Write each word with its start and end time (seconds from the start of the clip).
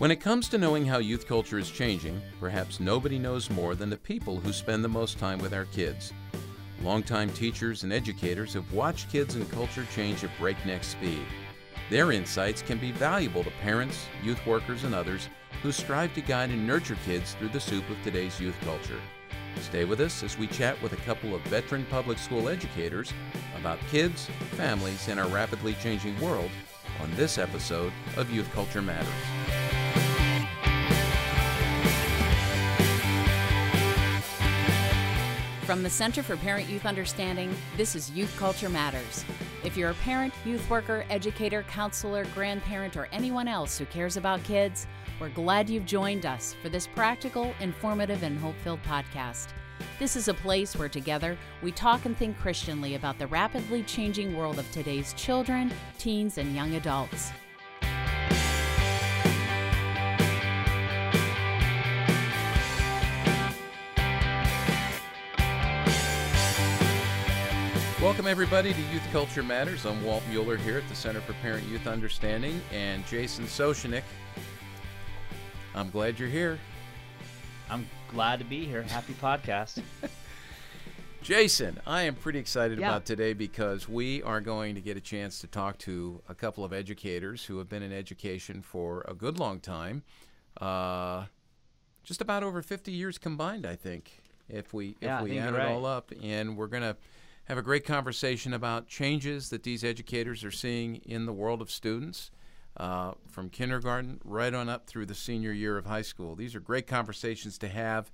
When 0.00 0.10
it 0.10 0.22
comes 0.22 0.48
to 0.48 0.56
knowing 0.56 0.86
how 0.86 0.96
youth 0.96 1.28
culture 1.28 1.58
is 1.58 1.70
changing, 1.70 2.22
perhaps 2.40 2.80
nobody 2.80 3.18
knows 3.18 3.50
more 3.50 3.74
than 3.74 3.90
the 3.90 3.98
people 3.98 4.40
who 4.40 4.50
spend 4.50 4.82
the 4.82 4.88
most 4.88 5.18
time 5.18 5.38
with 5.40 5.52
our 5.52 5.66
kids. 5.66 6.14
Longtime 6.80 7.28
teachers 7.34 7.82
and 7.82 7.92
educators 7.92 8.54
have 8.54 8.72
watched 8.72 9.12
kids 9.12 9.34
and 9.34 9.50
culture 9.50 9.86
change 9.94 10.24
at 10.24 10.30
breakneck 10.38 10.84
speed. 10.84 11.20
Their 11.90 12.12
insights 12.12 12.62
can 12.62 12.78
be 12.78 12.92
valuable 12.92 13.44
to 13.44 13.50
parents, 13.60 14.06
youth 14.22 14.40
workers, 14.46 14.84
and 14.84 14.94
others 14.94 15.28
who 15.62 15.70
strive 15.70 16.14
to 16.14 16.22
guide 16.22 16.48
and 16.48 16.66
nurture 16.66 16.96
kids 17.04 17.34
through 17.34 17.50
the 17.50 17.60
soup 17.60 17.84
of 17.90 18.02
today's 18.02 18.40
youth 18.40 18.56
culture. 18.62 19.00
Stay 19.60 19.84
with 19.84 20.00
us 20.00 20.22
as 20.22 20.38
we 20.38 20.46
chat 20.46 20.80
with 20.80 20.94
a 20.94 21.04
couple 21.04 21.34
of 21.34 21.42
veteran 21.42 21.84
public 21.90 22.16
school 22.16 22.48
educators 22.48 23.12
about 23.58 23.78
kids, 23.90 24.30
families, 24.52 25.08
and 25.08 25.20
our 25.20 25.28
rapidly 25.28 25.74
changing 25.82 26.18
world 26.22 26.50
on 27.02 27.14
this 27.16 27.36
episode 27.36 27.92
of 28.16 28.30
Youth 28.30 28.50
Culture 28.54 28.80
Matters. 28.80 29.59
From 35.70 35.84
the 35.84 35.88
Center 35.88 36.24
for 36.24 36.36
Parent 36.36 36.68
Youth 36.68 36.84
Understanding, 36.84 37.54
this 37.76 37.94
is 37.94 38.10
Youth 38.10 38.36
Culture 38.36 38.68
Matters. 38.68 39.24
If 39.62 39.76
you're 39.76 39.90
a 39.90 40.02
parent, 40.02 40.34
youth 40.44 40.68
worker, 40.68 41.04
educator, 41.08 41.62
counselor, 41.62 42.24
grandparent, 42.34 42.96
or 42.96 43.06
anyone 43.12 43.46
else 43.46 43.78
who 43.78 43.84
cares 43.84 44.16
about 44.16 44.42
kids, 44.42 44.88
we're 45.20 45.28
glad 45.28 45.70
you've 45.70 45.86
joined 45.86 46.26
us 46.26 46.56
for 46.60 46.70
this 46.70 46.88
practical, 46.88 47.54
informative, 47.60 48.24
and 48.24 48.36
hope 48.36 48.56
filled 48.64 48.82
podcast. 48.82 49.50
This 50.00 50.16
is 50.16 50.26
a 50.26 50.34
place 50.34 50.74
where 50.74 50.88
together 50.88 51.38
we 51.62 51.70
talk 51.70 52.04
and 52.04 52.16
think 52.16 52.36
Christianly 52.36 52.96
about 52.96 53.20
the 53.20 53.28
rapidly 53.28 53.84
changing 53.84 54.36
world 54.36 54.58
of 54.58 54.68
today's 54.72 55.12
children, 55.12 55.70
teens, 55.98 56.38
and 56.38 56.52
young 56.52 56.74
adults. 56.74 57.30
Welcome, 68.00 68.26
everybody, 68.26 68.72
to 68.72 68.80
Youth 68.92 69.06
Culture 69.12 69.42
Matters. 69.42 69.84
I'm 69.84 70.02
Walt 70.04 70.22
Mueller 70.30 70.56
here 70.56 70.78
at 70.78 70.88
the 70.88 70.94
Center 70.94 71.20
for 71.20 71.34
Parent 71.34 71.66
Youth 71.68 71.86
Understanding 71.86 72.60
and 72.72 73.06
Jason 73.06 73.44
Soshnik. 73.44 74.02
I'm 75.74 75.90
glad 75.90 76.18
you're 76.18 76.28
here. 76.28 76.58
I'm 77.68 77.86
glad 78.08 78.38
to 78.38 78.44
be 78.46 78.64
here. 78.64 78.82
Happy 78.82 79.12
podcast. 79.14 79.82
Jason, 81.22 81.78
I 81.86 82.02
am 82.02 82.14
pretty 82.14 82.38
excited 82.38 82.78
Yeah. 82.78 82.88
about 82.88 83.04
today 83.04 83.34
because 83.34 83.86
we 83.86 84.22
are 84.22 84.40
going 84.40 84.74
to 84.76 84.80
get 84.80 84.96
a 84.96 85.00
chance 85.02 85.38
to 85.42 85.46
talk 85.46 85.76
to 85.78 86.22
a 86.26 86.34
couple 86.34 86.64
of 86.64 86.72
educators 86.72 87.44
who 87.44 87.58
have 87.58 87.68
been 87.68 87.82
in 87.82 87.92
education 87.92 88.62
for 88.62 89.04
a 89.06 89.12
good 89.12 89.38
long 89.38 89.60
time. 89.60 90.02
Uh, 90.58 91.26
just 92.02 92.22
about 92.22 92.42
over 92.42 92.62
50 92.62 92.90
years 92.92 93.18
combined, 93.18 93.66
I 93.66 93.76
think, 93.76 94.22
if 94.48 94.72
we 94.72 94.96
Yeah, 95.02 95.18
if 95.18 95.24
we 95.24 95.30
think 95.32 95.42
add 95.42 95.54
it 95.54 95.58
right. 95.58 95.68
all 95.68 95.84
up. 95.84 96.10
And 96.22 96.56
we're 96.56 96.66
going 96.66 96.82
to 96.82 96.96
have 97.50 97.58
a 97.58 97.62
great 97.62 97.84
conversation 97.84 98.54
about 98.54 98.86
changes 98.86 99.50
that 99.50 99.64
these 99.64 99.82
educators 99.82 100.44
are 100.44 100.52
seeing 100.52 100.96
in 100.98 101.26
the 101.26 101.32
world 101.32 101.60
of 101.60 101.68
students. 101.68 102.30
Uh, 102.76 103.12
from 103.28 103.50
kindergarten 103.50 104.20
right 104.24 104.54
on 104.54 104.68
up 104.68 104.86
through 104.86 105.04
the 105.04 105.14
senior 105.14 105.50
year 105.50 105.76
of 105.76 105.84
high 105.84 106.00
school. 106.00 106.36
These 106.36 106.54
are 106.54 106.60
great 106.60 106.86
conversations 106.86 107.58
to 107.58 107.68
have 107.68 108.12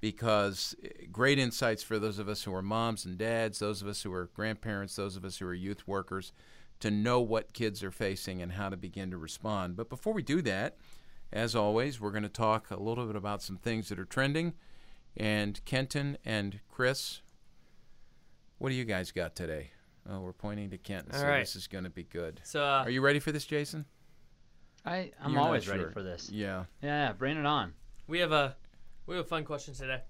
because 0.00 0.76
eh, 0.84 1.06
great 1.10 1.40
insights 1.40 1.82
for 1.82 1.98
those 1.98 2.20
of 2.20 2.28
us 2.28 2.44
who 2.44 2.54
are 2.54 2.62
moms 2.62 3.04
and 3.04 3.18
dads, 3.18 3.58
those 3.58 3.82
of 3.82 3.88
us 3.88 4.02
who 4.02 4.12
are 4.12 4.30
grandparents, 4.32 4.94
those 4.94 5.16
of 5.16 5.24
us 5.24 5.38
who 5.38 5.46
are 5.46 5.52
youth 5.52 5.88
workers, 5.88 6.32
to 6.78 6.90
know 6.92 7.20
what 7.20 7.52
kids 7.52 7.82
are 7.82 7.90
facing 7.90 8.40
and 8.40 8.52
how 8.52 8.68
to 8.68 8.76
begin 8.76 9.10
to 9.10 9.18
respond. 9.18 9.74
But 9.74 9.90
before 9.90 10.12
we 10.12 10.22
do 10.22 10.40
that, 10.42 10.76
as 11.32 11.56
always, 11.56 12.00
we're 12.00 12.12
going 12.12 12.22
to 12.22 12.28
talk 12.28 12.70
a 12.70 12.80
little 12.80 13.06
bit 13.06 13.16
about 13.16 13.42
some 13.42 13.56
things 13.56 13.88
that 13.88 13.98
are 13.98 14.04
trending. 14.04 14.54
And 15.16 15.62
Kenton 15.64 16.16
and 16.24 16.60
Chris, 16.70 17.22
what 18.58 18.68
do 18.70 18.74
you 18.74 18.84
guys 18.84 19.12
got 19.12 19.34
today? 19.36 19.70
Oh, 20.08 20.20
we're 20.20 20.32
pointing 20.32 20.70
to 20.70 20.78
Kent. 20.78 21.08
All 21.12 21.18
so 21.18 21.26
right. 21.26 21.40
this 21.40 21.56
is 21.56 21.66
going 21.66 21.84
to 21.84 21.90
be 21.90 22.04
good. 22.04 22.40
So, 22.44 22.62
uh, 22.62 22.82
Are 22.84 22.90
you 22.90 23.00
ready 23.00 23.18
for 23.18 23.32
this, 23.32 23.44
Jason? 23.44 23.84
I, 24.84 25.10
I'm 25.20 25.32
You're 25.32 25.40
not 25.40 25.46
always 25.46 25.68
ready 25.68 25.84
for 25.92 26.02
this. 26.02 26.30
Yeah. 26.32 26.64
Yeah, 26.82 27.12
bring 27.12 27.36
it 27.36 27.46
on. 27.46 27.72
we 28.06 28.20
have 28.20 28.30
a 28.32 28.56
we 29.06 29.16
have 29.16 29.24
a 29.24 29.28
fun 29.28 29.44
question 29.44 29.74
today. 29.74 30.02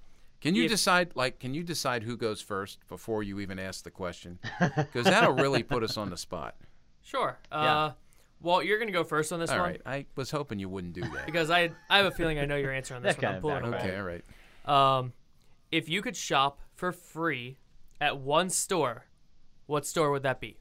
Can 0.42 0.54
you 0.54 0.64
If- 0.64 0.70
decide 0.70 1.12
like 1.14 1.38
can 1.40 1.54
you 1.54 1.62
decide 1.62 2.02
who 2.02 2.16
goes 2.16 2.42
first 2.42 2.86
before 2.88 3.22
you 3.22 3.40
even 3.40 3.58
ask 3.58 3.84
the 3.84 3.90
question? 3.90 4.38
Because 4.76 5.04
that'll 5.06 5.32
really 5.34 5.62
put 5.62 5.82
us 5.82 5.96
on 5.96 6.10
the 6.10 6.16
spot. 6.18 6.56
Sure. 7.02 7.38
Uh, 7.50 7.62
Yeah. 7.64 7.92
Walt, 8.42 8.66
you're 8.66 8.78
gonna 8.78 8.92
go 8.92 9.02
first 9.02 9.32
on 9.32 9.40
this 9.40 9.50
All 9.50 9.58
one 9.60 9.70
right. 9.70 9.80
I 9.86 10.04
was 10.14 10.30
hoping 10.30 10.58
you 10.58 10.68
wouldn't 10.68 10.92
do 10.92 11.00
that. 11.00 11.24
because 11.24 11.48
I 11.50 11.70
I 11.88 11.96
have 11.96 12.06
a 12.06 12.10
feeling 12.10 12.38
I 12.38 12.44
know 12.44 12.56
your 12.56 12.70
answer 12.72 12.94
on 12.94 13.02
this 13.02 13.16
That 13.16 13.42
one. 13.42 13.52
kinda 13.52 13.56
I'm 13.56 13.62
pulling 13.62 13.74
it. 13.74 13.86
Okay, 13.86 13.96
all 13.96 14.04
right. 14.04 14.98
Um, 14.98 15.12
if 15.72 15.88
you 15.88 16.02
could 16.02 16.16
shop 16.16 16.60
for 16.74 16.92
free 16.92 17.56
at 18.00 18.18
one 18.18 18.50
store, 18.50 19.06
what 19.66 19.86
store 19.86 20.10
would 20.10 20.22
that 20.22 20.40
be? 20.40 20.58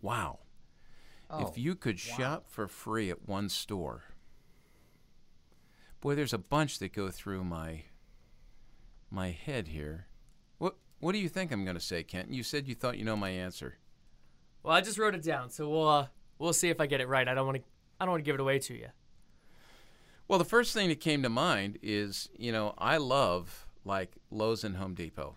Wow. 0.00 0.40
Oh, 1.30 1.46
if 1.46 1.58
you 1.58 1.74
could 1.74 1.98
shop 1.98 2.44
for 2.48 2.68
free 2.68 3.10
at 3.10 3.26
one 3.26 3.48
store. 3.48 4.04
Boy, 6.00 6.14
there's 6.14 6.34
a 6.34 6.38
bunch 6.38 6.78
that 6.80 6.92
go 6.92 7.10
through 7.10 7.44
my 7.44 7.84
my 9.10 9.30
head 9.30 9.68
here. 9.68 10.06
What 10.58 10.76
what 11.00 11.12
do 11.12 11.18
you 11.18 11.28
think 11.28 11.50
I'm 11.50 11.64
going 11.64 11.76
to 11.76 11.80
say, 11.80 12.02
Kent? 12.02 12.30
You 12.30 12.42
said 12.42 12.68
you 12.68 12.74
thought 12.74 12.98
you 12.98 13.04
know 13.04 13.16
my 13.16 13.30
answer. 13.30 13.78
Well, 14.62 14.74
I 14.74 14.80
just 14.80 14.98
wrote 14.98 15.14
it 15.14 15.22
down, 15.22 15.50
so 15.50 15.68
we'll 15.68 15.88
uh, 15.88 16.06
we'll 16.38 16.52
see 16.52 16.68
if 16.68 16.80
I 16.80 16.86
get 16.86 17.00
it 17.00 17.08
right. 17.08 17.26
I 17.26 17.34
don't 17.34 17.46
want 17.46 17.58
to 17.58 17.64
I 17.98 18.04
don't 18.04 18.12
want 18.12 18.24
to 18.24 18.28
give 18.28 18.34
it 18.34 18.40
away 18.40 18.58
to 18.58 18.74
you. 18.74 18.88
Well, 20.28 20.38
the 20.38 20.44
first 20.44 20.74
thing 20.74 20.88
that 20.88 21.00
came 21.00 21.22
to 21.22 21.28
mind 21.28 21.78
is, 21.82 22.30
you 22.36 22.50
know, 22.50 22.74
I 22.78 22.96
love 22.96 23.66
like 23.84 24.12
Lowe's 24.30 24.64
and 24.64 24.76
Home 24.76 24.94
Depot. 24.94 25.36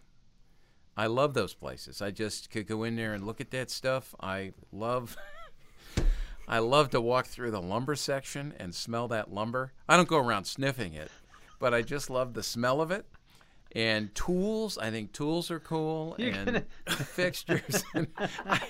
I 0.95 1.05
love 1.07 1.33
those 1.35 1.53
places. 1.53 2.01
I 2.01 2.09
just 2.11 2.49
could 2.49 2.65
go 2.67 2.83
in 2.83 2.95
there 2.95 3.13
and 3.13 3.25
look 3.25 3.39
at 3.39 3.51
that 3.51 3.69
stuff. 3.69 4.15
I 4.19 4.53
love 4.71 5.15
I 6.47 6.59
love 6.59 6.89
to 6.91 7.01
walk 7.01 7.25
through 7.27 7.51
the 7.51 7.61
lumber 7.61 7.95
section 7.95 8.53
and 8.57 8.73
smell 8.73 9.07
that 9.09 9.33
lumber. 9.33 9.73
I 9.87 9.97
don't 9.97 10.07
go 10.07 10.17
around 10.17 10.45
sniffing 10.45 10.93
it, 10.93 11.11
but 11.59 11.73
I 11.73 11.81
just 11.81 12.09
love 12.09 12.33
the 12.33 12.43
smell 12.43 12.79
of 12.81 12.89
it. 12.89 13.05
And 13.73 14.15
tools, 14.15 14.77
I 14.77 14.89
think 14.91 15.11
tools 15.11 15.51
are 15.51 15.59
cool 15.59 16.15
You're 16.17 16.31
and 16.31 16.45
gonna- 16.45 16.63
fixtures. 17.03 17.83
And 17.93 18.07
I, 18.45 18.61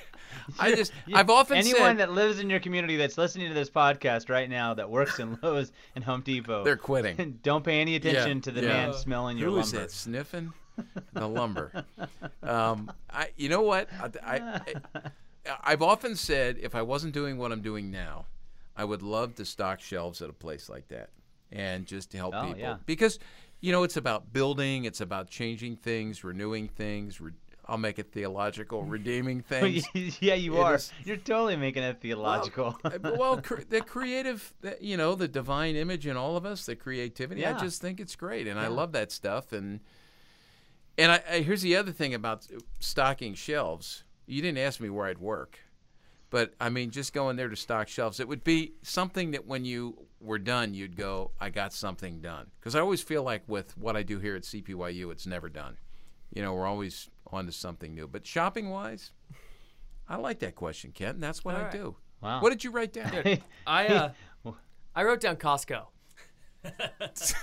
I 0.59 0.75
just 0.75 0.91
I've 1.13 1.29
often 1.29 1.57
anyone 1.57 1.81
said 1.81 1.97
that 1.99 2.11
lives 2.11 2.39
in 2.39 2.49
your 2.49 2.59
community 2.59 2.95
that's 2.97 3.17
listening 3.17 3.47
to 3.49 3.53
this 3.53 3.69
podcast 3.69 4.29
right 4.29 4.49
now 4.49 4.73
that 4.73 4.89
works 4.89 5.19
in 5.19 5.37
Lowe's 5.43 5.71
and 5.95 6.03
Home 6.03 6.21
Depot, 6.21 6.63
they're 6.63 6.77
quitting. 6.77 7.39
don't 7.43 7.63
pay 7.63 7.79
any 7.81 7.95
attention 7.95 8.37
Yeah, 8.37 8.41
to 8.43 8.51
the 8.51 8.61
yeah. 8.61 8.67
man 8.67 8.93
smelling 8.93 9.37
your 9.37 9.49
Who 9.49 9.57
is 9.59 9.73
lumber. 9.73 9.87
that 9.87 9.91
sniffing 9.91 10.53
the 11.13 11.27
lumber? 11.27 11.85
Um, 12.43 12.91
I, 13.09 13.29
you 13.35 13.49
know 13.49 13.61
what? 13.61 13.89
I, 14.23 14.37
I, 14.37 14.61
I've 15.63 15.81
often 15.81 16.15
said 16.15 16.57
if 16.61 16.75
I 16.75 16.81
wasn't 16.81 17.13
doing 17.13 17.37
what 17.37 17.51
I'm 17.51 17.61
doing 17.61 17.89
now, 17.91 18.25
I 18.75 18.83
would 18.85 19.01
love 19.01 19.35
to 19.35 19.45
stock 19.45 19.79
shelves 19.81 20.21
at 20.21 20.29
a 20.29 20.33
place 20.33 20.69
like 20.69 20.87
that 20.89 21.09
and 21.51 21.85
just 21.85 22.11
to 22.11 22.17
help 22.17 22.35
Oh, 22.35 22.45
people 22.45 22.59
yeah. 22.59 22.75
because 22.85 23.17
you 23.59 23.71
know 23.71 23.83
it's 23.83 23.97
about 23.97 24.31
building, 24.33 24.85
it's 24.85 25.01
about 25.01 25.29
changing 25.29 25.77
things, 25.77 26.23
renewing 26.23 26.67
things. 26.67 27.19
Re- 27.19 27.31
I'll 27.69 27.77
make 27.77 27.99
it 27.99 28.11
theological, 28.11 28.83
redeeming 28.97 29.41
things. 29.49 29.85
yeah, 30.21 30.35
you 30.35 30.55
It 30.57 30.59
are. 30.61 30.75
is- 30.75 30.91
You're 31.03 31.17
totally 31.17 31.55
making 31.57 31.83
it 31.83 31.99
theological. 32.01 32.77
Uh, 32.83 32.97
well, 33.17 33.41
cr- 33.41 33.61
the 33.69 33.81
creative, 33.81 34.53
the, 34.61 34.77
you 34.79 34.95
know, 34.97 35.15
the 35.15 35.27
divine 35.27 35.75
image 35.75 36.07
in 36.07 36.15
all 36.17 36.37
of 36.37 36.45
us, 36.45 36.65
the 36.65 36.75
creativity. 36.75 37.41
Yeah. 37.41 37.55
I 37.57 37.59
just 37.59 37.81
think 37.81 37.99
it's 37.99 38.15
great, 38.15 38.47
and 38.47 38.59
I 38.59 38.67
love 38.67 38.91
that 38.93 39.11
stuff. 39.11 39.51
And 39.51 39.81
and 40.97 41.11
I, 41.11 41.21
I 41.31 41.39
here's 41.41 41.61
the 41.61 41.75
other 41.75 41.91
thing 41.91 42.13
about 42.13 42.47
stocking 42.79 43.33
shelves. 43.33 44.03
You 44.25 44.41
didn't 44.41 44.57
ask 44.59 44.79
me 44.79 44.89
where 44.89 45.07
I'd 45.07 45.19
work, 45.19 45.59
but 46.29 46.53
I 46.59 46.69
mean, 46.69 46.91
just 46.91 47.13
going 47.13 47.35
there 47.37 47.49
to 47.49 47.55
stock 47.55 47.87
shelves, 47.87 48.19
it 48.19 48.27
would 48.27 48.43
be 48.43 48.73
something 48.81 49.31
that 49.31 49.45
when 49.45 49.63
you 49.65 50.05
were 50.19 50.39
done, 50.39 50.73
you'd 50.73 50.95
go, 50.97 51.31
"I 51.39 51.49
got 51.49 51.71
something 51.73 52.19
done." 52.21 52.47
Because 52.59 52.75
I 52.75 52.79
always 52.79 53.01
feel 53.01 53.23
like 53.23 53.43
with 53.47 53.77
what 53.77 53.95
I 53.95 54.03
do 54.03 54.19
here 54.19 54.35
at 54.35 54.43
CPYU, 54.43 55.11
it's 55.11 55.27
never 55.27 55.49
done. 55.49 55.77
You 56.33 56.41
know, 56.41 56.53
we're 56.53 56.65
always 56.65 57.09
on 57.31 57.45
to 57.45 57.51
something 57.51 57.93
new. 57.93 58.07
But 58.07 58.25
shopping 58.25 58.69
wise, 58.69 59.11
I 60.07 60.15
like 60.17 60.39
that 60.39 60.55
question, 60.55 60.91
Kent. 60.91 61.15
and 61.15 61.23
That's 61.23 61.43
what 61.45 61.55
All 61.55 61.61
I 61.61 61.63
right. 61.65 61.71
do. 61.71 61.95
wow. 62.21 62.41
What 62.41 62.49
did 62.49 62.63
you 62.63 62.71
write 62.71 62.93
down? 62.93 63.39
I 63.67 63.87
uh, 63.87 64.09
I 64.95 65.03
wrote 65.03 65.19
down 65.21 65.35
Costco. 65.37 65.85
it's 67.01 67.33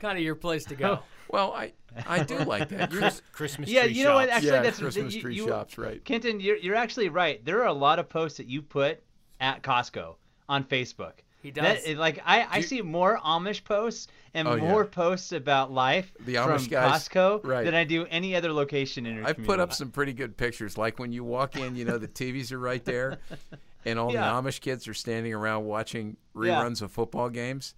kind 0.00 0.18
of 0.18 0.24
your 0.24 0.34
place 0.34 0.64
to 0.66 0.74
go. 0.74 1.00
Well, 1.30 1.52
I 1.52 1.72
I 2.06 2.22
do 2.22 2.38
like 2.44 2.68
that. 2.70 2.92
You're, 2.92 3.10
Christmas 3.32 3.68
yeah, 3.68 3.84
you 3.84 4.04
know 4.04 4.14
what? 4.14 4.28
Actually, 4.28 4.52
yeah, 4.52 4.62
that's 4.62 4.78
Christmas 4.78 5.14
you- 5.14 5.20
tree 5.20 5.34
you- 5.36 5.46
shops, 5.46 5.78
right? 5.78 6.04
Kenton, 6.04 6.40
you're, 6.40 6.56
you're 6.56 6.74
actually 6.74 7.08
right. 7.08 7.44
There 7.44 7.60
are 7.62 7.66
a 7.66 7.72
lot 7.72 7.98
of 7.98 8.08
posts 8.08 8.38
that 8.38 8.46
you 8.46 8.62
put 8.62 9.02
at 9.40 9.62
Costco 9.62 10.14
on 10.48 10.64
Facebook. 10.64 11.12
He 11.44 11.50
does. 11.52 11.84
is- 11.84 11.96
like 11.98 12.20
I, 12.24 12.40
I 12.50 12.56
you- 12.56 12.62
see 12.64 12.82
more 12.82 13.18
Amish 13.18 13.62
posts 13.62 14.08
and 14.32 14.48
Oh, 14.48 14.54
yeah. 14.56 14.62
more 14.62 14.84
posts 14.84 15.30
about 15.30 15.70
life 15.70 16.12
The 16.26 16.34
from 16.34 16.50
Amish 16.58 16.68
guys, 16.68 17.08
Costco 17.08 17.42
right. 17.44 17.64
than 17.64 17.74
I 17.74 17.84
do 17.84 18.04
any 18.10 18.34
other 18.34 18.52
location 18.52 19.06
in 19.06 19.14
your 19.16 19.26
I've 19.26 19.44
put 19.44 19.60
up 19.60 19.72
some 19.72 19.90
pretty 19.92 20.12
good 20.12 20.36
pictures. 20.36 20.76
Like 20.76 20.98
when 20.98 21.12
you 21.12 21.22
walk 21.22 21.54
in, 21.56 21.76
you 21.76 21.84
know 21.84 21.98
the 21.98 22.08
TVs 22.08 22.50
are 22.50 22.58
right 22.58 22.84
there, 22.84 23.18
and 23.84 23.98
all 23.98 24.12
Yeah. 24.12 24.22
the 24.40 24.42
Amish 24.48 24.60
kids 24.60 24.88
are 24.88 24.94
standing 24.94 25.32
around 25.32 25.66
watching 25.66 26.16
Yeah. 26.34 26.62
reruns 26.64 26.82
of 26.82 26.90
football 26.90 27.28
games, 27.28 27.74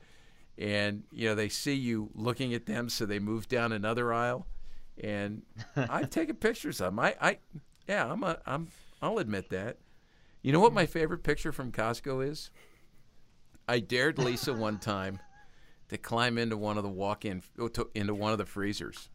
and 0.57 1.03
you 1.13 1.29
know 1.29 1.35
they 1.35 1.49
see 1.51 1.75
you 1.75 2.09
looking 2.15 2.55
at 2.55 2.65
them, 2.67 2.89
so 2.89 3.05
they 3.05 3.19
move 3.19 3.49
down 3.49 3.73
another 3.73 4.13
aisle, 4.15 4.47
and 5.03 5.43
I've 5.77 6.09
taken 6.19 6.37
pictures 6.37 6.81
of 6.81 6.87
them. 6.95 7.01
I, 7.01 7.17
I 7.21 7.39
yeah, 7.89 8.11
I'm 8.11 8.23
a, 8.23 8.39
I'm, 8.47 8.69
I'll 9.03 9.19
admit 9.19 9.51
that. 9.51 9.77
You 10.43 10.53
know 10.53 10.61
what 10.61 10.73
my 10.73 10.87
favorite 10.87 11.23
picture 11.25 11.51
from 11.53 11.73
Costco 11.73 12.27
is? 12.27 12.51
I 13.69 13.81
dared 13.81 14.19
Lisa 14.19 14.53
one 14.53 14.79
time 14.79 15.19
to 15.89 15.99
climb 15.99 16.39
into 16.39 16.57
one 16.57 16.77
of 16.77 16.83
the 16.83 16.91
walk-in 16.91 17.43
oh, 17.59 17.71
into 17.95 18.15
one 18.15 18.33
of 18.33 18.39
the 18.39 18.47
freezers, 18.47 19.09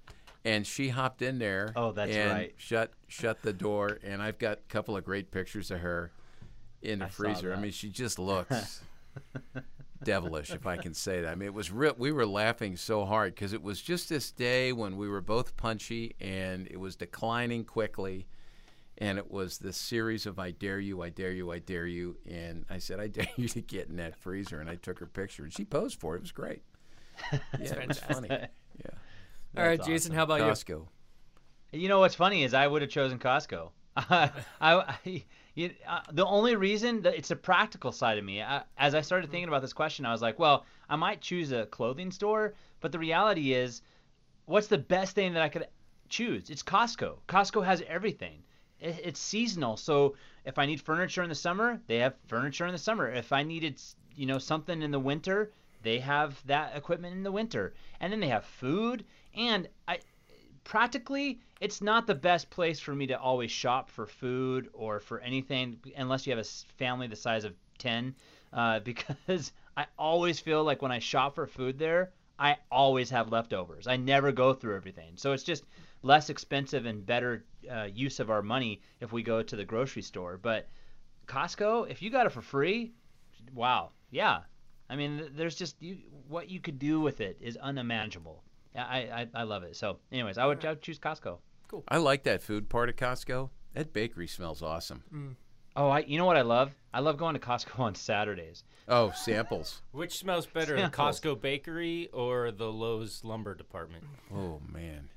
and 0.43 0.65
she 0.65 0.89
hopped 0.89 1.21
in 1.21 1.39
there. 1.39 1.71
Oh, 1.75 1.91
that's 1.91 2.11
and 2.11 2.31
right. 2.31 2.53
Shut 2.57 2.91
shut 3.07 3.41
the 3.41 3.53
door, 3.53 3.99
and 4.03 4.21
I've 4.21 4.39
got 4.39 4.59
a 4.59 4.73
couple 4.73 4.97
of 4.97 5.03
great 5.03 5.31
pictures 5.31 5.71
of 5.71 5.79
her 5.79 6.11
in 6.81 6.99
the 6.99 7.05
I 7.05 7.09
freezer. 7.09 7.53
I 7.53 7.59
mean, 7.59 7.71
she 7.71 7.89
just 7.89 8.19
looks 8.19 8.81
devilish, 10.03 10.51
if 10.51 10.65
I 10.65 10.77
can 10.77 10.93
say 10.93 11.21
that. 11.21 11.31
I 11.31 11.35
mean, 11.35 11.47
it 11.47 11.53
was 11.53 11.71
real. 11.71 11.95
We 11.97 12.11
were 12.11 12.25
laughing 12.25 12.75
so 12.75 13.05
hard 13.05 13.35
because 13.35 13.53
it 13.53 13.61
was 13.61 13.81
just 13.81 14.09
this 14.09 14.31
day 14.31 14.73
when 14.73 14.97
we 14.97 15.07
were 15.07 15.21
both 15.21 15.55
punchy, 15.57 16.15
and 16.19 16.67
it 16.67 16.79
was 16.79 16.95
declining 16.95 17.65
quickly. 17.65 18.27
And 19.01 19.17
it 19.17 19.31
was 19.31 19.57
this 19.57 19.77
series 19.77 20.27
of 20.27 20.37
I 20.37 20.51
dare 20.51 20.79
you, 20.79 21.01
I 21.01 21.09
dare 21.09 21.31
you, 21.31 21.51
I 21.51 21.57
dare 21.57 21.87
you. 21.87 22.17
And 22.29 22.65
I 22.69 22.77
said, 22.77 22.99
I 22.99 23.07
dare 23.07 23.27
you 23.35 23.47
to 23.49 23.61
get 23.61 23.89
in 23.89 23.95
that 23.95 24.15
freezer. 24.15 24.61
And 24.61 24.69
I 24.69 24.75
took 24.75 24.99
her 24.99 25.07
picture. 25.07 25.43
And 25.43 25.51
she 25.51 25.65
posed 25.65 25.99
for 25.99 26.13
it. 26.13 26.19
It 26.19 26.21
was 26.21 26.31
great. 26.31 26.61
Yeah, 27.59 27.73
it 27.73 27.87
was 27.87 27.99
funny. 27.99 28.29
Yeah. 28.29 28.91
All 29.57 29.63
right, 29.65 29.77
That's 29.77 29.87
Jason, 29.87 30.13
how 30.13 30.23
about 30.23 30.39
you? 30.39 30.45
Costco. 30.45 30.87
You 31.73 31.89
know 31.89 31.99
what's 31.99 32.15
funny 32.15 32.43
is 32.43 32.53
I 32.53 32.65
would 32.65 32.81
have 32.81 32.91
chosen 32.91 33.19
Costco. 33.19 33.71
I, 33.97 34.31
I 34.61 35.23
you, 35.55 35.71
uh, 35.87 35.99
the 36.11 36.25
only 36.25 36.55
reason 36.55 37.01
that 37.01 37.15
it's 37.15 37.29
the 37.29 37.35
practical 37.35 37.91
side 37.91 38.17
of 38.17 38.23
me. 38.23 38.41
I, 38.41 38.63
as 38.77 38.95
I 38.95 39.01
started 39.01 39.29
thinking 39.29 39.49
about 39.49 39.61
this 39.61 39.73
question, 39.73 40.05
I 40.05 40.11
was 40.11 40.21
like, 40.21 40.39
well, 40.39 40.65
I 40.89 40.95
might 40.95 41.21
choose 41.21 41.51
a 41.51 41.65
clothing 41.65 42.11
store, 42.11 42.53
but 42.79 42.91
the 42.91 42.99
reality 42.99 43.53
is, 43.53 43.81
what's 44.45 44.67
the 44.67 44.77
best 44.77 45.15
thing 45.15 45.33
that 45.33 45.43
I 45.43 45.49
could 45.49 45.67
choose? 46.07 46.49
It's 46.49 46.63
Costco. 46.63 47.17
Costco 47.27 47.65
has 47.65 47.83
everything. 47.87 48.43
It, 48.81 48.99
it's 49.03 49.19
seasonal, 49.19 49.77
so 49.77 50.15
if 50.43 50.57
I 50.57 50.65
need 50.65 50.81
furniture 50.81 51.23
in 51.23 51.29
the 51.29 51.35
summer, 51.35 51.79
they 51.87 51.99
have 51.99 52.15
furniture 52.27 52.65
in 52.65 52.73
the 52.73 52.77
summer. 52.77 53.09
If 53.09 53.31
I 53.31 53.43
needed, 53.43 53.81
you 54.15 54.25
know, 54.25 54.39
something 54.39 54.81
in 54.81 54.91
the 54.91 54.99
winter, 54.99 55.51
they 55.83 55.99
have 55.99 56.41
that 56.47 56.75
equipment 56.75 57.15
in 57.15 57.23
the 57.23 57.31
winter. 57.31 57.73
And 57.99 58.11
then 58.11 58.19
they 58.19 58.27
have 58.27 58.45
food 58.45 59.05
and 59.33 59.67
I 59.87 59.99
practically 60.63 61.39
it's 61.59 61.81
not 61.81 62.07
the 62.07 62.15
best 62.15 62.49
place 62.49 62.79
for 62.79 62.93
me 62.93 63.07
to 63.07 63.19
always 63.19 63.51
shop 63.51 63.89
for 63.89 64.05
food 64.05 64.69
or 64.73 64.99
for 64.99 65.19
anything 65.19 65.79
unless 65.97 66.25
you 66.25 66.31
have 66.35 66.45
a 66.45 66.47
family 66.77 67.07
the 67.07 67.15
size 67.15 67.43
of 67.43 67.53
10 67.79 68.15
uh, 68.53 68.79
because 68.83 69.51
i 69.75 69.85
always 69.97 70.39
feel 70.39 70.63
like 70.63 70.81
when 70.81 70.91
i 70.91 70.99
shop 70.99 71.35
for 71.35 71.47
food 71.47 71.79
there 71.79 72.11
i 72.37 72.55
always 72.71 73.09
have 73.09 73.31
leftovers 73.31 73.87
i 73.87 73.95
never 73.95 74.31
go 74.31 74.53
through 74.53 74.75
everything 74.75 75.13
so 75.15 75.31
it's 75.31 75.43
just 75.43 75.63
less 76.03 76.29
expensive 76.29 76.85
and 76.85 77.05
better 77.05 77.45
uh, 77.71 77.83
use 77.83 78.19
of 78.19 78.29
our 78.29 78.41
money 78.41 78.81
if 78.99 79.11
we 79.11 79.21
go 79.21 79.41
to 79.41 79.55
the 79.55 79.65
grocery 79.65 80.01
store 80.01 80.37
but 80.37 80.67
costco 81.27 81.89
if 81.89 82.01
you 82.01 82.09
got 82.09 82.25
it 82.25 82.31
for 82.31 82.41
free 82.41 82.91
wow 83.53 83.89
yeah 84.09 84.39
i 84.89 84.95
mean 84.95 85.29
there's 85.35 85.55
just 85.55 85.81
you, 85.81 85.97
what 86.27 86.49
you 86.49 86.59
could 86.59 86.79
do 86.79 86.99
with 86.99 87.21
it 87.21 87.37
is 87.39 87.57
unimaginable 87.57 88.43
yeah, 88.75 88.85
I, 88.85 88.97
I, 88.97 89.27
I 89.41 89.43
love 89.43 89.63
it. 89.63 89.75
So, 89.75 89.97
anyways, 90.11 90.37
I 90.37 90.45
would, 90.45 90.63
I 90.65 90.69
would 90.69 90.81
choose 90.81 90.99
Costco. 90.99 91.37
Cool. 91.67 91.83
I 91.87 91.97
like 91.97 92.23
that 92.23 92.41
food 92.41 92.69
part 92.69 92.89
of 92.89 92.95
Costco. 92.95 93.49
That 93.73 93.93
bakery 93.93 94.27
smells 94.27 94.61
awesome. 94.61 95.37
Oh, 95.75 95.87
I 95.87 95.99
you 95.99 96.17
know 96.17 96.25
what 96.25 96.35
I 96.35 96.41
love? 96.41 96.71
I 96.93 96.99
love 96.99 97.15
going 97.15 97.33
to 97.33 97.39
Costco 97.39 97.79
on 97.79 97.95
Saturdays. 97.95 98.65
Oh, 98.89 99.11
samples. 99.15 99.81
Which 99.91 100.17
smells 100.17 100.45
better, 100.45 100.75
the 100.75 100.89
Costco 100.89 101.39
bakery 101.39 102.09
or 102.11 102.51
the 102.51 102.69
Lowe's 102.69 103.23
lumber 103.23 103.55
department? 103.55 104.03
Oh 104.33 104.59
man, 104.69 105.09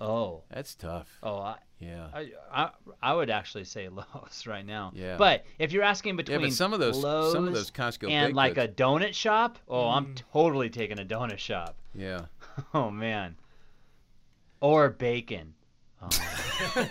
Oh, 0.00 0.42
that's 0.50 0.74
tough. 0.74 1.08
oh, 1.22 1.38
I, 1.38 1.56
Yeah. 1.80 2.06
I, 2.14 2.30
I, 2.52 2.70
I 3.02 3.14
would 3.14 3.30
actually 3.30 3.64
say 3.64 3.88
Lowe's 3.92 4.46
right 4.46 4.64
now. 4.64 4.92
Yeah. 4.94 5.16
But 5.16 5.44
if 5.58 5.72
you're 5.72 5.82
asking 5.82 6.16
between 6.16 6.40
but 6.40 6.52
some 6.52 6.72
of 6.72 6.80
those- 6.80 6.96
Lowe's 6.96 7.32
some 7.32 7.48
of 7.48 7.54
those 7.54 7.70
Costco 7.70 8.10
and 8.10 8.34
like 8.34 8.54
goods- 8.54 8.72
a 8.78 8.82
donut 8.82 9.14
shop, 9.14 9.58
oh, 9.68 9.88
I'm 9.88 10.06
mm. 10.06 10.22
totally 10.32 10.70
taking 10.70 11.00
a 11.00 11.04
donut 11.04 11.38
shop. 11.38 11.76
Yeah. 11.94 12.26
Oh 12.74 12.90
man. 12.90 13.36
Or 14.60 14.90
bacon. 14.90 15.54
Oh, 16.02 16.08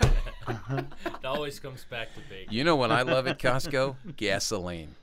It 0.48 1.24
always 1.24 1.60
comes 1.60 1.84
back 1.84 2.14
to 2.14 2.20
bacon. 2.30 2.54
You 2.54 2.64
know 2.64 2.76
what 2.76 2.90
I 2.90 3.02
love 3.02 3.26
at 3.26 3.38
Costco? 3.38 3.96
gasoline. 4.16 4.94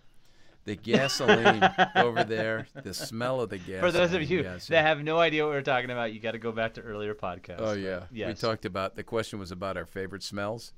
The 0.65 0.75
gasoline 0.75 1.63
over 1.95 2.23
there, 2.23 2.65
the 2.83 2.93
smell 2.93 3.39
of 3.39 3.49
the 3.51 3.57
gasoline. 3.59 3.81
For 3.81 3.91
those 3.91 4.13
of 4.13 4.23
you 4.29 4.41
yes. 4.41 4.67
that 4.67 4.83
have 4.83 5.03
no 5.03 5.19
idea 5.19 5.43
what 5.45 5.51
we're 5.53 5.61
talking 5.61 5.91
about, 5.91 6.11
you 6.11 6.19
got 6.19 6.31
to 6.31 6.39
go 6.39 6.51
back 6.51 6.73
to 6.73 6.81
earlier 6.81 7.13
podcasts. 7.13 7.59
Oh 7.59 7.73
yeah. 7.73 8.03
We 8.11 8.33
talked 8.33 8.65
about 8.65 8.95
the 8.95 9.03
question 9.03 9.37
was 9.39 9.51
about 9.51 9.77
our 9.77 9.85
favorite 9.85 10.23
smells. 10.23 10.73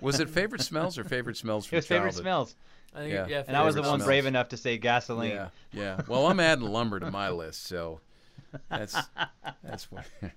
Was 0.00 0.20
it 0.20 0.28
favorite 0.30 0.62
smells 0.62 0.98
or 0.98 1.04
favorite 1.04 1.36
smells 1.36 1.66
It 1.66 1.68
from 1.68 1.76
was 1.76 1.86
favorite 1.86 2.14
smells. 2.14 2.56
I 2.94 2.98
think, 3.00 3.12
Yeah. 3.12 3.26
yeah, 3.28 3.42
And 3.46 3.56
I 3.56 3.62
was 3.62 3.74
the 3.76 3.82
one 3.82 3.90
smells. 4.00 4.04
brave 4.04 4.26
enough 4.26 4.48
to 4.48 4.56
say 4.56 4.78
gasoline. 4.78 5.30
Yeah, 5.30 5.48
yeah. 5.72 6.00
Well, 6.08 6.26
I'm 6.26 6.40
adding 6.40 6.64
lumber 6.64 6.98
to 6.98 7.10
my 7.10 7.28
list, 7.30 7.64
so 7.66 8.00
that's 8.68 8.96
that's 9.62 9.90
what. 9.92 10.06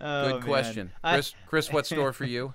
Oh, 0.00 0.24
Good 0.24 0.32
man. 0.34 0.42
question, 0.42 0.90
I- 1.04 1.12
Chris. 1.14 1.34
Chris, 1.46 1.72
what 1.72 1.86
store 1.86 2.12
for 2.12 2.24
you? 2.24 2.54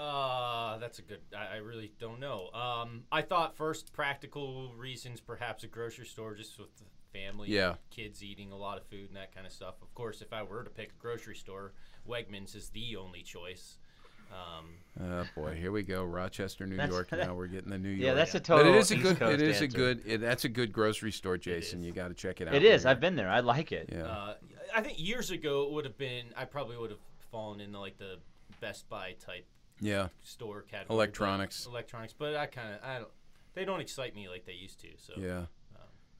Uh, 0.00 0.78
that's 0.78 0.98
a 0.98 1.02
good. 1.02 1.20
I, 1.36 1.54
I 1.54 1.58
really 1.58 1.92
don't 1.98 2.20
know. 2.20 2.48
Um, 2.54 3.04
I 3.12 3.22
thought 3.22 3.56
first 3.56 3.92
practical 3.92 4.72
reasons, 4.76 5.20
perhaps 5.20 5.62
a 5.64 5.66
grocery 5.66 6.06
store, 6.06 6.34
just 6.34 6.58
with 6.58 6.74
the 6.78 6.84
family, 7.12 7.48
Yeah. 7.50 7.74
kids 7.90 8.22
eating 8.22 8.50
a 8.52 8.56
lot 8.56 8.78
of 8.78 8.86
food 8.86 9.08
and 9.08 9.16
that 9.16 9.34
kind 9.34 9.46
of 9.46 9.52
stuff. 9.52 9.74
Of 9.82 9.92
course, 9.94 10.22
if 10.22 10.32
I 10.32 10.42
were 10.42 10.64
to 10.64 10.70
pick 10.70 10.90
a 10.98 11.02
grocery 11.02 11.34
store, 11.34 11.72
Wegmans 12.08 12.56
is 12.56 12.70
the 12.70 12.96
only 12.96 13.22
choice. 13.22 13.78
Um, 14.32 14.66
Oh 15.00 15.24
boy, 15.34 15.56
here 15.56 15.72
we 15.72 15.82
go. 15.82 16.04
Rochester, 16.04 16.64
New 16.66 16.76
That's- 16.76 16.92
York. 16.92 17.10
Now 17.12 17.34
we're 17.34 17.48
getting 17.48 17.70
the 17.70 17.78
New 17.78 17.88
York. 17.90 18.00
Yeah, 18.06 18.14
that's 18.14 18.34
a 18.36 18.40
total. 18.40 18.72
But 18.72 18.72
total 18.72 18.78
it 18.78 18.80
is 18.80 18.90
a 18.92 18.94
East 18.94 19.02
good. 19.02 19.18
Coast 19.18 19.34
It 19.42 19.48
is 19.48 19.60
a 19.60 19.68
good. 19.68 20.02
It, 20.06 20.20
that's 20.20 20.44
a 20.44 20.48
good 20.48 20.72
grocery 20.72 21.10
store, 21.12 21.36
Jason. 21.36 21.82
You 21.82 21.92
got 21.92 22.08
to 22.08 22.14
check 22.14 22.40
it 22.40 22.46
out. 22.48 22.54
It 22.54 22.62
is. 22.62 22.68
when 22.68 22.74
is. 22.76 22.86
I've 22.86 23.00
been 23.00 23.16
there. 23.16 23.28
I 23.28 23.40
like 23.40 23.72
it. 23.72 23.88
Yeah. 23.92 24.04
uh, 24.04 24.34
I 24.74 24.80
think 24.82 25.00
years 25.00 25.30
ago 25.32 25.64
it 25.64 25.72
would 25.72 25.84
have 25.84 25.98
been. 25.98 26.26
I 26.36 26.44
probably 26.44 26.76
would 26.76 26.90
have 26.90 27.00
fallen 27.32 27.60
into 27.60 27.78
like 27.80 27.98
the 27.98 28.18
Best 28.60 28.88
Buy 28.88 29.16
type 29.24 29.46
yeah. 29.80 30.08
store 30.22 30.62
category. 30.62 30.86
but- 30.88 30.94
Electronics. 30.94 31.66
Electronics, 31.66 32.12
but 32.16 32.36
I 32.36 32.46
kind 32.46 32.74
of 32.74 32.80
I 32.84 32.98
don't. 32.98 33.08
They 33.54 33.64
don't 33.64 33.80
excite 33.80 34.14
me 34.14 34.28
like 34.28 34.44
they 34.46 34.52
used 34.52 34.80
to. 34.80 34.88
So 34.96 35.14
Yeah. 35.16 35.46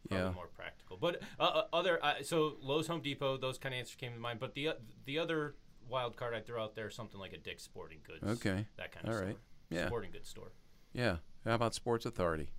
probably 0.09 0.26
Yeah. 0.26 0.33
more 0.33 0.49
practical. 0.49 0.97
But 0.97 1.23
uh, 1.38 1.43
uh, 1.43 1.64
other 1.73 2.05
uh, 2.05 2.23
so 2.23 2.57
Lowe's, 2.61 2.87
Home 2.88 3.00
Depot, 3.00 3.37
those 3.37 3.59
kind 3.59 3.75
of 3.75 3.79
answers 3.79 3.95
came 3.97 4.12
to 4.14 4.19
mind. 4.19 4.40
But 4.40 4.55
the 4.55 4.71
o- 4.71 4.79
the 5.05 5.19
other 5.19 5.55
wild 5.88 6.17
card 6.17 6.35
I 6.35 6.40
throw 6.40 6.62
out 6.62 6.75
there 6.75 6.90
something 6.90 7.19
like 7.21 7.33
a 7.33 7.38
Dick's 7.38 7.62
Sporting 7.62 7.99
Goods. 8.05 8.25
Okay. 8.40 8.67
That 8.76 8.93
kind 8.93 9.07
of 9.09 9.14
All 9.14 9.21
store. 9.21 9.35
Yeah. 9.71 9.87
Sporting 9.87 10.11
goods 10.11 10.29
store. 10.29 10.52
Yeah. 10.93 11.17
How 11.45 11.55
about 11.55 11.75
Sports 11.75 12.05
Authority? 12.07 12.50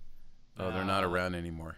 Oh, 0.58 0.70
they're 0.70 0.84
not 0.84 1.04
Uh, 1.04 1.08
around 1.08 1.34
anymore. 1.34 1.76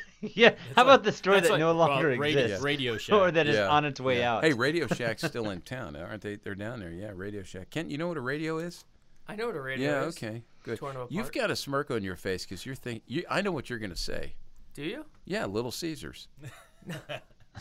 yeah. 0.20 0.54
How 0.76 0.82
about 0.82 1.02
the 1.04 1.12
store 1.12 1.40
that 1.40 1.50
like, 1.50 1.58
no 1.60 1.72
longer 1.72 2.12
uh, 2.12 2.16
radio, 2.16 2.42
exists, 2.42 2.64
Radio 2.64 2.96
Shack. 2.98 3.18
or 3.18 3.30
that 3.30 3.46
is 3.46 3.56
Yeah. 3.56 3.68
on 3.68 3.84
its 3.84 4.00
way 4.00 4.18
Yeah. 4.18 4.34
out? 4.34 4.44
Hey, 4.44 4.52
Radio 4.52 4.86
Shack's 4.94 5.24
still 5.26 5.50
in 5.50 5.60
town, 5.62 5.96
aren't 5.96 6.22
they? 6.22 6.36
They're 6.36 6.54
down 6.54 6.80
there. 6.80 6.90
Yeah, 6.90 7.12
Radio 7.14 7.42
Shack. 7.42 7.70
Kent, 7.70 7.90
you 7.90 7.98
know 7.98 8.08
what 8.08 8.16
a 8.16 8.20
radio 8.20 8.58
is? 8.58 8.84
I 9.28 9.36
know 9.36 9.46
what 9.46 9.56
a 9.56 9.60
radio 9.60 9.90
yeah. 9.90 10.06
is. 10.06 10.16
Okay. 10.16 10.42
Good. 10.64 10.80
You've 11.10 11.32
got 11.32 11.50
a 11.50 11.56
smirk 11.56 11.90
on 11.90 12.02
your 12.02 12.16
face 12.16 12.44
because 12.44 12.64
you're 12.64 12.74
thinking. 12.74 13.02
You, 13.06 13.24
I 13.28 13.40
know 13.40 13.50
what 13.52 13.68
you're 13.68 13.78
going 13.80 13.90
to 13.90 13.96
say. 13.96 14.34
Do 14.74 14.82
you? 14.82 15.04
Yeah, 15.24 15.46
Little 15.46 15.70
Caesars. 15.72 16.28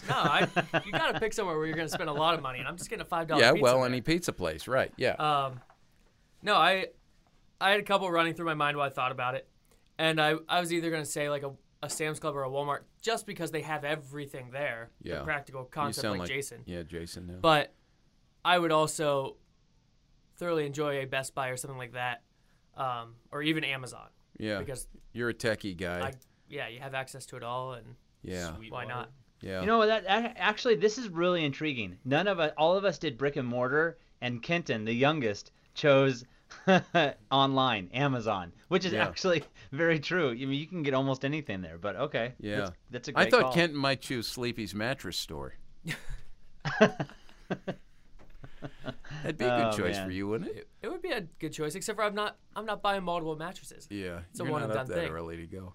No, 0.07 0.15
I, 0.15 0.47
you 0.85 0.91
got 0.91 1.11
to 1.13 1.19
pick 1.19 1.33
somewhere 1.33 1.57
where 1.57 1.65
you're 1.65 1.75
going 1.75 1.87
to 1.87 1.93
spend 1.93 2.09
a 2.09 2.13
lot 2.13 2.33
of 2.33 2.41
money, 2.41 2.59
and 2.59 2.67
I'm 2.67 2.77
just 2.77 2.89
getting 2.89 3.01
a 3.01 3.05
five 3.05 3.27
dollar. 3.27 3.41
yeah, 3.41 3.51
pizza 3.51 3.63
well, 3.63 3.77
there. 3.79 3.85
any 3.87 4.01
pizza 4.01 4.31
place, 4.31 4.67
right? 4.67 4.91
Yeah. 4.95 5.13
Um, 5.13 5.59
no, 6.41 6.55
I, 6.55 6.87
I 7.59 7.71
had 7.71 7.79
a 7.79 7.83
couple 7.83 8.09
running 8.09 8.33
through 8.33 8.45
my 8.45 8.53
mind 8.53 8.77
while 8.77 8.87
I 8.87 8.89
thought 8.89 9.11
about 9.11 9.35
it, 9.35 9.47
and 9.99 10.21
I, 10.21 10.35
I 10.47 10.61
was 10.61 10.71
either 10.71 10.89
going 10.89 11.03
to 11.03 11.09
say 11.09 11.29
like 11.29 11.43
a, 11.43 11.51
a 11.83 11.89
Sam's 11.89 12.19
Club 12.19 12.35
or 12.35 12.43
a 12.43 12.49
Walmart, 12.49 12.81
just 13.01 13.25
because 13.25 13.51
they 13.51 13.61
have 13.61 13.83
everything 13.83 14.49
there. 14.51 14.91
Yeah. 15.01 15.19
The 15.19 15.23
practical 15.23 15.61
you 15.61 15.67
concept 15.71 16.03
sound 16.03 16.19
like, 16.19 16.27
Jason. 16.29 16.61
Yeah, 16.65 16.83
Jason. 16.83 17.27
No. 17.27 17.33
But 17.41 17.73
I 18.45 18.57
would 18.57 18.71
also 18.71 19.37
thoroughly 20.37 20.65
enjoy 20.65 21.01
a 21.01 21.05
Best 21.05 21.35
Buy 21.35 21.49
or 21.49 21.57
something 21.57 21.77
like 21.77 21.93
that, 21.93 22.23
um, 22.75 23.15
or 23.31 23.41
even 23.43 23.63
Amazon, 23.63 24.07
yeah, 24.37 24.59
because 24.59 24.87
you're 25.13 25.29
a 25.29 25.33
techie 25.33 25.77
guy. 25.77 26.07
I, 26.07 26.13
yeah, 26.49 26.67
you 26.67 26.79
have 26.79 26.93
access 26.93 27.25
to 27.27 27.37
it 27.37 27.43
all, 27.43 27.73
and 27.73 27.95
yeah, 28.23 28.51
why 28.69 28.85
not? 28.85 29.11
yeah. 29.41 29.61
You 29.61 29.67
know 29.67 29.85
that 29.85 30.03
a- 30.05 30.39
actually 30.39 30.75
this 30.75 30.97
is 30.97 31.09
really 31.09 31.45
intriguing. 31.45 31.97
None 32.05 32.27
of 32.27 32.39
us, 32.39 32.51
all 32.57 32.75
of 32.75 32.85
us 32.85 32.97
did 32.97 33.17
brick 33.17 33.35
and 33.35 33.47
mortar, 33.47 33.97
and 34.21 34.41
Kenton, 34.41 34.85
the 34.85 34.93
youngest, 34.93 35.51
chose 35.73 36.25
online, 37.31 37.89
Amazon, 37.93 38.51
which 38.67 38.85
is 38.85 38.93
Yeah. 38.93 39.05
actually 39.07 39.43
very 39.71 39.99
true. 39.99 40.29
I 40.29 40.33
mean, 40.35 40.51
you 40.51 40.67
can 40.67 40.83
get 40.83 40.93
almost 40.93 41.23
anything 41.25 41.61
there. 41.61 41.77
But 41.77 41.95
okay, 41.95 42.33
Yeah. 42.39 42.57
that's, 42.57 42.71
that's 42.91 43.07
a 43.07 43.11
great 43.13 43.27
I 43.27 43.29
thought 43.29 43.41
call. 43.43 43.53
Kenton 43.53 43.77
might 43.77 44.01
choose 44.01 44.27
Sleepy's 44.27 44.73
mattress 44.75 45.17
store. 45.17 45.55
That'd 49.23 49.37
be 49.37 49.45
a 49.45 49.49
good 49.57 49.73
Oh, 49.73 49.77
choice 49.77 49.95
man. 49.95 50.05
for 50.07 50.11
you, 50.11 50.27
wouldn't 50.27 50.51
it? 50.51 50.57
It, 50.57 50.67
it 50.83 50.89
would 50.91 51.01
be 51.01 51.11
a 51.11 51.21
good 51.21 51.51
choice, 51.53 51.75
except 51.75 51.97
for 51.97 52.03
I'm 52.03 52.15
not 52.15 52.37
I'm 52.55 52.65
not 52.65 52.81
buying 52.81 53.03
multiple 53.03 53.35
mattresses. 53.35 53.87
Yeah, 53.89 54.19
It's 54.31 54.39
a 54.39 54.43
one 54.43 54.61
not 54.61 54.69
and 54.69 54.71
up 54.71 54.87
done 54.87 54.95
that 54.95 55.03
thing. 55.05 55.11
early 55.11 55.37
to 55.37 55.47
go. 55.47 55.73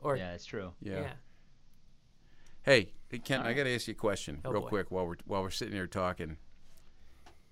Or 0.00 0.16
Yeah, 0.16 0.32
it's 0.34 0.44
true. 0.44 0.72
Yeah. 0.80 1.00
yeah. 1.02 1.10
Hey, 2.62 2.92
hey, 3.10 3.18
Ken, 3.18 3.40
I 3.42 3.52
got 3.52 3.64
to 3.64 3.74
ask 3.74 3.86
you 3.86 3.92
a 3.92 3.94
question 3.94 4.40
Oh, 4.44 4.50
real 4.50 4.62
boy. 4.62 4.68
quick 4.68 4.90
while 4.90 5.06
we're 5.06 5.16
while 5.24 5.42
we're 5.42 5.50
sitting 5.50 5.74
here 5.74 5.86
talking. 5.86 6.36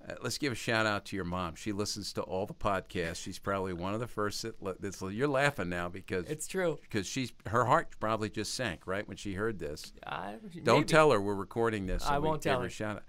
Uh, 0.07 0.15
let's 0.23 0.37
give 0.39 0.53
a 0.53 0.57
shout 0.57 0.85
out 0.87 1.05
to 1.07 1.17
your 1.17 1.25
mom. 1.25 1.55
She 1.55 1.73
listens 1.73 2.13
to 2.15 2.23
all 2.23 2.45
the 2.47 2.53
podcasts. 2.55 3.23
She's 3.23 3.39
probably 3.39 3.73
one 3.73 3.95
of 3.95 4.01
the 4.01 4.07
first 4.07 4.43
that. 4.43 4.63
li- 4.63 4.75
That's, 4.79 5.01
you're 5.01 5.29
laughing 5.29 5.69
now 5.71 5.89
because 5.89 6.29
It's 6.29 6.47
true. 6.47 6.79
because 6.83 7.07
she's 7.07 7.33
her 7.47 7.65
heart 7.65 7.97
probably 8.01 8.29
just 8.29 8.55
sank 8.55 8.87
right 8.87 9.07
when 9.09 9.17
she 9.17 9.33
heard 9.35 9.59
this. 9.59 9.93
I, 10.07 10.37
Don't 10.63 10.81
maybe. 10.81 10.85
tell 10.89 11.11
her 11.11 11.21
we're 11.21 11.35
recording 11.35 11.87
this. 11.87 12.05
I 12.07 12.19
won't 12.19 12.43
tell 12.43 12.59
her. 12.59 12.65
her. 12.65 12.71
Shout 12.71 12.97
out. 12.97 13.03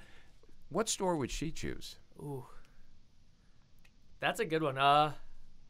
What 0.69 0.87
store 0.89 1.17
would 1.17 1.31
she 1.31 1.51
choose? 1.51 1.97
Ooh. 2.19 2.45
That's 4.19 4.39
a 4.39 4.45
good 4.45 4.63
one. 4.63 4.77
Uh, 4.77 5.13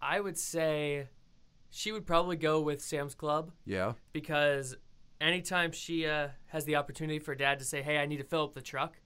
I 0.01 0.19
would 0.19 0.37
say 0.37 1.07
she 1.71 1.91
would 1.91 2.05
probably 2.05 2.35
go 2.37 2.61
with 2.61 2.81
Sam's 2.81 3.15
Club 3.15 3.51
Yeah, 3.65 3.93
because 4.13 4.77
anytime 5.19 5.71
she 5.71 6.05
uh, 6.05 6.29
has 6.47 6.65
the 6.65 6.75
opportunity 6.75 7.19
for 7.19 7.33
dad 7.35 7.59
to 7.59 7.65
say, 7.65 7.81
"Hey, 7.81 7.97
I 7.97 8.05
need 8.05 8.17
to 8.17 8.23
fill 8.23 8.43
up 8.43 8.53
the 8.53 8.61
truck," 8.61 8.99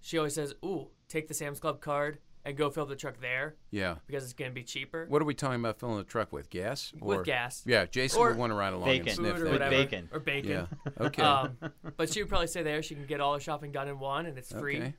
she 0.00 0.18
always 0.18 0.34
says, 0.34 0.54
"Ooh, 0.64 0.88
take 1.08 1.28
the 1.28 1.34
Sam's 1.34 1.60
Club 1.60 1.80
card 1.80 2.18
and 2.44 2.56
go 2.56 2.70
fill 2.70 2.84
up 2.84 2.88
the 2.88 2.96
truck 2.96 3.20
there 3.20 3.56
yeah. 3.70 3.96
because 4.06 4.24
it's 4.24 4.32
gonna 4.32 4.50
be 4.50 4.62
cheaper 4.62 5.06
What 5.08 5.20
are 5.20 5.24
we 5.24 5.34
talking 5.34 5.60
about 5.60 5.78
filling 5.78 5.98
the 5.98 6.04
truck 6.04 6.32
with? 6.32 6.48
Gas? 6.50 6.92
with 7.00 7.24
gas, 7.24 7.62
Yeah, 7.66 7.84
Jason 7.86 8.20
Or 8.20 8.28
would 8.28 8.38
want 8.38 8.52
to 8.52 8.54
ride 8.56 8.72
along 8.72 8.88
bacon. 8.88 9.08
and 9.08 9.16
sniff 9.16 9.32
food 9.34 9.40
or 9.40 9.44
that. 9.44 9.52
whatever, 9.52 9.70
bacon. 9.70 10.08
or 10.12 10.20
bacon." 10.20 10.50
Yeah. 10.50 10.66
Okay. 11.00 11.22
Um, 11.22 11.58
but 11.96 12.12
she 12.12 12.22
would 12.22 12.28
probably 12.28 12.46
say 12.46 12.62
there 12.62 12.82
she 12.82 12.94
can 12.94 13.06
get 13.06 13.20
all 13.20 13.34
her 13.34 13.40
shopping 13.40 13.72
done 13.72 13.88
in 13.88 13.98
one, 13.98 14.26
and 14.26 14.38
it's 14.38 14.52
free, 14.52 14.78
okay. 14.78 14.94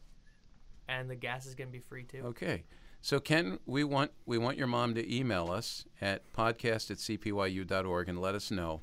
and 0.87 1.09
the 1.09 1.15
gas 1.15 1.45
is 1.45 1.55
gonna 1.55 1.69
be 1.71 1.79
free 1.79 2.03
too. 2.03 2.21
Okay. 2.25 2.63
So 3.01 3.19
Ken, 3.19 3.59
we 3.65 3.83
want 3.83 4.11
we 4.25 4.37
want 4.37 4.57
your 4.57 4.67
mom 4.67 4.93
to 4.95 5.15
email 5.15 5.49
us 5.49 5.85
at 6.01 6.21
podcast 6.33 6.91
at 6.91 6.97
cpyu.org 6.97 8.09
and 8.09 8.19
let 8.19 8.35
us 8.35 8.51
know 8.51 8.81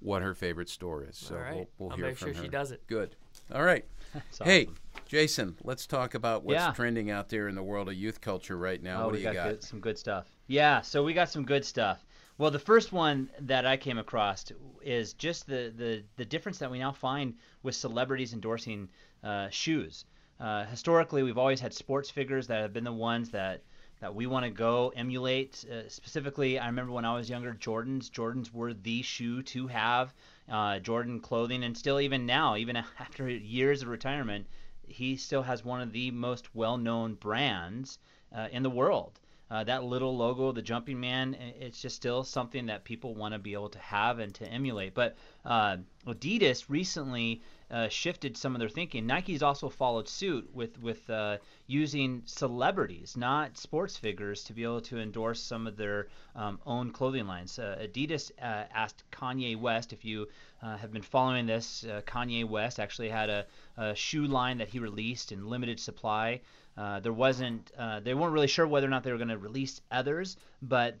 what 0.00 0.22
her 0.22 0.34
favorite 0.34 0.68
store 0.68 1.04
is. 1.04 1.16
So 1.16 1.36
all 1.36 1.40
right, 1.40 1.54
we'll, 1.54 1.66
we'll 1.78 1.90
I'll 1.90 1.96
hear 1.96 2.06
make 2.06 2.18
from 2.18 2.32
sure 2.32 2.36
her. 2.38 2.42
she 2.42 2.48
does 2.48 2.72
it. 2.72 2.86
Good. 2.86 3.16
All 3.52 3.62
right. 3.62 3.84
That's 4.14 4.38
Hey. 4.38 4.68
Jason, 5.06 5.56
let's 5.62 5.86
talk 5.86 6.14
about 6.14 6.44
what's 6.44 6.54
Yeah. 6.56 6.72
trending 6.72 7.10
out 7.10 7.28
there 7.28 7.46
in 7.48 7.54
the 7.54 7.62
world 7.62 7.88
of 7.88 7.94
youth 7.94 8.20
culture 8.20 8.56
right 8.56 8.82
now. 8.82 9.02
Oh, 9.02 9.06
what 9.06 9.12
do 9.12 9.18
you 9.18 9.24
got, 9.24 9.34
got? 9.34 9.48
Good, 9.50 9.62
some 9.62 9.80
good 9.80 9.98
stuff. 9.98 10.26
Yeah, 10.46 10.80
so 10.80 11.04
we 11.04 11.12
got 11.12 11.28
some 11.28 11.44
good 11.44 11.64
stuff. 11.64 12.04
Well, 12.38 12.50
the 12.50 12.58
first 12.58 12.92
one 12.92 13.28
that 13.40 13.66
I 13.66 13.76
came 13.76 13.98
across 13.98 14.44
is 14.82 15.12
just 15.12 15.46
the, 15.46 15.72
the, 15.76 16.02
the 16.16 16.24
difference 16.24 16.58
that 16.58 16.70
we 16.70 16.78
now 16.78 16.90
find 16.90 17.34
with 17.62 17.74
celebrities 17.76 18.32
endorsing 18.32 18.88
uh, 19.22 19.50
shoes. 19.50 20.04
Uh, 20.40 20.64
historically, 20.64 21.22
we've 21.22 21.38
always 21.38 21.60
had 21.60 21.72
sports 21.72 22.10
figures 22.10 22.46
that 22.48 22.60
have 22.62 22.72
been 22.72 22.84
the 22.84 22.92
ones 22.92 23.30
that 23.30 23.62
that 24.00 24.12
we 24.14 24.26
want 24.26 24.44
to 24.44 24.50
go 24.50 24.92
emulate. 24.96 25.64
Uh, 25.70 25.88
specifically, 25.88 26.58
I 26.58 26.66
remember 26.66 26.92
when 26.92 27.04
I 27.04 27.14
was 27.14 27.30
younger, 27.30 27.54
Jordans. 27.54 28.10
Jordans 28.10 28.52
were 28.52 28.74
the 28.74 29.00
shoe 29.02 29.42
to 29.44 29.66
have. 29.68 30.12
Uh, 30.48 30.78
Jordan 30.78 31.20
clothing, 31.20 31.64
and 31.64 31.76
still 31.76 32.00
even 32.00 32.26
now, 32.26 32.56
even 32.56 32.76
after 32.98 33.28
years 33.28 33.82
of 33.82 33.88
retirement, 33.88 34.46
he 34.86 35.16
still 35.16 35.42
has 35.42 35.64
one 35.64 35.80
of 35.80 35.92
the 35.92 36.10
most 36.10 36.54
well-known 36.54 37.14
brands 37.14 37.98
uh, 38.34 38.48
in 38.52 38.62
the 38.62 38.70
world. 38.70 39.20
Uh, 39.50 39.62
that 39.62 39.84
little 39.84 40.16
logo, 40.16 40.52
the 40.52 40.62
jumping 40.62 40.98
man, 40.98 41.34
it's 41.34 41.80
just 41.80 41.96
still 41.96 42.24
something 42.24 42.66
that 42.66 42.84
people 42.84 43.14
want 43.14 43.32
to 43.32 43.38
be 43.38 43.52
able 43.52 43.68
to 43.68 43.78
have 43.78 44.18
and 44.18 44.34
to 44.34 44.46
emulate. 44.48 44.94
But 44.94 45.16
uh, 45.44 45.76
Adidas 46.06 46.64
recently 46.68 47.42
uh, 47.74 47.88
shifted 47.88 48.36
some 48.36 48.54
of 48.54 48.60
their 48.60 48.68
thinking. 48.68 49.04
Nike's 49.04 49.42
also 49.42 49.68
followed 49.68 50.08
suit 50.08 50.48
with 50.54 50.80
with 50.80 51.10
uh, 51.10 51.38
using 51.66 52.22
celebrities, 52.24 53.16
not 53.16 53.58
sports 53.58 53.96
figures, 53.96 54.44
to 54.44 54.52
be 54.52 54.62
able 54.62 54.80
to 54.82 55.00
endorse 55.00 55.40
some 55.42 55.66
of 55.66 55.76
their 55.76 56.06
um, 56.36 56.60
own 56.66 56.92
clothing 56.92 57.26
lines. 57.26 57.58
Uh, 57.58 57.76
Adidas 57.82 58.30
uh, 58.40 58.66
asked 58.72 59.02
Kanye 59.10 59.58
West 59.58 59.92
if 59.92 60.04
you 60.04 60.28
uh, 60.62 60.76
have 60.76 60.92
been 60.92 61.02
following 61.02 61.46
this. 61.46 61.84
Kanye 62.06 62.48
West 62.48 62.78
actually 62.78 63.08
had 63.08 63.28
a, 63.28 63.44
a 63.76 63.94
shoe 63.96 64.26
line 64.28 64.58
that 64.58 64.68
he 64.68 64.78
released 64.78 65.32
in 65.32 65.48
limited 65.48 65.80
supply. 65.80 66.40
There 66.76 67.12
wasn't, 67.12 67.72
they 68.04 68.14
weren't 68.14 68.32
really 68.32 68.46
sure 68.46 68.68
whether 68.68 68.86
or 68.86 68.90
not 68.90 69.02
they 69.02 69.10
were 69.10 69.18
going 69.18 69.28
to 69.28 69.38
release 69.38 69.80
others, 69.90 70.36
but 70.62 70.96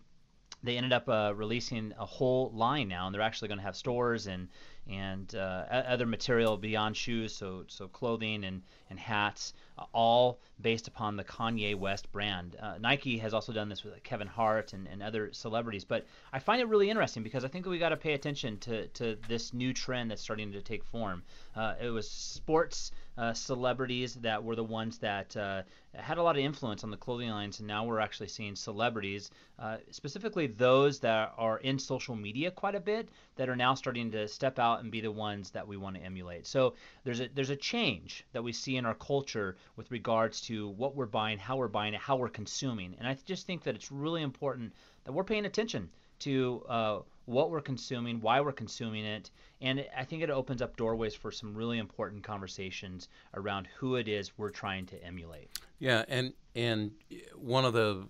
they 0.64 0.78
ended 0.78 0.92
up 0.92 1.08
uh, 1.08 1.32
releasing 1.36 1.92
a 1.98 2.06
whole 2.06 2.50
line 2.54 2.88
now, 2.88 3.06
and 3.06 3.14
they're 3.14 3.22
actually 3.22 3.48
going 3.48 3.58
to 3.58 3.64
have 3.64 3.76
stores 3.76 4.26
and 4.26 4.48
and 4.88 5.34
uh, 5.34 5.64
other 5.70 6.06
material 6.06 6.56
beyond 6.56 6.96
shoes, 6.96 7.34
so 7.34 7.64
so 7.68 7.88
clothing 7.88 8.44
and 8.44 8.62
and 8.90 8.98
hats, 8.98 9.54
uh, 9.78 9.84
all 9.92 10.38
based 10.60 10.88
upon 10.88 11.16
the 11.16 11.24
Kanye 11.24 11.74
West 11.74 12.10
brand. 12.12 12.56
Uh, 12.60 12.78
Nike 12.78 13.18
has 13.18 13.34
also 13.34 13.52
done 13.52 13.68
this 13.68 13.82
with 13.82 14.00
Kevin 14.02 14.28
Hart 14.28 14.72
and, 14.72 14.86
and 14.86 15.02
other 15.02 15.32
celebrities, 15.32 15.84
but 15.84 16.06
I 16.32 16.38
find 16.38 16.60
it 16.60 16.68
really 16.68 16.90
interesting 16.90 17.22
because 17.22 17.44
I 17.44 17.48
think 17.48 17.64
that 17.64 17.70
we 17.70 17.78
got 17.78 17.88
to 17.90 17.96
pay 17.96 18.14
attention 18.14 18.58
to 18.58 18.86
to 18.88 19.16
this 19.28 19.52
new 19.52 19.72
trend 19.72 20.10
that's 20.10 20.22
starting 20.22 20.52
to 20.52 20.62
take 20.62 20.84
form. 20.84 21.22
Uh, 21.56 21.74
it 21.80 21.90
was 21.90 22.08
sports 22.08 22.92
uh, 23.16 23.32
celebrities 23.32 24.14
that 24.14 24.42
were 24.42 24.56
the 24.56 24.64
ones 24.64 24.98
that 24.98 25.36
uh, 25.36 25.62
had 25.94 26.18
a 26.18 26.22
lot 26.22 26.36
of 26.36 26.42
influence 26.42 26.82
on 26.82 26.90
the 26.90 26.96
clothing 26.96 27.30
lines, 27.30 27.60
and 27.60 27.68
now 27.68 27.84
we're 27.84 28.00
actually 28.00 28.26
seeing 28.26 28.56
celebrities, 28.56 29.30
uh, 29.60 29.76
specifically 29.90 30.48
those 30.48 30.98
that 30.98 31.32
are 31.38 31.58
in 31.58 31.78
social 31.78 32.16
media 32.16 32.50
quite 32.50 32.74
a 32.74 32.80
bit, 32.80 33.08
that 33.36 33.48
are 33.48 33.54
now 33.54 33.74
starting 33.74 34.10
to 34.10 34.26
step 34.26 34.58
out 34.58 34.80
and 34.80 34.90
be 34.90 35.00
the 35.00 35.10
ones 35.10 35.50
that 35.50 35.66
we 35.66 35.76
want 35.76 35.94
to 35.94 36.02
emulate. 36.02 36.46
So 36.46 36.74
there's 37.04 37.20
a 37.20 37.28
there's 37.34 37.50
a 37.50 37.56
change 37.56 38.24
that 38.32 38.42
we 38.42 38.52
see 38.52 38.76
in 38.76 38.83
our 38.86 38.94
culture 38.94 39.56
with 39.76 39.90
regards 39.90 40.40
to 40.42 40.68
what 40.70 40.94
we're 40.94 41.06
buying, 41.06 41.38
how 41.38 41.56
we're 41.56 41.68
buying 41.68 41.94
it, 41.94 42.00
how 42.00 42.16
we're 42.16 42.28
consuming, 42.28 42.94
and 42.98 43.06
I 43.08 43.16
just 43.24 43.46
think 43.46 43.62
that 43.64 43.74
it's 43.74 43.90
really 43.92 44.22
important 44.22 44.72
that 45.04 45.12
we're 45.12 45.24
paying 45.24 45.46
attention 45.46 45.90
to 46.20 46.64
uh, 46.68 46.98
what 47.26 47.50
we're 47.50 47.60
consuming, 47.60 48.20
why 48.20 48.40
we're 48.40 48.52
consuming 48.52 49.04
it, 49.04 49.30
and 49.60 49.84
I 49.96 50.04
think 50.04 50.22
it 50.22 50.30
opens 50.30 50.62
up 50.62 50.76
doorways 50.76 51.14
for 51.14 51.30
some 51.30 51.54
really 51.54 51.78
important 51.78 52.22
conversations 52.22 53.08
around 53.34 53.66
who 53.76 53.96
it 53.96 54.08
is 54.08 54.36
we're 54.36 54.50
trying 54.50 54.86
to 54.86 55.04
emulate. 55.04 55.50
Yeah, 55.78 56.04
and 56.08 56.32
and 56.54 56.92
one 57.36 57.64
of 57.64 57.72
the 57.72 58.06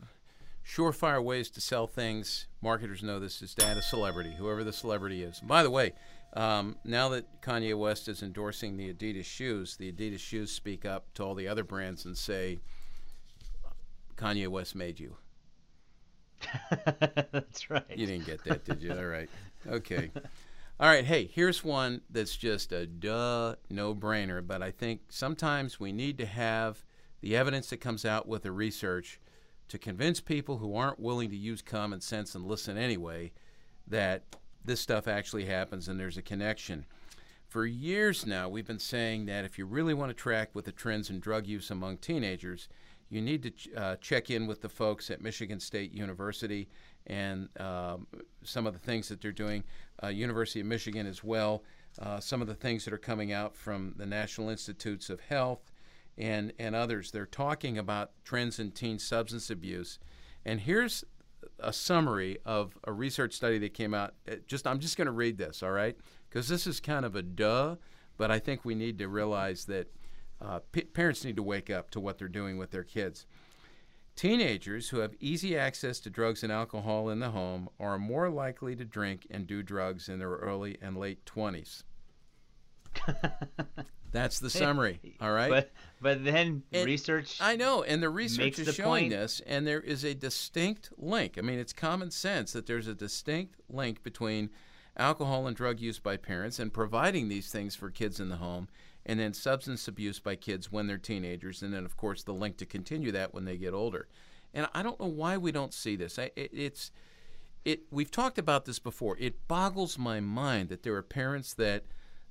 surefire 0.66 1.22
ways 1.22 1.50
to 1.50 1.60
sell 1.60 1.86
things, 1.86 2.46
marketers 2.62 3.02
know 3.02 3.20
this, 3.20 3.42
is 3.42 3.54
to 3.54 3.66
add 3.66 3.76
a 3.76 3.82
celebrity, 3.82 4.34
whoever 4.36 4.64
the 4.64 4.72
celebrity 4.72 5.22
is. 5.22 5.40
By 5.40 5.62
the 5.62 5.70
way, 5.70 5.92
um, 6.34 6.76
now 6.84 7.08
that 7.10 7.42
Kanye 7.42 7.78
West 7.78 8.08
is 8.08 8.22
endorsing 8.22 8.76
the 8.76 8.92
Adidas 8.92 9.24
shoes, 9.24 9.76
the 9.76 9.92
Adidas 9.92 10.18
shoes 10.18 10.50
speak 10.50 10.84
up 10.84 11.12
to 11.14 11.22
all 11.24 11.34
the 11.34 11.48
other 11.48 11.64
brands 11.64 12.04
and 12.04 12.16
say, 12.16 12.58
Kanye 14.16 14.48
West 14.48 14.74
made 14.74 14.98
you. 14.98 15.16
That's 17.32 17.70
right. 17.70 17.84
You 17.94 18.06
didn't 18.06 18.26
get 18.26 18.44
that, 18.44 18.64
did 18.64 18.82
you? 18.82 18.92
All 18.92 19.06
right. 19.06 19.30
Okay. 19.66 20.10
All 20.80 20.88
right. 20.88 21.04
Hey, 21.04 21.30
here's 21.32 21.62
one 21.62 22.00
that's 22.10 22.36
just 22.36 22.72
a 22.72 22.84
duh, 22.84 23.54
no 23.70 23.94
brainer, 23.94 24.44
but 24.44 24.60
I 24.60 24.72
think 24.72 25.02
sometimes 25.08 25.78
we 25.78 25.92
need 25.92 26.18
to 26.18 26.26
have 26.26 26.84
the 27.20 27.36
evidence 27.36 27.70
that 27.70 27.76
comes 27.78 28.04
out 28.04 28.26
with 28.26 28.42
the 28.42 28.50
research 28.50 29.20
to 29.68 29.78
convince 29.78 30.20
people 30.20 30.58
who 30.58 30.74
aren't 30.74 30.98
willing 30.98 31.30
to 31.30 31.36
use 31.36 31.62
common 31.62 32.00
sense 32.00 32.34
and 32.34 32.44
listen 32.44 32.76
anyway 32.76 33.32
that 33.86 34.24
this 34.64 34.80
stuff 34.80 35.06
actually 35.06 35.44
happens 35.44 35.88
and 35.88 35.98
there's 35.98 36.16
a 36.16 36.22
connection. 36.22 36.86
For 37.48 37.66
years 37.66 38.26
now, 38.26 38.48
we've 38.48 38.66
been 38.66 38.78
saying 38.78 39.26
that 39.26 39.44
if 39.44 39.58
you 39.58 39.66
really 39.66 39.94
want 39.94 40.10
to 40.10 40.14
track 40.14 40.50
with 40.54 40.64
the 40.64 40.72
trends 40.72 41.10
in 41.10 41.20
drug 41.20 41.46
use 41.46 41.70
among 41.70 41.98
teenagers, 41.98 42.68
you 43.10 43.20
need 43.20 43.42
to 43.44 43.50
ch- 43.50 43.68
uh, 43.76 43.96
check 43.96 44.30
in 44.30 44.46
with 44.46 44.60
the 44.60 44.68
folks 44.68 45.10
at 45.10 45.20
Michigan 45.20 45.60
State 45.60 45.92
University 45.92 46.68
and 47.06 47.48
um, 47.60 48.06
some 48.42 48.66
of 48.66 48.72
the 48.72 48.78
things 48.78 49.08
that 49.08 49.20
they're 49.20 49.30
doing. 49.30 49.62
Uh, 50.02 50.08
University 50.08 50.60
of 50.60 50.66
Michigan 50.66 51.06
as 51.06 51.22
well. 51.22 51.62
Uh, 52.00 52.18
some 52.18 52.40
of 52.42 52.48
the 52.48 52.54
things 52.54 52.84
that 52.84 52.92
are 52.92 52.98
coming 52.98 53.32
out 53.32 53.54
from 53.54 53.94
the 53.96 54.06
National 54.06 54.48
Institutes 54.48 55.08
of 55.10 55.20
Health 55.20 55.70
and 56.18 56.52
and 56.58 56.74
others. 56.74 57.10
They're 57.10 57.26
talking 57.26 57.78
about 57.78 58.10
trends 58.24 58.58
in 58.58 58.72
teen 58.72 58.98
substance 58.98 59.50
abuse. 59.50 59.98
And 60.44 60.60
here's 60.60 61.04
a 61.58 61.72
summary 61.72 62.38
of 62.44 62.78
a 62.84 62.92
research 62.92 63.34
study 63.34 63.58
that 63.58 63.74
came 63.74 63.94
out. 63.94 64.14
It 64.26 64.46
just 64.46 64.66
I'm 64.66 64.80
just 64.80 64.96
going 64.96 65.06
to 65.06 65.12
read 65.12 65.38
this, 65.38 65.62
all 65.62 65.72
right? 65.72 65.96
Because 66.28 66.48
this 66.48 66.66
is 66.66 66.80
kind 66.80 67.04
of 67.04 67.14
a 67.14 67.22
duh, 67.22 67.76
but 68.16 68.30
I 68.30 68.38
think 68.38 68.64
we 68.64 68.74
need 68.74 68.98
to 68.98 69.08
realize 69.08 69.64
that 69.66 69.92
uh, 70.40 70.60
p- 70.72 70.82
parents 70.82 71.24
need 71.24 71.36
to 71.36 71.42
wake 71.42 71.70
up 71.70 71.90
to 71.90 72.00
what 72.00 72.18
they're 72.18 72.28
doing 72.28 72.58
with 72.58 72.70
their 72.70 72.84
kids. 72.84 73.26
Teenagers 74.16 74.90
who 74.90 74.98
have 74.98 75.14
easy 75.18 75.56
access 75.56 75.98
to 76.00 76.10
drugs 76.10 76.42
and 76.44 76.52
alcohol 76.52 77.08
in 77.08 77.18
the 77.18 77.30
home 77.30 77.68
are 77.80 77.98
more 77.98 78.30
likely 78.30 78.76
to 78.76 78.84
drink 78.84 79.26
and 79.30 79.46
do 79.46 79.62
drugs 79.62 80.08
in 80.08 80.20
their 80.20 80.30
early 80.30 80.78
and 80.80 80.96
late 80.96 81.24
20s. 81.24 81.82
That's 84.12 84.38
the 84.38 84.48
summary, 84.48 85.00
all 85.20 85.32
right? 85.32 85.50
But 85.50 85.72
but 86.00 86.24
then 86.24 86.62
And 86.72 86.86
research. 86.86 87.38
I 87.40 87.56
know, 87.56 87.82
and 87.82 88.00
the 88.00 88.10
research 88.10 88.60
is 88.60 88.66
the 88.66 88.72
showing 88.72 89.04
point. 89.04 89.12
this, 89.12 89.42
and 89.44 89.66
there 89.66 89.80
is 89.80 90.04
a 90.04 90.14
distinct 90.14 90.90
link. 90.96 91.36
I 91.36 91.40
mean, 91.40 91.58
it's 91.58 91.72
common 91.72 92.12
sense 92.12 92.52
that 92.52 92.66
there's 92.66 92.86
a 92.86 92.94
distinct 92.94 93.56
link 93.68 94.04
between 94.04 94.50
alcohol 94.96 95.48
and 95.48 95.56
drug 95.56 95.80
use 95.80 95.98
by 95.98 96.16
parents 96.16 96.60
and 96.60 96.72
providing 96.72 97.28
these 97.28 97.50
things 97.50 97.74
for 97.74 97.90
kids 97.90 98.20
in 98.20 98.28
the 98.28 98.36
home 98.36 98.68
and 99.06 99.20
then 99.20 99.34
substance 99.34 99.86
abuse 99.86 100.18
by 100.18 100.36
kids 100.36 100.72
when 100.72 100.86
they're 100.86 100.98
teenagers, 100.98 101.62
and 101.62 101.74
then, 101.74 101.84
of 101.84 101.96
course, 101.96 102.22
the 102.22 102.32
link 102.32 102.56
to 102.56 102.66
continue 102.66 103.12
that 103.12 103.34
when 103.34 103.44
they 103.44 103.56
get 103.56 103.74
older. 103.74 104.08
And 104.54 104.66
I 104.72 104.82
don't 104.82 104.98
know 104.98 105.06
why 105.06 105.36
we 105.36 105.52
don't 105.52 105.74
see 105.74 105.96
this. 105.96 106.18
I, 106.18 106.30
it, 106.36 106.50
it's 106.52 106.90
it. 107.64 107.82
We've 107.90 108.10
talked 108.10 108.38
about 108.38 108.64
this 108.64 108.78
before. 108.78 109.16
It 109.18 109.46
boggles 109.48 109.98
my 109.98 110.20
mind 110.20 110.68
that 110.68 110.84
there 110.84 110.94
are 110.94 111.02
parents 111.02 111.52
that 111.54 111.84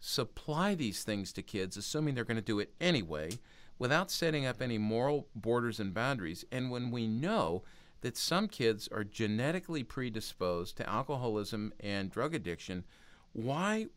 supply 0.06 0.76
these 0.76 1.02
things 1.02 1.32
to 1.32 1.42
kids, 1.42 1.78
assuming 1.78 2.14
they're 2.14 2.26
going 2.26 2.36
to 2.36 2.42
do 2.42 2.60
it 2.60 2.74
anyway, 2.82 3.32
without 3.80 4.12
setting 4.12 4.46
up 4.46 4.62
any 4.62 4.78
moral 4.78 5.30
borders 5.34 5.80
and 5.80 5.94
boundaries. 5.94 6.44
And 6.52 6.70
when 6.70 6.92
we 6.92 7.08
know 7.08 7.64
that 8.02 8.18
some 8.18 8.50
kids 8.50 8.90
are 8.90 9.06
genetically 9.06 9.82
predisposed 9.82 10.76
to 10.76 10.90
alcoholism 10.90 11.72
and 11.80 12.12
drug 12.12 12.36
addiction, 12.36 12.84
why? 13.32 13.88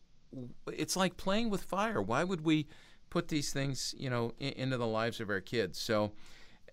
It's 0.71 0.95
like 0.95 1.17
playing 1.17 1.49
with 1.49 1.63
fire. 1.63 2.01
Why 2.01 2.23
would 2.23 2.45
we 2.45 2.67
put 3.09 3.27
these 3.27 3.51
things, 3.51 3.93
you 3.97 4.09
know, 4.09 4.31
in, 4.39 4.53
into 4.53 4.77
the 4.77 4.87
lives 4.87 5.19
of 5.19 5.29
our 5.29 5.41
kids? 5.41 5.77
So, 5.77 6.13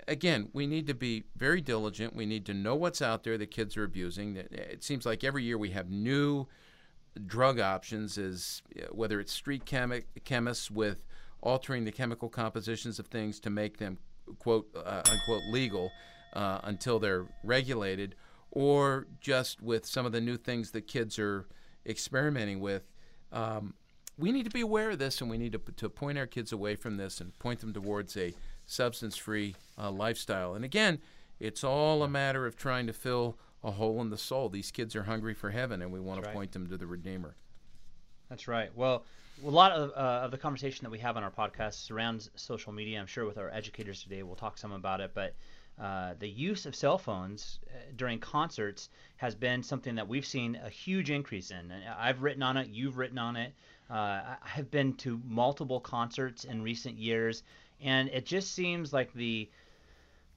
again, 0.07 0.49
we 0.53 0.69
need 0.69 0.87
to 0.87 0.95
be 0.95 1.25
very 1.37 1.61
diligent. 1.61 2.15
We 2.15 2.25
need 2.25 2.47
to 2.47 2.55
know 2.55 2.77
what's 2.77 3.03
out 3.03 3.25
there 3.25 3.37
that 3.39 3.51
kids 3.51 3.77
are 3.77 3.85
abusing. 3.85 4.37
It 4.37 4.85
seems 4.85 5.05
like 5.05 5.25
every 5.25 5.43
year 5.43 5.59
we 5.59 5.71
have 5.71 5.91
new 5.91 6.47
drug 7.27 7.61
options, 7.61 8.19
is 8.19 8.63
whether 8.91 9.21
it's 9.21 9.33
street 9.33 9.65
chemi- 9.65 10.05
chemists 10.25 10.71
with 10.71 11.05
altering 11.41 11.85
the 11.85 11.93
chemical 11.93 12.29
compositions 12.29 12.99
of 12.99 13.07
things 13.07 13.39
to 13.41 13.51
make 13.51 13.79
them 13.79 13.99
quote 14.39 14.67
uh, 14.75 15.03
unquote 15.11 15.43
legal 15.53 15.91
uh, 16.33 16.59
until 16.65 16.99
they're 16.99 17.27
regulated, 17.43 18.15
or 18.51 19.07
just 19.21 19.63
with 19.63 19.85
some 19.87 20.07
of 20.07 20.13
the 20.13 20.21
new 20.21 20.37
things 20.37 20.71
that 20.71 20.87
kids 20.87 21.19
are 21.19 21.47
experimenting 21.87 22.61
with. 22.61 22.91
Um, 23.33 23.75
we 24.17 24.31
need 24.31 24.45
to 24.45 24.51
be 24.51 24.61
aware 24.61 24.91
of 24.91 24.99
this, 24.99 25.21
and 25.21 25.29
we 25.29 25.39
need 25.39 25.53
to, 25.53 25.59
to 25.59 25.89
point 25.89 26.19
our 26.19 26.27
kids 26.27 26.53
away 26.53 26.77
from 26.77 26.97
this 26.97 27.21
and 27.21 27.37
point 27.39 27.61
them 27.61 27.73
towards 27.73 28.17
a 28.17 28.33
substance-free 28.67 29.55
uh, 29.77 29.91
lifestyle. 29.91 30.55
And 30.55 30.65
again, 30.65 31.01
it's 31.41 31.65
all 31.65 32.03
a 32.05 32.09
matter 32.09 32.47
of 32.47 32.57
trying 32.57 32.87
to 32.87 32.93
fill 32.93 33.37
a 33.65 33.71
hole 33.71 34.01
in 34.03 34.11
the 34.11 34.19
soul. 34.19 34.49
These 34.49 34.71
kids 34.71 34.95
are 34.95 35.03
hungry 35.03 35.35
for 35.35 35.51
heaven, 35.51 35.83
and 35.83 35.91
we 35.91 35.99
want 35.99 36.23
to 36.23 36.27
right. 36.27 36.35
point 36.35 36.53
them 36.53 36.69
to 36.69 36.77
the 36.77 36.87
Redeemer. 36.87 37.35
That's 38.29 38.47
right. 38.47 38.71
Well, 38.77 39.05
a 39.45 39.51
lot 39.51 39.73
of, 39.73 39.91
uh, 39.91 40.25
of 40.25 40.31
the 40.31 40.39
conversation 40.39 40.85
that 40.85 40.91
we 40.91 40.99
have 40.99 41.17
on 41.17 41.25
our 41.25 41.31
podcast 41.31 41.75
surrounds 41.85 42.31
social 42.37 42.73
media. 42.73 43.01
I'm 43.01 43.07
sure 43.07 43.25
with 43.25 43.39
our 43.39 43.51
educators 43.51 44.03
today, 44.03 44.23
we'll 44.23 44.37
talk 44.37 44.59
some 44.59 44.73
about 44.73 45.01
it. 45.01 45.13
But 45.15 45.35
uh, 45.81 46.15
the 46.19 46.29
use 46.29 46.67
of 46.67 46.77
cell 46.77 46.99
phones 46.99 47.59
uh, 47.67 47.79
during 47.97 48.21
concerts 48.21 48.91
has 49.17 49.35
been 49.35 49.63
something 49.63 49.95
that 49.97 50.07
we've 50.07 50.27
seen 50.27 50.57
a 50.65 50.69
huge 50.69 51.11
increase 51.11 51.51
in. 51.51 51.73
I've 51.99 52.23
written 52.23 52.43
on 52.43 52.57
it, 52.57 52.69
you've 52.69 52.97
written 52.97 53.19
on 53.19 53.37
it. 53.37 53.53
Uh, 53.91 53.95
I 53.95 54.37
have 54.45 54.71
been 54.71 54.95
to 54.99 55.21
multiple 55.27 55.81
concerts 55.81 56.45
in 56.45 56.63
recent 56.63 56.97
years, 56.97 57.43
and 57.83 58.09
it 58.11 58.25
just 58.25 58.53
seems 58.53 58.93
like 58.93 59.13
the 59.15 59.49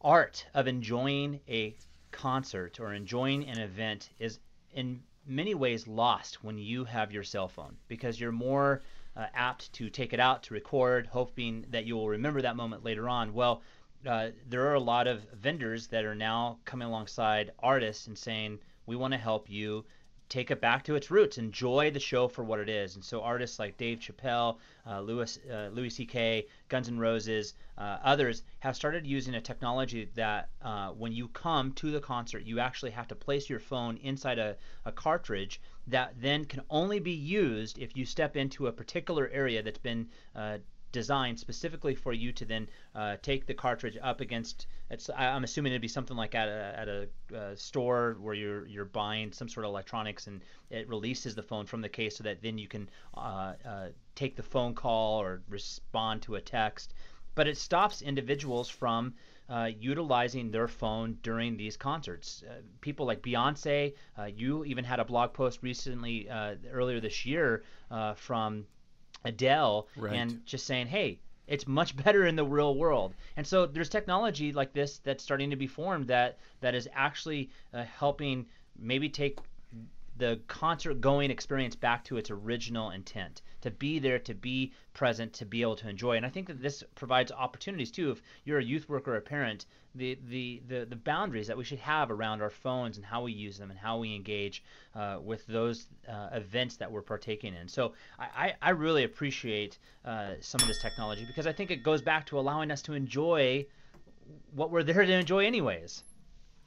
art 0.01 0.46
of 0.53 0.67
enjoying 0.67 1.39
a 1.48 1.75
concert 2.17 2.79
or 2.79 2.93
enjoying 2.93 3.47
an 3.47 3.59
event 3.59 4.09
is 4.17 4.39
in 4.74 5.01
many 5.27 5.53
ways 5.53 5.88
lost 5.88 6.43
when 6.43 6.57
you 6.57 6.83
have 6.83 7.12
your 7.12 7.24
cell 7.24 7.47
phone 7.47 7.77
because 7.88 8.19
you're 8.19 8.31
more 8.31 8.81
uh, 9.15 9.27
apt 9.36 9.71
to 9.74 9.89
take 9.89 10.13
it 10.13 10.19
out 10.19 10.41
to 10.43 10.53
record, 10.53 11.05
hoping 11.05 11.65
that 11.69 11.86
you 11.86 11.95
will 11.95 12.09
remember 12.09 12.41
that 12.41 12.55
moment 12.55 12.83
later 12.83 13.07
on. 13.07 13.33
Well, 13.33 13.62
uh, 14.05 14.29
there 14.50 14.67
are 14.67 14.74
a 14.74 14.79
lot 14.79 15.05
of 15.07 15.27
vendors 15.33 15.88
that 15.88 16.05
are 16.05 16.15
now 16.15 16.57
coming 16.65 16.88
alongside 16.88 17.51
artists 17.59 18.07
and 18.07 18.17
saying, 18.17 18.59
we 18.88 18.95
want 18.95 19.13
to 19.13 19.19
help 19.19 19.50
you 19.50 19.86
take 20.29 20.51
it 20.51 20.60
back 20.60 20.84
to 20.84 20.96
its 20.96 21.10
roots, 21.10 21.38
enjoy 21.38 21.89
the 21.91 22.00
show 22.00 22.27
for 22.27 22.43
what 22.43 22.60
it 22.60 22.69
is. 22.69 22.96
And 22.96 23.03
so 23.03 23.22
artists 23.22 23.60
like 23.60 23.77
Dave 23.77 24.00
Chappelle, 24.00 24.57
uh, 24.86 25.01
Louis, 25.01 25.39
uh, 25.50 25.69
Louis 25.72 25.89
C.K., 25.89 26.48
Guns 26.67 26.88
N' 26.88 27.00
Roses, 27.00 27.53
uh, 27.77 27.98
others 28.03 28.43
have 28.60 28.75
started 28.75 29.07
using 29.07 29.36
a 29.36 29.41
technology 29.41 30.10
that 30.15 30.50
uh, 30.62 30.89
when 30.89 31.12
you 31.12 31.27
come 31.29 31.72
to 31.74 31.91
the 31.91 32.01
concert, 32.01 32.43
you 32.43 32.60
actually 32.60 32.91
have 32.91 33.07
to 33.07 33.15
place 33.15 33.50
your 33.50 33.60
phone 33.60 33.98
inside 33.98 34.39
a, 34.39 34.57
a 34.86 34.91
cartridge 34.91 35.62
that 35.88 36.13
then 36.19 36.43
can 36.45 36.62
only 36.69 36.99
be 36.99 37.12
used 37.12 37.78
if 37.80 37.95
you 37.95 38.06
step 38.06 38.36
into 38.36 38.67
a 38.67 38.71
particular 38.71 39.30
area 39.32 39.63
that's 39.63 39.78
been 39.78 40.08
uh, 40.36 40.58
designed 40.91 41.39
specifically 41.39 41.95
for 41.95 42.13
you 42.13 42.32
to 42.32 42.45
then 42.45 42.69
uh, 42.95 43.17
take 43.21 43.45
the 43.45 43.54
cartridge 43.54 43.97
up 44.02 44.21
against. 44.21 44.67
It's, 44.89 45.10
I'm 45.15 45.43
assuming 45.43 45.73
it'd 45.73 45.82
be 45.82 45.88
something 45.88 46.15
like 46.15 46.36
at 46.36 46.47
a, 46.47 46.80
at 46.80 46.88
a 46.88 47.08
uh, 47.36 47.56
store 47.56 48.17
where 48.21 48.34
you're 48.34 48.65
you're 48.67 48.86
buying 48.86 49.32
some 49.32 49.50
sort 49.50 49.65
of 49.65 49.69
electronics 49.69 50.28
and 50.28 50.41
it 50.69 50.88
releases 50.88 51.36
the 51.36 51.43
phone 51.43 51.65
from 51.65 51.82
the 51.82 51.89
case 51.89 52.17
so 52.17 52.23
that 52.23 52.41
then 52.41 52.58
you 52.58 52.67
can 52.67 52.89
uh, 53.15 53.54
uh 53.65 53.88
take 54.15 54.36
the 54.36 54.43
phone 54.43 54.73
call 54.73 55.21
or 55.21 55.41
respond 55.50 56.21
to 56.23 56.36
a 56.36 56.41
text. 56.41 56.93
But 57.36 57.47
it 57.47 57.58
stops 57.58 58.02
individuals 58.02 58.67
from 58.69 59.13
uh, 59.50 59.69
utilizing 59.80 60.50
their 60.52 60.67
phone 60.67 61.17
during 61.21 61.56
these 61.56 61.78
concerts. 61.78 62.43
Uh, 62.50 62.62
people 62.82 63.06
like 63.06 63.21
Beyonce, 63.21 63.93
you 64.36 64.65
even 64.65 64.84
had 64.84 65.00
a 65.00 65.06
blog 65.06 65.34
post 65.34 65.62
recently, 65.62 66.28
earlier 66.71 67.00
this 67.00 67.26
year, 67.26 67.63
from 68.15 68.65
Adele 69.27 69.87
Right. 69.95 70.13
and 70.15 70.45
just 70.45 70.65
saying, 70.65 70.87
hey, 70.87 71.19
it's 71.47 71.67
much 71.67 71.95
better 72.03 72.25
in 72.25 72.35
the 72.35 72.45
real 72.45 72.75
world. 72.75 73.13
And 73.35 73.45
so 73.45 73.65
there's 73.65 73.89
technology 73.89 74.51
like 74.51 74.73
this 74.73 74.99
that's 74.99 75.23
starting 75.23 75.49
to 75.49 75.55
be 75.55 75.67
formed 75.67 76.07
that 76.07 76.39
that 76.61 76.75
is 76.75 76.87
actually 76.93 77.49
uh, 77.73 77.83
helping 77.83 78.45
maybe 78.77 79.09
take 79.09 79.39
the 80.17 80.39
concert 80.47 80.99
going 80.99 81.29
experience 81.29 81.75
back 81.75 82.03
to 82.05 82.17
its 82.17 82.31
original 82.31 82.89
intent 82.91 83.41
to 83.67 83.71
be 83.71 83.99
there 83.99 84.17
to 84.17 84.34
be 84.34 84.71
present 84.93 85.34
to 85.34 85.45
be 85.45 85.62
able 85.62 85.75
to 85.75 85.89
enjoy 85.89 86.15
and 86.15 86.25
i 86.25 86.30
think 86.30 86.47
that 86.47 86.62
this 86.62 86.84
provides 86.95 87.32
opportunities 87.34 87.91
too 87.91 88.12
if 88.12 88.21
you're 88.45 88.60
a 88.60 88.63
youth 88.63 88.88
worker 88.88 89.13
or 89.13 89.17
a 89.17 89.21
parent 89.21 89.65
the 89.93 90.17
the 90.30 90.62
the, 90.69 90.86
the 90.86 90.95
boundaries 90.95 91.47
that 91.47 91.58
we 91.58 91.65
should 91.65 91.80
have 91.80 92.10
around 92.10 92.41
our 92.41 92.49
phones 92.49 92.95
and 92.95 93.06
how 93.06 93.21
we 93.21 93.34
use 93.34 93.58
them 93.58 93.69
and 93.69 93.77
how 93.77 93.97
we 93.97 94.15
engage 94.15 94.63
uh, 94.95 95.17
with 95.21 95.45
those 95.47 95.88
uh, 96.08 96.30
events 96.32 96.77
that 96.77 96.89
we're 96.89 97.01
partaking 97.01 97.53
in 97.53 97.67
so 97.67 97.93
i 98.17 98.53
i, 98.62 98.69
really 98.69 99.03
appreciate 99.03 99.77
uh, 100.06 100.32
some 100.39 100.62
of 100.62 100.67
this 100.67 100.82
technology 100.82 101.25
because 101.25 101.45
i 101.45 101.51
think 101.51 101.69
it 101.69 101.84
goes 101.84 102.01
back 102.01 102.25
to 102.25 102.39
allowing 102.39 102.71
us 102.71 102.82
to 102.82 102.93
enjoy 102.93 103.65
what 104.56 104.71
we're 104.71 104.84
there 104.84 105.06
to 105.06 105.13
enjoy 105.13 105.45
anyways 105.45 106.03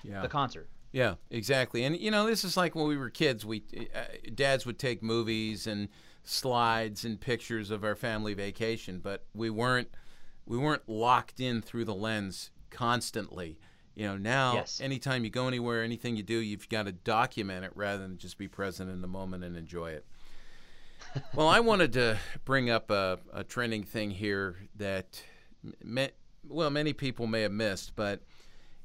Yeah. 0.03 0.21
the 0.21 0.29
concert 0.29 0.69
Yeah, 0.93 1.15
exactly. 1.31 1.85
And 1.85 1.97
you 1.97 2.11
know, 2.11 2.27
this 2.27 2.43
is 2.43 2.57
like 2.57 2.75
when 2.75 2.89
we 2.89 2.97
were 2.97 3.11
kids. 3.11 3.47
We 3.47 3.63
uh, 3.95 4.05
dads 4.35 4.67
would 4.67 4.77
take 4.77 5.05
movies 5.05 5.69
and 5.69 5.89
slides 6.25 7.05
and 7.05 7.21
pictures 7.21 7.71
of 7.71 7.85
our 7.85 7.95
family 7.95 8.35
vacation, 8.35 9.01
but 9.01 9.25
we 9.35 9.51
weren't 9.51 9.89
we 10.47 10.59
weren't 10.59 10.89
locked 10.89 11.41
in 11.41 11.63
through 11.63 11.85
the 11.85 11.95
lens 11.95 12.51
constantly. 12.71 13.59
You 13.95 14.07
know, 14.07 14.17
now 14.17 14.55
Yes. 14.55 14.81
anytime 14.81 15.25
you 15.25 15.31
go 15.31 15.47
anywhere, 15.47 15.83
anything 15.83 16.17
you 16.17 16.23
do, 16.23 16.39
you've 16.39 16.69
got 16.69 16.85
to 16.85 16.93
document 16.93 17.65
it 17.65 17.73
rather 17.75 18.03
than 18.03 18.19
just 18.19 18.39
be 18.39 18.49
present 18.49 18.91
in 18.91 19.01
the 19.01 19.09
moment 19.09 19.45
and 19.45 19.57
enjoy 19.57 19.91
it. 19.91 20.07
well, 21.35 21.49
I 21.49 21.61
wanted 21.61 21.93
to 21.95 22.19
bring 22.45 22.71
up 22.71 22.91
a, 22.91 23.19
a 23.33 23.45
trending 23.45 23.83
thing 23.85 24.11
here 24.11 24.57
that, 24.77 25.23
me, 25.85 26.09
well, 26.49 26.71
many 26.71 26.93
people 26.93 27.27
may 27.27 27.43
have 27.43 27.53
missed, 27.53 27.95
but 27.97 28.23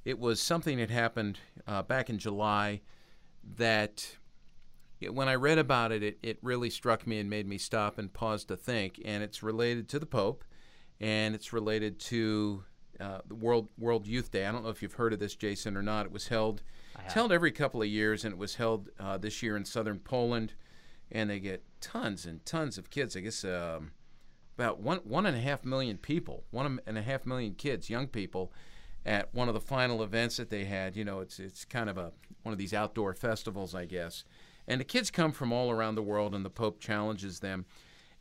it 0.04 0.19
was 0.19 0.41
something 0.41 0.78
that 0.78 0.89
happened 0.89 1.39
uh, 1.67 1.82
back 1.84 2.10
in 2.10 2.17
July 2.19 2.82
that 3.58 4.17
when 5.10 5.28
I 5.30 5.36
read 5.36 5.58
about 5.58 5.91
it, 5.91 6.04
it, 6.04 6.18
it 6.22 6.38
really 6.41 6.70
struck 6.70 7.06
me 7.06 7.20
and 7.20 7.30
made 7.30 7.48
me 7.48 7.58
stop 7.58 7.98
and 7.98 8.12
pause 8.12 8.46
to 8.46 8.58
think. 8.58 9.02
And 9.04 9.24
it's 9.24 9.44
related 9.44 9.89
to 9.89 10.00
the 10.00 10.06
Pope, 10.06 10.44
and 11.00 11.36
it's 11.36 11.54
related 11.54 12.00
to 12.02 12.63
uh, 13.00 13.20
the 13.28 13.36
World 13.36 13.70
World 13.78 14.08
Youth 14.08 14.32
Day. 14.32 14.46
I 14.46 14.52
don't 14.52 14.63
know 14.63 14.70
if 14.70 14.82
you've 14.82 14.94
heard 14.94 15.13
of 15.13 15.20
this, 15.20 15.36
Jason, 15.36 15.76
or 15.76 15.84
not. 15.84 16.06
It 16.06 16.12
was 16.12 16.28
held 16.28 16.62
it's 17.04 17.13
held 17.13 17.32
every 17.32 17.52
couple 17.52 17.82
of 17.82 17.88
years, 17.88 18.24
and 18.24 18.34
it 18.34 18.38
was 18.38 18.56
held 18.56 18.89
uh, 19.00 19.18
this 19.18 19.44
year 19.44 19.58
in 19.58 19.65
southern 19.65 20.00
Poland, 20.00 20.54
and 21.12 21.30
they 21.30 21.39
get 21.39 21.63
tons 21.82 22.26
and 22.26 22.46
tons 22.46 22.78
of 22.78 22.89
kids. 22.89 23.15
I 23.15 23.22
guess 23.22 23.44
um, 23.44 23.91
about 24.58 24.80
one 24.80 25.00
one 25.00 25.26
and 25.26 25.36
a 25.36 25.41
half 25.41 25.65
million 25.65 25.98
people, 25.98 26.46
one 26.52 26.80
and 26.86 26.98
a 26.98 27.02
half 27.02 27.26
million 27.26 27.54
kids, 27.54 27.89
young 27.89 28.08
people, 28.08 28.54
at 29.06 29.34
one 29.34 29.48
of 29.48 29.54
the 29.54 29.62
final 29.62 30.02
events 30.04 30.38
that 30.38 30.50
they 30.50 30.65
had. 30.65 30.96
You 30.96 31.04
know, 31.04 31.20
it's 31.20 31.39
it's 31.39 31.65
kind 31.65 31.89
of 31.89 31.98
a 31.98 32.12
one 32.44 32.54
of 32.54 32.58
these 32.58 32.74
outdoor 32.74 33.13
festivals, 33.13 33.76
I 33.76 33.86
guess. 33.86 34.24
And 34.67 34.82
the 34.82 34.86
kids 34.86 35.12
come 35.12 35.32
from 35.32 35.54
all 35.54 35.69
around 35.71 35.95
the 35.95 36.01
world, 36.01 36.34
and 36.34 36.43
the 36.43 36.49
Pope 36.49 36.80
challenges 36.80 37.39
them. 37.39 37.65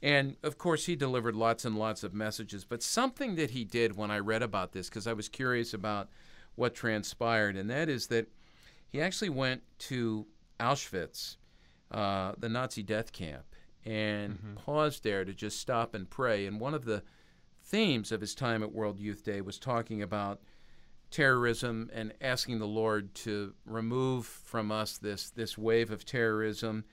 And 0.02 0.37
of 0.42 0.59
course, 0.59 0.87
he 0.87 0.96
delivered 0.96 1.35
lots 1.35 1.64
and 1.64 1.78
lots 1.78 2.04
of 2.04 2.12
messages. 2.12 2.64
But 2.64 2.83
something 2.83 3.37
that 3.37 3.52
he 3.52 3.64
did 3.64 3.96
when 3.96 4.11
I 4.11 4.18
read 4.18 4.42
about 4.42 4.72
this, 4.72 4.88
because 4.88 5.07
I 5.07 5.14
was 5.14 5.28
curious 5.28 5.72
about 5.72 6.09
what 6.54 6.74
transpired, 6.74 7.57
and 7.57 7.70
that 7.70 7.88
is 7.88 8.09
that 8.09 8.28
he 8.88 9.00
actually 9.00 9.30
went 9.30 9.62
to 9.78 10.26
Auschwitz, 10.61 11.37
uh, 11.90 12.33
the 12.38 12.48
Nazi 12.48 12.83
death 12.83 13.12
camp, 13.12 13.44
and 13.85 14.57
paused 14.57 15.02
there 15.02 15.24
to 15.24 15.35
just 15.35 15.59
stop 15.59 15.94
and 15.94 16.09
pray. 16.09 16.46
And 16.46 16.61
one 16.61 16.74
of 16.74 16.85
the 16.85 17.02
themes 17.62 18.12
of 18.12 18.20
his 18.20 18.35
time 18.35 18.62
at 18.62 18.72
World 18.72 19.00
Youth 19.00 19.24
Day 19.24 19.40
was 19.40 19.59
talking 19.59 20.02
about 20.02 20.40
terrorism 21.14 21.88
and 21.94 22.12
asking 22.20 22.59
the 22.59 22.66
Lord 22.66 23.14
to 23.14 23.55
remove 23.64 24.27
from 24.27 24.72
us 24.72 24.98
this 24.98 25.31
this 25.31 25.57
wave 25.57 25.92
of 25.92 26.05
terrorism 26.05 26.85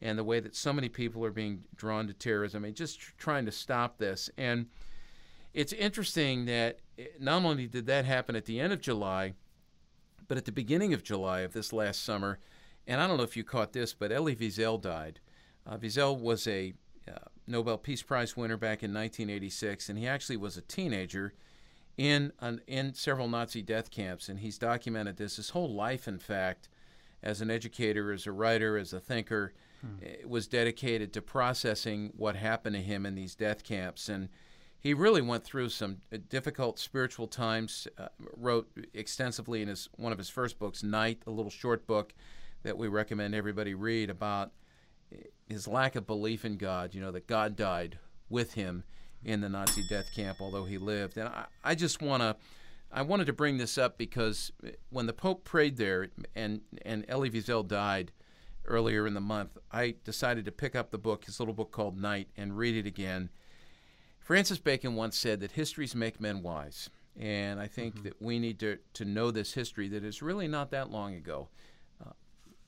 and 0.00 0.16
the 0.16 0.22
way 0.22 0.38
that 0.38 0.54
so 0.54 0.72
many 0.72 0.88
people 0.88 1.24
are 1.24 1.32
being 1.32 1.64
drawn 1.74 2.06
to 2.06 2.14
terrorism 2.14 2.64
and 2.64 2.76
just 2.76 3.00
tr- 3.00 3.12
trying 3.18 3.44
to 3.44 3.50
stop 3.50 3.98
this. 3.98 4.30
And 4.38 4.66
it's 5.52 5.72
interesting 5.72 6.44
that 6.44 6.78
not 7.18 7.44
only 7.44 7.66
did 7.66 7.86
that 7.86 8.04
happen 8.04 8.36
at 8.36 8.44
the 8.44 8.60
end 8.60 8.72
of 8.72 8.80
July, 8.80 9.32
but 10.28 10.38
at 10.38 10.44
the 10.44 10.52
beginning 10.52 10.94
of 10.94 11.02
July 11.02 11.40
of 11.40 11.52
this 11.52 11.72
last 11.72 12.04
summer, 12.04 12.38
and 12.86 13.00
I 13.00 13.08
don't 13.08 13.16
know 13.16 13.24
if 13.24 13.36
you 13.36 13.42
caught 13.42 13.72
this, 13.72 13.94
but 13.94 14.12
Elie 14.12 14.36
Wiesel 14.36 14.80
died. 14.80 15.18
Uh, 15.66 15.76
Wiesel 15.76 16.20
was 16.20 16.46
a 16.46 16.74
uh, 17.08 17.18
Nobel 17.48 17.78
Peace 17.78 18.02
Prize 18.02 18.36
winner 18.36 18.56
back 18.56 18.84
in 18.84 18.94
1986, 18.94 19.88
and 19.88 19.98
he 19.98 20.06
actually 20.06 20.36
was 20.36 20.56
a 20.56 20.62
teenager 20.62 21.34
in 21.96 22.32
an, 22.40 22.60
in 22.66 22.94
several 22.94 23.28
Nazi 23.28 23.62
death 23.62 23.90
camps, 23.90 24.28
and 24.28 24.40
he's 24.40 24.58
documented 24.58 25.16
this. 25.16 25.36
His 25.36 25.50
whole 25.50 25.72
life, 25.72 26.06
in 26.06 26.18
fact, 26.18 26.68
as 27.22 27.40
an 27.40 27.50
educator, 27.50 28.12
as 28.12 28.26
a 28.26 28.32
writer, 28.32 28.76
as 28.76 28.92
a 28.92 29.00
thinker, 29.00 29.54
hmm. 29.80 30.28
was 30.28 30.46
dedicated 30.46 31.12
to 31.14 31.22
processing 31.22 32.12
what 32.16 32.36
happened 32.36 32.76
to 32.76 32.82
him 32.82 33.06
in 33.06 33.14
these 33.14 33.34
death 33.34 33.64
camps. 33.64 34.08
And 34.08 34.28
he 34.78 34.92
really 34.94 35.22
went 35.22 35.42
through 35.42 35.70
some 35.70 35.98
uh, 36.12 36.18
difficult 36.28 36.78
spiritual 36.78 37.26
times. 37.26 37.88
Uh, 37.98 38.08
wrote 38.36 38.68
extensively 38.92 39.62
in 39.62 39.68
his 39.68 39.88
one 39.96 40.12
of 40.12 40.18
his 40.18 40.28
first 40.28 40.58
books, 40.58 40.82
Night, 40.82 41.22
a 41.26 41.30
little 41.30 41.50
short 41.50 41.86
book 41.86 42.14
that 42.62 42.76
we 42.76 42.88
recommend 42.88 43.34
everybody 43.34 43.74
read 43.74 44.10
about 44.10 44.52
his 45.48 45.66
lack 45.66 45.96
of 45.96 46.06
belief 46.06 46.44
in 46.44 46.56
God. 46.56 46.94
You 46.94 47.00
know 47.00 47.12
that 47.12 47.26
God 47.26 47.56
died 47.56 47.98
with 48.28 48.54
him 48.54 48.84
in 49.24 49.40
the 49.40 49.48
Nazi 49.48 49.82
death 49.88 50.12
camp, 50.14 50.38
although 50.40 50.64
he 50.64 50.78
lived. 50.78 51.16
And 51.16 51.28
I, 51.28 51.46
I 51.64 51.74
just 51.74 52.02
want 52.02 52.22
to. 52.22 52.36
I 52.92 53.02
wanted 53.02 53.26
to 53.26 53.32
bring 53.32 53.58
this 53.58 53.78
up 53.78 53.98
because 53.98 54.52
when 54.90 55.06
the 55.06 55.12
Pope 55.12 55.44
prayed 55.44 55.76
there 55.76 56.08
and, 56.36 56.60
and 56.82 57.04
Elie 57.08 57.30
Wiesel 57.30 57.66
died 57.66 58.12
earlier 58.64 59.08
in 59.08 59.14
the 59.14 59.20
month, 59.20 59.58
I 59.72 59.96
decided 60.04 60.44
to 60.44 60.52
pick 60.52 60.76
up 60.76 60.92
the 60.92 60.98
book, 60.98 61.24
his 61.24 61.40
little 61.40 61.52
book 61.52 61.72
called 61.72 61.98
Night, 61.98 62.28
and 62.36 62.56
read 62.56 62.76
it 62.76 62.86
again. 62.86 63.28
Francis 64.20 64.58
Bacon 64.58 64.94
once 64.94 65.18
said 65.18 65.40
that 65.40 65.52
histories 65.52 65.96
make 65.96 66.20
men 66.20 66.42
wise. 66.42 66.88
And 67.18 67.60
I 67.60 67.66
think 67.66 67.94
mm-hmm. 67.94 68.04
that 68.04 68.22
we 68.22 68.38
need 68.38 68.60
to, 68.60 68.78
to 68.94 69.04
know 69.04 69.30
this 69.30 69.54
history 69.54 69.88
that 69.88 70.04
is 70.04 70.22
really 70.22 70.48
not 70.48 70.70
that 70.70 70.90
long 70.90 71.14
ago. 71.14 71.48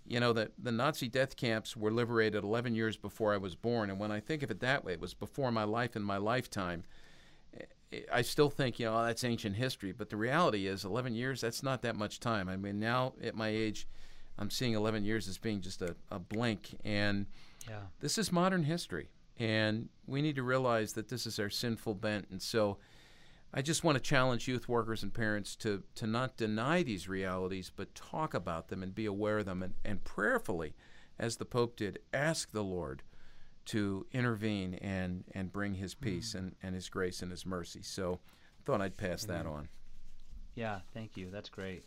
You 0.09 0.21
know, 0.21 0.33
that 0.33 0.53
the 0.59 0.73
Nazi 0.73 1.09
death 1.09 1.37
camps 1.37 1.77
were 1.77 1.91
liberated 1.91 2.43
11 2.43 2.75
years 2.75 2.97
before 2.97 3.35
I 3.35 3.37
was 3.37 3.55
born. 3.55 3.91
And 3.91 3.99
when 3.99 4.11
I 4.11 4.21
think 4.21 4.43
of 4.43 4.51
it 4.51 4.61
that 4.61 4.85
way, 4.85 4.95
it 4.95 5.01
was 5.01 5.15
before 5.15 5.53
my 5.53 5.65
life 5.65 5.97
and 5.97 6.05
my 6.05 6.17
lifetime. 6.17 6.85
I 8.13 8.23
still 8.23 8.51
think, 8.51 8.79
you 8.79 8.87
know, 8.87 8.99
oh, 8.99 9.05
that's 9.05 9.25
ancient 9.25 9.57
history. 9.57 9.93
But 9.93 10.11
the 10.11 10.17
reality 10.17 10.67
is, 10.67 10.85
11 10.85 11.15
years, 11.15 11.41
that's 11.41 11.63
not 11.63 11.83
that 11.83 11.97
much 11.97 12.21
time. 12.21 12.49
I 12.49 12.57
mean, 12.57 12.79
now 12.79 13.15
at 13.23 13.35
my 13.35 13.49
age, 13.49 13.87
I'm 14.39 14.51
seeing 14.51 14.75
11 14.75 15.05
years 15.05 15.29
as 15.29 15.39
being 15.39 15.61
just 15.61 15.83
a, 15.83 15.97
a 16.11 16.19
blink. 16.19 16.77
And 16.85 17.27
yeah. 17.69 17.81
this 18.01 18.19
is 18.19 18.31
modern 18.31 18.65
history. 18.65 19.09
And 19.39 19.89
we 20.07 20.23
need 20.23 20.37
to 20.37 20.43
realize 20.43 20.95
that 20.95 21.09
this 21.09 21.27
is 21.27 21.39
our 21.39 21.51
sinful 21.51 21.95
bent. 21.95 22.29
And 22.31 22.41
so 22.43 22.79
I 23.53 23.63
just 23.63 23.83
want 23.83 23.97
to 23.97 24.03
challenge 24.03 24.47
youth 24.47 24.69
workers 24.69 25.03
and 25.03 25.13
parents 25.13 25.57
to, 25.57 25.83
to 25.95 26.07
not 26.07 26.37
deny 26.37 26.83
these 26.83 27.09
realities, 27.09 27.73
but 27.75 27.95
talk 27.95 28.35
about 28.35 28.69
them 28.69 28.83
and 28.83 28.95
be 28.95 29.07
aware 29.07 29.39
of 29.39 29.47
them 29.47 29.63
and, 29.63 29.75
and 29.85 30.05
prayerfully, 30.05 30.75
as 31.19 31.37
the 31.37 31.45
Pope 31.47 31.77
did, 31.77 31.99
ask 32.13 32.53
the 32.53 32.63
Lord 32.63 33.03
to 33.67 34.07
intervene 34.13 34.75
and, 34.75 35.25
and 35.35 35.53
bring 35.53 35.75
his 35.75 35.95
peace 35.95 36.33
mm. 36.35 36.39
and, 36.39 36.57
and 36.63 36.75
his 36.75 36.89
grace 36.89 37.23
and 37.23 37.31
his 37.31 37.47
mercy. 37.47 37.83
So 37.83 38.21
I 38.59 38.63
thought 38.65 38.81
I'd 38.83 38.97
pass 38.97 39.25
that 39.25 39.47
on. 39.47 39.69
Yeah, 40.55 40.81
thank 40.93 41.17
you. 41.17 41.31
That's 41.31 41.49
great. 41.49 41.85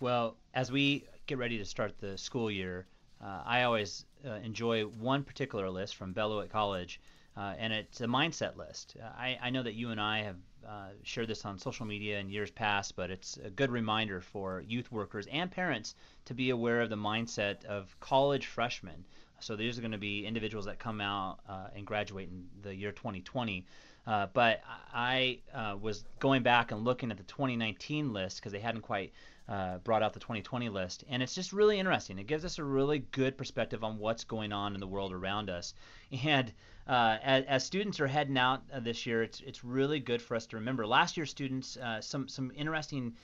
Well, 0.00 0.36
as 0.54 0.70
we 0.70 1.04
get 1.26 1.38
ready 1.38 1.58
to 1.58 1.64
start 1.64 1.98
the 1.98 2.16
school 2.16 2.50
year, 2.50 2.86
uh, 3.22 3.42
I 3.44 3.62
always 3.62 4.06
uh, 4.26 4.34
enjoy 4.44 4.84
one 4.84 5.24
particular 5.24 5.68
list 5.68 5.96
from 5.96 6.12
Beloit 6.12 6.50
College, 6.50 7.00
uh, 7.36 7.54
and 7.58 7.72
it's 7.72 8.00
a 8.00 8.06
mindset 8.06 8.56
list. 8.56 8.96
Uh, 9.02 9.08
I, 9.18 9.38
I 9.42 9.50
know 9.50 9.62
that 9.62 9.74
you 9.74 9.90
and 9.90 10.00
I 10.00 10.22
have 10.22 10.36
uh, 10.66 10.88
shared 11.02 11.28
this 11.28 11.44
on 11.44 11.58
social 11.58 11.86
media 11.86 12.18
in 12.18 12.28
years 12.28 12.50
past, 12.50 12.96
but 12.96 13.10
it's 13.10 13.36
a 13.38 13.50
good 13.50 13.70
reminder 13.70 14.20
for 14.20 14.60
youth 14.66 14.90
workers 14.90 15.26
and 15.30 15.50
parents 15.50 15.94
to 16.24 16.34
be 16.34 16.50
aware 16.50 16.80
of 16.80 16.90
the 16.90 16.96
mindset 16.96 17.64
of 17.64 17.98
college 18.00 18.46
freshmen. 18.46 19.04
So 19.40 19.56
these 19.56 19.78
are 19.78 19.80
going 19.80 19.92
to 19.92 19.98
be 19.98 20.26
individuals 20.26 20.66
that 20.66 20.78
come 20.78 21.00
out 21.00 21.38
uh, 21.48 21.68
and 21.74 21.86
graduate 21.86 22.28
in 22.28 22.46
the 22.62 22.74
year 22.74 22.92
2020. 22.92 23.64
Uh, 24.08 24.26
but 24.32 24.62
I 24.94 25.40
uh, 25.54 25.76
was 25.78 26.04
going 26.18 26.42
back 26.42 26.72
and 26.72 26.82
looking 26.82 27.10
at 27.10 27.18
the 27.18 27.24
2019 27.24 28.12
list 28.12 28.38
because 28.38 28.52
they 28.52 28.58
hadn't 28.58 28.80
quite 28.80 29.12
uh, 29.48 29.78
brought 29.78 30.02
out 30.02 30.14
the 30.14 30.20
2020 30.20 30.70
list, 30.70 31.04
and 31.08 31.22
it's 31.22 31.34
just 31.34 31.52
really 31.52 31.78
interesting. 31.78 32.18
It 32.18 32.26
gives 32.26 32.44
us 32.44 32.58
a 32.58 32.64
really 32.64 33.00
good 33.12 33.36
perspective 33.36 33.84
on 33.84 33.98
what's 33.98 34.24
going 34.24 34.52
on 34.52 34.74
in 34.74 34.80
the 34.80 34.86
world 34.86 35.12
around 35.12 35.50
us. 35.50 35.74
And 36.24 36.52
uh, 36.86 37.18
as, 37.22 37.44
as, 37.44 37.64
students 37.64 38.00
are 38.00 38.06
heading 38.06 38.38
out 38.38 38.62
uh, 38.72 38.80
this 38.80 39.04
year, 39.04 39.22
it's 39.22 39.42
it's 39.42 39.62
really 39.62 40.00
good 40.00 40.22
for 40.22 40.34
us 40.34 40.46
to 40.46 40.56
remember. 40.56 40.86
Last 40.86 41.18
year, 41.18 41.26
students 41.26 41.76
some 42.00 42.28
some 42.28 42.50
interesting 42.56 43.14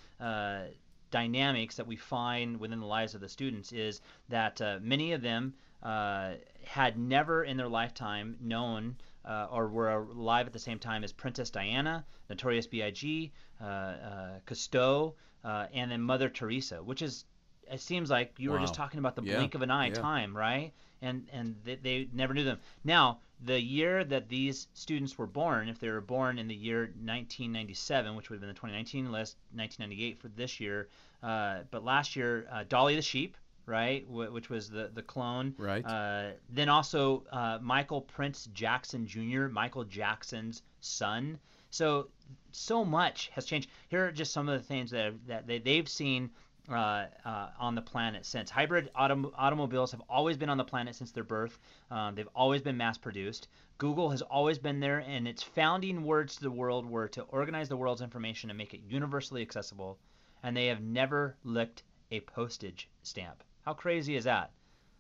dynamics 1.11 1.77
that 1.77 1.87
we 1.87 1.97
find 1.97 2.61
within 2.61 2.81
the 2.81 2.87
lives 2.87 3.15
of 3.15 3.23
the 3.23 3.29
students 3.29 3.73
is 3.73 4.03
that 4.29 4.61
many 4.83 5.13
of 5.13 5.23
them 5.23 5.55
uh, 5.85 6.33
had 6.65 6.99
never 6.99 7.45
in 7.45 7.57
their 7.57 7.69
lifetime 7.69 8.37
known 8.41 8.97
uh, 9.25 9.47
or 9.51 9.69
were 9.69 9.91
alive 9.91 10.47
at 10.47 10.53
the 10.53 10.59
same 10.59 10.79
time 10.79 11.05
as 11.05 11.13
Princess 11.13 11.51
Diana, 11.51 12.05
Notorious 12.29 12.67
B.I.G., 12.67 13.33
uh, 13.61 13.65
uh, 13.65 14.29
Cousteau, 14.47 15.15
uh, 15.45 15.67
and 15.73 15.91
then 15.91 16.01
Mother 16.03 16.29
Teresa, 16.29 16.83
which 16.83 17.03
is 17.03 17.25
it 17.71 17.81
seems 17.81 18.11
like 18.11 18.35
you 18.39 18.51
wow. 18.51 18.57
were 18.57 18.61
just 18.61 18.75
talking 18.75 18.99
about 18.99 19.17
the 19.17 19.23
yeah. 19.23 19.37
blink 19.37 19.55
of 19.55 19.63
an 19.63 19.71
eye 19.71 19.89
yeah. 19.89 19.95
time, 19.95 20.37
right? 20.37 20.73
And 21.01 21.27
and 21.33 21.57
they, 21.65 21.77
they, 21.77 22.09
never 22.13 22.35
knew 22.35 22.45
them. 22.45 22.59
Now, 22.85 23.21
the 23.43 23.61
year 23.61 24.05
that 24.05 24.29
these 24.29 24.69
students 24.75 25.19
were 25.19 25.27
born, 25.27 25.69
if 25.69 25.79
they 25.79 25.91
were 25.91 26.01
born 26.01 26.39
in 26.39 26.49
the 26.49 26.55
year 26.55 26.81
1997, 26.83 28.15
which 28.15 28.29
would 28.29 28.37
have 28.37 28.41
been 28.41 28.49
the 28.49 28.55
2019 28.55 29.13
list, 29.13 29.37
1998 29.55 30.19
for 30.19 30.29
this 30.29 30.61
year, 30.61 30.89
uh, 31.23 31.61
but 31.71 31.85
last 31.85 32.17
year, 32.17 32.47
uh, 32.51 32.65
Dolly 32.69 32.97
the 32.97 33.03
sheep, 33.03 33.37
right, 33.67 34.09
which 34.09 34.51
was 34.51 34.71
the 34.71 34.91
the 34.95 35.03
clone. 35.03 35.55
Right. 35.59 35.85
Uh, 35.85 36.31
then 36.51 36.69
also 36.69 37.25
uh, 37.31 37.59
Michael 37.61 38.03
Prince 38.03 38.49
Jackson 38.53 39.07
Jr., 39.07 39.47
Michael 39.49 39.85
Jackson's 39.85 40.63
son. 40.81 41.39
So 41.71 42.09
so 42.53 42.85
much 42.85 43.31
has 43.35 43.47
changed. 43.47 43.69
Here 43.89 44.07
are 44.07 44.13
just 44.13 44.33
some 44.33 44.49
of 44.49 44.61
the 44.61 44.67
things 44.67 44.91
that 44.91 45.15
that 45.27 45.47
they, 45.47 45.59
they've 45.59 45.89
seen 45.89 46.31
uh, 46.71 47.07
uh, 47.25 47.49
on 47.59 47.75
the 47.75 47.83
planet 47.83 48.25
since. 48.25 48.51
Hybrid 48.51 48.91
autom- 48.95 49.33
automobiles 49.37 49.91
have 49.91 50.03
always 50.09 50.37
been 50.37 50.49
on 50.49 50.57
the 50.57 50.65
planet 50.65 50.95
since 50.95 51.13
their 51.13 51.25
birth. 51.25 51.59
Um, 51.91 52.15
they've 52.15 52.29
always 52.35 52.63
been 52.63 52.77
mass 52.77 52.97
produced. 52.97 53.49
Google 53.77 54.11
has 54.11 54.23
always 54.23 54.59
been 54.59 54.81
there, 54.81 55.01
and 55.01 55.29
its 55.29 55.43
founding 55.43 56.05
words 56.05 56.37
to 56.37 56.43
the 56.43 56.51
world 56.51 56.89
were 56.89 57.09
to 57.09 57.23
organize 57.23 57.69
the 57.69 57.77
world's 57.77 58.03
information 58.03 58.51
and 58.51 58.57
make 58.57 58.73
it 58.73 58.81
universally 58.89 59.43
accessible. 59.43 59.99
And 60.43 60.57
they 60.57 60.67
have 60.67 60.81
never 60.81 61.37
licked 61.45 61.83
a 62.11 62.21
postage 62.21 62.89
stamp. 63.03 63.43
How 63.65 63.73
crazy 63.73 64.15
is 64.15 64.25
that? 64.25 64.51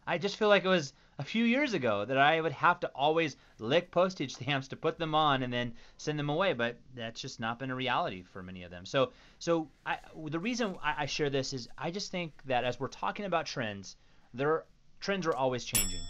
I 0.06 0.16
just 0.18 0.36
feel 0.36 0.48
like 0.48 0.64
it 0.64 0.68
was 0.68 0.94
a 1.18 1.24
few 1.24 1.44
years 1.44 1.74
ago 1.74 2.04
that 2.04 2.16
I 2.16 2.40
would 2.40 2.52
have 2.52 2.80
to 2.80 2.88
always 2.94 3.36
lick 3.58 3.90
postage 3.90 4.34
stamps 4.34 4.68
to 4.68 4.76
put 4.76 4.98
them 4.98 5.14
on 5.14 5.42
and 5.42 5.52
then 5.52 5.74
send 5.98 6.18
them 6.18 6.30
away, 6.30 6.54
but 6.54 6.78
that's 6.94 7.20
just 7.20 7.40
not 7.40 7.58
been 7.58 7.70
a 7.70 7.74
reality 7.74 8.22
for 8.22 8.42
many 8.42 8.62
of 8.62 8.70
them. 8.70 8.86
So, 8.86 9.12
so 9.38 9.68
I, 9.84 9.98
the 10.28 10.38
reason 10.38 10.76
I, 10.82 11.02
I 11.02 11.06
share 11.06 11.30
this 11.30 11.52
is 11.52 11.68
I 11.76 11.90
just 11.90 12.10
think 12.10 12.32
that 12.46 12.64
as 12.64 12.80
we're 12.80 12.88
talking 12.88 13.26
about 13.26 13.46
trends, 13.46 13.96
there 14.32 14.64
trends 15.00 15.26
are 15.26 15.34
always 15.34 15.64
changing 15.64 16.00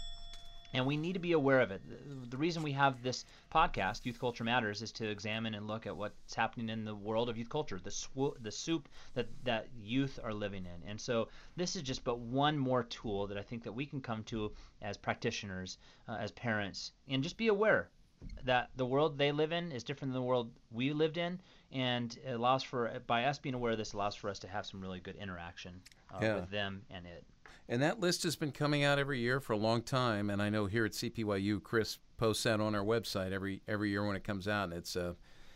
and 0.75 0.85
we 0.85 0.97
need 0.97 1.13
to 1.13 1.19
be 1.19 1.31
aware 1.31 1.61
of 1.61 1.71
it. 1.71 1.81
The 2.29 2.37
reason 2.37 2.61
we 2.61 2.73
have 2.73 3.01
this 3.01 3.23
podcast, 3.49 4.05
Youth 4.05 4.19
Culture 4.19 4.43
Matters, 4.43 4.81
is 4.81 4.91
to 4.93 5.07
examine 5.07 5.55
and 5.55 5.67
look 5.67 5.87
at 5.87 5.95
what's 5.95 6.35
happening 6.35 6.69
in 6.69 6.83
the 6.83 6.93
world 6.93 7.29
of 7.29 7.37
youth 7.37 7.49
culture, 7.49 7.79
the 7.81 7.91
sw- 7.91 8.37
the 8.41 8.51
soup 8.51 8.89
that 9.13 9.27
that 9.45 9.67
youth 9.79 10.19
are 10.21 10.33
living 10.33 10.65
in. 10.65 10.89
And 10.89 10.99
so 10.99 11.29
this 11.55 11.75
is 11.75 11.81
just 11.81 12.03
but 12.03 12.19
one 12.19 12.57
more 12.57 12.83
tool 12.83 13.27
that 13.27 13.37
I 13.37 13.41
think 13.41 13.63
that 13.63 13.71
we 13.71 13.85
can 13.85 14.01
come 14.01 14.23
to 14.25 14.51
as 14.81 14.97
practitioners, 14.97 15.77
uh, 16.09 16.17
as 16.19 16.31
parents, 16.31 16.91
and 17.07 17.23
just 17.23 17.37
be 17.37 17.47
aware 17.47 17.89
that 18.43 18.69
the 18.75 18.85
world 18.85 19.17
they 19.17 19.31
live 19.31 19.51
in 19.51 19.71
is 19.71 19.83
different 19.83 20.13
than 20.13 20.21
the 20.21 20.27
world 20.27 20.51
we 20.71 20.91
lived 20.91 21.17
in, 21.17 21.39
and 21.71 22.17
it 22.25 22.33
allows 22.33 22.63
for 22.63 23.01
by 23.07 23.25
us 23.25 23.39
being 23.39 23.55
aware 23.55 23.71
of 23.71 23.77
this 23.77 23.93
allows 23.93 24.15
for 24.15 24.29
us 24.29 24.39
to 24.39 24.47
have 24.47 24.65
some 24.65 24.81
really 24.81 24.99
good 24.99 25.15
interaction 25.15 25.81
uh, 26.13 26.19
yeah. 26.21 26.35
with 26.35 26.49
them 26.49 26.81
and 26.89 27.05
it. 27.05 27.23
And 27.67 27.81
that 27.81 27.99
list 27.99 28.23
has 28.23 28.35
been 28.35 28.51
coming 28.51 28.83
out 28.83 28.99
every 28.99 29.19
year 29.19 29.39
for 29.39 29.53
a 29.53 29.57
long 29.57 29.81
time. 29.81 30.29
And 30.29 30.41
I 30.41 30.49
know 30.49 30.67
here 30.67 30.85
at 30.85 30.91
CPYU, 30.91 31.63
Chris 31.63 31.97
posts 32.17 32.43
that 32.43 32.59
on 32.59 32.75
our 32.75 32.83
website 32.83 33.31
every 33.31 33.61
every 33.67 33.89
year 33.89 34.05
when 34.05 34.15
it 34.15 34.23
comes 34.23 34.47
out. 34.47 34.65
And 34.65 34.73
it's 34.73 34.95
a 34.95 35.15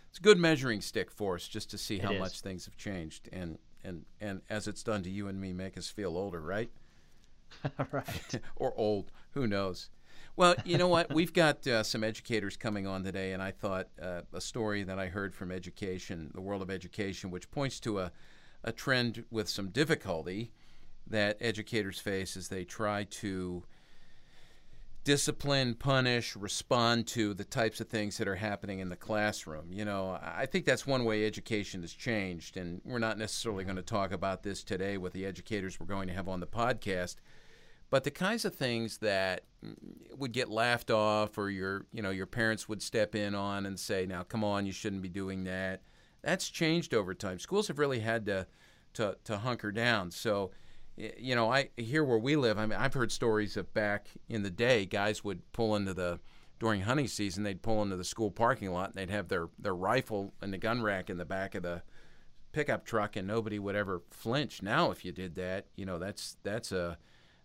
it's 0.09 0.17
a 0.17 0.21
good 0.21 0.39
measuring 0.39 0.81
stick 0.81 1.11
for 1.11 1.35
us 1.35 1.47
just 1.47 1.69
to 1.71 1.77
see 1.77 1.99
how 1.99 2.13
much 2.13 2.41
things 2.41 2.65
have 2.65 2.77
changed. 2.77 3.29
And 3.31 3.59
and 3.83 4.05
and 4.19 4.41
as 4.49 4.67
it's 4.67 4.83
done 4.83 5.03
to 5.03 5.09
you 5.09 5.27
and 5.27 5.39
me, 5.39 5.53
make 5.53 5.77
us 5.77 5.89
feel 5.89 6.17
older, 6.17 6.41
right? 6.41 6.71
right. 7.91 8.39
or 8.55 8.73
old. 8.75 9.11
Who 9.31 9.45
knows? 9.45 9.89
Well, 10.35 10.55
you 10.63 10.77
know 10.77 10.87
what? 10.87 11.13
We've 11.13 11.33
got 11.33 11.67
uh, 11.67 11.83
some 11.83 12.03
educators 12.03 12.55
coming 12.55 12.87
on 12.87 13.03
today, 13.03 13.33
and 13.33 13.43
I 13.43 13.51
thought 13.51 13.89
uh, 14.01 14.21
a 14.31 14.39
story 14.39 14.83
that 14.83 14.97
I 14.97 15.07
heard 15.07 15.35
from 15.35 15.51
education, 15.51 16.31
the 16.33 16.41
world 16.41 16.61
of 16.61 16.69
education, 16.69 17.29
which 17.29 17.51
points 17.51 17.79
to 17.81 17.99
a, 17.99 18.11
a 18.63 18.71
trend 18.71 19.25
with 19.31 19.49
some 19.49 19.67
difficulty 19.69 20.53
that 21.09 21.37
educators 21.41 21.99
face 21.99 22.37
as 22.37 22.47
they 22.47 22.63
try 22.63 23.03
to 23.05 23.63
discipline, 25.03 25.73
punish, 25.73 26.35
respond 26.35 27.07
to 27.07 27.33
the 27.33 27.43
types 27.43 27.79
of 27.79 27.87
things 27.87 28.17
that 28.17 28.27
are 28.27 28.35
happening 28.35 28.79
in 28.79 28.89
the 28.89 28.95
classroom. 28.95 29.71
You 29.71 29.85
know, 29.85 30.19
I 30.21 30.45
think 30.45 30.65
that's 30.65 30.85
one 30.85 31.05
way 31.05 31.25
education 31.25 31.81
has 31.81 31.93
changed, 31.93 32.57
and 32.57 32.81
we're 32.85 32.99
not 32.99 33.17
necessarily 33.17 33.63
going 33.63 33.77
to 33.77 33.81
talk 33.81 34.11
about 34.11 34.43
this 34.43 34.63
today 34.63 34.97
with 34.97 35.13
the 35.13 35.25
educators 35.25 35.79
we're 35.79 35.85
going 35.85 36.07
to 36.09 36.13
have 36.13 36.27
on 36.27 36.39
the 36.39 36.47
podcast. 36.47 37.15
But 37.89 38.03
the 38.03 38.11
kinds 38.11 38.45
of 38.45 38.53
things 38.53 38.99
that 38.99 39.45
would 40.15 40.31
get 40.31 40.49
laughed 40.49 40.91
off, 40.91 41.37
or 41.39 41.49
your, 41.49 41.85
you 41.91 42.03
know, 42.03 42.11
your 42.11 42.27
parents 42.27 42.69
would 42.69 42.83
step 42.83 43.15
in 43.15 43.33
on 43.33 43.65
and 43.65 43.79
say, 43.79 44.05
"Now, 44.05 44.21
come 44.21 44.43
on, 44.43 44.67
you 44.67 44.71
shouldn't 44.71 45.01
be 45.01 45.09
doing 45.09 45.45
that." 45.45 45.81
That's 46.21 46.49
changed 46.49 46.93
over 46.93 47.15
time. 47.15 47.39
Schools 47.39 47.67
have 47.67 47.79
really 47.79 48.01
had 48.01 48.27
to, 48.27 48.45
to, 48.93 49.17
to 49.23 49.37
hunker 49.37 49.71
down. 49.71 50.11
So 50.11 50.51
you 51.17 51.35
know, 51.35 51.51
I 51.51 51.69
here 51.77 52.03
where 52.03 52.17
we 52.17 52.35
live, 52.35 52.57
I 52.57 52.65
mean, 52.65 52.77
I've 52.77 52.93
heard 52.93 53.11
stories 53.11 53.55
of 53.55 53.73
back 53.73 54.09
in 54.27 54.43
the 54.43 54.49
day, 54.49 54.85
guys 54.85 55.23
would 55.23 55.49
pull 55.53 55.75
into 55.75 55.93
the 55.93 56.19
during 56.59 56.81
hunting 56.81 57.07
season, 57.07 57.43
they'd 57.43 57.61
pull 57.61 57.81
into 57.81 57.95
the 57.95 58.03
school 58.03 58.31
parking 58.31 58.71
lot 58.71 58.89
and 58.89 58.95
they'd 58.95 59.13
have 59.13 59.29
their 59.29 59.49
their 59.57 59.75
rifle 59.75 60.33
and 60.41 60.51
the 60.51 60.57
gun 60.57 60.81
rack 60.81 61.09
in 61.09 61.17
the 61.17 61.25
back 61.25 61.55
of 61.55 61.63
the 61.63 61.81
pickup 62.51 62.85
truck, 62.85 63.15
and 63.15 63.27
nobody 63.27 63.59
would 63.59 63.75
ever 63.75 64.01
flinch. 64.11 64.61
Now, 64.61 64.91
if 64.91 65.05
you 65.05 65.11
did 65.11 65.35
that, 65.35 65.67
you 65.75 65.85
know, 65.85 65.99
that's 65.99 66.37
that's 66.43 66.71
a 66.71 66.97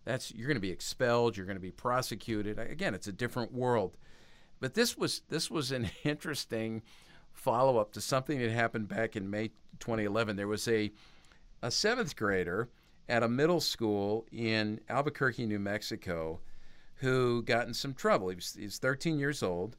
that's 0.03 0.33
you're 0.33 0.47
going 0.47 0.55
to 0.55 0.61
be 0.61 0.71
expelled, 0.71 1.37
you're 1.37 1.45
going 1.45 1.57
to 1.57 1.61
be 1.61 1.71
prosecuted. 1.71 2.59
Again, 2.59 2.93
it's 2.93 3.07
a 3.07 3.13
different 3.13 3.53
world. 3.53 3.97
But 4.59 4.73
this 4.73 4.97
was 4.97 5.21
this 5.29 5.49
was 5.49 5.71
an 5.71 5.89
interesting 6.03 6.81
follow 7.31 7.77
up 7.77 7.93
to 7.93 8.01
something 8.01 8.39
that 8.39 8.51
happened 8.51 8.87
back 8.87 9.15
in 9.15 9.29
May 9.29 9.49
2011. 9.79 10.35
There 10.35 10.47
was 10.47 10.67
a 10.67 10.91
a 11.61 11.71
seventh 11.71 12.15
grader 12.15 12.69
at 13.07 13.23
a 13.23 13.27
middle 13.27 13.61
school 13.61 14.25
in 14.31 14.79
Albuquerque, 14.89 15.45
New 15.45 15.59
Mexico, 15.59 16.39
who 16.95 17.43
got 17.43 17.67
in 17.67 17.73
some 17.73 17.93
trouble. 17.93 18.29
He 18.29 18.35
was, 18.35 18.55
he 18.57 18.65
was 18.65 18.77
13 18.79 19.19
years 19.19 19.43
old, 19.43 19.75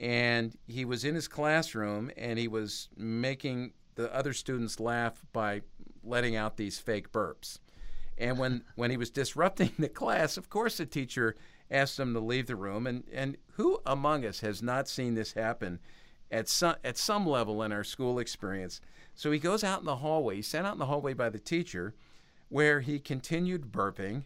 and 0.00 0.56
he 0.66 0.84
was 0.84 1.04
in 1.04 1.14
his 1.14 1.28
classroom 1.28 2.10
and 2.16 2.38
he 2.38 2.48
was 2.48 2.88
making 2.96 3.72
the 3.94 4.12
other 4.14 4.32
students 4.32 4.80
laugh 4.80 5.24
by 5.32 5.62
letting 6.02 6.34
out 6.34 6.56
these 6.56 6.78
fake 6.78 7.12
burps. 7.12 7.58
And 8.18 8.38
when, 8.38 8.64
when 8.74 8.90
he 8.90 8.96
was 8.96 9.10
disrupting 9.10 9.72
the 9.78 9.88
class, 9.88 10.36
of 10.36 10.48
course, 10.48 10.78
the 10.78 10.86
teacher 10.86 11.36
asked 11.70 11.98
him 11.98 12.14
to 12.14 12.20
leave 12.20 12.46
the 12.46 12.56
room. 12.56 12.86
And, 12.86 13.04
and 13.12 13.36
who 13.52 13.78
among 13.86 14.24
us 14.24 14.40
has 14.40 14.62
not 14.62 14.88
seen 14.88 15.14
this 15.14 15.32
happen 15.34 15.78
at 16.30 16.48
some, 16.48 16.76
at 16.84 16.98
some 16.98 17.26
level 17.26 17.62
in 17.62 17.72
our 17.72 17.84
school 17.84 18.18
experience? 18.18 18.80
So 19.14 19.30
he 19.30 19.38
goes 19.38 19.62
out 19.62 19.80
in 19.80 19.86
the 19.86 19.96
hallway. 19.96 20.36
He's 20.36 20.48
sent 20.48 20.66
out 20.66 20.72
in 20.72 20.78
the 20.78 20.86
hallway 20.86 21.14
by 21.14 21.28
the 21.28 21.38
teacher 21.38 21.94
where 22.52 22.80
he 22.80 22.98
continued 22.98 23.72
burping 23.72 24.24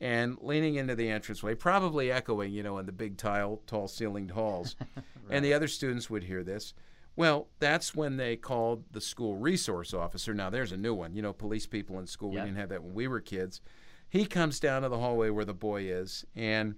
and 0.00 0.36
leaning 0.40 0.74
into 0.74 0.96
the 0.96 1.08
entranceway, 1.08 1.54
probably 1.54 2.10
echoing, 2.10 2.52
you 2.52 2.60
know, 2.60 2.78
in 2.78 2.86
the 2.86 2.92
big 2.92 3.16
tile, 3.16 3.60
tall 3.68 3.86
ceilinged 3.86 4.32
halls. 4.32 4.74
right. 4.80 5.04
And 5.30 5.44
the 5.44 5.52
other 5.52 5.68
students 5.68 6.08
would 6.08 6.24
hear 6.24 6.42
this. 6.42 6.72
Well, 7.14 7.48
that's 7.58 7.94
when 7.94 8.16
they 8.16 8.34
called 8.34 8.84
the 8.92 9.00
school 9.00 9.36
resource 9.36 9.92
officer. 9.92 10.32
Now, 10.32 10.48
there's 10.48 10.72
a 10.72 10.76
new 10.78 10.94
one. 10.94 11.14
You 11.14 11.20
know, 11.20 11.34
police 11.34 11.66
people 11.66 11.98
in 11.98 12.06
school, 12.06 12.30
we 12.30 12.36
didn't 12.36 12.56
have 12.56 12.70
that 12.70 12.82
when 12.82 12.94
we 12.94 13.08
were 13.08 13.20
kids. 13.20 13.60
He 14.08 14.24
comes 14.24 14.58
down 14.58 14.82
to 14.82 14.88
the 14.88 14.98
hallway 14.98 15.28
where 15.28 15.44
the 15.44 15.52
boy 15.52 15.82
is, 15.82 16.24
and 16.34 16.76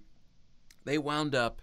they 0.85 0.99
wound 0.99 1.37
up 1.37 1.63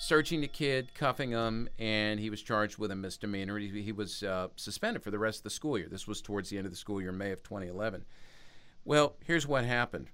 searching 0.00 0.40
the 0.40 0.48
kid, 0.48 0.94
cuffing 0.94 1.32
him, 1.32 1.68
and 1.78 2.18
he 2.18 2.30
was 2.30 2.40
charged 2.40 2.78
with 2.78 2.90
a 2.90 2.96
misdemeanor. 2.96 3.58
He, 3.58 3.82
he 3.82 3.92
was 3.92 4.22
uh, 4.22 4.48
suspended 4.56 5.02
for 5.02 5.10
the 5.10 5.18
rest 5.18 5.40
of 5.40 5.44
the 5.44 5.50
school 5.50 5.76
year. 5.76 5.88
This 5.90 6.08
was 6.08 6.22
towards 6.22 6.48
the 6.48 6.56
end 6.56 6.64
of 6.64 6.72
the 6.72 6.78
school 6.78 7.00
year, 7.00 7.12
May 7.12 7.32
of 7.32 7.42
2011. 7.42 8.06
Well, 8.84 9.16
here's 9.24 9.46
what 9.46 9.64
happened. 9.64 10.08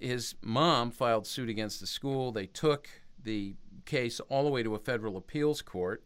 His 0.00 0.34
mom 0.42 0.90
filed 0.90 1.26
suit 1.26 1.48
against 1.48 1.80
the 1.80 1.86
school. 1.86 2.32
They 2.32 2.46
took 2.46 2.88
the 3.22 3.54
case 3.84 4.20
all 4.28 4.44
the 4.44 4.50
way 4.50 4.62
to 4.62 4.74
a 4.74 4.78
federal 4.78 5.16
appeals 5.16 5.62
court, 5.62 6.02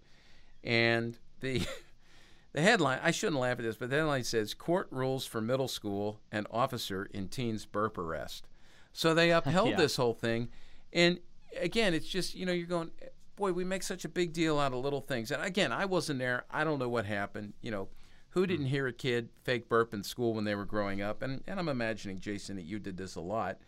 and 0.65 1.19
the 1.41 1.63
the 2.53 2.61
headline 2.61 3.01
I 3.03 3.11
shouldn't 3.11 3.41
laugh 3.41 3.59
at 3.59 3.65
this, 3.65 3.77
but 3.77 3.91
the 3.91 3.97
headline 3.97 4.25
says 4.25 4.55
court 4.55 4.89
rules 4.91 5.27
for 5.27 5.41
middle 5.41 5.69
school 5.69 6.21
and 6.33 6.47
officer 6.51 7.09
in 7.13 7.29
teens 7.29 7.67
burp 7.67 7.99
arrest. 7.99 8.49
So 8.93 9.15
they 9.15 9.31
upheld 9.31 9.71
yeah. 9.71 9.77
this 9.77 9.97
whole 9.97 10.15
thing, 10.15 10.49
and 10.93 11.21
again, 11.61 11.95
it's 11.95 12.09
just 12.09 12.35
you 12.35 12.47
know 12.47 12.53
you're 12.53 12.67
going, 12.67 12.91
boy, 13.37 13.53
we 13.53 13.65
make 13.65 13.83
such 13.83 14.05
a 14.05 14.09
big 14.09 14.33
deal 14.33 14.59
out 14.59 14.73
of 14.73 14.83
little 14.83 15.01
things. 15.01 15.31
And 15.31 15.43
again, 15.43 15.73
I 15.73 15.85
wasn't 15.85 16.19
there. 16.19 16.45
I 16.51 16.65
don't 16.65 16.79
know 16.79 16.89
what 16.89 17.07
happened. 17.07 17.53
You 17.63 17.71
know, 17.71 17.89
who 18.31 18.47
didn't 18.47 18.67
hmm. 18.67 18.73
hear 18.73 18.87
a 18.87 18.93
kid 18.93 19.31
fake 19.43 19.69
burp 19.69 19.95
in 19.95 20.03
school 20.03 20.35
when 20.35 20.45
they 20.45 20.55
were 20.55 20.65
growing 20.65 21.01
up? 21.03 21.23
And, 21.23 21.43
and 21.47 21.59
I'm 21.59 21.69
imagining, 21.69 22.21
Jason, 22.21 22.57
that 22.57 22.65
you 22.65 22.79
did 22.79 22.97
this 22.97 23.15
a 23.17 23.21
lot. 23.21 23.59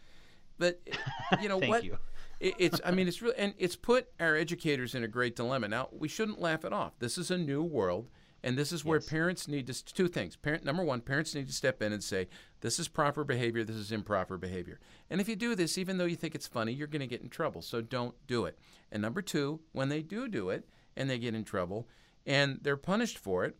But, 0.58 0.80
you 1.40 1.48
know, 1.48 1.58
what? 1.58 1.84
You. 1.84 1.98
It, 2.38 2.54
it's, 2.58 2.80
I 2.84 2.90
mean, 2.90 3.08
it's 3.08 3.20
real, 3.22 3.34
and 3.36 3.54
it's 3.58 3.76
put 3.76 4.08
our 4.18 4.36
educators 4.36 4.94
in 4.94 5.04
a 5.04 5.08
great 5.08 5.36
dilemma. 5.36 5.68
Now, 5.68 5.88
we 5.92 6.08
shouldn't 6.08 6.40
laugh 6.40 6.64
it 6.64 6.72
off. 6.72 6.92
This 6.98 7.18
is 7.18 7.30
a 7.30 7.38
new 7.38 7.62
world. 7.62 8.08
And 8.42 8.56
this 8.56 8.72
is 8.72 8.84
where 8.84 8.98
yes. 8.98 9.08
parents 9.08 9.48
need 9.48 9.66
to 9.66 9.84
two 9.84 10.08
things. 10.08 10.34
Parent 10.36 10.64
number 10.64 10.82
one, 10.82 11.02
parents 11.02 11.34
need 11.34 11.46
to 11.48 11.52
step 11.52 11.82
in 11.82 11.92
and 11.92 12.02
say, 12.02 12.28
"This 12.62 12.78
is 12.78 12.88
proper 12.88 13.22
behavior. 13.22 13.64
This 13.64 13.76
is 13.76 13.92
improper 13.92 14.38
behavior." 14.38 14.80
And 15.10 15.20
if 15.20 15.28
you 15.28 15.36
do 15.36 15.54
this, 15.54 15.76
even 15.76 15.98
though 15.98 16.06
you 16.06 16.16
think 16.16 16.34
it's 16.34 16.46
funny, 16.46 16.72
you're 16.72 16.86
going 16.86 17.00
to 17.00 17.06
get 17.06 17.20
in 17.20 17.28
trouble. 17.28 17.60
So 17.60 17.82
don't 17.82 18.14
do 18.26 18.46
it. 18.46 18.58
And 18.90 19.02
number 19.02 19.20
two, 19.20 19.60
when 19.72 19.90
they 19.90 20.00
do 20.00 20.26
do 20.26 20.48
it 20.48 20.66
and 20.96 21.10
they 21.10 21.18
get 21.18 21.34
in 21.34 21.44
trouble 21.44 21.86
and 22.24 22.60
they're 22.62 22.78
punished 22.78 23.18
for 23.18 23.44
it, 23.44 23.58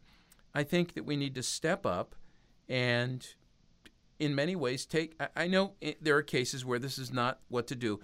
I 0.54 0.62
think 0.62 0.94
that 0.94 1.04
we 1.04 1.16
need 1.16 1.34
to 1.36 1.42
step 1.42 1.86
up 1.86 2.14
and, 2.68 3.26
in 4.18 4.34
many 4.34 4.56
ways, 4.56 4.86
take. 4.86 5.20
I, 5.36 5.46
know 5.46 5.74
there 6.00 6.16
are 6.16 6.22
cases 6.22 6.64
where 6.64 6.78
this 6.78 6.98
is 6.98 7.12
not 7.12 7.40
what 7.48 7.66
to 7.68 7.74
do. 7.74 8.00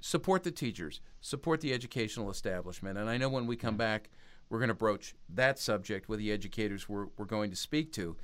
Support 0.00 0.42
the 0.42 0.50
teachers, 0.50 1.00
support 1.20 1.60
the 1.60 1.72
educational 1.72 2.30
establishment. 2.30 2.98
And 2.98 3.08
I 3.08 3.16
know 3.16 3.28
when 3.28 3.46
we 3.46 3.56
come 3.56 3.76
back, 3.76 4.10
we're 4.48 4.58
going 4.58 4.68
to 4.68 4.74
broach 4.74 5.14
that 5.28 5.58
subject 5.58 6.08
with 6.08 6.18
the 6.18 6.32
educators 6.32 6.88
we're, 6.88 7.06
we're 7.16 7.24
going 7.24 7.50
to 7.50 7.56
speak 7.56 7.92
to. 7.94 8.16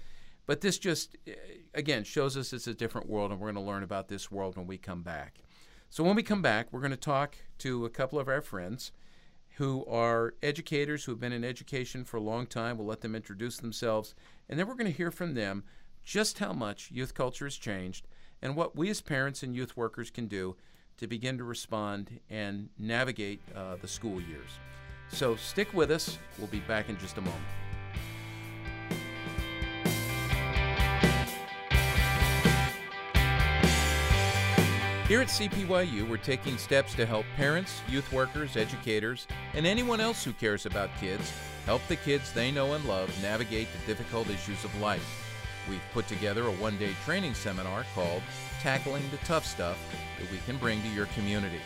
But 0.46 0.60
this 0.60 0.78
just, 0.78 1.16
eh, 1.26 1.32
again, 1.74 2.04
shows 2.04 2.36
us 2.36 2.52
it's 2.52 2.66
a 2.66 2.74
different 2.74 3.08
world, 3.08 3.30
and 3.30 3.40
we're 3.40 3.52
going 3.52 3.64
to 3.64 3.70
learn 3.70 3.82
about 3.82 4.08
this 4.08 4.30
world 4.30 4.56
when 4.56 4.66
we 4.66 4.78
come 4.78 5.02
back. 5.02 5.38
So, 5.90 6.04
when 6.04 6.16
we 6.16 6.22
come 6.22 6.42
back, 6.42 6.72
we're 6.72 6.80
going 6.80 6.90
to 6.90 6.96
talk 6.96 7.36
to 7.58 7.84
a 7.84 7.90
couple 7.90 8.18
of 8.18 8.28
our 8.28 8.42
friends 8.42 8.92
who 9.58 9.84
are 9.86 10.34
educators 10.40 11.04
who 11.04 11.10
have 11.10 11.18
been 11.20 11.32
in 11.32 11.44
education 11.44 12.04
for 12.04 12.16
a 12.16 12.20
long 12.22 12.46
time. 12.46 12.78
We'll 12.78 12.86
let 12.86 13.00
them 13.00 13.16
introduce 13.16 13.56
themselves, 13.56 14.14
and 14.48 14.56
then 14.56 14.68
we're 14.68 14.74
going 14.74 14.90
to 14.90 14.96
hear 14.96 15.10
from 15.10 15.34
them 15.34 15.64
just 16.04 16.38
how 16.38 16.52
much 16.52 16.92
youth 16.92 17.12
culture 17.12 17.44
has 17.44 17.56
changed 17.56 18.06
and 18.40 18.54
what 18.54 18.76
we 18.76 18.88
as 18.88 19.00
parents 19.00 19.42
and 19.42 19.56
youth 19.56 19.76
workers 19.76 20.10
can 20.10 20.28
do 20.28 20.54
to 20.96 21.08
begin 21.08 21.36
to 21.38 21.44
respond 21.44 22.20
and 22.30 22.68
navigate 22.78 23.40
uh, 23.56 23.74
the 23.82 23.88
school 23.88 24.20
years. 24.20 24.50
So 25.10 25.34
stick 25.34 25.74
with 25.74 25.90
us. 25.90 26.18
We'll 26.38 26.46
be 26.46 26.60
back 26.60 26.88
in 26.88 26.96
just 26.96 27.18
a 27.18 27.20
moment. 27.20 27.67
Here 35.08 35.22
at 35.22 35.28
CPYU, 35.28 36.06
we're 36.06 36.18
taking 36.18 36.58
steps 36.58 36.94
to 36.96 37.06
help 37.06 37.24
parents, 37.34 37.80
youth 37.88 38.12
workers, 38.12 38.58
educators, 38.58 39.26
and 39.54 39.66
anyone 39.66 40.00
else 40.00 40.22
who 40.22 40.34
cares 40.34 40.66
about 40.66 40.90
kids 41.00 41.32
help 41.64 41.80
the 41.88 41.96
kids 41.96 42.30
they 42.30 42.50
know 42.50 42.74
and 42.74 42.84
love 42.84 43.10
navigate 43.22 43.68
the 43.72 43.86
difficult 43.86 44.28
issues 44.28 44.64
of 44.64 44.80
life. 44.82 45.24
We've 45.66 45.80
put 45.94 46.08
together 46.08 46.42
a 46.42 46.52
one 46.52 46.76
day 46.76 46.92
training 47.06 47.32
seminar 47.32 47.86
called 47.94 48.22
Tackling 48.60 49.08
the 49.10 49.16
Tough 49.24 49.46
Stuff 49.46 49.78
that 50.18 50.30
we 50.30 50.40
can 50.44 50.58
bring 50.58 50.82
to 50.82 50.88
your 50.88 51.06
community. 51.06 51.60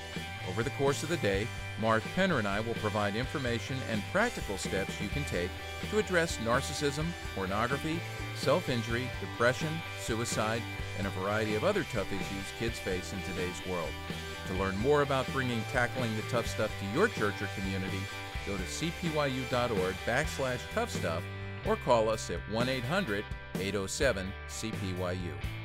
Over 0.49 0.63
the 0.63 0.71
course 0.71 1.03
of 1.03 1.09
the 1.09 1.17
day, 1.17 1.49
Marv 1.81 2.05
Penner 2.15 2.39
and 2.39 2.47
I 2.47 2.61
will 2.61 2.75
provide 2.75 3.17
information 3.17 3.77
and 3.91 4.05
practical 4.13 4.57
steps 4.57 5.01
you 5.01 5.09
can 5.09 5.25
take 5.25 5.51
to 5.91 5.99
address 5.99 6.39
narcissism, 6.45 7.07
pornography, 7.35 7.99
self 8.43 8.69
injury, 8.69 9.09
depression, 9.21 9.69
suicide, 10.01 10.63
and 10.99 11.07
a 11.07 11.11
variety 11.11 11.55
of 11.55 11.63
other 11.63 11.85
tough 11.93 12.13
issues 12.13 12.45
kids 12.59 12.77
face 12.77 13.13
in 13.13 13.23
today's 13.23 13.65
world. 13.71 13.89
To 14.49 14.55
learn 14.55 14.77
more 14.79 15.03
about 15.03 15.33
bringing 15.33 15.63
tackling 15.71 16.15
the 16.17 16.23
tough 16.23 16.49
stuff 16.49 16.73
to 16.81 16.99
your 16.99 17.07
church 17.07 17.41
or 17.41 17.49
community, 17.55 18.01
go 18.45 18.57
to 18.57 18.63
cpyu.org 18.65 19.95
backslash 20.05 20.59
tough 20.75 20.91
stuff 20.91 21.23
or 21.65 21.77
call 21.77 22.09
us 22.09 22.31
at 22.31 22.41
1 22.51 22.69
800 22.69 23.25
807 23.61 24.33
CPYU. 24.49 25.62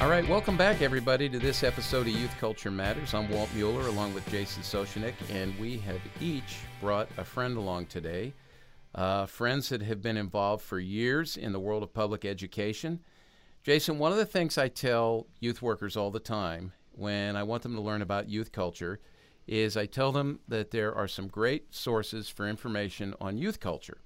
All 0.00 0.08
right, 0.08 0.26
welcome 0.28 0.56
back, 0.56 0.80
everybody, 0.80 1.28
to 1.28 1.40
this 1.40 1.64
episode 1.64 2.06
of 2.06 2.12
Youth 2.12 2.38
Culture 2.38 2.70
Matters. 2.70 3.14
I'm 3.14 3.28
Walt 3.30 3.48
Mueller 3.52 3.88
along 3.88 4.14
with 4.14 4.30
Jason 4.30 4.62
Soshenick, 4.62 5.14
and 5.28 5.58
we 5.58 5.78
have 5.78 6.00
each 6.20 6.58
brought 6.80 7.08
a 7.16 7.24
friend 7.24 7.56
along 7.56 7.86
today. 7.86 8.32
Uh, 8.94 9.26
friends 9.26 9.68
that 9.70 9.82
have 9.82 10.00
been 10.00 10.16
involved 10.16 10.62
for 10.62 10.78
years 10.78 11.36
in 11.36 11.50
the 11.50 11.58
world 11.58 11.82
of 11.82 11.92
public 11.92 12.24
education. 12.24 13.00
Jason, 13.64 13.98
one 13.98 14.12
of 14.12 14.18
the 14.18 14.24
things 14.24 14.56
I 14.56 14.68
tell 14.68 15.26
youth 15.40 15.62
workers 15.62 15.96
all 15.96 16.12
the 16.12 16.20
time 16.20 16.72
when 16.92 17.34
I 17.34 17.42
want 17.42 17.64
them 17.64 17.74
to 17.74 17.80
learn 17.80 18.00
about 18.00 18.28
youth 18.28 18.52
culture 18.52 19.00
is 19.48 19.76
I 19.76 19.86
tell 19.86 20.12
them 20.12 20.38
that 20.46 20.70
there 20.70 20.94
are 20.94 21.08
some 21.08 21.26
great 21.26 21.74
sources 21.74 22.28
for 22.28 22.46
information 22.46 23.16
on 23.20 23.36
youth 23.36 23.58
culture. 23.58 23.98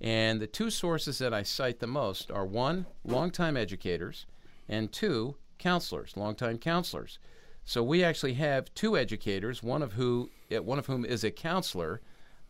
And 0.00 0.40
the 0.40 0.46
two 0.46 0.70
sources 0.70 1.18
that 1.18 1.34
I 1.34 1.42
cite 1.42 1.80
the 1.80 1.86
most 1.86 2.30
are 2.30 2.46
one, 2.46 2.86
longtime 3.04 3.58
educators, 3.58 4.24
and 4.68 4.92
two, 4.92 5.36
counselors, 5.58 6.16
longtime 6.16 6.58
counselors. 6.58 7.18
So 7.64 7.82
we 7.82 8.04
actually 8.04 8.34
have 8.34 8.72
two 8.74 8.96
educators, 8.96 9.62
one 9.62 9.82
of 9.82 9.94
who 9.94 10.30
uh, 10.54 10.62
one 10.62 10.78
of 10.78 10.86
whom 10.86 11.04
is 11.04 11.24
a 11.24 11.30
counselor, 11.30 12.00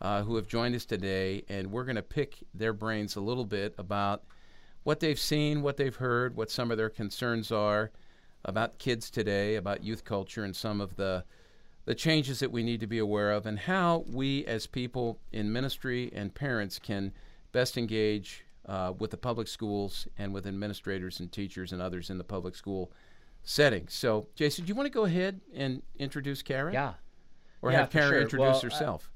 uh, 0.01 0.21
who 0.23 0.35
have 0.35 0.47
joined 0.47 0.75
us 0.75 0.85
today, 0.85 1.43
and 1.49 1.71
we're 1.71 1.85
going 1.85 1.95
to 1.95 2.03
pick 2.03 2.37
their 2.53 2.73
brains 2.73 3.15
a 3.15 3.21
little 3.21 3.45
bit 3.45 3.73
about 3.79 4.23
what 4.83 4.99
they've 4.99 5.19
seen, 5.19 5.63
what 5.63 5.77
they've 5.77 5.95
heard, 5.95 6.35
what 6.35 6.51
some 6.51 6.69
of 6.69 6.77
their 6.77 6.89
concerns 6.89 7.51
are 7.51 7.91
about 8.45 8.77
kids 8.77 9.09
today, 9.09 9.55
about 9.55 9.83
youth 9.83 10.03
culture, 10.03 10.43
and 10.43 10.55
some 10.55 10.79
of 10.81 10.95
the 10.95 11.23
the 11.85 11.95
changes 11.95 12.39
that 12.39 12.51
we 12.51 12.63
need 12.63 12.81
to 12.81 12.87
be 12.87 12.99
aware 12.99 13.31
of, 13.31 13.45
and 13.45 13.57
how 13.59 14.03
we 14.07 14.45
as 14.45 14.67
people 14.67 15.19
in 15.31 15.51
ministry 15.51 16.11
and 16.13 16.35
parents 16.35 16.79
can 16.79 17.13
best 17.53 17.77
engage 17.77 18.43
uh, 18.67 18.93
with 18.97 19.11
the 19.11 19.17
public 19.17 19.47
schools 19.47 20.07
and 20.17 20.33
with 20.33 20.45
administrators 20.45 21.19
and 21.19 21.31
teachers 21.31 21.71
and 21.71 21.81
others 21.81 22.09
in 22.09 22.17
the 22.17 22.23
public 22.23 22.55
school 22.55 22.91
setting. 23.43 23.87
So, 23.87 24.27
Jason, 24.35 24.65
do 24.65 24.69
you 24.69 24.75
want 24.75 24.87
to 24.87 24.91
go 24.93 25.05
ahead 25.05 25.39
and 25.53 25.81
introduce 25.97 26.41
Kara? 26.41 26.73
Yeah. 26.73 26.93
Or 27.61 27.71
Yeah, 27.71 27.79
have 27.79 27.89
Kara 27.89 28.09
sure. 28.09 28.21
introduce 28.21 28.39
Well, 28.45 28.57
uh, 28.57 28.61
herself? 28.61 29.11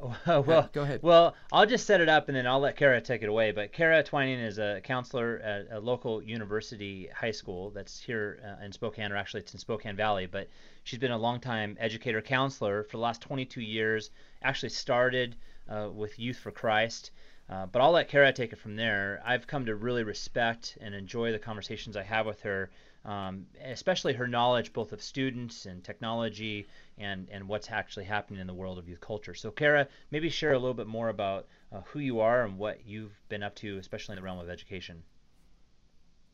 well, 0.26 0.70
go 0.72 0.82
ahead. 0.82 1.00
Well, 1.02 1.34
I'll 1.52 1.66
just 1.66 1.84
set 1.84 2.00
it 2.00 2.08
up 2.08 2.28
and 2.28 2.36
then 2.36 2.46
I'll 2.46 2.60
let 2.60 2.76
Kara 2.76 3.00
take 3.00 3.22
it 3.22 3.28
away. 3.28 3.50
But 3.50 3.72
Kara 3.72 4.02
Twining 4.02 4.38
is 4.38 4.58
a 4.58 4.80
counselor 4.84 5.40
at 5.40 5.66
a 5.72 5.80
local 5.80 6.22
university 6.22 7.08
high 7.14 7.32
school 7.32 7.70
that's 7.70 8.00
here 8.00 8.40
uh, 8.44 8.64
in 8.64 8.70
Spokane, 8.70 9.10
or 9.10 9.16
actually 9.16 9.40
it's 9.40 9.52
in 9.52 9.58
Spokane 9.58 9.96
Valley. 9.96 10.26
But 10.26 10.48
she's 10.84 11.00
been 11.00 11.10
a 11.10 11.18
longtime 11.18 11.76
educator 11.80 12.22
counselor 12.22 12.84
for 12.84 12.92
the 12.96 13.02
last 13.02 13.20
22 13.22 13.60
years. 13.60 14.10
Actually 14.42 14.68
started 14.68 15.34
uh, 15.68 15.88
with 15.92 16.16
Youth 16.18 16.38
for 16.38 16.52
Christ. 16.52 17.10
Uh, 17.48 17.64
but 17.66 17.80
I'll 17.80 17.92
let 17.92 18.08
Kara 18.08 18.32
take 18.32 18.52
it 18.52 18.58
from 18.58 18.76
there. 18.76 19.22
I've 19.24 19.46
come 19.46 19.66
to 19.66 19.74
really 19.74 20.04
respect 20.04 20.76
and 20.80 20.94
enjoy 20.94 21.32
the 21.32 21.38
conversations 21.38 21.96
I 21.96 22.02
have 22.02 22.26
with 22.26 22.42
her, 22.42 22.70
um, 23.06 23.46
especially 23.64 24.12
her 24.12 24.26
knowledge 24.26 24.72
both 24.74 24.92
of 24.92 25.00
students 25.00 25.64
and 25.64 25.82
technology 25.82 26.66
and, 26.98 27.28
and 27.30 27.48
what's 27.48 27.70
actually 27.70 28.04
happening 28.04 28.40
in 28.40 28.46
the 28.46 28.54
world 28.54 28.78
of 28.78 28.86
youth 28.86 29.00
culture. 29.00 29.34
So, 29.34 29.50
Kara, 29.50 29.88
maybe 30.10 30.28
share 30.28 30.52
a 30.52 30.58
little 30.58 30.74
bit 30.74 30.86
more 30.86 31.08
about 31.08 31.46
uh, 31.72 31.80
who 31.86 32.00
you 32.00 32.20
are 32.20 32.44
and 32.44 32.58
what 32.58 32.86
you've 32.86 33.18
been 33.30 33.42
up 33.42 33.54
to, 33.56 33.78
especially 33.78 34.14
in 34.14 34.16
the 34.16 34.24
realm 34.24 34.38
of 34.38 34.50
education. 34.50 35.02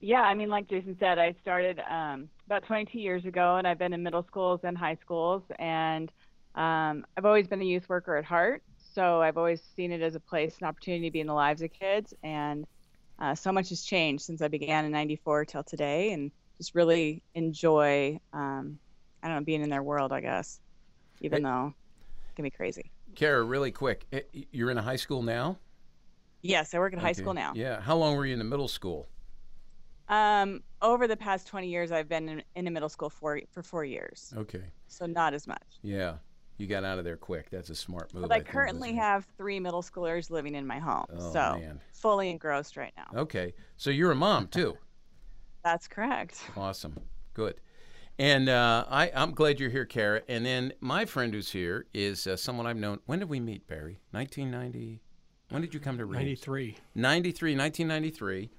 Yeah, 0.01 0.23
I 0.23 0.35
mean, 0.35 0.49
like 0.49 0.69
Jason 0.69 0.97
said, 0.99 1.19
I 1.19 1.35
started 1.41 1.81
um, 1.89 2.29
about 2.47 2.65
22 2.67 2.99
years 2.99 3.25
ago, 3.25 3.57
and 3.57 3.67
I've 3.67 3.79
been 3.79 3.93
in 3.93 4.03
middle 4.03 4.25
schools 4.25 4.61
and 4.65 4.77
high 4.77 4.99
schools, 5.01 5.43
and 5.59 6.11
um, 6.57 7.07
I've 7.17 7.25
always 7.25 7.47
been 7.47 7.63
a 7.63 7.65
youth 7.65 7.89
worker 7.89 8.17
at 8.17 8.25
heart. 8.25 8.63
So 8.95 9.21
I've 9.21 9.37
always 9.37 9.61
seen 9.75 9.91
it 9.91 10.03
as 10.03 10.15
a 10.15 10.21
place, 10.21 10.57
an 10.61 10.69
opportunity 10.69 11.09
to 11.09 11.13
be 11.13 11.21
in 11.21 11.27
the 11.27 11.35
lives 11.35 11.63
of 11.63 11.71
kids, 11.73 12.15
and 12.23 12.65
uh, 13.19 13.35
so 13.35 13.51
much 13.51 13.71
has 13.71 13.83
changed 13.83 14.25
since 14.25 14.41
I 14.41 14.47
began 14.49 14.85
in 14.85 14.93
'94 14.93 15.47
till 15.47 15.65
today, 15.65 16.13
and 16.13 16.31
just 16.59 16.77
really 16.77 17.23
enjoy, 17.35 18.19
um, 18.33 18.79
I 19.23 19.29
don't 19.29 19.39
know, 19.39 19.45
being 19.45 19.63
in 19.63 19.69
their 19.71 19.83
world, 19.83 20.13
I 20.13 20.21
guess, 20.21 20.61
even 21.21 21.43
Hey. 21.43 21.51
though 21.51 21.75
it 22.29 22.37
can 22.37 22.45
be 22.45 22.51
crazy. 22.51 22.93
Kara, 23.17 23.43
really 23.43 23.73
quick, 23.73 24.07
eh, 24.13 24.21
you're 24.53 24.71
in 24.71 24.79
a 24.79 24.83
high 24.83 24.97
school 24.97 25.23
now? 25.23 25.59
Yes, 26.43 26.73
I 26.73 26.79
work 26.79 26.93
at 26.93 27.01
high 27.01 27.13
school 27.13 27.35
now. 27.35 27.53
Yeah. 27.57 27.81
How 27.81 27.97
long 27.97 28.17
were 28.17 28.27
you 28.27 28.33
in 28.33 28.39
the 28.39 28.45
middle 28.45 28.69
school? 28.69 29.09
Um, 30.09 30.63
over 30.83 31.09
the 31.09 31.17
past 31.17 31.49
20 31.49 31.69
years, 31.69 31.91
I've 31.91 32.09
been 32.09 32.29
in, 32.29 32.43
in 32.55 32.67
a 32.67 32.71
middle 32.71 32.89
school 32.91 33.11
for 33.11 33.41
for 33.51 33.63
four 33.63 33.85
years, 33.85 34.33
Okay. 34.37 34.63
so 34.87 35.07
not 35.07 35.35
as 35.35 35.49
much. 35.49 35.63
Yeah. 35.83 36.19
You 36.57 36.67
got 36.67 36.85
out 36.85 36.99
of 36.99 37.05
there 37.05 37.17
quick. 37.17 37.51
That's 37.51 37.71
a 37.71 37.75
smart 37.75 38.15
move. 38.15 38.23
But 38.23 38.33
I 38.33 38.37
think, 38.37 38.49
currently 38.49 38.91
wasn't 38.91 39.03
have 39.03 39.27
three 39.37 39.59
middle 39.59 39.83
schoolers 39.83 40.31
living 40.31 40.55
in 40.55 40.67
my 40.67 40.79
home, 40.79 41.07
Oh, 41.19 41.33
so 41.33 41.59
man. 41.59 41.81
fully 41.93 42.31
engrossed 42.31 42.77
right 42.77 42.93
now. 42.97 43.23
Okay. 43.23 43.55
So 43.77 43.91
you're 43.91 44.13
a 44.13 44.17
mom 44.17 44.47
too. 44.49 44.77
That's 45.65 45.89
correct. 45.89 46.41
Awesome. 46.57 46.97
Good. 47.33 47.61
And 48.19 48.49
uh, 48.49 48.85
I, 48.89 49.11
I'm 49.15 49.33
glad 49.33 49.59
you're 49.59 49.71
here, 49.71 49.85
Kara. 49.87 50.23
And 50.29 50.47
then 50.47 50.73
my 50.81 51.05
friend 51.05 51.35
who's 51.35 51.51
here 51.51 51.87
is 51.93 52.27
uh, 52.29 52.37
someone 52.37 52.67
I've 52.67 52.77
known. 52.77 53.01
When 53.07 53.19
did 53.19 53.29
we 53.29 53.41
meet, 53.41 53.67
Barry? 53.67 53.99
1990. 54.13 55.01
When 55.51 55.61
did 55.63 55.75
you 55.75 55.81
come 55.81 55.99
to 55.99 56.05
Reeves? 56.05 56.47
93. 56.47 56.77
93, 56.95 57.57
1993. 57.57 58.51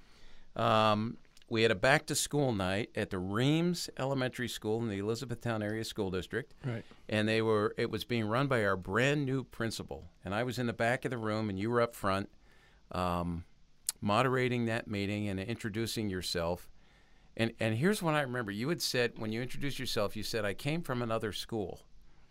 Um, 0.57 1.17
we 1.49 1.61
had 1.61 1.71
a 1.71 1.75
back 1.75 2.05
to 2.07 2.15
school 2.15 2.51
night 2.51 2.89
at 2.95 3.11
the 3.11 3.19
Rheems 3.19 3.89
Elementary 3.97 4.47
School 4.47 4.81
in 4.81 4.89
the 4.89 4.97
Elizabethtown 4.97 5.61
Area 5.61 5.83
School 5.83 6.09
District. 6.09 6.53
Right. 6.65 6.83
And 7.07 7.27
they 7.27 7.41
were 7.41 7.75
it 7.77 7.91
was 7.91 8.03
being 8.03 8.25
run 8.27 8.47
by 8.47 8.65
our 8.65 8.75
brand 8.75 9.25
new 9.25 9.43
principal. 9.43 10.05
And 10.23 10.33
I 10.33 10.43
was 10.43 10.57
in 10.57 10.65
the 10.65 10.73
back 10.73 11.05
of 11.05 11.11
the 11.11 11.17
room 11.17 11.49
and 11.49 11.59
you 11.59 11.69
were 11.69 11.81
up 11.81 11.95
front 11.95 12.29
um, 12.91 13.45
moderating 14.01 14.65
that 14.65 14.87
meeting 14.87 15.27
and 15.27 15.39
introducing 15.39 16.09
yourself. 16.09 16.67
And 17.37 17.51
and 17.59 17.75
here's 17.75 18.01
what 18.01 18.15
I 18.15 18.21
remember. 18.21 18.51
You 18.51 18.69
had 18.69 18.81
said 18.81 19.13
when 19.17 19.31
you 19.31 19.41
introduced 19.41 19.77
yourself, 19.77 20.15
you 20.15 20.23
said 20.23 20.45
I 20.45 20.53
came 20.53 20.81
from 20.81 21.01
another 21.01 21.31
school. 21.31 21.81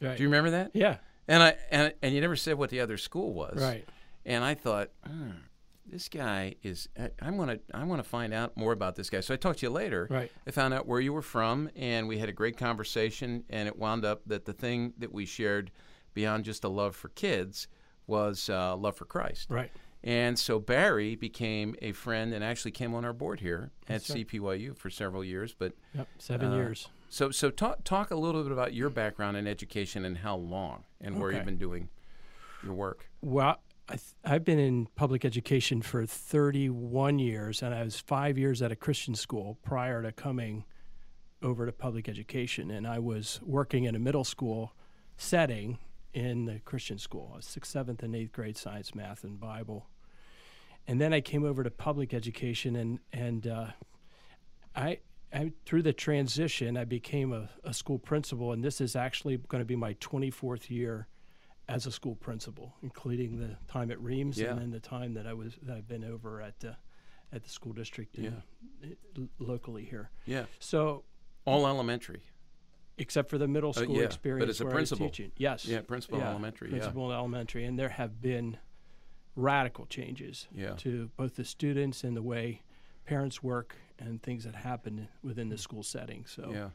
Right. 0.00 0.16
Do 0.16 0.22
you 0.22 0.28
remember 0.28 0.50
that? 0.50 0.72
yeah. 0.74 0.96
And 1.28 1.42
I 1.42 1.56
and 1.70 1.94
and 2.02 2.14
you 2.14 2.20
never 2.20 2.36
said 2.36 2.58
what 2.58 2.70
the 2.70 2.80
other 2.80 2.96
school 2.96 3.32
was. 3.32 3.58
Right. 3.60 3.86
And 4.26 4.42
I 4.42 4.54
thought, 4.54 4.90
hmm, 5.06 5.30
this 5.86 6.08
guy 6.08 6.54
is. 6.62 6.88
I, 6.98 7.10
I'm 7.20 7.36
gonna. 7.36 7.58
I 7.72 7.84
want 7.84 8.02
to 8.02 8.08
find 8.08 8.32
out 8.32 8.56
more 8.56 8.72
about 8.72 8.96
this 8.96 9.10
guy. 9.10 9.20
So 9.20 9.34
I 9.34 9.36
talked 9.36 9.58
to 9.60 9.66
you 9.66 9.70
later. 9.70 10.06
Right. 10.10 10.30
I 10.46 10.50
found 10.50 10.74
out 10.74 10.86
where 10.86 11.00
you 11.00 11.12
were 11.12 11.22
from, 11.22 11.68
and 11.76 12.08
we 12.08 12.18
had 12.18 12.28
a 12.28 12.32
great 12.32 12.56
conversation. 12.56 13.44
And 13.50 13.68
it 13.68 13.78
wound 13.78 14.04
up 14.04 14.22
that 14.26 14.44
the 14.44 14.52
thing 14.52 14.94
that 14.98 15.12
we 15.12 15.26
shared, 15.26 15.70
beyond 16.14 16.44
just 16.44 16.64
a 16.64 16.68
love 16.68 16.96
for 16.96 17.08
kids, 17.10 17.68
was 18.06 18.48
uh, 18.50 18.76
love 18.76 18.96
for 18.96 19.04
Christ. 19.04 19.50
Right. 19.50 19.70
And 20.02 20.38
so 20.38 20.58
Barry 20.58 21.16
became 21.16 21.74
a 21.80 21.92
friend 21.92 22.34
and 22.34 22.44
actually 22.44 22.72
came 22.72 22.94
on 22.94 23.06
our 23.06 23.14
board 23.14 23.40
here 23.40 23.70
at 23.88 24.04
That's 24.04 24.10
right. 24.10 24.26
CPYU 24.28 24.76
for 24.76 24.90
several 24.90 25.24
years. 25.24 25.54
But 25.58 25.72
Yep. 25.94 26.08
Seven 26.18 26.52
Uh, 26.52 26.56
years. 26.56 26.88
so 27.08 27.30
so 27.30 27.50
talk 27.50 27.84
talk 27.84 28.10
a 28.10 28.14
little 28.16 28.42
bit 28.42 28.52
about 28.52 28.74
your 28.74 28.90
background 28.90 29.36
in 29.38 29.46
education 29.46 30.04
and 30.04 30.18
how 30.18 30.36
long 30.36 30.84
and 31.00 31.18
where 31.18 31.30
you've 31.32 31.46
been 31.46 31.56
doing 31.56 31.88
your 32.62 32.74
work. 32.74 33.08
Well, 33.22 33.56
I 33.88 33.98
I've 34.24 34.44
been 34.44 34.58
in 34.58 34.86
public 34.94 35.24
education 35.24 35.82
for 35.82 36.06
31 36.06 37.18
years, 37.18 37.62
and 37.62 37.74
I 37.74 37.82
was 37.82 38.00
five 38.00 38.38
years 38.38 38.62
at 38.62 38.72
a 38.72 38.76
Christian 38.76 39.14
school 39.14 39.58
prior 39.62 40.02
to 40.02 40.12
coming 40.12 40.64
over 41.42 41.66
to 41.66 41.72
public 41.72 42.08
education. 42.08 42.70
And 42.70 42.86
I 42.86 42.98
was 42.98 43.40
working 43.42 43.84
in 43.84 43.94
a 43.94 43.98
middle 43.98 44.24
school 44.24 44.74
setting 45.16 45.78
in 46.14 46.46
the 46.46 46.60
Christian 46.60 46.98
school, 46.98 47.36
sixth, 47.40 47.72
seventh, 47.72 48.02
and 48.02 48.14
eighth 48.16 48.32
grade 48.32 48.56
science, 48.56 48.94
math, 48.94 49.24
and 49.24 49.38
Bible. 49.38 49.88
And 50.86 51.00
then 51.00 51.12
I 51.12 51.20
came 51.20 51.44
over 51.44 51.62
to 51.62 51.70
public 51.70 52.14
education, 52.14 52.76
and 52.76 53.00
and 53.12 53.46
uh, 53.46 53.66
I, 54.74 55.00
I 55.32 55.52
through 55.66 55.82
the 55.82 55.92
transition, 55.92 56.76
I 56.76 56.84
became 56.84 57.32
a, 57.32 57.50
a 57.64 57.74
school 57.74 57.98
principal, 57.98 58.52
and 58.52 58.64
this 58.64 58.80
is 58.80 58.96
actually 58.96 59.36
going 59.36 59.60
to 59.60 59.66
be 59.66 59.76
my 59.76 59.94
24th 59.94 60.70
year 60.70 61.08
as 61.68 61.86
a 61.86 61.90
school 61.92 62.14
principal, 62.16 62.74
including 62.82 63.38
the 63.38 63.56
time 63.68 63.90
at 63.90 64.00
Rheems 64.00 64.38
Yeah. 64.38 64.50
and 64.50 64.60
then 64.60 64.70
the 64.70 64.80
time 64.80 65.14
that 65.14 65.26
I 65.26 65.32
was 65.32 65.54
that 65.62 65.76
I've 65.76 65.88
been 65.88 66.04
over 66.04 66.40
at 66.42 66.62
uh, 66.64 66.72
at 67.32 67.42
the 67.42 67.50
school 67.50 67.72
district 67.72 68.16
in, 68.16 68.42
l- 69.16 69.28
locally 69.38 69.84
here. 69.84 70.10
Yeah. 70.26 70.44
So, 70.60 71.04
All 71.46 71.66
elementary. 71.66 72.22
except 72.98 73.28
for 73.28 73.38
the 73.38 73.48
middle 73.48 73.70
Uh, 73.70 73.72
school 73.72 73.88
yeah, 73.94 74.00
but 74.02 74.04
experience 74.06 74.50
as 74.50 74.60
a 74.60 74.66
principal. 74.66 75.08
Teaching, 75.08 75.32
yes, 75.36 75.66
Yeah, 75.66 75.80
principal 75.80 76.18
yeah, 76.18 76.30
elementary, 76.30 76.68
principal 76.70 77.10
in 77.10 77.16
elementary, 77.16 77.64
and 77.64 77.76
there 77.78 77.88
have 77.88 78.20
been 78.20 78.58
radical 79.34 79.86
changes 79.86 80.46
Yeah. 80.54 80.74
to 80.76 81.10
both 81.16 81.34
the 81.34 81.44
students 81.44 82.04
and 82.04 82.16
the 82.16 82.22
way 82.22 82.62
parents 83.04 83.42
work 83.42 83.74
and 83.98 84.22
things 84.22 84.44
that 84.44 84.54
happen 84.54 85.08
within 85.22 85.48
the 85.48 85.58
school 85.58 85.82
setting. 85.82 86.24
So, 86.26 86.52
Yeah. 86.52 86.70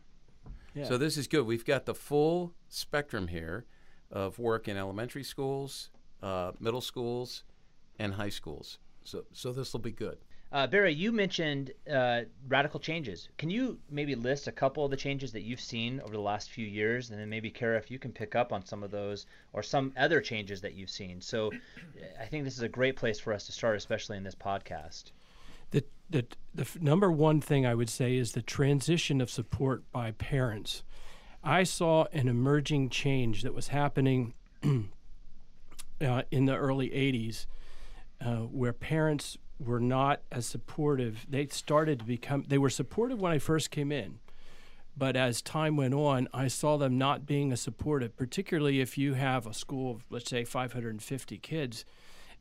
yeah. 0.73 0.83
So 0.85 0.97
this 0.97 1.15
is 1.15 1.27
good. 1.27 1.45
We've 1.45 1.63
got 1.65 1.85
the 1.85 1.95
full 1.95 2.53
spectrum 2.67 3.29
here 3.29 3.65
of 4.11 4.39
work 4.39 4.67
in 4.67 4.77
elementary 4.77 5.23
schools, 5.23 5.89
uh, 6.23 6.51
middle 6.59 6.81
schools, 6.81 7.43
and 7.97 8.13
high 8.13 8.29
schools. 8.29 8.79
So 9.03 9.25
so 9.33 9.51
this 9.51 9.73
will 9.73 9.79
be 9.79 9.91
good. 9.91 10.17
Uh, 10.51 10.65
Barry, 10.65 10.91
you 10.91 11.11
mentioned 11.11 11.71
uh, 11.91 12.21
radical 12.47 12.79
changes. 12.79 13.29
Can 13.37 13.51
you 13.51 13.77
maybe 13.91 14.15
list 14.15 14.47
a 14.47 14.51
couple 14.51 14.83
of 14.83 14.89
the 14.89 14.97
changes 14.97 15.31
that 15.33 15.43
you've 15.43 15.61
seen 15.61 16.01
over 16.01 16.13
the 16.13 16.19
last 16.19 16.49
few 16.49 16.65
years, 16.65 17.11
and 17.11 17.19
then 17.19 17.29
maybe 17.29 17.51
Kara, 17.51 17.77
if 17.77 17.91
you 17.91 17.99
can 17.99 18.11
pick 18.11 18.33
up 18.33 18.51
on 18.51 18.65
some 18.65 18.81
of 18.81 18.89
those 18.89 19.27
or 19.53 19.61
some 19.61 19.93
other 19.95 20.19
changes 20.21 20.59
that 20.61 20.73
you've 20.73 20.89
seen? 20.89 21.21
So, 21.21 21.51
I 22.19 22.25
think 22.25 22.45
this 22.45 22.57
is 22.57 22.63
a 22.63 22.67
great 22.69 22.95
place 22.95 23.19
for 23.19 23.31
us 23.31 23.45
to 23.45 23.51
start, 23.51 23.77
especially 23.77 24.17
in 24.17 24.23
this 24.23 24.33
podcast. 24.33 25.11
the, 25.69 25.83
the, 26.09 26.25
the 26.55 26.67
number 26.81 27.11
one 27.11 27.41
thing 27.41 27.67
I 27.67 27.75
would 27.75 27.89
say 27.89 28.15
is 28.15 28.31
the 28.31 28.41
transition 28.41 29.21
of 29.21 29.29
support 29.29 29.83
by 29.91 30.11
parents. 30.11 30.81
I 31.43 31.63
saw 31.63 32.05
an 32.11 32.27
emerging 32.27 32.89
change 32.89 33.43
that 33.43 33.53
was 33.53 33.69
happening 33.69 34.33
uh, 34.63 36.23
in 36.31 36.45
the 36.45 36.55
early 36.55 36.89
80s 36.89 37.45
uh, 38.21 38.47
where 38.47 38.73
parents 38.73 39.37
were 39.59 39.79
not 39.79 40.21
as 40.31 40.45
supportive. 40.45 41.25
They 41.29 41.47
started 41.47 41.99
to 41.99 42.05
become, 42.05 42.45
they 42.47 42.57
were 42.57 42.69
supportive 42.69 43.21
when 43.21 43.31
I 43.31 43.39
first 43.39 43.71
came 43.71 43.91
in. 43.91 44.19
But 44.97 45.15
as 45.15 45.41
time 45.41 45.77
went 45.77 45.93
on, 45.93 46.27
I 46.33 46.49
saw 46.49 46.77
them 46.77 46.97
not 46.97 47.25
being 47.25 47.53
as 47.53 47.61
supportive, 47.61 48.17
particularly 48.17 48.81
if 48.81 48.97
you 48.97 49.13
have 49.13 49.47
a 49.47 49.53
school 49.53 49.91
of, 49.91 50.05
let's 50.09 50.29
say, 50.29 50.43
550 50.43 51.37
kids 51.37 51.85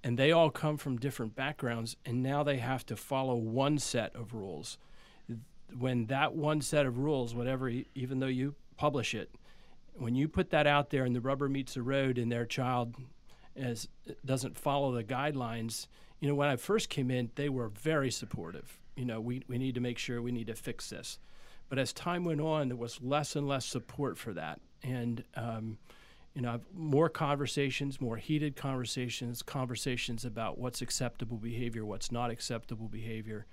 and 0.02 0.18
they 0.18 0.32
all 0.32 0.50
come 0.50 0.76
from 0.76 0.96
different 0.96 1.34
backgrounds, 1.34 1.96
and 2.04 2.22
now 2.22 2.42
they 2.42 2.58
have 2.58 2.86
to 2.86 2.96
follow 2.96 3.34
one 3.34 3.78
set 3.78 4.14
of 4.14 4.32
rules. 4.32 4.78
When 5.76 6.06
that 6.06 6.34
one 6.34 6.60
set 6.60 6.86
of 6.86 6.98
rules, 6.98 7.34
whatever, 7.34 7.70
even 7.94 8.20
though 8.20 8.26
you 8.26 8.54
publish 8.78 9.14
it, 9.14 9.34
when 9.94 10.14
you 10.14 10.28
put 10.28 10.50
that 10.50 10.66
out 10.66 10.88
there 10.88 11.04
and 11.04 11.14
the 11.14 11.20
rubber 11.20 11.48
meets 11.48 11.74
the 11.74 11.82
road 11.82 12.16
and 12.16 12.32
their 12.32 12.46
child 12.46 12.94
is, 13.54 13.88
doesn't 14.24 14.56
follow 14.56 14.92
the 14.92 15.04
guidelines, 15.04 15.88
you 16.20 16.28
know, 16.28 16.34
when 16.34 16.48
I 16.48 16.56
first 16.56 16.88
came 16.88 17.10
in, 17.10 17.30
they 17.34 17.48
were 17.48 17.68
very 17.68 18.10
supportive. 18.10 18.78
You 18.96 19.04
know, 19.04 19.20
we, 19.20 19.42
we 19.48 19.58
need 19.58 19.74
to 19.74 19.80
make 19.80 19.98
sure 19.98 20.22
we 20.22 20.32
need 20.32 20.46
to 20.46 20.54
fix 20.54 20.88
this. 20.88 21.18
But 21.68 21.78
as 21.78 21.92
time 21.92 22.24
went 22.24 22.40
on, 22.40 22.68
there 22.68 22.76
was 22.76 23.00
less 23.02 23.36
and 23.36 23.46
less 23.46 23.66
support 23.66 24.16
for 24.16 24.32
that. 24.32 24.60
And, 24.82 25.22
um, 25.34 25.78
you 26.34 26.42
know, 26.42 26.52
I've 26.52 26.66
more 26.72 27.08
conversations, 27.08 28.00
more 28.00 28.16
heated 28.16 28.56
conversations, 28.56 29.42
conversations 29.42 30.24
about 30.24 30.58
what's 30.58 30.80
acceptable 30.80 31.36
behavior, 31.36 31.84
what's 31.84 32.10
not 32.10 32.30
acceptable 32.30 32.88
behavior. 32.88 33.46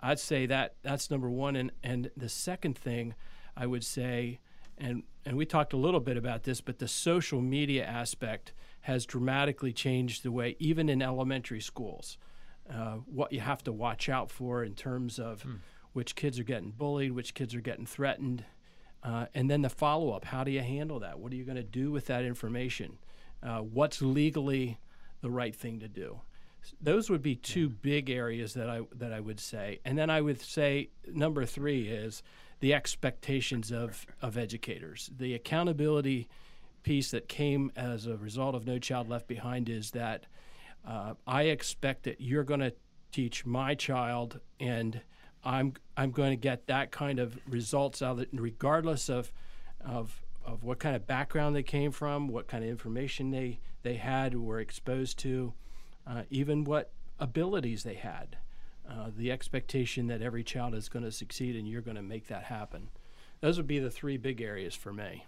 I'd 0.00 0.20
say 0.20 0.46
that 0.46 0.74
that's 0.82 1.10
number 1.10 1.30
one. 1.30 1.56
And, 1.56 1.72
and 1.82 2.10
the 2.16 2.28
second 2.28 2.76
thing 2.76 3.14
I 3.56 3.66
would 3.66 3.84
say, 3.84 4.38
and, 4.78 5.02
and 5.24 5.36
we 5.36 5.46
talked 5.46 5.72
a 5.72 5.76
little 5.76 6.00
bit 6.00 6.16
about 6.16 6.44
this, 6.44 6.60
but 6.60 6.78
the 6.78 6.88
social 6.88 7.40
media 7.40 7.84
aspect 7.84 8.52
has 8.82 9.06
dramatically 9.06 9.72
changed 9.72 10.22
the 10.22 10.30
way, 10.30 10.56
even 10.58 10.88
in 10.88 11.02
elementary 11.02 11.60
schools, 11.60 12.18
uh, 12.72 12.96
what 13.06 13.32
you 13.32 13.40
have 13.40 13.64
to 13.64 13.72
watch 13.72 14.08
out 14.08 14.30
for 14.30 14.62
in 14.62 14.74
terms 14.74 15.18
of 15.18 15.44
which 15.92 16.14
kids 16.14 16.38
are 16.38 16.44
getting 16.44 16.70
bullied, 16.70 17.12
which 17.12 17.34
kids 17.34 17.54
are 17.54 17.60
getting 17.60 17.86
threatened, 17.86 18.44
uh, 19.02 19.26
and 19.34 19.50
then 19.50 19.62
the 19.62 19.70
follow 19.70 20.10
up. 20.10 20.24
How 20.24 20.44
do 20.44 20.50
you 20.50 20.60
handle 20.60 21.00
that? 21.00 21.18
What 21.18 21.32
are 21.32 21.36
you 21.36 21.44
going 21.44 21.56
to 21.56 21.62
do 21.62 21.90
with 21.90 22.06
that 22.06 22.24
information? 22.24 22.98
Uh, 23.42 23.60
what's 23.60 24.02
legally 24.02 24.78
the 25.20 25.30
right 25.30 25.54
thing 25.54 25.80
to 25.80 25.88
do? 25.88 26.20
Those 26.80 27.08
would 27.08 27.22
be 27.22 27.36
two 27.36 27.68
big 27.68 28.10
areas 28.10 28.54
that 28.54 28.68
I 28.68 28.80
that 28.96 29.12
I 29.12 29.20
would 29.20 29.38
say, 29.38 29.80
and 29.84 29.96
then 29.96 30.10
I 30.10 30.20
would 30.20 30.40
say 30.40 30.90
number 31.06 31.46
three 31.46 31.88
is 31.88 32.22
the 32.60 32.74
expectations 32.74 33.70
of 33.70 34.06
of 34.22 34.36
educators. 34.36 35.10
The 35.16 35.34
accountability 35.34 36.28
piece 36.82 37.10
that 37.10 37.28
came 37.28 37.72
as 37.76 38.06
a 38.06 38.16
result 38.16 38.54
of 38.54 38.66
No 38.66 38.78
Child 38.78 39.08
Left 39.08 39.26
Behind 39.26 39.68
is 39.68 39.90
that 39.90 40.26
uh, 40.86 41.14
I 41.26 41.44
expect 41.44 42.04
that 42.04 42.20
you're 42.20 42.44
going 42.44 42.60
to 42.60 42.72
teach 43.10 43.44
my 43.44 43.74
child, 43.74 44.40
and 44.60 45.00
I'm 45.44 45.74
I'm 45.96 46.10
going 46.12 46.30
to 46.30 46.36
get 46.36 46.66
that 46.68 46.90
kind 46.90 47.18
of 47.18 47.38
results 47.48 48.02
out 48.02 48.12
of 48.12 48.18
it, 48.20 48.28
regardless 48.32 49.08
of 49.08 49.32
of 49.80 50.22
of 50.44 50.62
what 50.62 50.78
kind 50.78 50.94
of 50.94 51.06
background 51.06 51.56
they 51.56 51.62
came 51.62 51.90
from, 51.90 52.28
what 52.28 52.46
kind 52.46 52.62
of 52.62 52.70
information 52.70 53.30
they 53.30 53.58
they 53.82 53.94
had 53.94 54.34
were 54.36 54.60
exposed 54.60 55.18
to, 55.18 55.54
uh, 56.06 56.22
even 56.30 56.64
what 56.64 56.92
abilities 57.18 57.82
they 57.82 57.94
had. 57.94 58.36
Uh, 58.88 59.10
the 59.16 59.32
expectation 59.32 60.06
that 60.06 60.22
every 60.22 60.44
child 60.44 60.74
is 60.74 60.88
going 60.88 61.04
to 61.04 61.10
succeed 61.12 61.56
and 61.56 61.68
you're 61.68 61.80
going 61.82 61.96
to 61.96 62.02
make 62.02 62.28
that 62.28 62.44
happen. 62.44 62.88
Those 63.40 63.56
would 63.56 63.66
be 63.66 63.78
the 63.78 63.90
three 63.90 64.16
big 64.16 64.40
areas 64.40 64.74
for 64.74 64.92
me. 64.92 65.24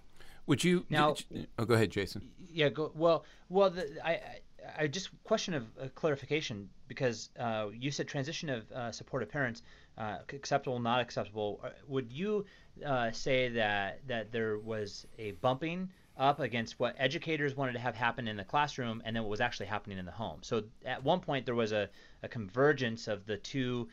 Would 0.46 0.64
you 0.64 0.86
Now- 0.88 1.14
Oh, 1.58 1.64
go 1.64 1.74
ahead, 1.74 1.90
Jason. 1.90 2.30
Yeah, 2.50 2.68
go 2.70 2.90
well. 2.94 3.24
Well, 3.48 3.70
the, 3.70 3.86
I, 4.04 4.10
I, 4.12 4.40
I 4.78 4.86
just 4.86 5.10
question 5.24 5.54
of 5.54 5.64
uh, 5.80 5.88
clarification 5.94 6.68
because 6.86 7.30
uh, 7.38 7.66
you 7.72 7.90
said 7.90 8.08
transition 8.08 8.48
of 8.48 8.70
uh, 8.72 8.90
supportive 8.92 9.28
parents, 9.28 9.62
uh, 9.98 10.18
acceptable, 10.32 10.78
not 10.78 11.00
acceptable. 11.00 11.60
Uh, 11.62 11.70
Would 11.88 12.10
you 12.10 12.46
uh, 12.86 13.10
say 13.10 13.48
that 13.50 14.00
that 14.06 14.32
there 14.32 14.58
was 14.58 15.06
a 15.18 15.32
bumping 15.32 15.90
up 16.18 16.40
against 16.40 16.78
what 16.80 16.94
educators 16.98 17.56
wanted 17.56 17.72
to 17.72 17.78
have 17.78 17.94
happen 17.94 18.26
in 18.26 18.36
the 18.36 18.44
classroom 18.44 19.00
and 19.04 19.14
then 19.14 19.22
what 19.22 19.30
was 19.30 19.40
actually 19.40 19.66
happening 19.66 19.98
in 19.98 20.04
the 20.04 20.12
home? 20.12 20.40
So 20.42 20.64
at 20.84 21.02
one 21.02 21.20
point 21.20 21.46
there 21.46 21.54
was 21.54 21.72
a, 21.72 21.88
a 22.22 22.28
convergence 22.28 23.08
of 23.08 23.24
the 23.26 23.36
two 23.36 23.88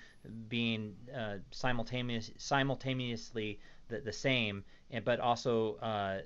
being 0.50 0.96
uh, 1.16 1.36
simultaneous 1.52 2.32
simultaneously 2.38 3.60
the, 3.88 4.00
the 4.00 4.14
same 4.14 4.64
and 4.92 5.06
but 5.06 5.20
also 5.20 5.76
uh, 5.76 6.20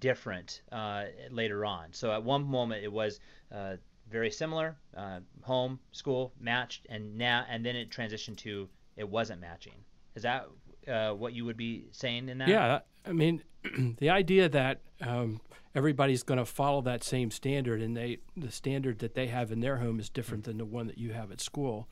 different 0.00 0.62
uh, 0.72 1.04
later 1.30 1.64
on. 1.64 1.92
So 1.92 2.12
at 2.12 2.22
one 2.22 2.44
moment 2.44 2.82
it 2.82 2.92
was 2.92 3.20
uh, 3.52 3.76
very 4.10 4.30
similar, 4.30 4.76
uh, 4.96 5.20
home, 5.42 5.78
school, 5.92 6.32
matched, 6.38 6.86
and 6.88 7.16
now 7.16 7.44
and 7.48 7.64
then 7.64 7.76
it 7.76 7.90
transitioned 7.90 8.36
to 8.38 8.68
it 8.96 9.08
wasn't 9.08 9.40
matching. 9.40 9.84
Is 10.14 10.22
that 10.22 10.48
uh, 10.88 11.10
what 11.12 11.32
you 11.32 11.44
would 11.44 11.56
be 11.56 11.86
saying 11.92 12.28
in 12.28 12.38
that? 12.38 12.48
Yeah, 12.48 12.80
I 13.06 13.12
mean, 13.12 13.42
the 13.98 14.10
idea 14.10 14.48
that 14.48 14.80
um, 15.00 15.40
everybody's 15.74 16.22
going 16.22 16.38
to 16.38 16.44
follow 16.44 16.82
that 16.82 17.02
same 17.02 17.30
standard 17.30 17.80
and 17.80 17.96
they 17.96 18.18
the 18.36 18.50
standard 18.50 18.98
that 19.00 19.14
they 19.14 19.28
have 19.28 19.52
in 19.52 19.60
their 19.60 19.76
home 19.76 19.98
is 19.98 20.08
different 20.08 20.44
than 20.44 20.58
the 20.58 20.64
one 20.64 20.86
that 20.86 20.98
you 20.98 21.12
have 21.12 21.30
at 21.30 21.40
school. 21.40 21.88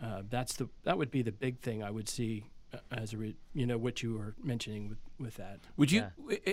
Uh, 0.00 0.22
that's 0.28 0.54
the 0.56 0.68
that 0.84 0.98
would 0.98 1.10
be 1.10 1.22
the 1.22 1.32
big 1.32 1.60
thing 1.60 1.82
I 1.82 1.90
would 1.90 2.08
see 2.08 2.44
uh, 2.72 2.78
as 2.92 3.12
a 3.12 3.18
re, 3.18 3.36
you 3.52 3.66
know 3.66 3.78
what 3.78 4.02
you 4.02 4.14
were 4.14 4.34
mentioning 4.42 4.88
with 4.88 4.98
with 5.18 5.36
that. 5.36 5.60
Would 5.76 5.90
you, 5.90 6.04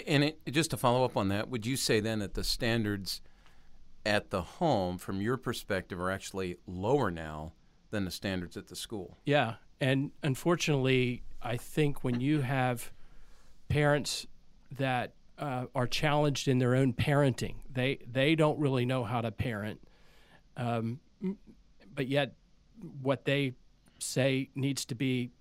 and 0.07 0.23
it, 0.23 0.39
just 0.51 0.71
to 0.71 0.77
follow 0.77 1.03
up 1.05 1.15
on 1.15 1.29
that, 1.29 1.49
would 1.49 1.65
you 1.65 1.77
say 1.77 1.99
then 1.99 2.19
that 2.19 2.33
the 2.33 2.43
standards 2.43 3.21
at 4.05 4.29
the 4.29 4.41
home, 4.41 4.97
from 4.97 5.21
your 5.21 5.37
perspective, 5.37 5.99
are 5.99 6.11
actually 6.11 6.57
lower 6.67 7.11
now 7.11 7.53
than 7.91 8.05
the 8.05 8.11
standards 8.11 8.57
at 8.57 8.67
the 8.67 8.75
school? 8.75 9.17
Yeah, 9.25 9.55
and 9.79 10.11
unfortunately, 10.23 11.23
I 11.45 11.57
think 11.57 12.03
when 12.03 12.19
you 12.19 12.41
have 12.41 12.91
parents 13.69 14.25
that 14.77 15.13
uh, 15.37 15.65
are 15.75 15.85
challenged 15.85 16.47
in 16.47 16.57
their 16.57 16.75
own 16.75 16.91
parenting, 16.93 17.55
they 17.71 17.99
they 18.11 18.35
don't 18.35 18.59
really 18.59 18.85
know 18.85 19.03
how 19.03 19.21
to 19.21 19.31
parent, 19.31 19.79
um, 20.57 20.99
but 21.93 22.07
yet 22.07 22.33
what 23.01 23.25
they 23.25 23.53
say 23.99 24.49
needs 24.55 24.85
to 24.85 24.95
be. 24.95 25.31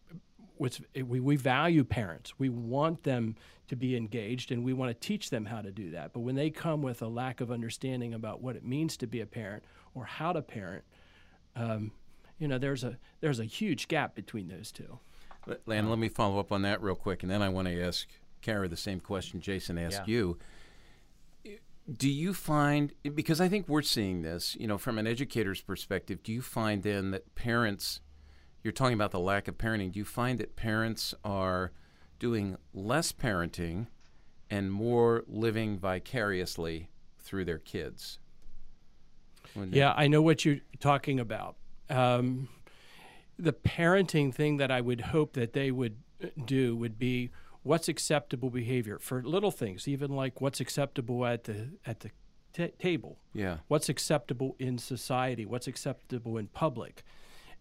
We, 0.57 1.18
we 1.18 1.34
value 1.34 1.82
parents. 1.82 2.34
We 2.38 2.48
want 2.48 3.02
them 3.02 3.34
to 3.66 3.74
be 3.74 3.96
engaged 3.96 4.52
and 4.52 4.64
we 4.64 4.72
want 4.72 4.88
to 4.88 5.07
teach 5.07 5.28
them 5.30 5.44
how 5.44 5.61
to 5.61 5.72
do 5.72 5.90
that. 5.90 6.12
But 6.12 6.20
when 6.20 6.36
they 6.36 6.48
come 6.48 6.80
with 6.80 7.02
a 7.02 7.09
lack 7.09 7.40
of 7.40 7.50
understanding 7.50 8.14
about 8.14 8.40
what 8.40 8.55
it 8.55 8.64
means 8.64 8.96
to 8.98 9.09
be 9.09 9.20
a 9.20 9.26
parent 9.26 9.64
or 9.96 10.05
how 10.05 10.32
to 10.32 10.42
parent, 10.42 10.84
um, 11.57 11.90
you 12.38 12.46
know, 12.46 12.59
there's 12.59 12.84
a 12.84 12.98
there's 13.20 13.40
a 13.40 13.44
huge 13.44 13.88
gap 13.88 14.14
between 14.14 14.46
those 14.46 14.70
two. 14.70 15.00
Lan, 15.66 15.88
let 15.90 15.99
me 15.99 16.09
follow 16.09 16.38
up 16.38 16.53
on 16.53 16.62
that 16.62 16.82
real 16.82 16.95
quick, 16.95 17.22
and 17.22 17.30
then 17.30 17.42
I 17.42 17.49
want 17.49 17.68
to 17.68 17.82
ask 17.82 18.07
Kara 18.40 18.68
the 18.68 18.76
same 18.76 19.01
question 19.01 19.40
Jason 19.40 19.78
asked 19.78 20.03
Yeah. 20.07 20.14
you. 20.14 20.38
Do 21.99 22.09
you 22.09 22.32
find, 22.32 22.92
because 23.14 23.42
I 23.42 23.49
think 23.49 23.68
we're 23.68 23.82
seeing 23.82 24.22
this, 24.22 24.57
you 24.59 24.66
know, 24.66 24.78
from 24.78 24.99
an 24.99 25.07
educator's 25.07 25.61
perspective, 25.61 26.22
do 26.22 26.32
you 26.32 26.40
find 26.40 26.82
then 26.82 27.11
that 27.11 27.34
parents, 27.34 28.01
you're 28.62 28.72
talking 28.72 28.95
about 28.95 29.11
the 29.11 29.20
lack 29.20 29.49
of 29.49 29.59
parenting, 29.59 29.92
do 29.92 29.99
you 29.99 30.05
find 30.07 30.38
that 30.38 30.57
parents 30.57 31.14
are 31.24 31.72
doing 32.18 32.57
less 32.72 33.12
parenting 33.12 33.88
and 34.49 34.72
more 34.72 35.24
living 35.26 35.78
vicariously 35.78 36.88
through 37.18 37.45
their 37.45 37.59
kids? 37.59 38.18
Yeah, 39.70 39.92
I 39.95 40.09
know 40.09 40.22
what 40.22 40.45
you're 40.47 40.61
talking 40.80 41.20
about. 41.20 41.57
Um, 41.90 42.49
the 43.39 43.53
parenting 43.53 44.32
thing 44.32 44.57
that 44.59 44.70
I 44.70 44.80
would 44.80 45.01
hope 45.01 45.35
that 45.35 45.53
they 45.53 45.70
would 45.70 45.97
uh, 46.22 46.28
do 46.45 46.76
would 46.76 46.99
be 46.99 47.30
what's 47.62 47.89
acceptable 47.89 48.51
behavior 48.51 48.99
for 48.99 49.22
little 49.22 49.51
things, 49.51 49.89
even 49.89 50.11
like 50.11 50.41
what's 50.41 50.61
acceptable 50.61 51.26
at 51.26 51.45
the 51.45 51.70
at 51.87 52.01
the 52.01 52.11
ta 52.53 52.68
table. 52.78 53.18
Yeah. 53.32 53.59
What's 53.68 53.89
acceptable 53.89 54.55
in 54.59 54.78
society? 54.78 55.45
What's 55.45 55.66
acceptable 55.66 56.37
in 56.37 56.49
public? 56.49 57.05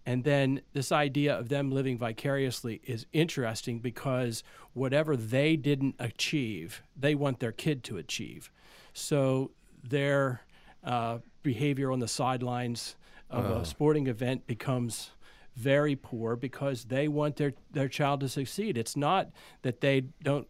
And 0.05 0.25
then 0.25 0.61
this 0.73 0.91
idea 0.91 1.33
of 1.33 1.47
them 1.47 1.71
living 1.71 1.97
vicariously 1.97 2.81
is 2.83 3.05
interesting 3.13 3.79
because 3.79 4.43
whatever 4.73 5.15
they 5.15 5.55
didn't 5.55 5.95
achieve, 5.97 6.83
they 6.95 7.15
want 7.15 7.39
their 7.39 7.53
kid 7.53 7.85
to 7.85 7.97
achieve. 7.97 8.51
So 8.93 9.51
their 9.81 10.41
uh, 10.83 11.19
behavior 11.41 11.89
on 11.89 11.99
the 11.99 12.07
sidelines 12.09 12.97
of 13.29 13.45
a 13.45 13.65
sporting 13.65 14.07
event 14.07 14.45
becomes 14.45 15.11
very 15.55 15.95
poor 15.95 16.35
because 16.35 16.85
they 16.85 17.07
want 17.07 17.35
their, 17.35 17.53
their 17.71 17.87
child 17.87 18.19
to 18.21 18.29
succeed. 18.29 18.77
It's 18.77 18.95
not 18.97 19.29
that 19.61 19.81
they 19.81 20.01
don't 20.23 20.47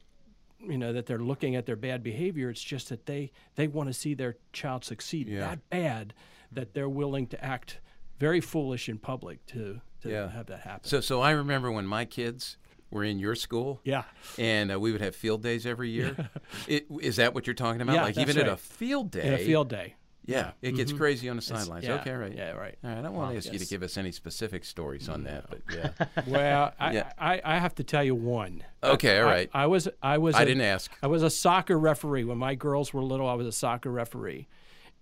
you 0.66 0.78
know 0.78 0.94
that 0.94 1.06
they're 1.08 1.20
looking 1.20 1.58
at 1.58 1.66
their 1.66 1.76
bad 1.76 2.02
behavior 2.02 2.50
it's 2.50 2.64
just 2.64 2.88
that 2.88 3.06
they 3.06 3.30
they 3.56 3.68
want 3.68 3.90
to 3.90 3.94
see 3.94 4.14
their 4.14 4.38
child 4.54 4.86
succeed 4.86 5.28
Yeah. 5.28 5.42
that 5.42 5.70
bad 5.70 6.14
that 6.54 6.74
they're 6.74 6.88
willing 6.88 7.28
to 7.28 7.44
act 7.44 7.82
very 8.18 8.40
foolish 8.40 8.88
in 8.88 8.98
public 8.98 9.46
to 9.48 9.82
to 10.04 10.10
Yeah. 10.10 10.30
have 10.32 10.46
that 10.46 10.62
happen 10.62 10.88
So, 10.88 11.02
so 11.02 11.20
I 11.20 11.32
remember 11.32 11.70
when 11.70 11.86
my 11.86 12.06
kids 12.06 12.56
were 12.92 13.04
in 13.04 13.20
your 13.20 13.36
school. 13.36 13.82
yeah 13.84 14.04
and 14.40 14.72
uh, 14.72 14.80
we 14.80 14.94
would 14.94 15.02
have 15.02 15.18
field 15.18 15.44
days 15.44 15.66
every 15.66 15.90
year. 15.90 16.16
It, 16.70 16.86
is 17.02 17.18
that 17.18 17.34
what 17.34 17.46
you're 17.46 17.56
talking 17.56 17.82
about? 17.82 17.96
Yeah, 17.96 18.04
like 18.04 18.18
even 18.18 18.38
at 18.38 18.48
a 18.48 18.56
field 18.56 19.12
day, 19.12 19.22
at 19.34 19.42
a 19.42 19.44
field 19.44 19.68
day 19.68 19.96
yeah, 20.26 20.52
it 20.62 20.76
gets 20.76 20.92
mm-hmm. 20.92 21.00
crazy 21.00 21.30
on 21.30 21.36
the 21.36 21.42
sidelines. 21.42 21.86
yeah, 21.86 21.96
okay, 21.96 22.12
right. 22.12 22.34
yeah 22.36 22.52
right 22.52 22.78
All 22.84 22.90
right, 22.90 23.00
I 23.00 23.02
don't 23.02 23.14
want 23.14 23.32
to 23.32 23.38
ask 23.38 23.52
you 23.52 23.60
to 23.60 23.66
give 23.66 23.84
us 23.84 23.98
any 23.98 24.12
specific 24.12 24.64
stories 24.64 25.10
on 25.10 25.24
that, 25.24 25.46
but 25.50 25.62
yeah. 25.74 26.08
well 26.28 26.74
I, 26.80 26.94
Yeah. 26.94 27.12
I 27.18 27.42
i 27.44 27.58
have 27.58 27.76
to 27.76 27.84
tell 27.84 28.04
you 28.04 28.16
one 28.16 28.64
Okay, 28.84 29.20
all 29.20 29.26
right. 29.26 29.50
I-. 29.54 29.64
I, 29.64 29.68
was 29.68 29.88
i 30.02 30.18
was 30.18 30.36
I 30.36 30.44
a- 30.44 30.46
didn't 30.46 30.62
ask. 30.62 30.92
I 31.02 31.08
was 31.08 31.24
a 31.24 31.30
soccer 31.30 31.78
referee 31.78 32.24
when 32.24 32.38
my 32.38 32.56
girls 32.56 32.94
were 32.94 33.02
little. 33.02 33.28
I 33.28 33.34
was 33.34 33.48
a 33.48 33.52
soccer 33.52 33.92
referee, 33.92 34.48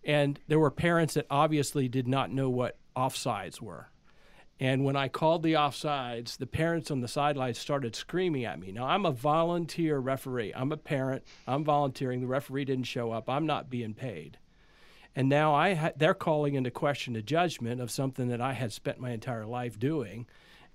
And 0.03 0.39
there 0.47 0.59
were 0.59 0.71
parents 0.71 1.15
that 1.15 1.27
obviously 1.29 1.87
did 1.87 2.07
not 2.07 2.31
know 2.31 2.49
what 2.49 2.77
offsides 2.95 3.61
were. 3.61 3.89
And 4.59 4.85
when 4.85 4.95
I 4.95 5.07
called 5.07 5.41
the 5.41 5.53
offsides, 5.53 6.37
the 6.37 6.45
parents 6.45 6.91
on 6.91 7.01
the 7.01 7.07
sidelines 7.07 7.57
started 7.57 7.95
screaming 7.95 8.45
at 8.45 8.59
me. 8.59 8.71
Now, 8.71 8.85
I'm 8.85 9.07
a 9.07 9.11
volunteer 9.11 9.97
referee. 9.97 10.53
I'm 10.55 10.71
a 10.71 10.77
parent. 10.77 11.23
I'm 11.47 11.63
volunteering. 11.63 12.21
The 12.21 12.27
referee 12.27 12.65
didn't 12.65 12.83
show 12.83 13.11
up. 13.11 13.27
I'm 13.27 13.47
not 13.47 13.71
being 13.71 13.95
paid. 13.95 14.37
And 15.15 15.27
now 15.27 15.53
I 15.53 15.73
ha- 15.73 15.91
they're 15.95 16.13
calling 16.13 16.55
into 16.55 16.71
question 16.71 17.13
the 17.13 17.21
judgment 17.21 17.81
of 17.81 17.91
something 17.91 18.29
that 18.29 18.39
I 18.41 18.53
had 18.53 18.71
spent 18.71 18.99
my 18.99 19.11
entire 19.11 19.45
life 19.45 19.77
doing. 19.77 20.25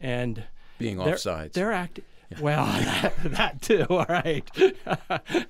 And 0.01 0.45
Being 0.79 0.99
they're, 0.99 1.15
offsides. 1.15 1.53
They're 1.53 1.73
acting. 1.73 2.05
Well, 2.41 2.67
that, 2.67 3.15
that 3.25 3.63
too. 3.63 3.87
All 3.91 4.05
right. 4.09 4.45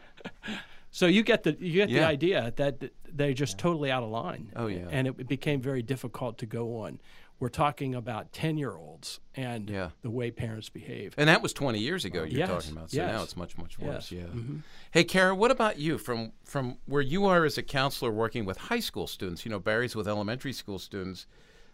so 0.90 1.06
you 1.06 1.22
get 1.22 1.42
the 1.42 1.56
you 1.58 1.72
get 1.72 1.88
Yeah. 1.88 2.00
the 2.00 2.06
idea 2.06 2.52
that 2.56 2.90
they're 3.12 3.32
just 3.34 3.58
totally 3.58 3.90
out 3.90 4.02
of 4.02 4.10
line. 4.10 4.52
Oh, 4.56 4.66
yeah. 4.66 4.86
And 4.90 5.06
it 5.08 5.26
became 5.28 5.60
very 5.60 5.82
difficult 5.82 6.38
to 6.38 6.46
go 6.46 6.78
on. 6.80 7.00
We're 7.38 7.48
talking 7.50 7.94
about 7.94 8.32
ten 8.32 8.56
year 8.56 8.74
olds 8.76 9.20
and 9.34 9.68
Yeah. 9.68 9.90
the 10.00 10.08
way 10.10 10.30
parents 10.30 10.70
behave. 10.70 11.14
And 11.18 11.28
that 11.28 11.42
was 11.42 11.52
20 11.52 11.78
years 11.78 12.04
ago 12.06 12.20
you're 12.22 12.38
Yes, 12.38 12.48
talking 12.48 12.72
about. 12.72 12.90
So 12.90 13.06
now 13.06 13.22
it's 13.22 13.36
much, 13.36 13.58
much 13.58 13.78
worse. 13.78 14.10
Yes, 14.10 14.12
Yeah. 14.12 14.32
mhm. 14.32 14.62
Hey, 14.90 15.04
Kara, 15.04 15.34
what 15.34 15.50
about 15.50 15.78
you 15.78 15.98
from, 15.98 16.32
from 16.44 16.78
where 16.86 17.02
you 17.02 17.26
are 17.26 17.44
as 17.44 17.58
a 17.58 17.62
counselor 17.62 18.10
working 18.10 18.46
with 18.46 18.56
high 18.56 18.80
school 18.80 19.06
students? 19.06 19.44
You 19.44 19.50
know, 19.50 19.58
Barry's 19.58 19.94
with 19.94 20.08
elementary 20.08 20.54
school 20.54 20.78
students. 20.78 21.26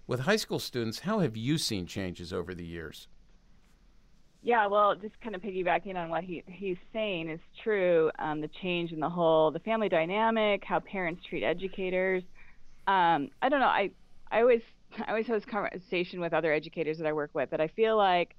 With 0.08 0.20
high 0.20 0.36
school 0.36 0.58
students, 0.58 1.00
how 1.00 1.20
have 1.20 1.36
you 1.36 1.58
seen 1.58 1.86
changes 1.86 2.32
over 2.32 2.54
the 2.54 2.64
years? 2.66 3.06
Yeah, 4.42 4.66
well, 4.66 4.96
just 4.96 5.20
kind 5.20 5.36
of 5.36 5.42
piggybacking 5.42 5.94
on 5.94 6.08
what 6.10 6.24
he, 6.24 6.42
he's 6.48 6.76
saying 6.92 7.30
is 7.30 7.38
true. 7.62 8.10
Um, 8.18 8.40
the 8.40 8.48
change 8.60 8.90
in 8.90 8.98
the 8.98 9.08
whole, 9.08 9.52
the 9.52 9.60
family 9.60 9.88
dynamic, 9.88 10.64
how 10.64 10.80
parents 10.80 11.22
treat 11.24 11.44
educators. 11.44 12.24
Um, 12.88 13.30
I 13.40 13.48
don't 13.48 13.60
know. 13.60 13.66
I, 13.66 13.90
I 14.32 14.40
always, 14.40 14.62
I 15.06 15.10
always 15.10 15.26
have 15.26 15.36
this 15.36 15.44
conversation 15.44 16.20
with 16.20 16.32
other 16.32 16.52
educators 16.52 16.98
that 16.98 17.06
I 17.06 17.12
work 17.12 17.30
with 17.34 17.50
that 17.50 17.60
I 17.60 17.68
feel 17.68 17.96
like 17.96 18.36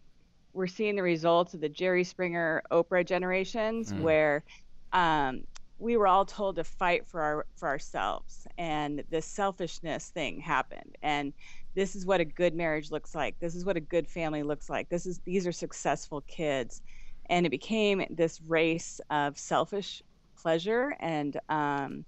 we're 0.54 0.68
seeing 0.68 0.96
the 0.96 1.04
results 1.04 1.54
of 1.54 1.62
the 1.62 1.70
Jerry 1.70 2.04
Springer, 2.04 2.62
Oprah 2.72 3.06
generations, 3.06 3.94
where 3.94 4.44
um, 4.92 5.44
we 5.80 5.98
were 5.98 6.08
all 6.08 6.26
told 6.26 6.56
to 6.58 6.64
fight 6.64 7.08
for 7.08 7.22
our 7.22 7.46
for 7.56 7.68
ourselves, 7.68 8.48
and 8.58 9.04
this 9.10 9.26
selfishness 9.26 10.10
thing 10.10 10.40
happened, 10.40 10.96
and 11.02 11.34
this 11.76 11.96
is 11.96 12.06
what 12.06 12.20
a 12.20 12.26
good 12.26 12.54
marriage 12.54 12.92
looks 12.92 13.16
like. 13.16 13.36
This 13.40 13.56
is 13.56 13.66
what 13.66 13.78
a 13.78 13.82
good 13.82 14.08
family 14.08 14.44
looks 14.44 14.70
like. 14.70 14.90
This 14.90 15.06
is 15.08 15.20
these 15.26 15.48
are 15.48 15.52
successful 15.52 16.22
kids, 16.22 16.82
and 17.30 17.46
it 17.46 17.50
became 17.50 18.06
this 18.12 18.40
race 18.42 19.02
of 19.10 19.38
selfish 19.38 20.04
pleasure, 20.38 20.96
and 21.00 21.40
um, 21.50 22.06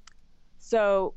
so 0.60 1.16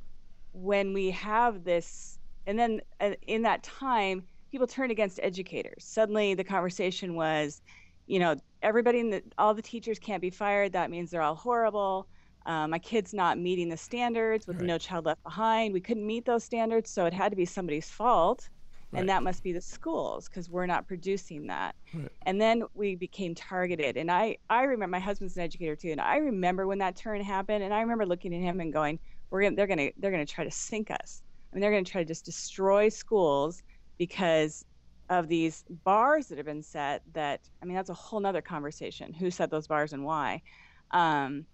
when 0.52 0.92
we 0.92 1.10
have 1.10 1.64
this, 1.64 2.17
and 2.48 2.58
then 2.58 2.80
uh, 3.00 3.12
in 3.26 3.42
that 3.42 3.62
time, 3.62 4.24
people 4.50 4.66
turned 4.66 4.90
against 4.90 5.20
educators. 5.22 5.84
Suddenly, 5.84 6.34
the 6.34 6.42
conversation 6.42 7.14
was, 7.14 7.60
you 8.06 8.18
know, 8.18 8.34
everybody 8.62 8.98
in 8.98 9.10
the 9.10 9.22
all 9.36 9.54
the 9.54 9.62
teachers 9.62 9.98
can't 9.98 10.22
be 10.22 10.30
fired. 10.30 10.72
That 10.72 10.90
means 10.90 11.10
they're 11.10 11.22
all 11.22 11.36
horrible. 11.36 12.08
Um, 12.46 12.70
my 12.70 12.78
kid's 12.78 13.12
not 13.12 13.38
meeting 13.38 13.68
the 13.68 13.76
standards 13.76 14.46
with 14.46 14.56
Right. 14.56 14.66
No 14.66 14.78
Child 14.78 15.04
Left 15.04 15.22
Behind. 15.22 15.74
We 15.74 15.80
couldn't 15.82 16.06
meet 16.06 16.24
those 16.24 16.42
standards, 16.42 16.90
so 16.90 17.04
it 17.04 17.12
had 17.12 17.28
to 17.30 17.36
be 17.36 17.44
somebody's 17.44 17.90
fault, 17.90 18.48
Right. 18.90 19.00
and 19.00 19.08
that 19.10 19.22
must 19.22 19.42
be 19.42 19.52
the 19.52 19.60
schools 19.60 20.28
because 20.30 20.48
we're 20.48 20.64
not 20.64 20.88
producing 20.88 21.48
that. 21.48 21.76
Right. 21.92 22.08
And 22.22 22.40
then 22.40 22.62
we 22.72 22.94
became 22.94 23.34
targeted. 23.34 23.98
And 23.98 24.10
I, 24.10 24.38
I 24.48 24.62
remember 24.62 24.92
my 24.92 24.98
husband's 25.00 25.36
an 25.36 25.42
educator 25.42 25.76
too, 25.76 25.90
and 25.90 26.00
I 26.00 26.16
remember 26.16 26.66
when 26.66 26.78
that 26.78 26.96
turn 26.96 27.20
happened, 27.20 27.62
and 27.62 27.74
I 27.74 27.82
remember 27.82 28.06
looking 28.06 28.34
at 28.34 28.40
him 28.40 28.60
and 28.60 28.72
going, 28.72 28.98
"We're 29.28 29.42
gonna, 29.42 29.56
they're 29.56 29.66
gonna, 29.66 29.90
they're 29.98 30.10
gonna 30.10 30.24
try 30.24 30.44
to 30.44 30.50
sink 30.50 30.90
us. 30.90 31.22
I 31.52 31.56
mean, 31.56 31.60
they're 31.62 31.70
gonna 31.70 31.84
try 31.84 32.02
to 32.02 32.08
just 32.08 32.24
destroy 32.24 32.88
schools 32.88 33.62
because 33.98 34.64
of 35.10 35.28
these 35.28 35.64
bars 35.84 36.26
that 36.28 36.36
have 36.36 36.46
been 36.46 36.62
set 36.62 37.02
that 37.14 37.40
i 37.62 37.64
mean 37.64 37.74
that's 37.74 37.88
a 37.88 37.94
whole 37.94 38.20
nother 38.20 38.42
conversation 38.42 39.12
who 39.12 39.30
set 39.30 39.50
those 39.50 39.66
bars 39.66 39.92
and 39.92 40.04
why. 40.04 40.42
Um, 40.90 41.46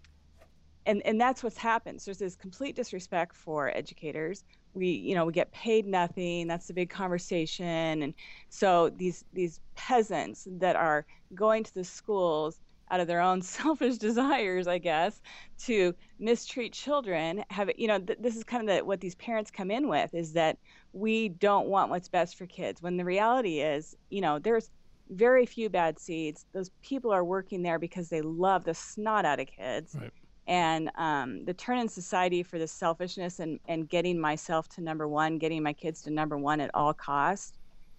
and 0.86 1.00
and 1.06 1.20
that's 1.20 1.42
what's 1.42 1.56
happened. 1.56 2.00
So 2.00 2.10
there's 2.10 2.18
this 2.18 2.36
complete 2.36 2.76
disrespect 2.76 3.34
for 3.34 3.74
educators. 3.74 4.44
We 4.74 4.88
you 4.88 5.14
know 5.14 5.24
we 5.24 5.32
get 5.32 5.50
paid 5.52 5.86
nothing. 5.86 6.46
That's 6.46 6.66
the 6.66 6.74
big 6.74 6.90
conversation. 6.90 8.02
And 8.02 8.14
so 8.50 8.90
these 8.90 9.24
these 9.32 9.60
peasants 9.76 10.46
that 10.58 10.76
are 10.76 11.06
going 11.34 11.64
to 11.64 11.74
the 11.74 11.84
schools 11.84 12.60
out 12.90 13.00
of 13.00 13.06
their 13.06 13.20
own 13.20 13.42
selfish 13.42 13.98
desires 13.98 14.66
i 14.66 14.78
guess 14.78 15.20
to 15.58 15.94
mistreat 16.18 16.72
children 16.72 17.44
have 17.50 17.70
you 17.76 17.88
know 17.88 17.98
th- 17.98 18.18
this 18.20 18.36
is 18.36 18.44
kind 18.44 18.68
of 18.68 18.76
the, 18.76 18.84
what 18.84 19.00
these 19.00 19.14
parents 19.16 19.50
come 19.50 19.70
in 19.70 19.88
with 19.88 20.12
is 20.14 20.32
that 20.32 20.58
we 20.92 21.28
don't 21.28 21.68
want 21.68 21.90
what's 21.90 22.08
best 22.08 22.36
for 22.36 22.46
kids 22.46 22.82
when 22.82 22.96
the 22.96 23.04
reality 23.04 23.60
is 23.60 23.94
you 24.10 24.20
know 24.20 24.38
there's 24.38 24.70
very 25.10 25.44
few 25.44 25.68
bad 25.68 25.98
seeds 25.98 26.46
those 26.54 26.70
people 26.82 27.10
are 27.12 27.24
working 27.24 27.62
there 27.62 27.78
because 27.78 28.08
they 28.08 28.22
love 28.22 28.64
the 28.64 28.74
snot 28.74 29.24
out 29.24 29.40
of 29.40 29.46
kids 29.46 29.94
Right. 30.00 30.10
and 30.46 30.90
um, 30.96 31.44
the 31.44 31.54
turn 31.54 31.78
in 31.78 31.88
society 31.88 32.42
for 32.42 32.58
the 32.58 32.66
selfishness 32.66 33.38
and, 33.38 33.60
and 33.68 33.88
getting 33.88 34.18
myself 34.18 34.68
to 34.70 34.80
number 34.80 35.06
one 35.08 35.38
getting 35.38 35.62
my 35.62 35.74
kids 35.74 36.02
to 36.02 36.10
number 36.10 36.38
one 36.38 36.60
at 36.60 36.70
all 36.74 36.94
costs 36.94 37.52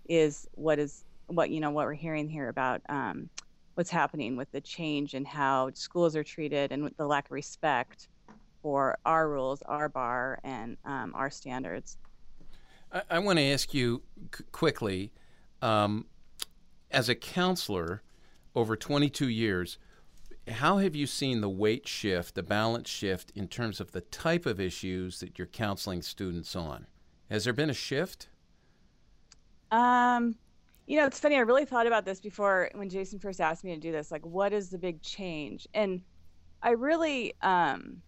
is 0.10 0.48
what 0.54 0.80
is 0.80 1.04
what 1.28 1.50
you 1.52 1.60
know 1.60 1.72
what 1.72 1.86
we're 1.86 1.94
hearing 1.94 2.28
here 2.30 2.50
about 2.50 2.82
um, 2.90 3.30
what's 3.76 3.90
happening 3.90 4.36
with 4.36 4.52
the 4.52 4.62
change 4.62 5.14
in 5.14 5.24
how 5.24 5.70
schools 5.74 6.16
are 6.16 6.24
treated 6.24 6.72
and 6.72 6.90
the 6.98 7.06
lack 7.06 7.26
of 7.26 7.32
respect 7.32 8.10
for 8.62 8.98
our 9.06 9.30
rules 9.30 9.62
our 9.64 9.88
bar 9.88 10.40
and 10.44 10.78
um, 10.86 11.14
our 11.14 11.30
standards 11.30 11.98
I, 12.92 13.02
I 13.10 13.20
want 13.20 13.38
to 13.40 13.44
ask 13.44 13.74
you 13.74 14.02
c- 14.36 14.44
quickly, 14.52 15.12
um, 15.62 16.06
as 16.92 17.10
a 17.10 17.16
counselor 17.16 18.02
over 18.56 18.76
22 18.76 19.28
years, 19.28 19.78
how 20.48 20.78
have 20.78 20.96
you 20.96 21.08
seen 21.08 21.42
the 21.42 21.50
weight 21.50 21.88
shift, 21.88 22.36
the 22.36 22.44
balance 22.44 22.90
shift 22.90 23.32
in 23.36 23.48
terms 23.48 23.80
of 23.80 23.92
the 23.92 24.02
type 24.02 24.46
of 24.46 24.60
issues 24.60 25.20
that 25.20 25.38
you're 25.38 25.48
counseling 25.48 26.02
students 26.02 26.56
on? 26.56 26.88
Has 27.30 27.44
there 27.44 27.54
been 27.54 27.70
a 27.70 27.74
shift? 27.74 28.28
Um, 29.72 30.36
you 30.88 30.98
know, 30.98 31.06
it's 31.06 31.20
funny. 31.20 31.36
I 31.36 31.40
really 31.40 31.66
thought 31.66 31.88
about 31.88 32.06
this 32.06 32.20
before 32.20 32.70
when 32.76 32.90
Jason 32.90 33.20
first 33.20 33.42
asked 33.42 33.64
me 33.64 33.74
to 33.74 33.80
do 33.80 33.92
this. 33.92 34.12
Like, 34.12 34.26
what 34.26 34.54
is 34.54 34.70
the 34.70 34.78
big 34.78 35.02
change? 35.02 35.68
And 35.74 36.02
I 36.62 36.72
really, 36.72 37.34
um, 37.42 38.02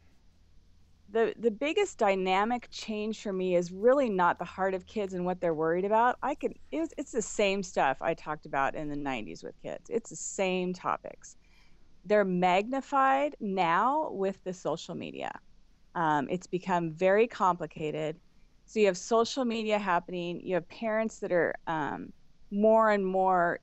the 1.09 1.33
the 1.39 1.51
biggest 1.51 1.97
dynamic 1.97 2.67
change 2.69 3.21
for 3.21 3.31
me 3.33 3.55
is 3.55 3.71
really 3.71 4.09
not 4.09 4.37
the 4.39 4.45
heart 4.45 4.73
of 4.73 4.85
kids 4.85 5.13
and 5.13 5.25
what 5.25 5.39
they're 5.41 5.53
worried 5.53 5.85
about. 5.85 6.17
I 6.21 6.35
could, 6.35 6.53
it's 6.71 7.11
the 7.11 7.21
same 7.21 7.63
stuff 7.63 7.97
I 8.01 8.13
talked 8.13 8.45
about 8.45 8.75
in 8.75 8.89
the 8.89 8.95
'90s 8.95 9.43
with 9.43 9.55
kids. 9.63 9.89
It's 9.89 10.09
the 10.09 10.15
same 10.15 10.73
topics. 10.73 11.37
They're 12.05 12.25
magnified 12.25 13.35
now 13.39 14.09
with 14.11 14.43
the 14.43 14.53
social 14.53 14.95
media. 14.95 15.31
Um, 15.95 16.27
it's 16.29 16.47
become 16.47 16.93
very 16.93 17.27
complicated. 17.27 18.19
So 18.65 18.79
you 18.79 18.87
have 18.87 18.97
social 18.97 19.45
media 19.45 19.79
happening. 19.79 20.41
You 20.41 20.55
have 20.55 20.67
parents 20.69 21.19
that 21.19 21.31
are 21.31 21.55
um, 21.67 22.11
more 22.51 22.91
and 22.91 23.05
more, 23.05 23.59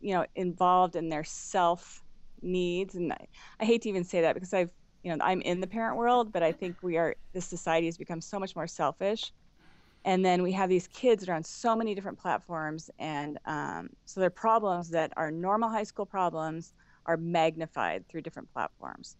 you 0.00 0.14
know, 0.14 0.26
involved 0.34 0.96
in 0.96 1.08
their 1.08 1.24
self 1.24 2.02
needs. 2.42 2.94
And 2.94 3.12
I, 3.12 3.26
I 3.60 3.64
hate 3.64 3.82
to 3.82 3.88
even 3.88 4.04
say 4.04 4.20
that 4.22 4.34
because 4.34 4.52
I've, 4.52 4.70
you 5.02 5.14
know, 5.14 5.24
I'm 5.24 5.40
in 5.42 5.60
the 5.60 5.66
parent 5.66 5.96
world, 5.96 6.32
but 6.32 6.42
I 6.42 6.52
think 6.52 6.76
we 6.82 6.96
are. 6.96 7.14
This 7.32 7.46
society 7.46 7.86
has 7.86 7.96
become 7.96 8.20
so 8.20 8.38
much 8.38 8.54
more 8.54 8.66
selfish. 8.66 9.32
And 10.04 10.24
then 10.24 10.42
we 10.42 10.52
have 10.52 10.70
these 10.70 10.88
kids 10.88 11.20
that 11.20 11.30
are 11.30 11.36
on 11.36 11.44
so 11.44 11.76
many 11.76 11.94
different 11.94 12.18
platforms, 12.18 12.90
and 12.98 13.38
um, 13.44 13.90
so 14.06 14.20
their 14.20 14.30
problems 14.30 14.88
that 14.90 15.12
are 15.16 15.30
normal 15.30 15.68
high 15.68 15.82
school 15.82 16.06
problems 16.06 16.72
are 17.04 17.18
magnified 17.18 18.08
through 18.08 18.22
different 18.22 18.50
platforms. 18.52 19.16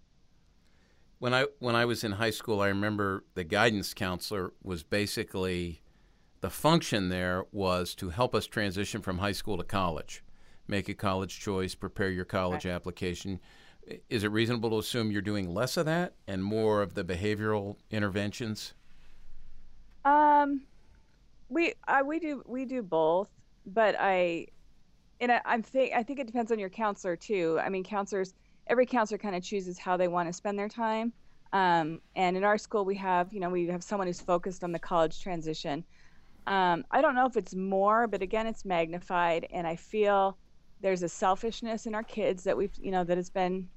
When 1.19 1.35
I 1.35 1.47
when 1.59 1.77
I 1.77 1.85
was 1.85 2.03
in 2.03 2.13
high 2.13 2.31
school, 2.31 2.63
I 2.63 2.69
remember 2.69 3.25
the 3.35 3.45
guidance 3.45 3.93
counselor 3.93 4.55
was 4.63 4.83
basically 4.83 5.83
the 6.41 6.51
function 6.51 7.09
there 7.09 7.45
was 7.53 7.95
to 7.97 8.11
help 8.11 8.35
us 8.35 8.47
transition 8.47 9.03
from 9.03 9.19
high 9.19 9.33
school 9.33 9.59
to 9.59 9.65
college, 9.65 10.25
make 10.67 10.89
a 10.89 10.95
college 10.95 11.39
choice, 11.39 11.75
prepare 11.75 12.11
your 12.11 12.25
college 12.25 12.67
application. 12.67 13.41
Is 14.09 14.25
it 14.25 14.31
reasonable 14.31 14.71
to 14.71 14.79
assume 14.79 15.11
you're 15.11 15.23
doing 15.23 15.53
less 15.53 15.77
of 15.77 15.87
that 15.87 16.15
and 16.27 16.43
more 16.43 16.83
of 16.83 16.95
the 16.95 17.05
behavioral 17.05 17.77
interventions? 17.91 18.75
Um, 20.05 20.63
we 21.49 21.75
I, 21.87 22.03
we 22.03 22.19
do 22.19 22.43
we 22.47 22.65
do 22.65 22.83
both, 22.83 23.29
but 23.67 23.97
I, 23.99 24.47
and 25.21 25.33
I, 25.33 25.43
I'm 25.45 25.63
think 25.63 25.93
I 25.93 26.03
think 26.03 26.21
it 26.21 26.27
depends 26.27 26.53
on 26.53 26.59
your 26.59 26.71
counselor 26.71 27.17
too. 27.17 27.59
I 27.63 27.69
mean, 27.69 27.85
counselors 27.85 28.33
every 28.67 28.87
counselor 28.87 29.19
kind 29.19 29.35
of 29.35 29.43
chooses 29.43 29.79
how 29.79 29.97
they 29.97 30.09
want 30.09 30.29
to 30.29 30.33
spend 30.33 30.59
their 30.59 30.69
time. 30.69 31.13
Um, 31.53 32.01
and 32.15 32.37
in 32.37 32.45
our 32.45 32.57
school, 32.57 32.85
we 32.85 32.95
have 32.97 33.31
you 33.33 33.41
know 33.41 33.51
we 33.51 33.67
have 33.67 33.83
someone 33.83 34.07
who's 34.07 34.21
focused 34.21 34.65
on 34.65 34.73
the 34.73 34.79
college 34.79 35.21
transition. 35.21 35.85
Um, 36.47 36.85
I 36.91 37.01
don't 37.01 37.15
know 37.15 37.27
if 37.27 37.37
it's 37.37 37.55
more, 37.55 38.07
but 38.07 38.23
again, 38.23 38.47
it's 38.47 38.65
magnified, 38.65 39.47
and 39.53 39.67
I 39.67 39.77
feel 39.77 40.37
there's 40.81 41.03
a 41.03 41.09
selfishness 41.09 41.87
in 41.87 41.95
our 41.95 42.03
kids 42.03 42.45
that 42.45 42.57
we've 42.57 42.73
you 42.81 42.91
know 42.91 43.05
that 43.05 43.17
has 43.17 43.31
been 43.31 43.69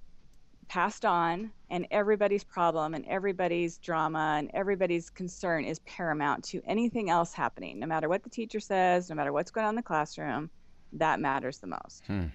passed 0.70 1.04
on 1.04 1.52
and 1.70 1.86
everybody's 1.92 2.44
problem 2.44 2.94
and 2.94 3.06
everybody's 3.06 3.78
drama 3.80 4.36
and 4.40 4.50
everybody's 4.54 5.10
concern 5.10 5.66
is 5.66 5.80
paramount 5.80 6.42
to 6.42 6.62
anything 6.66 7.10
else 7.10 7.34
happening 7.34 7.78
no 7.78 7.86
matter 7.86 8.08
what 8.08 8.24
the 8.24 8.30
teacher 8.30 8.62
says 8.62 9.10
no 9.10 9.16
matter 9.16 9.34
what's 9.34 9.52
going 9.52 9.66
on 9.66 9.72
in 9.72 9.76
the 9.76 9.84
classroom 9.84 10.50
that 10.94 11.20
matters 11.20 11.60
the 11.60 11.68
most 11.68 12.04
Hmm. 12.08 12.28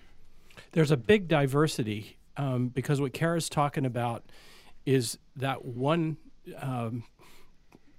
There's 0.72 0.90
a 0.90 0.96
big 0.96 1.28
diversity 1.28 2.18
um, 2.36 2.68
because 2.68 3.00
what 3.00 3.12
Kara's 3.12 3.48
talking 3.48 3.86
about 3.86 4.24
is 4.86 5.18
that 5.36 5.64
one 5.64 6.16
um, 6.56 7.04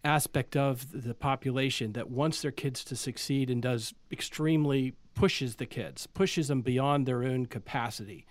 aspect 0.03 0.55
of 0.55 1.03
the 1.03 1.13
population 1.13 1.93
that 1.93 2.09
wants 2.09 2.41
their 2.41 2.51
kids 2.51 2.83
to 2.85 2.95
succeed 2.95 3.49
and 3.49 3.61
does 3.61 3.93
extremely 4.11 4.93
pushes 5.13 5.55
the 5.55 5.65
kids, 5.65 6.07
pushes 6.07 6.47
them 6.47 6.61
beyond 6.61 7.05
their 7.05 7.23
own 7.23 7.45
capacity, 7.45 8.25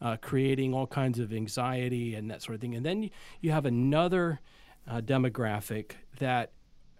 uh, 0.00 0.16
creating 0.20 0.74
all 0.74 0.86
kinds 0.86 1.18
of 1.18 1.32
anxiety 1.32 2.14
and 2.14 2.30
that 2.30 2.42
sort 2.42 2.54
of 2.54 2.60
thing. 2.60 2.74
And 2.74 2.84
then 2.84 3.10
you, 3.40 3.50
have 3.52 3.64
another 3.64 4.40
uh, 4.86 5.00
demographic 5.00 5.92
that 6.18 6.52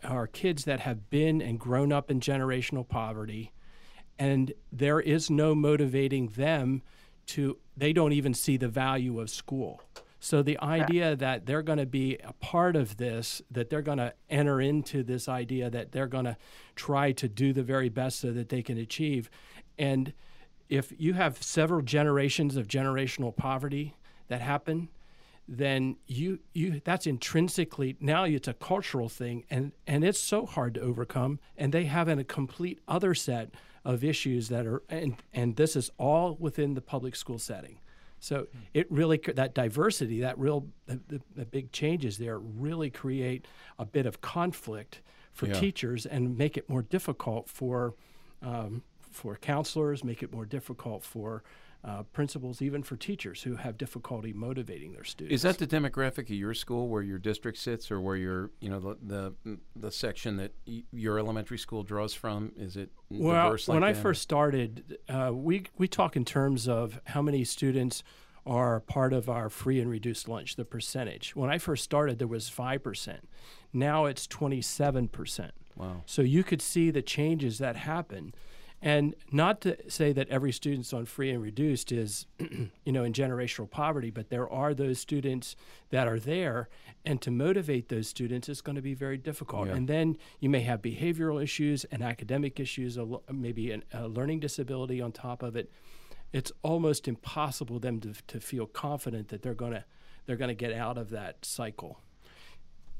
are 0.02 0.26
kids 0.26 0.64
that 0.64 0.80
have 0.80 1.10
been 1.10 1.42
and 1.42 1.58
grown 1.58 1.92
up 1.92 2.10
in 2.10 2.20
generational 2.20 2.86
poverty 2.88 3.52
and 4.18 4.52
there 4.72 5.00
is 5.00 5.30
no 5.30 5.54
motivating 5.54 6.28
them 6.28 6.82
to 7.26 7.58
they 7.76 7.92
don't 7.92 8.12
even 8.12 8.34
see 8.34 8.56
the 8.56 8.68
value 8.68 9.18
of 9.18 9.30
school 9.30 9.82
so 10.24 10.42
the 10.42 10.58
idea 10.60 11.14
that 11.16 11.44
they're 11.44 11.60
going 11.60 11.78
to 11.78 11.84
be 11.84 12.16
a 12.24 12.32
part 12.32 12.76
of 12.76 12.96
this 12.96 13.42
that 13.50 13.68
they're 13.68 13.82
going 13.82 13.98
to 13.98 14.14
enter 14.30 14.58
into 14.58 15.02
this 15.02 15.28
idea 15.28 15.68
that 15.68 15.92
they're 15.92 16.06
going 16.06 16.24
to 16.24 16.38
try 16.74 17.12
to 17.12 17.28
do 17.28 17.52
the 17.52 17.62
very 17.62 17.90
best 17.90 18.20
so 18.20 18.32
that 18.32 18.48
they 18.48 18.62
can 18.62 18.78
achieve. 18.78 19.28
And 19.78 20.14
if 20.70 20.94
you 20.96 21.12
have 21.12 21.42
several 21.42 21.82
generations 21.82 22.56
of 22.56 22.66
generational 22.66 23.36
poverty 23.36 23.96
that 24.28 24.40
happen 24.40 24.88
then 25.46 25.96
you 26.06 26.38
you 26.54 26.80
that's 26.86 27.06
intrinsically 27.06 27.94
now 28.00 28.24
it's 28.24 28.48
a 28.48 28.54
cultural 28.54 29.10
thing 29.10 29.44
and 29.50 29.72
and 29.86 30.02
it's 30.02 30.18
so 30.18 30.46
hard 30.46 30.72
to 30.72 30.80
overcome 30.80 31.38
and 31.58 31.70
they 31.70 31.84
have 31.84 32.08
in 32.08 32.18
a 32.18 32.24
complete 32.24 32.80
other 32.88 33.14
set 33.14 33.50
of 33.84 34.02
issues 34.02 34.48
that 34.48 34.66
are 34.66 34.82
and 34.88 35.22
and 35.34 35.56
this 35.56 35.76
is 35.76 35.90
all 35.98 36.34
within 36.40 36.72
the 36.72 36.80
public 36.80 37.14
school 37.14 37.38
setting 37.38 37.78
so 38.24 38.46
it 38.72 38.90
really 38.90 39.20
that 39.34 39.54
diversity 39.54 40.20
that 40.20 40.38
real 40.38 40.66
the, 40.86 40.98
the, 41.08 41.20
the 41.36 41.44
big 41.44 41.70
changes 41.72 42.16
there 42.18 42.38
really 42.38 42.88
create 42.90 43.46
a 43.78 43.84
bit 43.84 44.06
of 44.06 44.20
conflict 44.20 45.02
for 45.32 45.46
Yeah. 45.46 45.60
teachers 45.60 46.06
and 46.06 46.38
make 46.38 46.56
it 46.56 46.68
more 46.68 46.82
difficult 46.82 47.48
for 47.48 47.94
um, 48.42 48.82
for 49.10 49.36
counselors 49.36 50.02
make 50.02 50.22
it 50.22 50.32
more 50.32 50.46
difficult 50.46 51.02
for 51.04 51.42
uh, 51.84 52.02
principals, 52.14 52.62
even 52.62 52.82
for 52.82 52.96
teachers 52.96 53.42
who 53.42 53.56
have 53.56 53.76
difficulty 53.76 54.32
motivating 54.32 54.92
their 54.92 55.04
students. 55.04 55.34
Is 55.34 55.42
that 55.42 55.58
the 55.58 55.66
demographic 55.66 56.24
of 56.24 56.30
your 56.30 56.54
school, 56.54 56.88
where 56.88 57.02
your 57.02 57.18
district 57.18 57.58
sits, 57.58 57.90
or 57.90 58.00
where 58.00 58.16
your, 58.16 58.50
you 58.60 58.70
know, 58.70 58.80
the 58.80 58.96
the, 59.44 59.58
the 59.76 59.90
section 59.90 60.36
that 60.38 60.52
y- 60.66 60.84
your 60.92 61.18
elementary 61.18 61.58
school 61.58 61.82
draws 61.82 62.14
from? 62.14 62.52
Is 62.56 62.76
it 62.76 62.90
well, 63.10 63.34
diverse 63.34 63.68
like 63.68 63.74
when 63.74 63.84
I 63.84 63.92
first 63.92 64.22
started, 64.22 64.98
uh, 65.08 65.30
we 65.34 65.64
we 65.76 65.86
talk 65.86 66.16
in 66.16 66.24
terms 66.24 66.66
of 66.68 67.00
how 67.04 67.20
many 67.20 67.44
students 67.44 68.02
are 68.46 68.80
part 68.80 69.12
of 69.12 69.28
our 69.28 69.48
free 69.50 69.80
and 69.80 69.90
reduced 69.90 70.28
lunch, 70.28 70.56
the 70.56 70.64
percentage. 70.64 71.36
When 71.36 71.50
I 71.50 71.58
first 71.58 71.84
started, 71.84 72.18
there 72.18 72.28
was 72.28 72.48
five 72.48 72.82
percent. 72.82 73.28
Now 73.72 74.06
it's 74.06 74.26
twenty 74.26 74.62
seven 74.62 75.08
percent. 75.08 75.52
Wow. 75.76 76.02
So 76.06 76.22
you 76.22 76.44
could 76.44 76.62
see 76.62 76.90
the 76.90 77.02
changes 77.02 77.58
that 77.58 77.76
happen. 77.76 78.32
And 78.84 79.14
not 79.32 79.62
to 79.62 79.78
say 79.90 80.12
that 80.12 80.28
every 80.28 80.52
student's 80.52 80.92
on 80.92 81.06
free 81.06 81.30
and 81.30 81.42
reduced 81.42 81.90
is, 81.90 82.26
you 82.38 82.92
know, 82.92 83.02
in 83.02 83.14
generational 83.14 83.68
poverty, 83.68 84.10
but 84.10 84.28
there 84.28 84.46
are 84.46 84.74
those 84.74 84.98
students 84.98 85.56
that 85.88 86.06
are 86.06 86.18
there, 86.18 86.68
and 87.02 87.18
to 87.22 87.30
motivate 87.30 87.88
those 87.88 88.08
students 88.08 88.46
is 88.46 88.60
going 88.60 88.76
to 88.76 88.82
be 88.82 88.92
very 88.92 89.16
difficult. 89.16 89.68
Yeah. 89.68 89.76
And 89.76 89.88
then 89.88 90.18
you 90.38 90.50
may 90.50 90.60
have 90.60 90.82
behavioral 90.82 91.42
issues 91.42 91.84
and 91.84 92.02
academic 92.02 92.60
issues, 92.60 92.98
maybe 93.32 93.72
an, 93.72 93.84
a 93.90 94.06
learning 94.06 94.40
disability 94.40 95.00
on 95.00 95.12
top 95.12 95.42
of 95.42 95.56
it. 95.56 95.72
It's 96.34 96.52
almost 96.62 97.08
impossible 97.08 97.78
them 97.78 98.00
to, 98.00 98.12
to 98.26 98.38
feel 98.38 98.66
confident 98.66 99.28
that 99.28 99.40
they're 99.40 99.54
going 99.54 99.72
to 99.72 99.84
they're 100.26 100.36
going 100.36 100.48
to 100.48 100.54
get 100.54 100.72
out 100.72 100.96
of 100.96 101.10
that 101.10 101.44
cycle. 101.44 102.00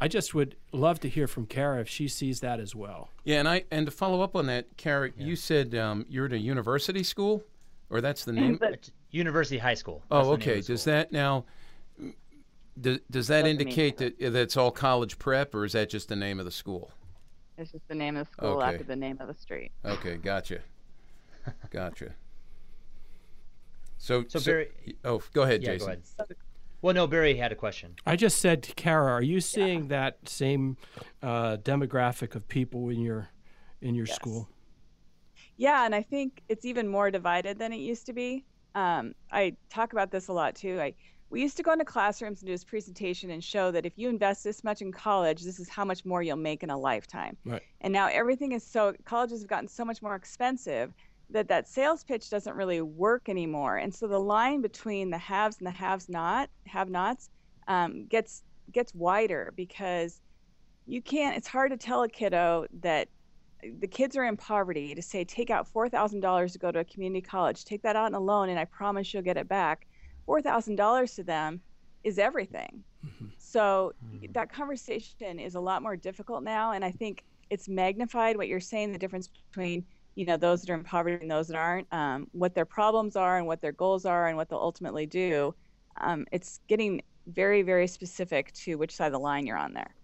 I 0.04 0.08
just 0.08 0.34
would 0.34 0.54
love 0.70 1.00
to 1.00 1.08
hear 1.08 1.26
from 1.26 1.46
Kara 1.46 1.80
if 1.80 1.88
she 1.88 2.08
sees 2.08 2.40
that 2.40 2.60
as 2.60 2.74
well. 2.74 3.08
Yeah, 3.24 3.38
and 3.38 3.48
I 3.48 3.64
and 3.70 3.86
to 3.86 3.90
follow 3.90 4.20
up 4.20 4.36
on 4.36 4.44
that, 4.48 4.76
Kara, 4.76 5.10
you 5.16 5.34
said 5.34 5.74
um, 5.74 6.04
you're 6.10 6.26
at 6.26 6.32
a 6.34 6.38
university 6.38 7.02
school, 7.02 7.42
or 7.88 8.02
that's 8.02 8.26
the 8.26 8.32
name. 8.32 8.58
But 8.60 8.74
It's 8.74 8.92
University 9.12 9.56
High 9.56 9.72
School. 9.72 10.02
That's 10.10 10.26
oh, 10.26 10.32
okay. 10.32 10.58
of 10.58 10.66
the 10.66 10.72
Does 10.74 10.84
that 10.84 11.10
now? 11.10 11.46
Does, 12.78 12.98
does 13.10 13.28
that 13.28 13.42
Doesn't 13.44 13.60
indicate 13.60 13.96
that 13.96 14.20
that's 14.20 14.58
all 14.58 14.70
college 14.70 15.18
prep, 15.18 15.54
or 15.54 15.64
is 15.64 15.72
that 15.72 15.88
just 15.88 16.10
the 16.10 16.16
name 16.16 16.38
of 16.38 16.44
the 16.44 16.52
school? 16.52 16.90
it's 17.56 17.72
just 17.72 17.88
the 17.88 17.94
name 17.94 18.16
of 18.16 18.26
the 18.26 18.32
school 18.32 18.58
Okay. 18.60 18.74
after 18.74 18.84
the 18.84 18.96
name 18.96 19.16
of 19.20 19.28
the 19.28 19.34
street 19.40 19.72
Okay, 19.86 20.16
gotcha, 20.18 20.58
gotcha. 21.70 22.12
So, 23.96 24.24
So 24.28 24.38
Barry- 24.40 24.68
oh, 25.02 25.22
go 25.32 25.42
ahead, 25.44 25.62
Yeah, 25.62 25.74
Jason. 25.74 25.86
go 25.86 25.92
ahead. 26.24 26.36
Well, 26.84 26.92
no, 26.92 27.06
Barry 27.06 27.36
had 27.36 27.50
a 27.50 27.54
question. 27.54 27.96
I 28.04 28.14
just 28.14 28.40
said 28.40 28.62
to 28.64 28.74
Kara, 28.74 29.10
are 29.10 29.22
you 29.22 29.40
seeing 29.40 29.88
that 29.88 30.18
same 30.28 30.76
uh, 31.22 31.56
demographic 31.56 32.34
of 32.34 32.46
people 32.46 32.90
in 32.90 33.00
your 33.00 33.30
in 33.80 33.94
your 33.94 34.04
Yes. 34.04 34.14
school? 34.16 34.50
Yeah, 35.56 35.86
and 35.86 35.94
I 35.94 36.02
think 36.02 36.42
it's 36.50 36.66
even 36.66 36.86
more 36.86 37.10
divided 37.10 37.58
than 37.58 37.72
it 37.72 37.78
used 37.78 38.04
to 38.04 38.12
be. 38.12 38.44
Um, 38.74 39.14
I 39.32 39.56
talk 39.70 39.94
about 39.94 40.10
this 40.10 40.28
a 40.28 40.34
lot 40.34 40.56
too. 40.56 40.78
I 40.78 40.92
we 41.30 41.40
used 41.40 41.56
to 41.56 41.62
go 41.62 41.72
into 41.72 41.86
classrooms 41.86 42.42
and 42.42 42.48
do 42.48 42.52
this 42.52 42.64
presentation 42.64 43.30
and 43.30 43.42
show 43.42 43.70
that 43.70 43.86
if 43.86 43.94
you 43.96 44.10
invest 44.10 44.44
this 44.44 44.62
much 44.62 44.82
in 44.82 44.92
college, 44.92 45.42
this 45.42 45.58
is 45.58 45.70
how 45.70 45.86
much 45.86 46.04
more 46.04 46.22
you'll 46.22 46.36
make 46.36 46.62
in 46.62 46.68
a 46.68 46.76
lifetime. 46.76 47.38
Right. 47.46 47.62
And 47.80 47.94
now 47.94 48.08
everything 48.08 48.52
is 48.52 48.62
so 48.62 48.92
colleges 49.06 49.40
have 49.40 49.48
gotten 49.48 49.68
so 49.68 49.86
much 49.86 50.02
more 50.02 50.16
expensive 50.16 50.92
that 51.34 51.48
that 51.48 51.68
sales 51.68 52.04
pitch 52.04 52.30
doesn't 52.30 52.54
really 52.54 52.80
work 52.80 53.28
anymore. 53.28 53.76
And 53.76 53.92
so 53.92 54.06
the 54.06 54.20
line 54.20 54.62
between 54.62 55.10
the 55.10 55.18
haves 55.18 55.58
and 55.58 55.66
the 55.66 55.72
haves 55.72 56.08
not 56.08 56.48
have 56.66 56.88
nots 56.88 57.28
um, 57.66 58.06
gets 58.06 58.44
gets 58.72 58.94
wider 58.94 59.52
because 59.56 60.20
you 60.86 61.02
can't. 61.02 61.36
It's 61.36 61.48
hard 61.48 61.72
to 61.72 61.76
tell 61.76 62.04
a 62.04 62.08
kiddo 62.08 62.66
that 62.82 63.08
the 63.80 63.88
kids 63.88 64.16
are 64.16 64.24
in 64.24 64.36
poverty 64.36 64.94
to 64.94 65.02
say 65.02 65.24
take 65.24 65.50
out 65.50 65.66
four 65.66 65.88
thousand 65.88 66.20
dollars 66.20 66.52
to 66.52 66.58
go 66.60 66.70
to 66.70 66.78
a 66.78 66.84
community 66.84 67.20
college, 67.20 67.64
take 67.64 67.82
that 67.82 67.96
out 67.96 68.06
in 68.06 68.14
a 68.14 68.20
loan, 68.20 68.48
and 68.48 68.58
I 68.58 68.64
promise 68.66 69.12
you'll 69.12 69.22
get 69.24 69.36
it 69.36 69.48
back. 69.48 69.88
Four 70.26 70.40
thousand 70.40 70.76
dollars 70.76 71.16
to 71.16 71.24
them 71.24 71.60
is 72.04 72.18
everything. 72.18 72.84
So 73.38 73.92
that 74.32 74.52
conversation 74.52 75.38
is 75.38 75.56
a 75.56 75.60
lot 75.60 75.82
more 75.82 75.96
difficult 75.96 76.44
now, 76.44 76.72
and 76.72 76.84
I 76.84 76.92
think 76.92 77.24
it's 77.50 77.68
magnified 77.68 78.36
what 78.36 78.46
you're 78.46 78.60
saying 78.60 78.92
the 78.92 78.98
difference 78.98 79.28
between 79.28 79.84
you 80.14 80.24
know 80.26 80.36
those 80.36 80.62
that 80.62 80.70
are 80.70 80.74
in 80.74 80.84
poverty 80.84 81.18
and 81.20 81.30
those 81.30 81.48
that 81.48 81.56
aren't, 81.56 81.86
um, 81.92 82.26
what 82.32 82.54
their 82.54 82.64
problems 82.64 83.16
are 83.16 83.38
and 83.38 83.46
what 83.46 83.60
their 83.60 83.72
goals 83.72 84.04
are 84.06 84.28
and 84.28 84.36
what 84.36 84.48
they'll 84.48 84.58
ultimately 84.58 85.06
do. 85.06 85.54
Um, 86.00 86.26
it's 86.32 86.60
getting 86.68 87.02
very 87.26 87.62
very 87.62 87.86
specific 87.86 88.52
to 88.52 88.76
which 88.76 88.94
side 88.94 89.06
of 89.06 89.12
the 89.12 89.18
line 89.18 89.46
you're 89.46 89.56
on 89.58 89.72
there. 89.74 89.94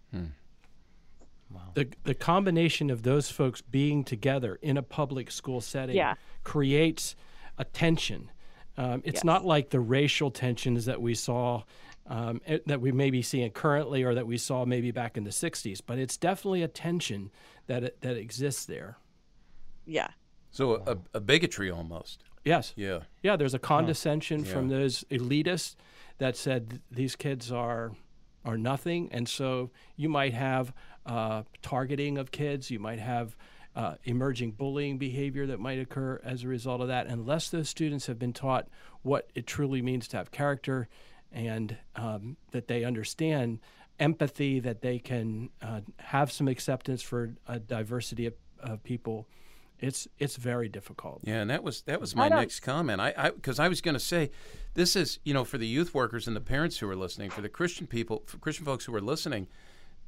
The 1.74 1.88
the 2.04 2.14
combination 2.14 2.90
of 2.90 3.02
those 3.02 3.30
folks 3.30 3.60
being 3.60 4.04
together 4.04 4.56
in 4.62 4.76
a 4.76 4.82
public 4.82 5.30
school 5.30 5.60
setting 5.60 5.96
Yeah. 5.96 6.14
creates 6.44 7.16
a 7.58 7.64
tension. 7.64 8.30
Um, 8.76 9.02
it's 9.04 9.16
Yes. 9.16 9.24
not 9.24 9.44
like 9.44 9.70
the 9.70 9.80
racial 9.80 10.30
tensions 10.30 10.84
that 10.86 11.00
we 11.02 11.14
saw. 11.14 11.64
Um, 12.06 12.40
eh, 12.46 12.58
that 12.66 12.80
we 12.80 12.90
may 12.90 13.10
be 13.10 13.22
seeing 13.22 13.50
currently, 13.52 14.02
or 14.02 14.14
that 14.14 14.26
we 14.26 14.36
saw 14.36 14.64
maybe 14.64 14.90
back 14.90 15.16
in 15.16 15.22
the 15.24 15.30
'60s, 15.30 15.80
but 15.80 15.98
it's 15.98 16.16
definitely 16.16 16.62
a 16.62 16.68
tension 16.68 17.30
that 17.66 18.00
that 18.00 18.16
exists 18.16 18.64
there. 18.64 18.96
Yeah. 19.86 20.08
So 20.50 20.82
a, 20.86 20.98
a 21.14 21.20
bigotry 21.20 21.70
almost. 21.70 22.24
Yes. 22.44 22.72
Yeah. 22.76 23.00
Yeah, 23.22 23.36
there's 23.36 23.54
a 23.54 23.58
condescension 23.58 24.44
Yeah. 24.44 24.52
from 24.52 24.68
those 24.68 25.04
elitists 25.10 25.76
that 26.18 26.36
said 26.36 26.80
these 26.90 27.16
kids 27.16 27.52
are 27.52 27.92
are 28.42 28.56
nothing, 28.56 29.10
and 29.12 29.28
so 29.28 29.70
you 29.96 30.08
might 30.08 30.32
have 30.32 30.72
uh, 31.04 31.42
targeting 31.60 32.16
of 32.16 32.30
kids. 32.30 32.70
You 32.70 32.78
might 32.78 32.98
have 32.98 33.36
uh, 33.76 33.96
emerging 34.04 34.52
bullying 34.52 34.96
behavior 34.96 35.46
that 35.46 35.60
might 35.60 35.78
occur 35.78 36.18
as 36.24 36.42
a 36.42 36.48
result 36.48 36.80
of 36.80 36.88
that, 36.88 37.06
unless 37.06 37.50
those 37.50 37.68
students 37.68 38.06
have 38.06 38.18
been 38.18 38.32
taught 38.32 38.68
what 39.02 39.30
it 39.34 39.46
truly 39.46 39.82
means 39.82 40.08
to 40.08 40.16
have 40.16 40.30
character, 40.30 40.88
and 41.30 41.76
um, 41.96 42.38
that 42.52 42.66
they 42.66 42.82
understand 42.82 43.60
empathy, 43.98 44.58
that 44.58 44.80
they 44.80 44.98
can 44.98 45.50
uh, 45.60 45.82
have 45.98 46.32
some 46.32 46.48
acceptance 46.48 47.02
for 47.02 47.34
a 47.46 47.58
diversity 47.58 48.24
of, 48.24 48.34
of 48.58 48.82
people. 48.82 49.28
It's 49.80 50.06
it's 50.18 50.36
very 50.36 50.68
difficult. 50.68 51.20
Yeah, 51.24 51.40
and 51.40 51.50
that 51.50 51.62
was 51.62 51.82
that 51.82 52.00
was 52.00 52.14
my 52.14 52.26
I 52.26 52.28
next 52.28 52.60
comment. 52.60 53.00
I 53.00 53.30
because 53.30 53.58
I, 53.58 53.68
was 53.68 53.80
going 53.80 53.94
to 53.94 54.00
say, 54.00 54.30
this 54.74 54.94
is 54.94 55.18
you 55.24 55.34
know 55.34 55.44
for 55.44 55.58
the 55.58 55.66
youth 55.66 55.94
workers 55.94 56.26
and 56.26 56.36
the 56.36 56.40
parents 56.40 56.78
who 56.78 56.88
are 56.88 56.96
listening, 56.96 57.30
for 57.30 57.40
the 57.40 57.48
Christian 57.48 57.86
people, 57.86 58.22
for 58.26 58.38
Christian 58.38 58.64
folks 58.64 58.84
who 58.84 58.94
are 58.94 59.00
listening, 59.00 59.48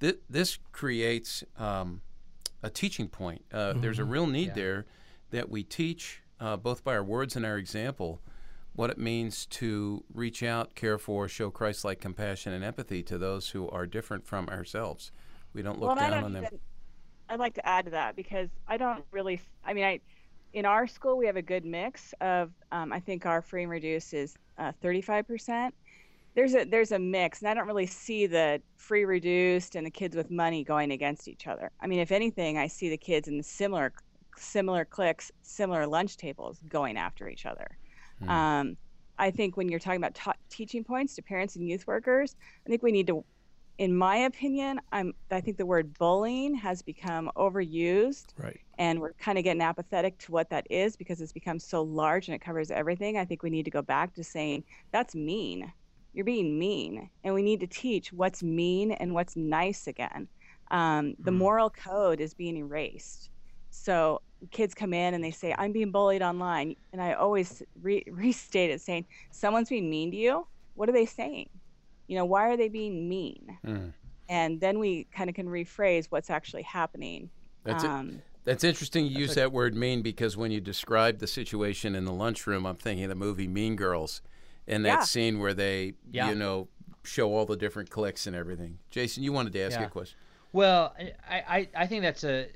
th- 0.00 0.18
this 0.28 0.58
creates 0.72 1.42
um, 1.56 2.02
a 2.62 2.70
teaching 2.70 3.08
point. 3.08 3.44
Uh, 3.52 3.72
There's 3.72 3.98
a 3.98 4.04
real 4.04 4.26
need 4.26 4.54
there 4.54 4.86
that 5.30 5.48
we 5.48 5.62
teach 5.62 6.22
uh, 6.42 6.56
both 6.56 6.84
by 6.84 6.94
our 6.94 7.04
words 7.04 7.36
and 7.36 7.46
our 7.46 7.56
example, 7.56 8.20
what 8.74 8.90
it 8.90 8.98
means 8.98 9.46
to 9.46 10.04
reach 10.12 10.42
out, 10.42 10.74
care 10.74 10.98
for, 10.98 11.28
show 11.28 11.50
Christ 11.50 11.84
like 11.84 12.00
compassion 12.00 12.52
and 12.52 12.64
empathy 12.64 13.02
to 13.04 13.16
those 13.16 13.50
who 13.50 13.68
are 13.70 13.86
different 13.86 14.26
from 14.26 14.48
ourselves. 14.48 15.12
We 15.52 15.62
don't 15.62 15.78
look 15.78 15.88
well, 15.88 15.96
down 15.96 16.10
don't 16.10 16.24
on 16.24 16.32
them. 16.32 16.44
even, 16.44 16.60
I'd 17.32 17.40
like 17.40 17.54
to 17.54 17.66
add 17.66 17.86
to 17.86 17.90
that 17.92 18.14
because 18.14 18.50
I 18.68 18.76
don't 18.76 19.02
really. 19.10 19.40
I 19.64 19.72
mean, 19.72 19.84
I 19.84 20.00
in 20.52 20.66
our 20.66 20.86
school 20.86 21.16
we 21.16 21.24
have 21.26 21.36
a 21.36 21.42
good 21.42 21.64
mix 21.64 22.12
of. 22.20 22.50
Um, 22.70 22.92
I 22.92 23.00
think 23.00 23.24
our 23.24 23.40
free 23.40 23.62
and 23.62 23.70
reduced 23.70 24.12
is 24.12 24.36
uh, 24.58 24.72
35%. 24.84 25.70
There's 26.34 26.54
a 26.54 26.64
there's 26.64 26.92
a 26.92 26.98
mix, 26.98 27.40
and 27.40 27.48
I 27.48 27.54
don't 27.54 27.66
really 27.66 27.86
see 27.86 28.26
the 28.26 28.60
free 28.76 29.06
reduced 29.06 29.76
and 29.76 29.86
the 29.86 29.90
kids 29.90 30.14
with 30.14 30.30
money 30.30 30.62
going 30.62 30.92
against 30.92 31.26
each 31.26 31.46
other. 31.46 31.70
I 31.80 31.86
mean, 31.86 32.00
if 32.00 32.12
anything, 32.12 32.58
I 32.58 32.66
see 32.66 32.90
the 32.90 32.98
kids 32.98 33.28
in 33.28 33.38
the 33.38 33.42
similar 33.42 33.94
similar 34.36 34.84
cliques, 34.84 35.30
similar 35.40 35.86
lunch 35.86 36.18
tables 36.18 36.58
going 36.68 36.98
after 36.98 37.28
each 37.28 37.46
other. 37.46 37.78
Hmm. 38.18 38.28
Um, 38.28 38.76
I 39.18 39.30
think 39.30 39.56
when 39.56 39.68
you're 39.68 39.80
talking 39.80 40.00
about 40.00 40.14
ta- 40.14 40.34
teaching 40.50 40.84
points 40.84 41.14
to 41.16 41.22
parents 41.22 41.56
and 41.56 41.66
youth 41.66 41.86
workers, 41.86 42.36
I 42.66 42.68
think 42.68 42.82
we 42.82 42.92
need 42.92 43.06
to 43.06 43.24
in 43.78 43.96
my 43.96 44.16
opinion, 44.16 44.80
I'm 44.92 45.14
I 45.30 45.40
think 45.40 45.56
the 45.56 45.66
word 45.66 45.96
bullying 45.98 46.54
has 46.56 46.82
become 46.82 47.30
overused 47.36 48.26
Right. 48.36 48.60
and 48.78 49.00
we're 49.00 49.14
kind 49.14 49.38
of 49.38 49.44
getting 49.44 49.62
apathetic 49.62 50.18
to 50.20 50.32
what 50.32 50.50
that 50.50 50.66
is 50.70 50.96
because 50.96 51.20
it's 51.20 51.32
become 51.32 51.58
so 51.58 51.82
large 51.82 52.28
and 52.28 52.34
it 52.34 52.40
covers 52.40 52.70
everything. 52.70 53.16
I 53.18 53.24
think 53.24 53.42
we 53.42 53.50
need 53.50 53.64
to 53.64 53.70
go 53.70 53.82
back 53.82 54.14
to 54.14 54.24
saying 54.24 54.64
that's 54.92 55.14
mean. 55.14 55.72
You're 56.14 56.26
being 56.26 56.58
mean, 56.58 57.08
and 57.24 57.34
we 57.34 57.42
need 57.42 57.60
to 57.60 57.66
teach 57.66 58.12
what's 58.12 58.42
mean 58.42 58.92
and 58.92 59.14
what's 59.14 59.34
nice 59.34 59.86
again. 59.86 60.28
Um, 60.70 61.14
the 61.18 61.30
moral 61.32 61.70
code 61.70 62.20
is 62.20 62.34
being 62.34 62.56
erased. 62.58 63.30
So 63.70 64.20
kids 64.50 64.74
come 64.74 64.92
in 64.92 65.14
and 65.14 65.24
they 65.24 65.30
say, 65.30 65.54
"I'm 65.56 65.72
being 65.72 65.90
bullied 65.90 66.20
online," 66.20 66.74
and 66.92 67.00
I 67.00 67.14
always 67.14 67.62
re- 67.80 68.04
restate 68.10 68.70
it, 68.70 68.82
saying, 68.82 69.06
"Someone's 69.30 69.70
being 69.70 69.88
mean 69.88 70.10
to 70.10 70.16
you. 70.18 70.46
What 70.74 70.90
are 70.90 70.92
they 70.92 71.06
saying? 71.06 71.48
You 72.12 72.18
know, 72.18 72.26
why 72.26 72.50
are 72.50 72.58
they 72.58 72.68
being 72.68 73.08
mean?" 73.08 73.56
Mm. 73.66 73.92
And 74.28 74.60
then 74.60 74.78
we 74.78 75.04
kind 75.04 75.30
of 75.30 75.34
can 75.34 75.46
rephrase 75.46 76.06
what's 76.10 76.28
actually 76.28 76.62
happening. 76.64 77.30
That's 77.64 77.84
it. 77.84 77.90
um, 77.90 78.20
That's 78.44 78.64
interesting 78.64 79.06
you 79.06 79.18
use 79.18 79.34
that 79.34 79.50
word 79.50 79.74
mean 79.74 80.02
because 80.02 80.36
when 80.36 80.50
you 80.50 80.60
describe 80.60 81.18
the 81.20 81.26
situation 81.26 81.94
in 81.94 82.04
the 82.04 82.12
lunchroom, 82.12 82.66
I'm 82.66 82.76
thinking 82.76 83.04
of 83.04 83.08
the 83.08 83.14
movie 83.14 83.48
Mean 83.48 83.76
Girls 83.76 84.20
and 84.66 84.84
that 84.84 84.88
Yeah. 85.00 85.04
scene 85.04 85.38
where 85.38 85.54
they, 85.54 85.94
Yeah. 86.10 86.28
you 86.28 86.34
know, 86.34 86.68
show 87.02 87.32
all 87.32 87.46
the 87.46 87.56
different 87.56 87.88
cliques 87.88 88.26
and 88.26 88.36
everything. 88.36 88.78
Jason, 88.90 89.22
you 89.22 89.32
wanted 89.32 89.54
to 89.54 89.60
ask 89.62 89.78
Yeah. 89.80 89.86
a 89.86 89.90
question. 89.90 90.18
Well, 90.52 90.94
I, 91.26 91.34
I, 91.56 91.68
I 91.74 91.86
think 91.86 92.02
that's 92.02 92.24
a. 92.24 92.48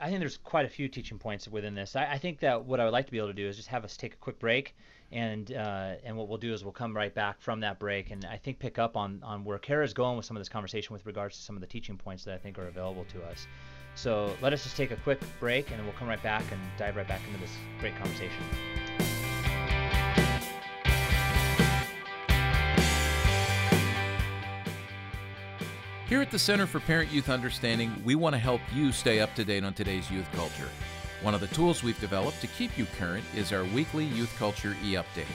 I 0.00 0.06
think 0.08 0.20
there's 0.20 0.36
quite 0.36 0.66
a 0.66 0.68
few 0.68 0.88
teaching 0.88 1.18
points 1.18 1.48
within 1.48 1.74
this. 1.74 1.96
I, 1.96 2.12
I 2.12 2.18
think 2.18 2.38
that 2.40 2.64
what 2.64 2.78
I 2.78 2.84
would 2.84 2.92
like 2.92 3.06
to 3.06 3.12
be 3.12 3.18
able 3.18 3.28
to 3.28 3.34
do 3.34 3.48
is 3.48 3.56
just 3.56 3.68
have 3.68 3.84
us 3.84 3.96
take 3.96 4.14
a 4.14 4.16
quick 4.18 4.38
break, 4.38 4.76
and 5.10 5.52
uh, 5.52 5.94
and 6.04 6.16
what 6.16 6.28
we'll 6.28 6.38
do 6.38 6.52
is 6.52 6.62
we'll 6.62 6.72
come 6.72 6.94
right 6.94 7.14
back 7.14 7.40
from 7.40 7.60
that 7.60 7.78
break, 7.78 8.10
and 8.10 8.24
I 8.24 8.36
think 8.36 8.58
pick 8.58 8.78
up 8.78 8.96
on 8.96 9.20
on 9.22 9.44
where 9.44 9.58
Kara's 9.58 9.94
going 9.94 10.16
with 10.16 10.26
some 10.26 10.36
of 10.36 10.40
this 10.40 10.48
conversation 10.48 10.92
with 10.92 11.06
regards 11.06 11.36
to 11.36 11.42
some 11.42 11.56
of 11.56 11.60
the 11.60 11.66
teaching 11.66 11.96
points 11.96 12.24
that 12.24 12.34
I 12.34 12.38
think 12.38 12.58
are 12.58 12.68
available 12.68 13.06
to 13.12 13.22
us. 13.24 13.46
So 13.94 14.36
let 14.42 14.52
us 14.52 14.62
just 14.62 14.76
take 14.76 14.90
a 14.90 14.96
quick 14.96 15.20
break, 15.40 15.70
and 15.70 15.82
we'll 15.82 15.94
come 15.94 16.08
right 16.08 16.22
back 16.22 16.44
and 16.52 16.60
dive 16.76 16.96
right 16.96 17.08
back 17.08 17.20
into 17.26 17.40
this 17.40 17.52
great 17.80 17.96
conversation. 17.96 18.42
Here 26.08 26.22
at 26.22 26.30
the 26.30 26.38
Center 26.38 26.66
for 26.66 26.80
Parent 26.80 27.12
Youth 27.12 27.28
Understanding, 27.28 27.92
we 28.02 28.14
want 28.14 28.34
to 28.34 28.38
help 28.38 28.62
you 28.74 28.92
stay 28.92 29.20
up 29.20 29.34
to 29.34 29.44
date 29.44 29.62
on 29.62 29.74
today's 29.74 30.10
youth 30.10 30.26
culture. 30.32 30.68
One 31.22 31.34
of 31.34 31.40
the 31.40 31.48
tools 31.48 31.82
we've 31.82 32.00
developed 32.00 32.40
to 32.42 32.46
keep 32.46 32.78
you 32.78 32.86
current 32.96 33.24
is 33.34 33.52
our 33.52 33.64
weekly 33.64 34.04
Youth 34.04 34.32
Culture 34.38 34.76
e 34.84 34.92
Update. 34.92 35.26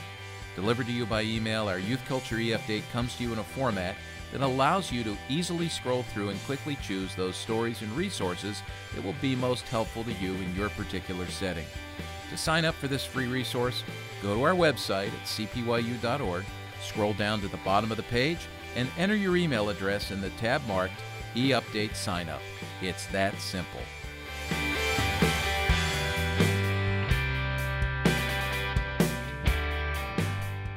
Delivered 0.56 0.86
to 0.86 0.94
you 0.94 1.06
by 1.06 1.24
email, 1.24 1.68
our 1.68 1.78
Youth 1.78 2.04
Culture 2.08 2.38
e 2.38 2.52
Update 2.52 2.90
comes 2.94 3.18
to 3.18 3.24
you 3.24 3.34
in 3.34 3.40
a 3.40 3.44
format 3.44 3.98
that 4.32 4.40
allows 4.40 4.94
you 4.94 5.04
to 5.04 5.18
easily 5.28 5.68
scroll 5.68 6.04
through 6.04 6.30
and 6.30 6.42
quickly 6.46 6.78
choose 6.82 7.14
those 7.16 7.36
stories 7.36 7.82
and 7.82 7.92
resources 7.98 8.64
that 8.96 9.04
will 9.04 9.16
be 9.22 9.36
most 9.36 9.68
helpful 9.68 10.06
to 10.06 10.14
you 10.14 10.34
in 10.36 10.56
your 10.56 10.70
particular 10.70 11.28
setting. 11.28 11.66
To 12.30 12.38
sign 12.38 12.64
up 12.64 12.76
for 12.76 12.88
this 12.88 13.06
free 13.06 13.28
resource, 13.28 13.84
go 14.22 14.34
to 14.34 14.44
our 14.44 14.54
website 14.54 15.10
at 15.10 15.26
cpyu.org, 15.26 16.46
scroll 16.82 17.14
down 17.14 17.42
to 17.42 17.50
the 17.50 17.58
bottom 17.58 17.92
of 17.92 17.98
the 17.98 18.04
page, 18.04 18.48
and 18.78 18.88
enter 18.98 19.16
your 19.16 19.36
email 19.36 19.70
address 19.70 20.12
in 20.12 20.22
the 20.22 20.30
tab 20.32 20.66
marked 20.66 21.02
e-update 21.36 21.94
sign 21.94 22.30
up. 22.30 22.42
It's 22.82 23.06
that 23.08 23.36
simple. 23.40 23.82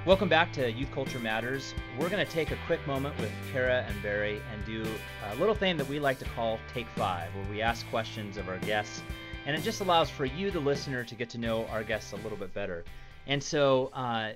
Welcome 0.07 0.29
back 0.29 0.53
to 0.53 0.71
Youth 0.71 0.93
Culture 0.93 1.19
Matters. 1.19 1.75
We're 1.99 2.09
going 2.09 2.25
to 2.25 2.31
take 2.31 2.53
a 2.53 2.59
quick 2.69 2.87
moment 2.87 3.19
with 3.19 3.33
Kara 3.51 3.85
and 3.89 4.03
Barry 4.05 4.41
and 4.53 4.65
do 4.65 4.87
a 5.33 5.35
little 5.35 5.53
thing 5.53 5.77
that 5.79 5.89
we 5.89 5.99
like 5.99 6.21
to 6.21 6.25
call 6.27 6.61
Take 6.73 6.87
Five, 6.91 7.35
where 7.35 7.45
we 7.51 7.61
ask 7.61 7.85
questions 7.89 8.37
of 8.37 8.49
our 8.49 8.59
guests, 8.59 9.03
and 9.47 9.57
it 9.57 9.63
just 9.63 9.81
allows 9.81 10.09
for 10.09 10.25
you, 10.25 10.53
the 10.53 10.61
listener, 10.61 11.03
to 11.03 11.15
get 11.17 11.29
to 11.31 11.39
know 11.39 11.67
our 11.73 11.83
guests 11.83 12.13
a 12.13 12.17
little 12.19 12.39
bit 12.39 12.55
better. 12.55 12.85
And 13.27 13.43
so, 13.43 13.87
uh, 13.95 14.35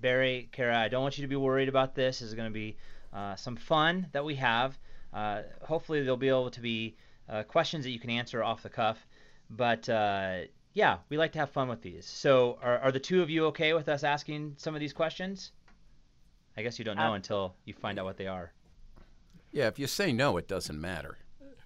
Barry, 0.00 0.48
Kara, 0.52 0.78
I 0.78 0.86
don't 0.86 1.02
want 1.02 1.18
you 1.18 1.22
to 1.22 1.28
be 1.28 1.34
worried 1.34 1.68
about 1.68 1.96
this. 1.96 2.20
This 2.20 2.28
is 2.28 2.34
going 2.34 2.48
to 2.48 2.54
be 2.54 2.76
uh, 3.12 3.34
some 3.34 3.56
fun 3.56 4.06
that 4.12 4.24
we 4.24 4.36
have. 4.36 4.78
Uh, 5.12 5.42
hopefully, 5.62 6.02
there'll 6.02 6.16
be 6.16 6.28
able 6.28 6.52
to 6.52 6.60
be 6.60 6.94
uh, 7.28 7.42
questions 7.42 7.82
that 7.84 7.90
you 7.90 7.98
can 7.98 8.10
answer 8.10 8.44
off 8.44 8.62
the 8.62 8.70
cuff. 8.70 9.04
But 9.50 9.88
uh, 9.88 10.42
yeah, 10.74 10.98
we 11.08 11.16
like 11.16 11.32
to 11.32 11.38
have 11.38 11.50
fun 11.50 11.68
with 11.68 11.80
these. 11.82 12.04
So, 12.04 12.58
are, 12.62 12.78
are 12.80 12.92
the 12.92 13.00
two 13.00 13.22
of 13.22 13.30
you 13.30 13.46
okay 13.46 13.72
with 13.72 13.88
us 13.88 14.04
asking 14.04 14.54
some 14.58 14.74
of 14.74 14.80
these 14.80 14.92
questions? 14.92 15.52
I 16.56 16.62
guess 16.62 16.78
you 16.78 16.84
don't 16.84 16.96
know 16.96 17.12
Uh, 17.12 17.14
until 17.14 17.54
you 17.64 17.74
find 17.74 17.98
out 17.98 18.04
what 18.04 18.16
they 18.16 18.26
are. 18.26 18.52
Yeah, 19.52 19.68
if 19.68 19.78
you 19.78 19.86
say 19.86 20.12
no, 20.12 20.36
it 20.36 20.48
doesn't 20.48 20.80
matter. 20.80 21.18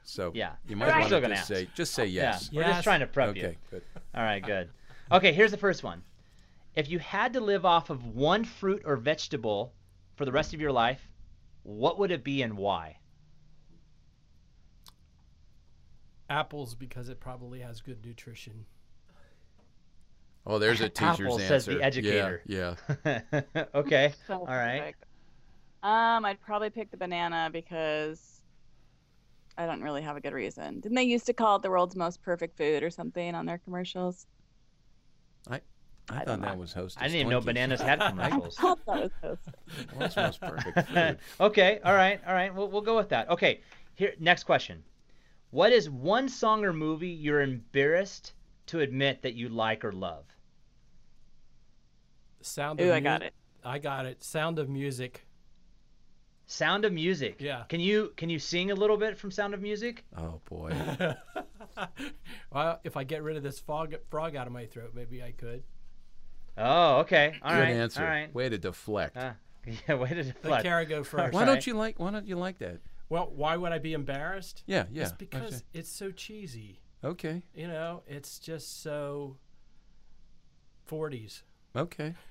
So 0.04 0.32
Yeah. 0.34 0.52
you 0.66 0.76
might 0.76 0.86
We're 0.88 0.92
want 1.00 1.06
still 1.06 1.20
to 1.20 1.28
just 1.28 1.40
ask. 1.40 1.48
say 1.48 1.68
just 1.74 1.92
say 1.94 2.06
yes. 2.06 2.48
Yeah, 2.52 2.62
we're 2.66 2.72
just 2.72 2.84
trying 2.84 3.00
to 3.00 3.06
prep 3.06 3.30
Okay, 3.30 3.40
you. 3.40 3.56
good. 3.70 3.82
All 4.14 4.22
right, 4.22 4.42
good. 4.42 4.70
Okay, 5.12 5.32
here's 5.32 5.50
the 5.50 5.56
first 5.58 5.82
one. 5.82 6.02
If 6.74 6.88
you 6.90 6.98
had 6.98 7.32
to 7.34 7.40
live 7.40 7.64
off 7.66 7.90
of 7.90 8.04
one 8.14 8.44
fruit 8.44 8.82
or 8.84 8.96
vegetable 8.96 9.72
for 10.16 10.24
the 10.24 10.32
rest 10.32 10.54
of 10.54 10.60
your 10.60 10.72
life, 10.72 11.08
what 11.62 11.98
would 11.98 12.10
it 12.10 12.22
be 12.24 12.40
and 12.42 12.56
why? 12.56 12.98
Apples 16.30 16.74
because 16.74 17.08
it 17.08 17.20
probably 17.20 17.60
has 17.60 17.80
good 17.80 18.04
nutrition. 18.04 18.66
Oh, 20.48 20.58
there's 20.58 20.80
a 20.80 20.88
teacher's 20.88 21.36
Apple 21.36 21.38
answer. 21.38 21.46
says 21.46 21.66
the 21.66 21.76
Yeah, 21.76 21.84
educator. 21.84 22.42
Yeah. 22.46 22.74
okay. 23.74 24.14
So 24.26 24.46
All 24.46 24.56
right. 24.56 24.80
perfect. 24.80 25.04
Um, 25.82 26.24
I'd 26.24 26.40
probably 26.40 26.70
pick 26.70 26.90
the 26.90 26.96
banana 26.96 27.50
because 27.52 28.42
I 29.58 29.66
don't 29.66 29.82
really 29.82 30.02
have 30.02 30.16
a 30.16 30.20
good 30.22 30.32
reason. 30.32 30.80
Didn't 30.80 30.94
they 30.96 31.02
used 31.02 31.26
to 31.26 31.34
call 31.34 31.56
it 31.56 31.62
the 31.62 31.70
world's 31.70 31.96
most 31.96 32.22
perfect 32.22 32.56
food 32.56 32.82
or 32.82 32.90
something 32.90 33.34
on 33.34 33.44
their 33.46 33.58
commercials? 33.58 34.26
I 35.50 35.60
I 36.10 36.24
thought 36.24 36.26
don't 36.26 36.40
that 36.42 36.56
know. 36.56 36.56
was 36.56 36.72
hosted. 36.74 36.98
I 36.98 37.02
didn't 37.08 37.16
even 37.16 37.30
know 37.30 37.40
bananas 37.40 37.82
had 37.82 38.00
commercials. 38.06 38.56
I 38.58 38.62
thought 38.62 38.78
that 38.86 39.00
was 39.00 39.12
so 39.22 39.36
World's 39.90 40.16
most 40.16 40.42
perfect 40.44 40.80
food. 40.86 41.18
okay, 41.40 41.80
all 41.84 41.94
right, 41.94 42.20
all 42.26 42.32
right. 42.34 42.54
We'll, 42.54 42.70
we'll 42.70 42.82
go 42.82 42.96
with 42.96 43.08
that. 43.10 43.28
Okay, 43.30 43.62
here 43.94 44.14
next 44.18 44.44
question. 44.44 44.84
What 45.50 45.72
is 45.72 45.90
one 45.90 46.28
song 46.28 46.64
or 46.64 46.72
movie 46.72 47.08
you're 47.10 47.42
embarrassed 47.42 48.34
to 48.66 48.80
admit 48.80 49.22
that 49.22 49.34
you 49.34 49.48
like 49.50 49.84
or 49.84 49.92
love? 49.92 50.24
Sound. 52.40 52.80
Ooh, 52.80 52.90
of 52.90 52.96
I 52.96 53.00
got 53.00 53.22
it. 53.22 53.34
I 53.64 53.78
got 53.78 54.06
it. 54.06 54.22
Sound 54.22 54.58
of 54.58 54.68
Music. 54.68 55.26
Sound 56.46 56.84
of 56.84 56.92
Music. 56.92 57.36
Yeah. 57.40 57.64
Can 57.68 57.80
you 57.80 58.12
can 58.16 58.30
you 58.30 58.38
sing 58.38 58.70
a 58.70 58.74
little 58.74 58.96
bit 58.96 59.18
from 59.18 59.30
Sound 59.30 59.54
of 59.54 59.60
Music? 59.60 60.04
Oh 60.16 60.40
boy. 60.48 60.72
well, 62.52 62.80
if 62.84 62.96
I 62.96 63.04
get 63.04 63.22
rid 63.22 63.36
of 63.36 63.42
this 63.42 63.58
frog, 63.58 63.94
frog 64.10 64.34
out 64.34 64.46
of 64.46 64.52
my 64.52 64.66
throat, 64.66 64.92
maybe 64.94 65.22
I 65.22 65.32
could. 65.32 65.62
Oh, 66.56 67.00
okay. 67.00 67.34
All 67.42 67.52
Good 67.52 67.60
right. 67.60 67.76
answer. 67.76 68.02
All 68.02 68.08
right. 68.08 68.34
Way 68.34 68.48
to 68.48 68.58
deflect. 68.58 69.16
Uh, 69.16 69.32
yeah, 69.88 69.94
way 69.94 70.08
to 70.08 70.14
Let 70.16 70.42
deflect. 70.42 70.64
Kara 70.64 70.86
go 70.86 71.04
first. 71.04 71.34
why 71.34 71.44
don't 71.44 71.66
you 71.66 71.74
like 71.74 71.98
why 71.98 72.10
don't 72.10 72.26
you 72.26 72.36
like 72.36 72.58
that? 72.58 72.78
Well, 73.10 73.30
why 73.34 73.56
would 73.56 73.72
I 73.72 73.78
be 73.78 73.92
embarrassed? 73.92 74.62
Yeah, 74.66 74.84
yeah. 74.90 75.04
It's 75.04 75.12
because 75.12 75.64
it's 75.72 75.90
so 75.90 76.10
cheesy. 76.10 76.80
Okay. 77.04 77.42
You 77.54 77.68
know, 77.68 78.02
it's 78.06 78.38
just 78.38 78.82
so 78.82 79.36
40s. 80.90 81.42
Okay. 81.78 82.14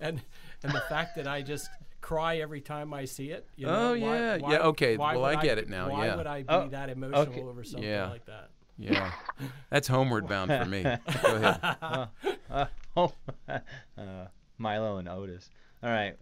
And 0.00 0.20
and 0.62 0.72
the 0.72 0.82
fact 0.88 1.16
that 1.16 1.26
I 1.26 1.42
just 1.42 1.68
cry 2.00 2.36
every 2.38 2.60
time 2.60 2.92
I 2.94 3.06
see 3.06 3.30
it. 3.30 3.48
You 3.56 3.66
Oh, 3.66 3.94
know, 3.94 4.06
why- 4.06 4.16
yeah. 4.18 4.36
why- 4.36 4.52
Yeah, 4.52 4.58
okay. 4.58 4.96
Well, 4.96 5.24
I 5.24 5.40
get 5.42 5.58
it 5.58 5.68
now, 5.68 5.90
Why 5.90 6.06
yeah. 6.06 6.16
would 6.16 6.26
I 6.26 6.42
be 6.42 6.48
Oh, 6.48 6.68
that 6.68 6.90
emotional 6.90 7.22
okay. 7.22 7.42
over 7.42 7.64
something 7.64 7.88
Yeah. 7.88 8.08
like 8.10 8.26
that? 8.26 8.50
Yeah. 8.78 9.10
That's 9.70 9.88
homeward 9.88 10.28
bound 10.28 10.50
for 10.52 10.64
me. 10.66 10.82
Go 11.22 11.34
ahead. 11.36 12.08
Uh, 12.50 12.66
oh, 12.96 13.12
uh, 13.48 14.26
Milo 14.58 14.98
and 14.98 15.08
Otis. 15.08 15.48
All 15.82 15.90
right. 15.90 16.16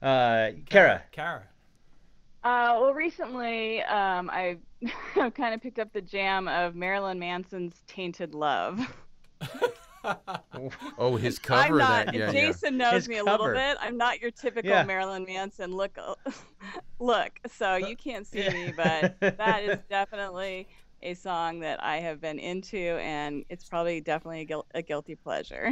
Uh, 0.00 0.50
Kara. 0.68 1.02
Kara. 1.10 1.42
Uh, 2.44 2.78
well, 2.80 2.92
recently 2.94 3.82
um, 3.82 4.30
I 4.30 4.58
kind 5.14 5.54
of 5.54 5.60
picked 5.62 5.78
up 5.80 5.92
the 5.92 6.02
jam 6.02 6.46
of 6.46 6.74
Marilyn 6.76 7.18
Manson's 7.18 7.82
"Tainted 7.88 8.34
Love." 8.34 8.78
Oh, 10.98 11.16
his 11.16 11.38
cover 11.40 11.60
I'm 11.74 11.78
not. 11.78 12.06
that. 12.06 12.14
Yeah, 12.14 12.26
yeah. 12.26 12.32
Jason 12.32 12.76
knows 12.76 12.92
His 12.94 13.08
me 13.08 13.18
a 13.18 13.24
little 13.24 13.52
bit. 13.52 13.76
I'm 13.80 13.96
not 13.96 14.20
your 14.20 14.30
typical 14.30 14.70
Yeah. 14.70 14.84
Marilyn 14.84 15.24
Manson 15.24 15.72
look. 15.74 15.96
look, 16.98 17.30
so 17.56 17.76
you 17.76 17.96
can't 17.96 18.26
see 18.26 18.40
Yeah. 18.44 18.52
me, 18.52 18.72
but 18.76 19.16
that 19.20 19.62
is 19.64 19.78
definitely 19.88 20.68
a 21.02 21.14
song 21.14 21.60
that 21.60 21.82
I 21.82 21.96
have 21.96 22.20
been 22.20 22.38
into, 22.38 22.78
and 22.78 23.44
it's 23.48 23.64
probably 23.64 24.00
definitely 24.00 24.42
a, 24.42 24.46
guil- 24.46 24.66
a 24.74 24.82
guilty 24.82 25.14
pleasure. 25.16 25.70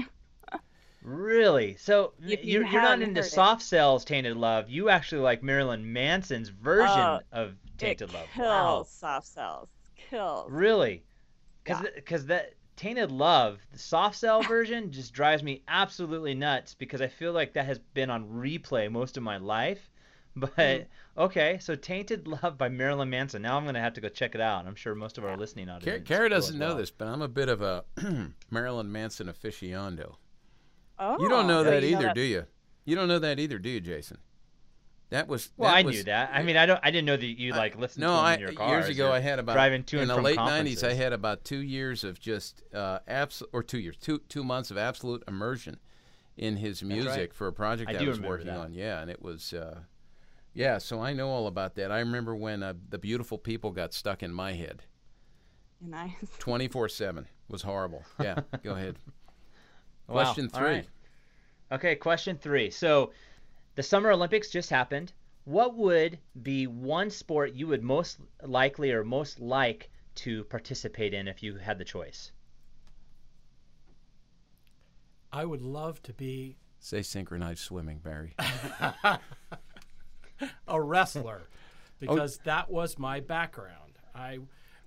Really? 1.02 1.76
So 1.78 2.12
you 2.20 2.36
you're, 2.42 2.66
you're 2.66 2.82
not 2.82 3.00
into 3.00 3.22
Soft 3.22 3.62
Cell's 3.62 4.04
tainted 4.04 4.36
love. 4.36 4.68
You 4.68 4.90
actually 4.90 5.22
like 5.22 5.42
Marilyn 5.42 5.92
Manson's 5.94 6.50
version 6.50 6.98
Oh, 6.98 7.20
of 7.32 7.54
tainted 7.78 8.10
it 8.10 8.14
love. 8.14 8.26
kills 8.34 8.46
Wow. 8.46 8.86
Soft 8.86 9.26
Cell's. 9.28 9.68
Kills. 10.10 10.50
Really? 10.50 11.02
Because 11.64 11.82
Yeah. 11.84 11.90
because 11.94 12.26
that 12.26 12.52
tainted 12.80 13.12
love, 13.12 13.58
the 13.72 13.78
Soft 13.78 14.16
Cell 14.16 14.42
version, 14.48 14.90
just 14.90 15.12
drives 15.12 15.42
me 15.42 15.62
absolutely 15.68 16.34
nuts 16.34 16.74
because 16.74 17.00
I 17.02 17.08
feel 17.08 17.32
like 17.32 17.52
that 17.52 17.66
has 17.66 17.78
been 17.78 18.08
on 18.10 18.24
replay 18.28 18.90
most 18.90 19.16
of 19.16 19.22
my 19.22 19.36
life. 19.36 19.90
But 20.36 20.54
Mm. 20.56 20.86
okay, 21.18 21.58
so 21.60 21.74
tainted 21.74 22.26
love 22.28 22.56
by 22.56 22.68
Marilyn 22.68 23.10
Manson. 23.10 23.42
Now 23.42 23.56
I'm 23.56 23.64
gonna 23.64 23.80
have 23.80 23.94
to 23.94 24.00
go 24.00 24.08
check 24.08 24.34
it 24.36 24.40
out. 24.40 24.64
I'm 24.66 24.76
sure 24.76 24.94
most 24.94 25.18
of 25.18 25.24
our 25.24 25.36
listening 25.36 25.68
audience. 25.68 26.08
Kara 26.08 26.28
doesn't 26.28 26.54
as 26.54 26.58
know 26.60 26.68
well. 26.68 26.76
this, 26.76 26.90
but 26.92 27.08
I'm 27.08 27.20
a 27.20 27.28
bit 27.28 27.48
of 27.48 27.60
a 27.62 27.84
Marilyn 28.50 28.90
Manson 28.92 29.26
aficionado. 29.26 30.14
Oh, 30.98 31.20
You 31.20 31.28
don't 31.28 31.46
know 31.48 31.64
that 31.64 31.82
you 31.82 31.96
either, 31.96 32.02
that- 32.04 32.14
do 32.14 32.20
you? 32.22 32.46
You 32.84 32.94
don't 32.96 33.08
know 33.08 33.18
that 33.18 33.38
either, 33.40 33.58
do 33.58 33.68
you, 33.68 33.80
Jason? 33.80 34.18
That 35.10 35.26
was. 35.26 35.50
Well, 35.56 35.70
that 35.70 35.76
I 35.78 35.82
was, 35.82 35.96
knew 35.96 36.02
that. 36.04 36.30
I 36.32 36.42
mean, 36.42 36.56
I 36.56 36.66
don't. 36.66 36.80
I 36.82 36.90
didn't 36.90 37.06
know 37.06 37.16
that 37.16 37.26
you 37.26 37.52
like 37.52 37.76
listened 37.76 38.02
No, 38.02 38.08
to 38.08 38.14
them 38.14 38.24
I 38.24 38.34
in 38.34 38.40
your 38.40 38.48
years 38.50 38.58
cars 38.58 38.88
ago 38.88 39.12
I 39.12 39.18
had 39.18 39.38
about 39.40 39.54
driving 39.54 39.82
to 39.84 39.96
in 39.96 40.02
and 40.02 40.10
the 40.10 40.14
from 40.14 40.24
late 40.24 40.38
'90s. 40.38 40.84
I 40.84 40.94
had 40.94 41.12
about 41.12 41.44
two 41.44 41.58
years 41.58 42.04
of 42.04 42.20
just 42.20 42.62
uh, 42.72 43.00
abs 43.08 43.42
or 43.52 43.62
two 43.62 43.78
years, 43.80 43.96
two 43.96 44.20
two 44.28 44.44
months 44.44 44.70
of 44.70 44.78
absolute 44.78 45.24
immersion 45.26 45.78
in 46.36 46.56
his 46.56 46.82
music 46.82 47.16
right. 47.16 47.34
for 47.34 47.48
a 47.48 47.52
project 47.52 47.90
I 47.90 48.02
I, 48.02 48.08
was 48.08 48.20
working 48.20 48.46
that. 48.46 48.56
on. 48.56 48.72
Yeah, 48.72 49.00
and 49.00 49.10
it 49.10 49.20
was. 49.20 49.52
Uh, 49.52 49.80
yeah, 50.54 50.78
so 50.78 51.00
I 51.00 51.12
know 51.12 51.28
all 51.28 51.46
about 51.46 51.74
that. 51.76 51.92
I 51.92 52.00
remember 52.00 52.34
when 52.34 52.62
uh, 52.62 52.74
the 52.88 52.98
beautiful 52.98 53.38
people 53.38 53.70
got 53.70 53.92
stuck 53.92 54.22
in 54.22 54.32
my 54.32 54.52
head. 54.52 54.82
Nice. 55.80 56.12
24/7 56.38 57.24
was 57.48 57.62
horrible. 57.62 58.04
Yeah, 58.20 58.40
go 58.62 58.74
ahead. 58.74 58.96
Question 60.08 60.50
All 60.52 60.60
three. 60.60 60.68
right. 60.68 60.86
Okay, 61.72 61.94
question 61.94 62.36
three. 62.36 62.68
So, 62.70 63.12
the 63.80 63.84
Summer 63.84 64.10
Olympics 64.10 64.50
just 64.50 64.68
happened. 64.68 65.10
What 65.44 65.74
would 65.74 66.18
be 66.42 66.66
one 66.66 67.08
sport 67.08 67.54
you 67.54 67.66
would 67.68 67.82
most 67.82 68.18
likely 68.42 68.92
or 68.92 69.04
most 69.04 69.40
like 69.40 69.88
to 70.16 70.44
participate 70.44 71.14
in 71.14 71.26
if 71.26 71.42
you 71.42 71.56
had 71.56 71.78
the 71.78 71.84
choice? 71.86 72.30
I 75.32 75.46
would 75.46 75.62
love 75.62 76.02
to 76.02 76.12
be 76.12 76.58
Say 76.78 77.00
synchronized 77.00 77.60
swimming, 77.60 78.00
Barry. 78.00 78.34
a 80.68 80.82
wrestler 80.82 81.48
because 82.00 82.36
that 82.44 82.70
was 82.70 82.98
my 82.98 83.20
background. 83.20 83.98
I 84.14 84.40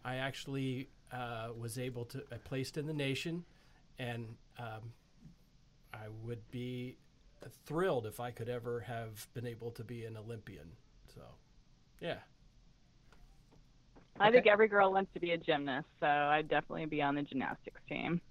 I 0.05 0.17
actually 0.17 0.91
uh, 1.11 1.47
was 1.57 1.79
able 1.79 2.05
to 2.05 2.23
I 2.31 2.35
placed 2.35 2.77
in 2.77 2.85
the 2.85 2.93
nation, 2.93 3.43
and 3.97 4.35
um, 4.59 4.93
I 5.91 6.09
would 6.23 6.47
be 6.51 6.97
thrilled 7.65 8.05
if 8.05 8.19
I 8.19 8.31
could 8.31 8.49
ever 8.49 8.81
have 8.81 9.27
been 9.33 9.47
able 9.47 9.71
to 9.71 9.83
be 9.83 10.05
an 10.05 10.17
Olympian. 10.17 10.67
So, 11.13 11.21
yeah. 11.99 12.17
I 14.19 14.31
think 14.31 14.45
every 14.45 14.67
girl 14.67 14.93
wants 14.93 15.11
to 15.13 15.19
be 15.19 15.31
a 15.31 15.37
gymnast, 15.37 15.87
so 15.99 16.07
I'd 16.07 16.47
definitely 16.47 16.85
be 16.85 17.01
on 17.01 17.15
the 17.15 17.23
gymnastics 17.23 17.81
team. 17.89 18.21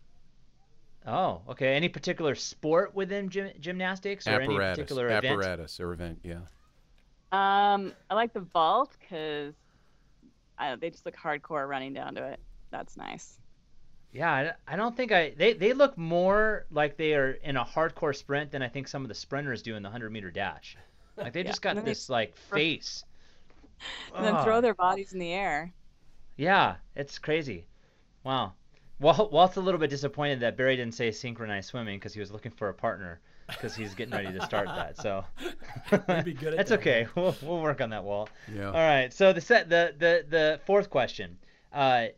Oh, 1.06 1.42
okay. 1.48 1.74
Any 1.74 1.88
particular 1.88 2.36
sport 2.36 2.94
within 2.94 3.28
gym- 3.28 3.52
gymnastics 3.58 4.28
or 4.28 4.40
any 4.40 4.56
particular 4.56 5.06
event? 5.06 5.26
apparatus 5.26 5.80
or 5.80 5.92
event. 5.92 6.20
Yeah. 6.22 6.42
Um, 7.32 7.92
I 8.08 8.14
like 8.14 8.32
the 8.32 8.40
vault 8.40 8.96
because 9.00 9.54
they 10.78 10.90
just 10.90 11.04
look 11.04 11.16
hardcore 11.16 11.66
running 11.68 11.92
down 11.92 12.14
to 12.14 12.24
it. 12.24 12.40
That's 12.70 12.96
nice. 12.96 13.40
Yeah, 14.12 14.30
I, 14.30 14.74
I 14.74 14.76
don't 14.76 14.96
think 14.96 15.10
I. 15.12 15.30
They, 15.30 15.54
they 15.54 15.72
look 15.72 15.96
more 15.96 16.66
like 16.70 16.96
they 16.96 17.14
are 17.14 17.30
in 17.32 17.56
a 17.56 17.64
hardcore 17.64 18.14
sprint 18.14 18.50
than 18.50 18.62
I 18.62 18.68
think 18.68 18.88
some 18.88 19.02
of 19.02 19.08
the 19.08 19.14
sprinters 19.14 19.62
do 19.62 19.74
in 19.74 19.82
the 19.82 19.88
100 19.88 20.10
meter 20.12 20.30
dash. 20.30 20.76
Like 21.16 21.32
they 21.32 21.42
Yeah, 21.42 21.46
just 21.50 21.62
got 21.62 21.76
and 21.76 21.86
they 21.86 21.90
this 21.90 22.08
like 22.10 22.36
face. 22.36 23.04
And 24.14 24.24
then 24.24 24.34
Ah. 24.34 24.44
throw 24.44 24.60
their 24.60 24.74
bodies 24.74 25.12
in 25.12 25.18
the 25.18 25.32
air. 25.32 25.72
Yeah, 26.36 26.76
it's 26.94 27.18
crazy. 27.18 27.66
Wow. 28.24 28.52
Well, 29.00 29.28
Walt's 29.32 29.56
a 29.56 29.60
little 29.60 29.80
bit 29.80 29.90
disappointed 29.90 30.40
that 30.40 30.56
Barry 30.56 30.76
didn't 30.76 30.94
say 30.94 31.10
synchronized 31.10 31.68
swimming 31.70 31.98
because 31.98 32.14
he 32.14 32.20
was 32.20 32.30
looking 32.30 32.52
for 32.52 32.68
a 32.68 32.74
partner 32.74 33.20
because 33.48 33.74
he's 33.74 33.94
getting 33.94 34.14
ready 34.14 34.32
to 34.32 34.40
start 34.40 34.72
that. 34.76 34.96
So 34.96 35.24
be 36.24 36.34
good 36.34 36.54
at 36.54 36.56
that's 36.56 36.70
that 36.70 36.78
okay. 36.80 37.06
We'll, 37.16 37.34
we'll 37.42 37.60
work 37.60 37.80
on 37.80 37.90
that, 37.90 38.04
Walt. 38.04 38.30
Yeah. 38.46 38.66
All 38.66 38.72
right. 38.72 39.12
So 39.12 39.32
the 39.32 39.40
set 39.40 39.68
the 39.68 39.94
the 39.98 40.24
the 40.28 40.60
fourth 40.64 40.90
question. 40.90 41.38
Uh, 41.72 42.08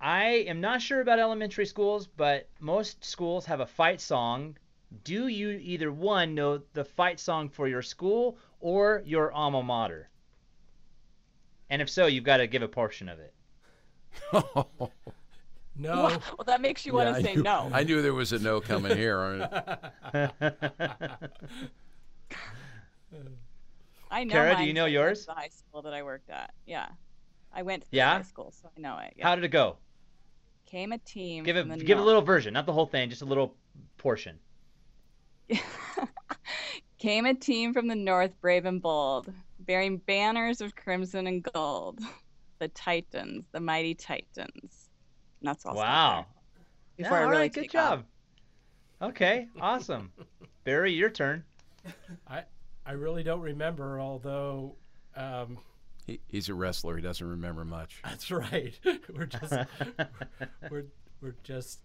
I 0.00 0.24
am 0.48 0.60
not 0.60 0.80
sure 0.80 1.00
about 1.00 1.18
elementary 1.18 1.66
schools, 1.66 2.06
but 2.06 2.48
most 2.58 3.04
schools 3.04 3.44
have 3.46 3.60
a 3.60 3.66
fight 3.66 4.00
song. 4.00 4.56
Do 5.04 5.28
you 5.28 5.50
either 5.50 5.92
one 5.92 6.34
know 6.34 6.62
the 6.72 6.84
fight 6.84 7.20
song 7.20 7.48
for 7.48 7.68
your 7.68 7.82
school 7.82 8.38
or 8.60 9.02
your 9.04 9.30
alma 9.32 9.62
mater? 9.62 10.08
And 11.68 11.80
if 11.82 11.90
so, 11.90 12.06
you've 12.06 12.24
got 12.24 12.38
to 12.38 12.46
give 12.46 12.62
a 12.62 12.68
portion 12.68 13.08
of 13.08 13.18
it. 13.20 13.34
No. 15.76 16.08
Well, 16.36 16.44
that 16.46 16.60
makes 16.60 16.84
you 16.84 16.92
want 16.92 17.08
to 17.08 17.14
I 17.14 17.22
say 17.22 17.36
knew- 17.36 17.42
no. 17.42 17.70
I 17.72 17.84
knew 17.84 18.02
there 18.02 18.12
was 18.12 18.34
a 18.34 18.38
no 18.38 18.60
coming 18.60 18.94
here. 18.98 19.18
I 24.10 24.24
know. 24.24 24.32
Kara, 24.32 24.56
do 24.56 24.64
you 24.64 24.74
know 24.74 24.84
yours? 24.86 25.24
The 25.24 25.32
high 25.32 25.48
school 25.48 25.80
that 25.82 25.94
I 25.94 26.02
worked 26.02 26.28
at. 26.28 26.52
Yeah, 26.66 26.88
I 27.54 27.62
went 27.62 27.84
to 27.84 27.90
the 27.90 27.96
Yeah? 27.98 28.16
high 28.16 28.22
school, 28.22 28.52
so 28.60 28.68
I 28.76 28.80
know 28.80 28.98
it. 28.98 29.14
Yeah. 29.16 29.26
How 29.28 29.34
did 29.36 29.44
it 29.44 29.48
go? 29.48 29.76
Came 30.70 30.92
a 30.92 30.98
team. 30.98 31.44
Give 31.44 31.56
it 31.56 31.66
from 31.66 31.70
the 31.70 31.76
give 31.78 31.98
a 31.98 32.00
north. 32.00 32.06
little 32.06 32.22
version, 32.22 32.54
not 32.54 32.66
the 32.66 32.72
whole 32.72 32.86
thing, 32.86 33.10
just 33.10 33.22
a 33.22 33.26
little 33.26 33.56
portion. 33.98 34.38
Came 36.98 37.24
a 37.26 37.34
team 37.34 37.72
from 37.72 37.88
the 37.88 37.94
north, 37.94 38.38
brave 38.40 38.66
and 38.66 38.80
bold, 38.82 39.32
bearing 39.58 39.98
banners 39.98 40.60
of 40.60 40.76
crimson 40.76 41.26
and 41.26 41.42
gold. 41.42 42.00
The 42.58 42.68
Titans, 42.68 43.46
the 43.52 43.60
mighty 43.60 43.94
Titans. 43.94 44.90
And 45.40 45.48
that's 45.48 45.64
all. 45.64 45.74
Wow. 45.74 46.26
Before 46.96 47.16
Yeah, 47.16 47.20
I 47.20 47.24
all 47.24 47.30
really 47.30 47.42
right, 47.42 47.52
good 47.52 47.62
take 47.62 47.74
off. 47.74 48.00
job. 48.00 48.04
Okay, 49.00 49.48
awesome. 49.60 50.12
Barry, 50.64 50.92
your 50.92 51.08
turn. 51.10 51.44
I 52.28 52.44
I 52.84 52.92
really 52.92 53.22
don't 53.22 53.40
remember, 53.40 53.98
although 53.98 54.76
um, 55.16 55.58
He, 56.10 56.20
he's 56.26 56.48
a 56.48 56.54
wrestler. 56.54 56.96
He 56.96 57.02
doesn't 57.02 57.26
remember 57.26 57.64
much. 57.64 58.00
that's 58.04 58.30
right. 58.32 58.78
we're 59.16 59.26
just 59.26 59.52
we're 60.70 60.86
we're 61.22 61.36
just 61.44 61.80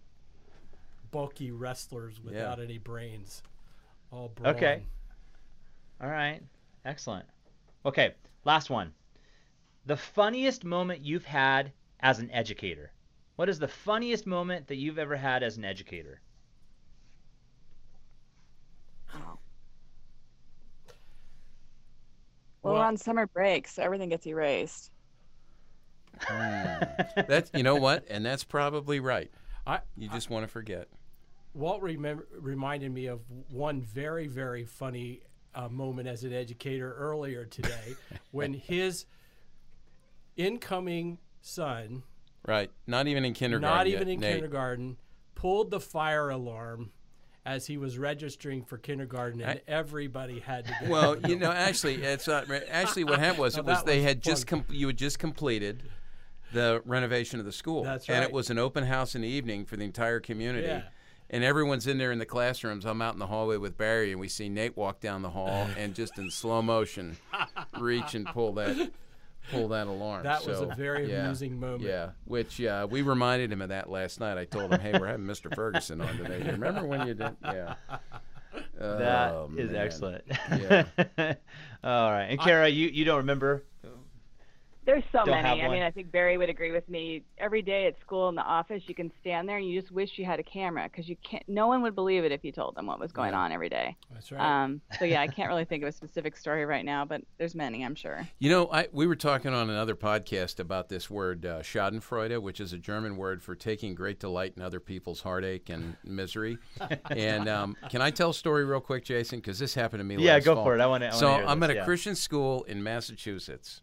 bulky 1.12 1.52
wrestlers 1.52 2.20
without 2.20 2.60
any 2.60 2.78
brains. 2.78 3.42
All 4.10 4.28
brawn. 4.28 4.56
Okay. 4.56 4.82
All 6.00 6.10
right. 6.10 6.42
Excellent. 6.84 7.24
Okay, 7.84 8.14
last 8.44 8.68
one. 8.68 8.92
The 9.86 9.96
funniest 9.96 10.64
moment 10.64 11.04
you've 11.04 11.24
had 11.24 11.72
as 12.00 12.18
an 12.18 12.30
educator. 12.32 12.90
What 13.36 13.48
is 13.48 13.60
the 13.60 13.68
funniest 13.68 14.26
moment 14.26 14.66
that 14.66 14.76
you've 14.76 14.98
ever 14.98 15.14
had 15.14 15.44
as 15.44 15.56
an 15.56 15.64
educator? 15.64 16.20
Well, 22.66 22.74
we're 22.74 22.84
on 22.84 22.96
summer 22.96 23.26
break, 23.26 23.68
so 23.68 23.82
everything 23.82 24.08
gets 24.08 24.26
erased. 24.26 24.90
That's 26.30 27.50
you 27.54 27.62
know 27.62 27.76
what, 27.76 28.04
and 28.08 28.24
that's 28.24 28.42
probably 28.42 29.00
right. 29.00 29.30
I 29.66 29.80
You 29.96 30.08
just 30.08 30.30
want 30.30 30.44
to 30.44 30.48
forget. 30.48 30.88
Walt 31.54 31.82
remember, 31.82 32.26
reminded 32.38 32.92
me 32.92 33.06
of 33.06 33.20
one 33.50 33.82
very, 33.82 34.26
very 34.26 34.64
funny 34.64 35.20
uh, 35.54 35.68
moment 35.68 36.08
as 36.08 36.24
an 36.24 36.32
educator 36.32 36.94
earlier 36.94 37.44
today 37.44 37.96
when 38.30 38.52
his 38.54 39.06
incoming 40.36 41.18
son, 41.40 42.02
Right. 42.46 42.70
Not 42.86 43.08
even 43.08 43.24
in 43.24 43.34
kindergarten. 43.34 43.76
not 43.76 43.86
yet, 43.88 43.96
even 43.96 44.08
in 44.08 44.20
Nate. 44.20 44.34
kindergarten, 44.34 44.96
pulled 45.34 45.70
the 45.70 45.80
fire 45.80 46.30
alarm 46.30 46.92
as 47.46 47.64
he 47.66 47.78
was 47.78 47.96
registering 47.96 48.64
for 48.64 48.76
kindergarten, 48.76 49.40
and 49.40 49.60
everybody 49.68 50.40
had 50.40 50.66
to 50.66 50.74
go. 50.82 50.90
Well, 50.90 51.16
you 51.28 51.38
know, 51.38 51.52
actually, 51.52 52.02
it's 52.02 52.26
not. 52.26 52.50
Actually, 52.68 53.04
what 53.04 53.20
happened 53.20 53.38
was 53.38 53.56
it 53.56 53.64
was 53.64 53.84
they 53.84 53.98
was 53.98 54.04
had 54.04 54.22
just 54.22 54.46
com- 54.46 54.64
you 54.68 54.88
had 54.88 54.98
just 54.98 55.18
completed 55.18 55.84
the 56.52 56.82
renovation 56.84 57.38
of 57.38 57.46
the 57.46 57.52
school. 57.52 57.84
That's 57.84 58.08
And 58.08 58.24
it 58.24 58.32
was 58.32 58.50
an 58.50 58.58
open 58.58 58.84
house 58.84 59.14
in 59.14 59.22
the 59.22 59.28
evening 59.28 59.64
for 59.64 59.76
the 59.76 59.84
entire 59.84 60.20
community. 60.20 60.66
Yeah. 60.66 60.82
And 61.28 61.42
everyone's 61.42 61.86
in 61.88 61.98
there 61.98 62.12
in 62.12 62.18
the 62.20 62.26
classrooms. 62.26 62.84
I'm 62.84 63.02
out 63.02 63.14
in 63.14 63.18
the 63.18 63.26
hallway 63.26 63.56
with 63.56 63.76
Barry, 63.76 64.12
and 64.12 64.20
we 64.20 64.28
see 64.28 64.48
Nate 64.48 64.76
walk 64.76 65.00
down 65.00 65.22
the 65.22 65.30
hall 65.30 65.68
and 65.76 65.94
just 65.94 66.18
in 66.18 66.30
slow 66.30 66.62
motion 66.62 67.16
reach 67.78 68.14
and 68.14 68.26
pull 68.26 68.52
that 68.54 68.92
pull 69.50 69.68
that 69.68 69.86
alarm. 69.86 70.22
That 70.24 70.46
was 70.46 70.60
a 70.60 70.66
very 70.66 71.10
yeah, 71.10 71.24
amusing 71.24 71.58
moment. 71.58 71.82
Yeah, 71.82 72.10
which 72.24 72.60
uh, 72.60 72.86
we 72.90 73.02
reminded 73.02 73.52
him 73.52 73.62
of 73.62 73.68
that 73.70 73.88
last 73.90 74.20
night. 74.20 74.38
I 74.38 74.44
told 74.44 74.72
him, 74.72 74.80
"Hey, 74.80 74.98
we're 74.98 75.06
having 75.06 75.26
Mr. 75.26 75.54
Ferguson 75.54 76.00
on 76.00 76.16
today. 76.16 76.44
You 76.44 76.52
remember 76.52 76.84
when 76.86 77.06
you 77.06 77.14
did?" 77.14 77.36
Yeah. 77.44 77.74
That 78.78 79.32
Oh, 79.32 79.50
is 79.56 79.70
man. 79.70 79.82
excellent. 79.82 80.24
Yeah. 80.28 80.84
All 81.84 82.10
right. 82.10 82.26
And 82.28 82.40
Kara, 82.40 82.68
you, 82.68 82.88
you 82.88 83.04
don't 83.04 83.18
remember? 83.18 83.64
There's 84.86 85.02
so 85.10 85.24
Don't 85.24 85.42
many. 85.42 85.62
I 85.62 85.68
mean, 85.68 85.82
I 85.82 85.90
think 85.90 86.12
Barry 86.12 86.38
would 86.38 86.48
agree 86.48 86.70
with 86.70 86.88
me. 86.88 87.22
Every 87.38 87.60
day 87.60 87.86
at 87.88 87.98
school 88.00 88.28
in 88.28 88.36
the 88.36 88.42
office, 88.42 88.84
you 88.86 88.94
can 88.94 89.10
stand 89.20 89.48
there 89.48 89.56
and 89.56 89.68
you 89.68 89.80
just 89.80 89.92
wish 89.92 90.10
you 90.16 90.24
had 90.24 90.38
a 90.38 90.44
camera 90.44 90.88
because 90.88 91.08
you 91.08 91.16
can't. 91.28 91.42
No 91.48 91.66
one 91.66 91.82
would 91.82 91.96
believe 91.96 92.24
it 92.24 92.30
if 92.30 92.44
you 92.44 92.52
told 92.52 92.76
them 92.76 92.86
what 92.86 93.00
was 93.00 93.10
going 93.10 93.32
Yeah. 93.32 93.40
on 93.40 93.52
every 93.52 93.68
day. 93.68 93.96
That's 94.12 94.30
right. 94.30 94.40
Um, 94.64 94.80
so 94.98 95.04
yeah, 95.04 95.20
I 95.20 95.26
can't 95.26 95.48
really 95.48 95.64
think 95.64 95.82
of 95.82 95.88
a 95.88 95.92
specific 95.92 96.36
story 96.36 96.64
right 96.64 96.84
now, 96.84 97.04
but 97.04 97.20
there's 97.36 97.54
many, 97.56 97.84
I'm 97.84 97.96
sure. 97.96 98.28
You 98.38 98.48
know, 98.48 98.68
I, 98.70 98.86
we 98.92 99.08
were 99.08 99.16
talking 99.16 99.52
on 99.52 99.68
another 99.70 99.96
podcast 99.96 100.60
about 100.60 100.88
this 100.88 101.10
word 101.10 101.44
uh, 101.44 101.62
Schadenfreude, 101.62 102.40
which 102.40 102.60
is 102.60 102.72
a 102.72 102.78
German 102.78 103.16
word 103.16 103.42
for 103.42 103.56
taking 103.56 103.94
great 103.94 104.20
delight 104.20 104.54
in 104.56 104.62
other 104.62 104.78
people's 104.78 105.20
heartache 105.20 105.68
and 105.68 105.96
misery. 106.04 106.58
and 107.10 107.48
um, 107.48 107.76
can 107.90 108.00
I 108.02 108.10
tell 108.10 108.30
a 108.30 108.34
story 108.34 108.64
real 108.64 108.80
quick, 108.80 109.04
Jason? 109.04 109.40
Because 109.40 109.58
this 109.58 109.74
happened 109.74 109.98
to 110.00 110.04
me 110.04 110.16
Yeah, 110.22 110.34
last 110.34 110.44
go 110.44 110.54
fall. 110.54 110.64
for 110.64 110.74
it. 110.76 110.80
I 110.80 110.86
wanna- 110.86 111.08
I 111.08 111.10
so 111.10 111.34
hear 111.34 111.44
I'm 111.44 111.58
this, 111.58 111.70
at 111.70 111.76
a 111.76 111.78
yeah. 111.80 111.84
Christian 111.84 112.14
school 112.14 112.62
in 112.64 112.82
Massachusetts, 112.84 113.82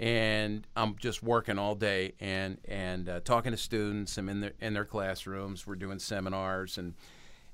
and 0.00 0.66
I'm 0.74 0.96
just 0.96 1.22
working 1.22 1.58
all 1.58 1.74
day 1.74 2.14
and 2.20 2.56
and 2.64 3.06
uh, 3.06 3.20
talking 3.20 3.52
to 3.52 3.58
students. 3.58 4.16
I'm 4.16 4.30
in 4.30 4.40
their 4.40 4.52
in 4.60 4.72
their 4.72 4.86
classrooms. 4.86 5.66
We're 5.66 5.76
doing 5.76 5.98
seminars 5.98 6.78
and 6.78 6.94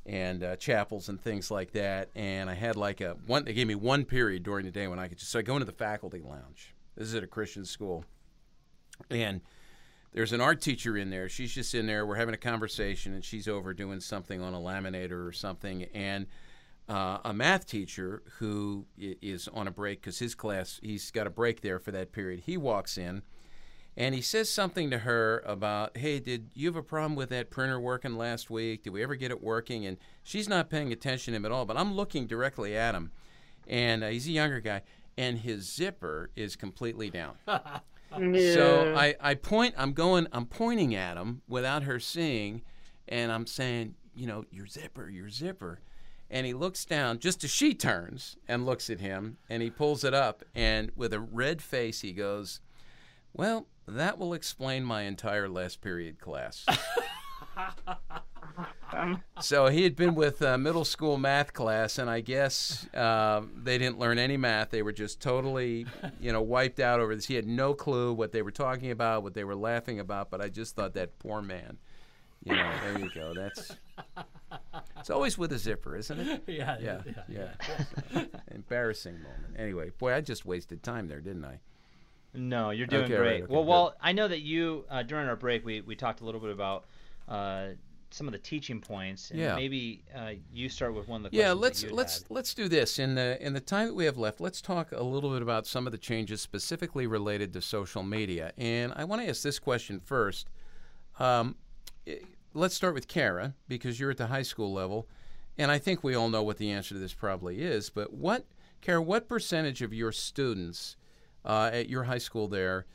and 0.06 0.44
uh, 0.44 0.54
chapels 0.54 1.08
and 1.08 1.20
things 1.20 1.50
like 1.50 1.72
that. 1.72 2.08
And 2.14 2.48
I 2.48 2.54
had 2.54 2.76
like 2.76 3.00
a 3.00 3.16
one. 3.26 3.44
They 3.44 3.52
gave 3.52 3.66
me 3.66 3.74
one 3.74 4.04
period 4.04 4.44
during 4.44 4.64
the 4.64 4.70
day 4.70 4.86
when 4.86 5.00
I 5.00 5.08
could 5.08 5.18
just. 5.18 5.32
So 5.32 5.40
I 5.40 5.42
go 5.42 5.54
into 5.54 5.66
the 5.66 5.72
faculty 5.72 6.20
lounge. 6.20 6.72
This 6.96 7.08
is 7.08 7.16
at 7.16 7.24
a 7.24 7.26
Christian 7.26 7.64
school, 7.64 8.04
and 9.10 9.40
there's 10.12 10.32
an 10.32 10.40
art 10.40 10.60
teacher 10.60 10.96
in 10.96 11.10
there. 11.10 11.28
She's 11.28 11.52
just 11.52 11.74
in 11.74 11.86
there. 11.86 12.06
We're 12.06 12.14
having 12.14 12.34
a 12.34 12.38
conversation, 12.38 13.12
and 13.12 13.24
she's 13.24 13.48
over 13.48 13.74
doing 13.74 13.98
something 13.98 14.40
on 14.40 14.54
a 14.54 14.58
laminator 14.58 15.26
or 15.26 15.32
something. 15.32 15.82
And 15.92 16.26
uh, 16.88 17.18
a 17.24 17.32
math 17.32 17.66
teacher 17.66 18.22
who 18.38 18.86
is 18.98 19.48
on 19.48 19.66
a 19.66 19.70
break 19.70 20.00
because 20.00 20.18
his 20.18 20.34
class, 20.34 20.78
he's 20.82 21.10
got 21.10 21.26
a 21.26 21.30
break 21.30 21.60
there 21.60 21.78
for 21.78 21.90
that 21.90 22.12
period. 22.12 22.40
He 22.46 22.56
walks 22.56 22.96
in 22.96 23.22
and 23.96 24.14
he 24.14 24.20
says 24.20 24.50
something 24.50 24.90
to 24.90 24.98
her 24.98 25.42
about, 25.46 25.96
hey, 25.96 26.20
did 26.20 26.50
you 26.54 26.68
have 26.68 26.76
a 26.76 26.82
problem 26.82 27.16
with 27.16 27.30
that 27.30 27.50
printer 27.50 27.80
working 27.80 28.16
last 28.16 28.50
week? 28.50 28.82
Did 28.82 28.92
we 28.92 29.02
ever 29.02 29.16
get 29.16 29.30
it 29.30 29.42
working? 29.42 29.86
And 29.86 29.96
she's 30.22 30.48
not 30.48 30.68
paying 30.68 30.92
attention 30.92 31.32
to 31.32 31.36
him 31.36 31.46
at 31.46 31.52
all, 31.52 31.64
but 31.64 31.78
I'm 31.78 31.94
looking 31.94 32.26
directly 32.26 32.76
at 32.76 32.94
him. 32.94 33.10
And 33.66 34.04
uh, 34.04 34.08
he's 34.08 34.28
a 34.28 34.32
younger 34.32 34.60
guy, 34.60 34.82
and 35.16 35.38
his 35.38 35.72
zipper 35.72 36.30
is 36.36 36.56
completely 36.56 37.10
down. 37.10 37.36
So 38.54 38.94
I, 38.96 39.16
I 39.20 39.34
point, 39.34 39.74
I'm 39.76 39.92
going, 39.92 40.28
I'm 40.30 40.46
pointing 40.46 40.94
at 40.94 41.16
him 41.16 41.42
without 41.48 41.82
her 41.82 41.98
seeing, 41.98 42.62
and 43.08 43.32
I'm 43.32 43.46
saying, 43.46 43.94
you 44.14 44.26
know, 44.26 44.44
your 44.50 44.66
zipper, 44.66 45.08
your 45.08 45.28
zipper. 45.28 45.80
And 46.30 46.46
he 46.46 46.52
looks 46.52 46.84
down 46.84 47.18
just 47.18 47.44
as 47.44 47.50
she 47.50 47.72
turns 47.74 48.36
and 48.48 48.66
looks 48.66 48.90
at 48.90 49.00
him, 49.00 49.38
and 49.48 49.62
he 49.62 49.70
pulls 49.70 50.02
it 50.02 50.14
up, 50.14 50.44
and 50.54 50.90
with 50.96 51.12
a 51.12 51.20
red 51.20 51.62
face, 51.62 52.00
he 52.00 52.12
goes, 52.12 52.60
Well, 53.32 53.68
that 53.86 54.18
will 54.18 54.34
explain 54.34 54.84
my 54.84 55.02
entire 55.02 55.48
last 55.48 55.80
period 55.80 56.18
class. 56.18 56.66
so 59.40 59.66
he 59.68 59.82
had 59.82 59.96
been 59.96 60.14
with 60.14 60.42
uh, 60.42 60.58
middle 60.58 60.84
school 60.84 61.16
math 61.16 61.52
class, 61.52 61.98
and 61.98 62.08
I 62.08 62.20
guess 62.20 62.86
uh, 62.94 63.42
they 63.56 63.78
didn't 63.78 63.98
learn 63.98 64.18
any 64.18 64.36
math. 64.36 64.70
They 64.70 64.82
were 64.82 64.92
just 64.92 65.20
totally, 65.20 65.86
you 66.20 66.32
know, 66.32 66.42
wiped 66.42 66.80
out 66.80 67.00
over 67.00 67.14
this. 67.14 67.26
He 67.26 67.34
had 67.34 67.46
no 67.46 67.74
clue 67.74 68.12
what 68.12 68.32
they 68.32 68.42
were 68.42 68.50
talking 68.50 68.90
about, 68.90 69.22
what 69.22 69.34
they 69.34 69.44
were 69.44 69.56
laughing 69.56 70.00
about. 70.00 70.30
But 70.30 70.40
I 70.40 70.48
just 70.48 70.74
thought 70.76 70.94
that 70.94 71.18
poor 71.18 71.42
man. 71.42 71.78
You 72.44 72.54
know, 72.54 72.72
there 72.82 72.98
you 72.98 73.10
go. 73.14 73.34
That's. 73.34 73.72
It's 74.98 75.10
always 75.10 75.38
with 75.38 75.52
a 75.52 75.58
zipper, 75.58 75.96
isn't 75.96 76.18
it? 76.18 76.42
yeah, 76.46 76.76
Yeah, 76.80 77.00
yeah. 77.28 77.48
So, 78.12 78.24
embarrassing 78.50 79.14
moment. 79.22 79.54
Anyway, 79.58 79.90
boy, 79.98 80.14
I 80.14 80.20
just 80.20 80.44
wasted 80.44 80.82
time 80.82 81.08
there, 81.08 81.20
didn't 81.20 81.44
I? 81.44 81.60
No, 82.34 82.70
you're 82.70 82.86
doing 82.86 83.04
Okay, 83.04 83.16
great. 83.16 83.26
right, 83.28 83.42
okay, 83.44 83.52
well, 83.52 83.62
good. 83.62 83.68
well, 83.70 83.94
I 84.00 84.12
know 84.12 84.28
that 84.28 84.40
you 84.40 84.84
uh, 84.90 85.02
during 85.02 85.26
our 85.28 85.36
break 85.36 85.64
we, 85.64 85.80
we 85.80 85.96
talked 85.96 86.20
a 86.20 86.24
little 86.24 86.40
bit 86.40 86.50
about 86.50 86.84
uh, 87.28 87.68
some 88.10 88.26
of 88.28 88.32
the 88.32 88.38
teaching 88.38 88.80
points. 88.80 89.30
And 89.30 89.40
Yeah. 89.40 89.56
Maybe 89.56 90.02
uh, 90.14 90.32
you 90.52 90.68
start 90.68 90.94
with 90.94 91.08
one 91.08 91.24
of 91.24 91.30
the 91.30 91.36
Yeah, 91.36 91.54
questions 91.54 91.60
that 91.60 91.62
let's 91.62 91.82
you 91.82 91.90
let's 91.90 92.18
had. 92.22 92.30
let's 92.30 92.54
do 92.54 92.68
this 92.68 92.98
in 92.98 93.14
the 93.14 93.38
in 93.44 93.52
the 93.54 93.60
time 93.60 93.88
that 93.88 93.94
we 93.94 94.04
have 94.04 94.18
left. 94.18 94.40
Let's 94.40 94.60
talk 94.60 94.92
a 94.92 95.02
little 95.02 95.30
bit 95.32 95.40
about 95.42 95.66
some 95.66 95.86
of 95.86 95.92
the 95.92 95.98
changes 95.98 96.40
specifically 96.42 97.06
related 97.06 97.52
to 97.54 97.62
social 97.62 98.02
media. 98.02 98.52
And 98.58 98.92
I 98.96 99.04
want 99.04 99.22
to 99.22 99.28
ask 99.28 99.42
this 99.42 99.58
question 99.58 99.98
first. 100.00 100.48
Um, 101.18 101.56
let's 102.56 102.74
start 102.74 102.94
with 102.94 103.08
Kara 103.08 103.54
because 103.68 104.00
you're 104.00 104.10
at 104.10 104.16
the 104.16 104.26
high 104.26 104.42
school 104.42 104.72
level, 104.72 105.08
and 105.58 105.70
I 105.70 105.78
think 105.78 106.02
we 106.02 106.14
all 106.14 106.28
know 106.28 106.42
what 106.42 106.56
the 106.56 106.70
answer 106.70 106.94
to 106.94 107.00
this 107.00 107.14
probably 107.14 107.62
is. 107.62 107.90
But 107.90 108.12
what, 108.12 108.46
Kara, 108.80 109.02
what 109.02 109.28
percentage 109.28 109.82
of 109.82 109.92
your 109.94 110.12
students 110.12 110.96
uh, 111.44 111.70
at 111.72 111.88
your 111.88 112.04
high 112.04 112.18
school 112.18 112.48
there 112.48 112.86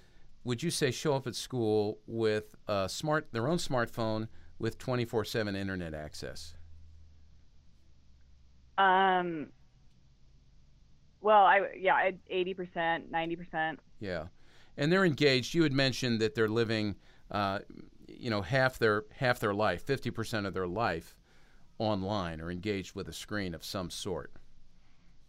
would 0.44 0.64
you 0.64 0.72
say 0.72 0.92
show 0.92 1.16
up 1.16 1.28
at 1.28 1.36
school 1.36 2.00
with 2.08 2.56
a 2.68 2.90
smart 2.90 3.28
their 3.32 3.48
own 3.48 3.58
smartphone 3.58 4.28
with 4.60 4.78
24/7 4.78 5.56
internet 5.56 5.94
access? 5.94 6.56
Um, 8.78 9.50
well, 11.22 11.46
I 11.46 11.74
yeah, 11.78 12.12
eighty 12.30 12.54
percent, 12.54 13.12
ninety 13.12 13.36
percent. 13.36 13.80
Yeah, 14.00 14.28
and 14.78 14.92
they're 14.92 15.06
engaged. 15.06 15.54
You 15.54 15.64
had 15.64 15.74
mentioned 15.74 16.20
that 16.22 16.34
they're 16.34 16.50
living, 16.50 16.96
uh, 17.30 17.60
you 18.22 18.30
know, 18.30 18.42
half 18.42 18.78
their 18.78 19.06
half 19.18 19.40
their 19.40 19.54
life, 19.54 19.82
fifty 19.84 20.12
percent 20.12 20.46
of 20.46 20.54
their 20.54 20.68
life, 20.68 21.16
online 21.80 22.40
or 22.40 22.52
engaged 22.52 22.96
with 22.96 23.08
a 23.08 23.14
screen 23.14 23.56
of 23.56 23.66
some 23.66 23.90
sort. 23.90 24.32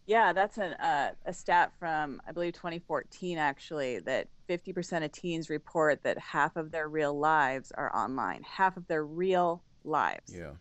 Yeah, 0.05 0.33
that's 0.33 0.59
an, 0.59 0.75
uh, 0.75 1.13
a 1.25 1.33
stat 1.33 1.73
from 1.79 2.21
I 2.27 2.33
believe 2.33 2.53
2014 2.55 3.39
actually 3.39 4.01
that 4.01 4.29
50% 4.49 5.05
of 5.05 5.13
teens 5.13 5.49
report 5.49 6.03
that 6.03 6.19
half 6.19 6.57
of 6.57 6.73
their 6.73 6.89
real 6.89 7.17
lives 7.19 7.73
are 7.73 7.95
online. 7.97 8.43
Half 8.43 8.77
of 8.77 8.87
their 8.89 9.05
real 9.05 9.63
lives. 9.85 10.35
Yeah, 10.35 10.53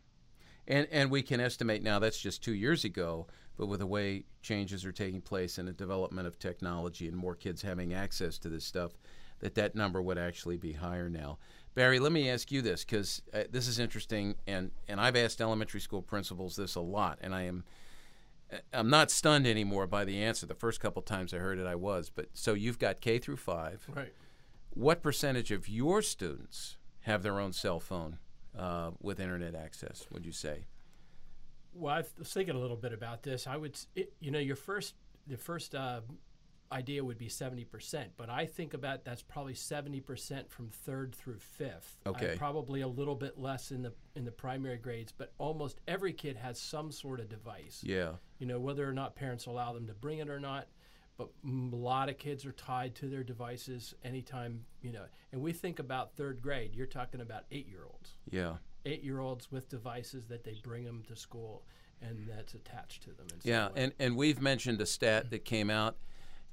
and 0.68 0.88
and 0.92 1.12
we 1.12 1.22
can 1.24 1.40
estimate 1.40 1.84
now 1.84 2.00
that's 2.00 2.20
just 2.20 2.44
two 2.44 2.54
years 2.54 2.86
ago, 2.86 3.28
but 3.58 3.66
with 3.66 3.80
the 3.80 3.88
way 3.88 4.26
changes 4.42 4.86
are 4.86 4.92
taking 4.92 5.22
place 5.22 5.58
and 5.58 5.68
the 5.68 5.74
development 5.74 6.28
of 6.28 6.40
technology 6.40 7.08
and 7.08 7.18
more 7.18 7.36
kids 7.36 7.62
having 7.62 7.94
access 7.94 8.38
to 8.40 8.50
this 8.50 8.64
stuff, 8.64 8.92
that 9.40 9.56
that 9.56 9.76
number 9.76 10.02
would 10.02 10.18
actually 10.18 10.58
be 10.58 10.74
higher 10.74 11.10
now. 11.10 11.40
Barry, 11.74 12.00
let 12.00 12.12
me 12.12 12.30
ask 12.30 12.52
you 12.52 12.62
this 12.62 12.84
because 12.84 13.22
uh, 13.34 13.44
this 13.50 13.68
is 13.68 13.80
interesting, 13.80 14.36
and 14.46 14.72
and 14.88 15.00
I've 15.00 15.16
asked 15.16 15.40
elementary 15.40 15.80
school 15.80 16.02
principals 16.02 16.56
this 16.56 16.76
a 16.76 16.82
lot, 16.82 17.20
and 17.22 17.34
I 17.34 17.44
am. 17.44 17.64
I'm 18.74 18.90
not 18.90 19.10
stunned 19.10 19.48
anymore 19.48 19.88
by 19.88 20.04
the 20.04 20.22
answer. 20.22 20.46
The 20.46 20.54
first 20.54 20.82
couple 20.82 21.02
times 21.02 21.34
I 21.34 21.38
heard 21.38 21.58
it, 21.58 21.66
I 21.66 21.76
was. 21.76 22.10
But 22.10 22.28
so 22.34 22.54
you've 22.54 22.80
got 22.80 23.00
K 23.00 23.18
through 23.18 23.38
five. 23.38 23.88
Right. 23.96 24.14
What 24.72 25.02
percentage 25.02 25.52
of 25.52 25.70
your 25.70 26.02
students 26.02 26.76
have 27.02 27.24
their 27.24 27.40
own 27.40 27.54
cell 27.54 27.80
phone 27.80 28.18
uh, 28.58 28.92
with 29.02 29.22
internet 29.22 29.56
access? 29.56 30.06
Would 30.12 30.26
you 30.26 30.34
say? 30.34 30.66
Well, 31.74 31.96
I 31.96 32.04
was 32.20 32.34
thinking 32.34 32.56
a 32.56 32.60
little 32.60 32.76
bit 32.76 32.92
about 32.92 33.24
this. 33.24 33.48
I 33.48 33.56
would, 33.56 33.80
it, 33.96 34.12
you 34.20 34.32
know, 34.32 34.40
your 34.40 34.58
first, 34.58 34.96
the 35.28 35.38
first 35.38 35.74
uh, 35.74 36.02
idea 36.72 37.04
would 37.04 37.18
be 37.18 37.30
seventy 37.30 37.66
percent, 37.66 38.12
but 38.18 38.30
I 38.30 38.46
think 38.46 38.74
about 38.74 39.04
that's 39.04 39.22
probably 39.22 39.54
seventy 39.54 40.00
percent 40.00 40.50
from 40.50 40.70
third 40.70 41.14
through 41.16 41.40
fifth. 41.40 41.98
I- 42.06 42.10
Okay. 42.10 42.36
probably 42.38 42.82
a 42.82 42.88
little 42.88 43.16
bit 43.16 43.38
less 43.38 43.72
in 43.72 43.82
the 43.82 43.94
in 44.16 44.24
the 44.26 44.32
primary 44.32 44.78
grades, 44.78 45.12
but 45.12 45.34
almost 45.38 45.80
every 45.88 46.14
kid 46.14 46.36
has 46.38 46.60
some 46.60 46.92
sort 46.92 47.20
of 47.20 47.30
device. 47.30 47.84
Yeah. 47.84 48.14
You 48.40 48.48
know, 48.48 48.60
whether 48.60 48.88
or 48.88 48.94
not 48.94 49.16
parents 49.16 49.46
allow 49.46 49.74
them 49.74 49.88
to 49.88 49.94
bring 49.94 50.20
it 50.20 50.30
or 50.30 50.40
not. 50.40 50.68
But 51.18 51.30
a 51.46 51.76
lot 51.76 52.10
of 52.10 52.18
kids 52.18 52.46
are 52.46 52.52
tied 52.54 52.96
to 52.96 53.08
their 53.08 53.24
devices 53.24 53.94
anytime, 54.04 54.66
you 54.82 54.92
know. 54.92 55.06
And 55.32 55.42
we 55.42 55.52
think 55.54 55.78
about 55.78 56.16
third 56.16 56.42
grade. 56.42 56.74
You're 56.74 56.88
talking 56.88 57.22
about 57.22 57.44
eight 57.52 57.68
year 57.68 57.84
olds 57.86 58.16
Yeah. 58.32 58.56
eight 58.86 59.04
year 59.04 59.20
olds 59.20 59.52
with 59.52 59.70
devices 59.70 60.26
that 60.28 60.44
they 60.44 60.56
bring 60.64 60.84
them 60.84 61.04
to 61.10 61.16
school 61.16 61.64
and 62.02 62.28
that's 62.28 62.56
attached 62.56 63.04
to 63.04 63.10
them. 63.12 63.28
Yeah, 63.44 63.70
and, 63.76 63.94
and 64.00 64.16
we've 64.18 64.42
mentioned 64.42 64.82
a 64.82 64.88
stat 64.88 65.30
that 65.30 65.46
came 65.46 65.70
out 65.70 65.98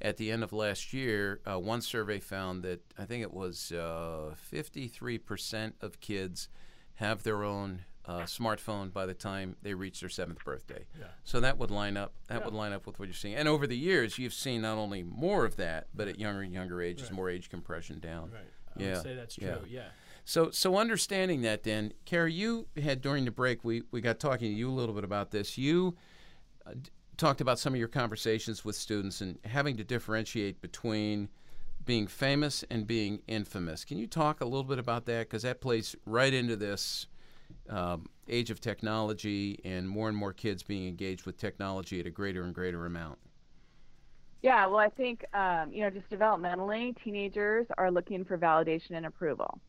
at 0.01 0.16
the 0.16 0.30
end 0.30 0.42
of 0.44 0.53
last 0.53 0.92
year. 0.92 1.40
Uh, 1.46 1.59
one 1.59 1.80
survey 1.80 2.20
found 2.20 2.62
that 2.62 2.80
I 2.99 3.05
think 3.05 3.22
it 3.22 3.32
was 3.32 3.72
uh, 3.72 4.34
53% 4.53 5.72
of 5.80 6.01
kids 6.01 6.49
have 6.96 7.22
their 7.22 7.42
own 7.44 7.84
uh, 8.05 8.20
smartphone 8.22 8.90
by 8.92 9.05
the 9.07 9.12
time 9.14 9.55
they 9.62 9.74
reach 9.74 10.01
their 10.01 10.09
seventh 10.09 10.42
birthday. 10.44 10.86
Yeah. 10.99 11.07
So 11.24 11.40
that 11.40 11.59
would 11.59 11.70
line 11.70 11.96
up. 11.96 12.14
That 12.28 12.38
Yeah. 12.40 12.44
would 12.46 12.55
line 12.55 12.72
up 12.72 12.86
with 12.86 12.99
what 12.99 13.07
you're 13.07 13.14
seeing. 13.14 13.34
And 13.34 13.46
over 13.46 13.66
the 13.66 13.76
years, 13.76 14.18
you've 14.18 14.32
seen 14.34 14.62
not 14.62 14.78
only 14.78 15.03
more 15.03 15.44
of 15.44 15.57
that, 15.57 15.88
but 15.94 16.09
at 16.09 16.18
younger 16.18 16.40
and 16.40 16.53
younger 16.53 16.80
ages, 16.80 17.05
Right. 17.11 17.12
more 17.12 17.28
age 17.30 17.51
compression 17.51 17.99
down. 18.01 18.30
right. 18.30 18.42
I 18.76 18.82
Yeah, 18.82 18.94
would 18.94 19.03
say 19.03 19.14
that's 19.14 19.34
true. 19.34 19.59
Yeah. 19.68 19.88
So, 20.24 20.51
so 20.51 20.76
understanding 20.76 21.42
that, 21.42 21.62
then, 21.64 21.92
Carrie, 22.05 22.32
you 22.34 22.68
had 22.82 23.01
during 23.01 23.24
the 23.24 23.30
break, 23.30 23.64
we, 23.64 23.82
we 23.90 24.01
got 24.01 24.18
talking 24.20 24.51
to 24.53 24.55
you 24.57 24.70
a 24.70 24.72
little 24.72 24.94
bit 24.94 25.05
about 25.05 25.30
this. 25.30 25.57
You 25.59 25.96
uh, 26.66 26.72
talked 27.18 27.40
about 27.40 27.58
some 27.58 27.74
of 27.74 27.78
your 27.78 27.88
conversations 27.88 28.64
with 28.64 28.76
students 28.76 29.20
and 29.20 29.38
having 29.44 29.76
to 29.76 29.84
differentiate 29.84 30.62
between 30.62 31.28
being 31.84 32.06
famous 32.06 32.64
and 32.70 32.86
being 32.86 33.20
infamous. 33.26 33.84
Can 33.84 33.98
you 33.98 34.06
talk 34.06 34.40
a 34.40 34.44
little 34.44 34.64
bit 34.64 34.78
about 34.78 35.04
that? 35.06 35.28
Because 35.28 35.42
that 35.42 35.60
plays 35.60 35.96
right 36.06 36.32
into 36.32 36.56
this 36.56 37.06
um, 37.68 38.08
age 38.28 38.50
of 38.50 38.60
technology 38.60 39.58
and 39.64 39.88
more 39.88 40.08
and 40.08 40.16
more 40.16 40.32
kids 40.32 40.62
being 40.62 40.86
engaged 40.86 41.26
with 41.26 41.36
technology 41.36 41.98
at 41.98 42.06
a 42.06 42.10
greater 42.10 42.42
and 42.42 42.54
greater 42.54 42.86
amount. 42.86 43.18
Yeah, 44.42 44.66
well, 44.66 44.78
I 44.78 44.88
think, 44.88 45.24
um, 45.34 45.72
you 45.72 45.82
know, 45.82 45.90
just 45.90 46.08
developmentally, 46.10 46.96
teenagers 47.02 47.66
are 47.76 47.90
looking 47.90 48.24
for 48.24 48.38
validation 48.38 48.92
and 48.92 49.06
approval. 49.06 49.60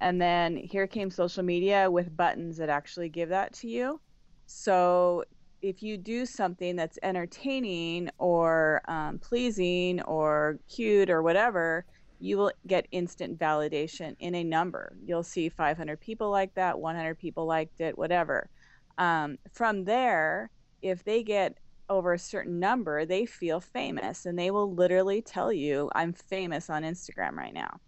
And 0.00 0.20
then 0.20 0.56
here 0.56 0.86
came 0.86 1.10
social 1.10 1.42
media 1.42 1.90
with 1.90 2.16
buttons 2.16 2.56
that 2.58 2.68
actually 2.68 3.08
give 3.08 3.30
that 3.30 3.52
to 3.54 3.68
you. 3.68 4.00
So 4.46 5.24
if 5.62 5.82
you 5.82 5.96
do 5.96 6.26
something 6.26 6.74
that's 6.76 6.98
entertaining 7.02 8.10
or 8.18 8.82
um, 8.88 9.18
pleasing 9.20 10.02
or 10.02 10.58
cute 10.68 11.08
or 11.08 11.22
whatever, 11.22 11.84
you 12.18 12.36
will 12.36 12.52
get 12.66 12.86
instant 12.90 13.38
validation 13.38 14.16
in 14.18 14.34
a 14.34 14.44
number. 14.44 14.94
You'll 15.04 15.22
see 15.22 15.48
500 15.48 16.00
people 16.00 16.30
like 16.30 16.54
that, 16.54 16.78
100 16.78 17.18
people 17.18 17.46
liked 17.46 17.80
it, 17.80 17.96
whatever. 17.96 18.50
Um, 18.98 19.38
from 19.52 19.84
there, 19.84 20.50
if 20.82 21.04
they 21.04 21.22
get 21.22 21.56
over 21.88 22.12
a 22.12 22.18
certain 22.18 22.58
number, 22.58 23.04
they 23.04 23.26
feel 23.26 23.60
famous 23.60 24.26
and 24.26 24.38
they 24.38 24.50
will 24.50 24.72
literally 24.74 25.22
tell 25.22 25.52
you, 25.52 25.90
I'm 25.94 26.12
famous 26.12 26.70
on 26.70 26.82
Instagram 26.82 27.32
right 27.32 27.54
now. 27.54 27.80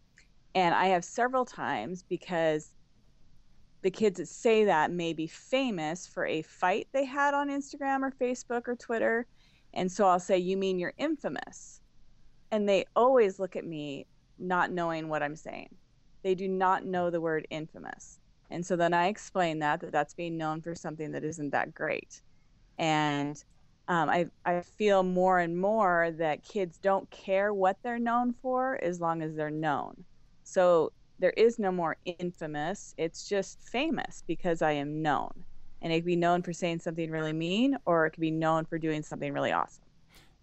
And 0.54 0.74
I 0.74 0.86
have 0.86 1.04
several 1.04 1.44
times 1.44 2.04
because 2.08 2.72
the 3.84 3.90
kids 3.90 4.16
that 4.16 4.28
say 4.28 4.64
that 4.64 4.90
may 4.90 5.12
be 5.12 5.26
famous 5.26 6.06
for 6.06 6.24
a 6.24 6.40
fight 6.40 6.88
they 6.92 7.04
had 7.04 7.34
on 7.34 7.50
Instagram 7.50 8.00
or 8.00 8.10
Facebook 8.10 8.66
or 8.66 8.74
Twitter. 8.74 9.26
And 9.74 9.92
so 9.92 10.08
I'll 10.08 10.18
say, 10.18 10.38
You 10.38 10.56
mean 10.56 10.78
you're 10.78 10.94
infamous? 10.96 11.82
And 12.50 12.66
they 12.66 12.86
always 12.96 13.38
look 13.38 13.56
at 13.56 13.66
me 13.66 14.06
not 14.38 14.72
knowing 14.72 15.08
what 15.10 15.22
I'm 15.22 15.36
saying. 15.36 15.68
They 16.22 16.34
do 16.34 16.48
not 16.48 16.86
know 16.86 17.10
the 17.10 17.20
word 17.20 17.46
infamous. 17.50 18.20
And 18.50 18.64
so 18.64 18.74
then 18.74 18.94
I 18.94 19.08
explain 19.08 19.58
that, 19.58 19.80
that 19.80 19.92
that's 19.92 20.14
being 20.14 20.38
known 20.38 20.62
for 20.62 20.74
something 20.74 21.12
that 21.12 21.22
isn't 21.22 21.50
that 21.50 21.74
great. 21.74 22.22
And 22.78 23.36
um, 23.88 24.08
I, 24.08 24.26
I 24.46 24.62
feel 24.62 25.02
more 25.02 25.40
and 25.40 25.60
more 25.60 26.10
that 26.16 26.42
kids 26.42 26.78
don't 26.78 27.10
care 27.10 27.52
what 27.52 27.76
they're 27.82 27.98
known 27.98 28.32
for 28.40 28.82
as 28.82 28.98
long 28.98 29.20
as 29.20 29.34
they're 29.34 29.50
known. 29.50 30.04
So 30.42 30.92
there 31.18 31.30
is 31.30 31.58
no 31.58 31.70
more 31.70 31.96
infamous. 32.04 32.94
It's 32.98 33.28
just 33.28 33.60
famous 33.62 34.22
because 34.26 34.62
I 34.62 34.72
am 34.72 35.02
known. 35.02 35.44
And 35.82 35.92
it 35.92 35.96
could 35.96 36.06
be 36.06 36.16
known 36.16 36.42
for 36.42 36.52
saying 36.52 36.80
something 36.80 37.10
really 37.10 37.32
mean, 37.32 37.76
or 37.84 38.06
it 38.06 38.12
could 38.12 38.20
be 38.20 38.30
known 38.30 38.64
for 38.64 38.78
doing 38.78 39.02
something 39.02 39.32
really 39.32 39.52
awesome. 39.52 39.84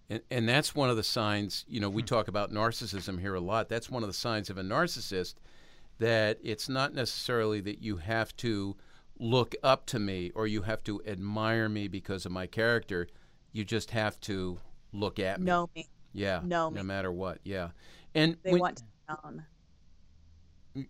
And, 0.09 0.21
and 0.29 0.47
that's 0.47 0.75
one 0.75 0.89
of 0.89 0.97
the 0.97 1.03
signs, 1.03 1.65
you 1.67 1.79
know, 1.79 1.89
we 1.89 2.01
hmm. 2.01 2.07
talk 2.07 2.27
about 2.27 2.51
narcissism 2.51 3.19
here 3.19 3.33
a 3.33 3.39
lot. 3.39 3.69
That's 3.69 3.89
one 3.89 4.03
of 4.03 4.09
the 4.09 4.13
signs 4.13 4.49
of 4.49 4.57
a 4.57 4.61
narcissist 4.61 5.35
that 5.99 6.39
it's 6.43 6.67
not 6.67 6.93
necessarily 6.93 7.61
that 7.61 7.81
you 7.81 7.97
have 7.97 8.35
to 8.37 8.75
look 9.19 9.55
up 9.63 9.85
to 9.85 9.99
me 9.99 10.31
or 10.33 10.47
you 10.47 10.63
have 10.63 10.83
to 10.83 11.01
admire 11.05 11.69
me 11.69 11.87
because 11.87 12.25
of 12.25 12.31
my 12.31 12.47
character. 12.47 13.07
You 13.51 13.63
just 13.63 13.91
have 13.91 14.19
to 14.21 14.59
look 14.91 15.19
at 15.19 15.39
me. 15.39 15.45
Know 15.45 15.69
me. 15.75 15.87
Yeah. 16.13 16.41
Know 16.43 16.69
no 16.69 16.81
me. 16.81 16.83
matter 16.83 17.11
what. 17.11 17.39
Yeah. 17.43 17.69
And 18.13 18.37
They 18.43 18.51
when- 18.51 18.61
want 18.61 18.77
to 18.77 18.83
be 18.83 18.89
known. 19.09 19.45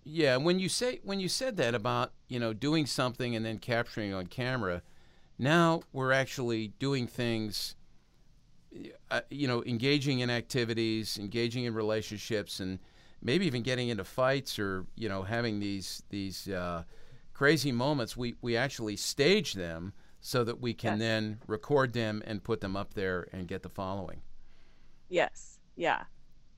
Yeah, 0.04 0.38
when 0.38 0.60
you 0.60 0.70
say 0.70 1.00
when 1.04 1.20
you 1.20 1.28
said 1.28 1.58
that 1.58 1.74
about 1.74 2.14
you 2.28 2.40
know 2.40 2.54
doing 2.54 2.86
something 2.86 3.36
and 3.36 3.44
then 3.46 3.58
capturing 3.58 4.14
on 4.14 4.28
camera, 4.28 4.84
now 5.40 5.82
we're 5.92 6.12
actually 6.12 6.70
doing 6.80 7.08
things. 7.08 7.76
Uh, 9.10 9.20
you 9.30 9.48
know, 9.50 9.62
engaging 9.66 10.20
in 10.20 10.30
activities, 10.30 11.18
engaging 11.18 11.66
in 11.66 11.74
relationships, 11.74 12.62
and 12.62 12.80
maybe 13.22 13.46
even 13.46 13.62
getting 13.62 13.90
into 13.90 14.06
fights 14.06 14.58
or 14.58 14.86
you 14.96 15.10
know 15.10 15.24
having 15.24 15.60
these 15.60 16.04
these 16.10 16.48
uh, 16.48 16.84
crazy 17.34 17.72
moments. 17.74 18.16
We 18.16 18.36
we 18.42 18.56
actually 18.56 18.96
stage 18.96 19.54
them 19.54 19.92
so 20.22 20.46
that 20.46 20.62
we 20.62 20.74
can 20.74 20.98
Yes. 20.98 21.00
then 21.00 21.40
record 21.48 21.92
them 21.92 22.24
and 22.26 22.42
put 22.44 22.62
them 22.62 22.78
up 22.78 22.94
there 22.94 23.28
and 23.34 23.48
get 23.48 23.62
the 23.64 23.70
following. 23.70 24.22
Yes. 25.10 25.60
Yeah. 25.76 26.06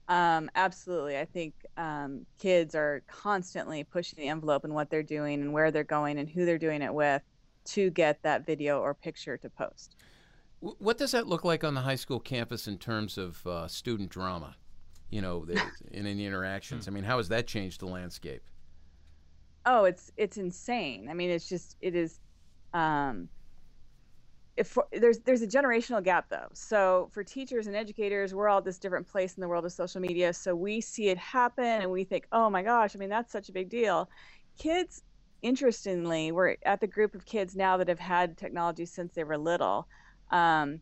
Um, 0.10 0.50
absolutely. 0.56 1.18
I 1.18 1.26
think 1.26 1.54
um, 1.78 2.26
kids 2.38 2.76
are 2.76 3.04
constantly 3.08 3.84
pushing 3.84 4.18
the 4.18 4.30
envelope 4.30 4.66
in 4.66 4.74
what 4.74 4.90
they're 4.90 5.04
doing 5.04 5.42
and 5.42 5.54
where 5.54 5.72
they're 5.72 5.84
going 5.84 6.20
and 6.20 6.30
who 6.30 6.46
they're 6.46 6.58
doing 6.58 6.82
it 6.82 6.94
with 6.94 7.22
to 7.66 7.90
get 7.92 8.22
that 8.24 8.46
video 8.46 8.82
or 8.82 8.94
picture 8.94 9.38
to 9.38 9.50
post. 9.50 9.96
What 10.60 10.98
does 10.98 11.12
that 11.12 11.28
look 11.28 11.44
like 11.44 11.64
on 11.64 11.74
the 11.74 11.82
high 11.82 11.96
school 11.96 12.20
campus 12.20 12.68
in 12.68 12.78
terms 12.78 13.18
of 13.18 13.46
uh, 13.46 13.68
student 13.68 14.10
drama? 14.10 14.56
You 15.10 15.22
know, 15.22 15.46
in 15.92 16.06
any 16.06 16.26
interactions. 16.26 16.88
I 16.88 16.92
mean, 16.92 17.04
how 17.04 17.18
has 17.18 17.30
that 17.30 17.48
changed 17.48 17.82
the 17.82 17.86
landscape? 17.86 18.44
Oh, 19.66 19.86
it's 19.86 20.12
it's 20.18 20.38
insane. 20.38 21.08
I 21.10 21.14
mean, 21.14 21.30
it's 21.30 21.48
just 21.48 21.78
it 21.82 21.96
is. 21.96 22.20
Um, 22.74 23.30
if 24.56 24.78
there's 24.92 25.20
there's 25.20 25.42
a 25.42 25.48
generational 25.48 26.04
gap 26.04 26.30
though. 26.30 26.48
So 26.54 27.10
for 27.12 27.24
teachers 27.24 27.68
and 27.68 27.76
educators, 27.76 28.34
we're 28.34 28.50
all 28.50 28.60
at 28.60 28.66
this 28.66 28.78
different 28.78 29.08
place 29.08 29.36
in 29.36 29.42
the 29.42 29.48
world 29.48 29.66
of 29.66 29.72
social 29.72 30.00
media. 30.00 30.34
So 30.34 30.56
we 30.56 30.80
see 30.80 31.10
it 31.10 31.18
happen 31.18 31.66
and 31.66 31.90
we 31.90 32.04
think, 32.04 32.28
oh 32.32 32.50
my 32.50 32.62
gosh, 32.62 32.96
I 32.96 33.00
mean 33.00 33.10
that's 33.10 33.32
such 33.32 33.50
a 33.50 33.52
big 33.52 33.70
deal. 33.70 34.10
Kids, 34.58 35.02
interestingly, 35.42 36.32
we're 36.32 36.56
at 36.66 36.82
the 36.82 36.88
group 36.88 37.16
of 37.16 37.26
kids 37.26 37.56
now 37.56 37.78
that 37.78 37.88
have 37.88 38.00
had 38.00 38.38
technology 38.38 38.86
since 38.86 39.14
they 39.14 39.24
were 39.24 39.38
little. 39.38 39.88
Um, 40.32 40.80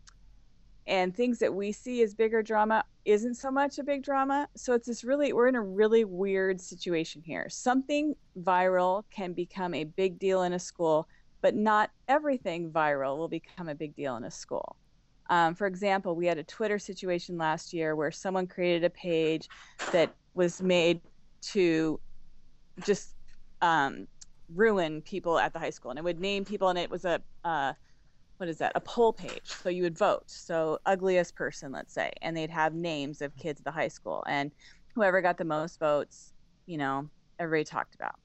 and 0.87 1.15
things 1.15 1.39
that 1.39 1.53
we 1.53 1.71
see 1.71 2.01
as 2.01 2.13
bigger 2.13 2.41
drama 2.41 2.83
isn't 3.05 3.35
so 3.35 3.51
much 3.51 3.79
a 3.79 3.83
big 3.83 4.03
drama. 4.03 4.47
So 4.55 4.73
it's 4.73 4.87
this 4.87 5.03
really, 5.03 5.31
we're 5.31 5.47
in 5.47 5.55
a 5.55 5.61
really 5.61 6.05
weird 6.05 6.59
situation 6.59 7.21
here. 7.23 7.47
Something 7.49 8.15
viral 8.41 9.03
can 9.11 9.33
become 9.33 9.73
a 9.73 9.83
big 9.83 10.19
deal 10.19 10.43
in 10.43 10.53
a 10.53 10.59
school, 10.59 11.07
but 11.41 11.55
not 11.55 11.91
everything 12.07 12.71
viral 12.71 13.17
will 13.17 13.27
become 13.27 13.69
a 13.69 13.75
big 13.75 13.95
deal 13.95 14.15
in 14.15 14.23
a 14.23 14.31
school. 14.31 14.75
Um, 15.29 15.55
for 15.55 15.65
example, 15.67 16.15
we 16.15 16.25
had 16.25 16.37
a 16.37 16.43
Twitter 16.43 16.77
situation 16.77 17.37
last 17.37 17.73
year 17.73 17.95
where 17.95 18.11
someone 18.11 18.47
created 18.47 18.83
a 18.83 18.89
page 18.89 19.47
that 19.91 20.13
was 20.33 20.61
made 20.61 21.01
to 21.41 21.99
just 22.83 23.15
um, 23.61 24.07
ruin 24.53 25.01
people 25.01 25.39
at 25.39 25.53
the 25.53 25.59
high 25.59 25.69
school, 25.69 25.91
and 25.91 25.97
it 25.97 26.03
would 26.03 26.19
name 26.19 26.43
people, 26.43 26.69
and 26.69 26.77
it 26.77 26.89
was 26.89 27.05
a 27.05 27.21
uh, 27.45 27.73
what 28.37 28.49
is 28.49 28.57
that? 28.57 28.71
A 28.73 28.81
poll 28.81 29.13
page. 29.13 29.45
So 29.45 29.69
you 29.69 29.83
would 29.83 29.97
vote. 29.97 30.23
So 30.25 30.79
ugliest 30.87 31.35
person, 31.35 31.71
let's 31.71 31.93
say, 31.93 32.11
and 32.23 32.35
they'd 32.35 32.49
have 32.49 32.73
names 32.73 33.21
of 33.21 33.35
kids 33.37 33.61
at 33.61 33.65
the 33.65 33.71
high 33.71 33.87
school, 33.87 34.23
and 34.27 34.51
whoever 34.95 35.21
got 35.21 35.37
the 35.37 35.45
most 35.45 35.79
votes, 35.79 36.33
you 36.65 36.77
know, 36.77 37.07
everybody 37.39 37.63
talked 37.63 37.95
about. 37.95 38.15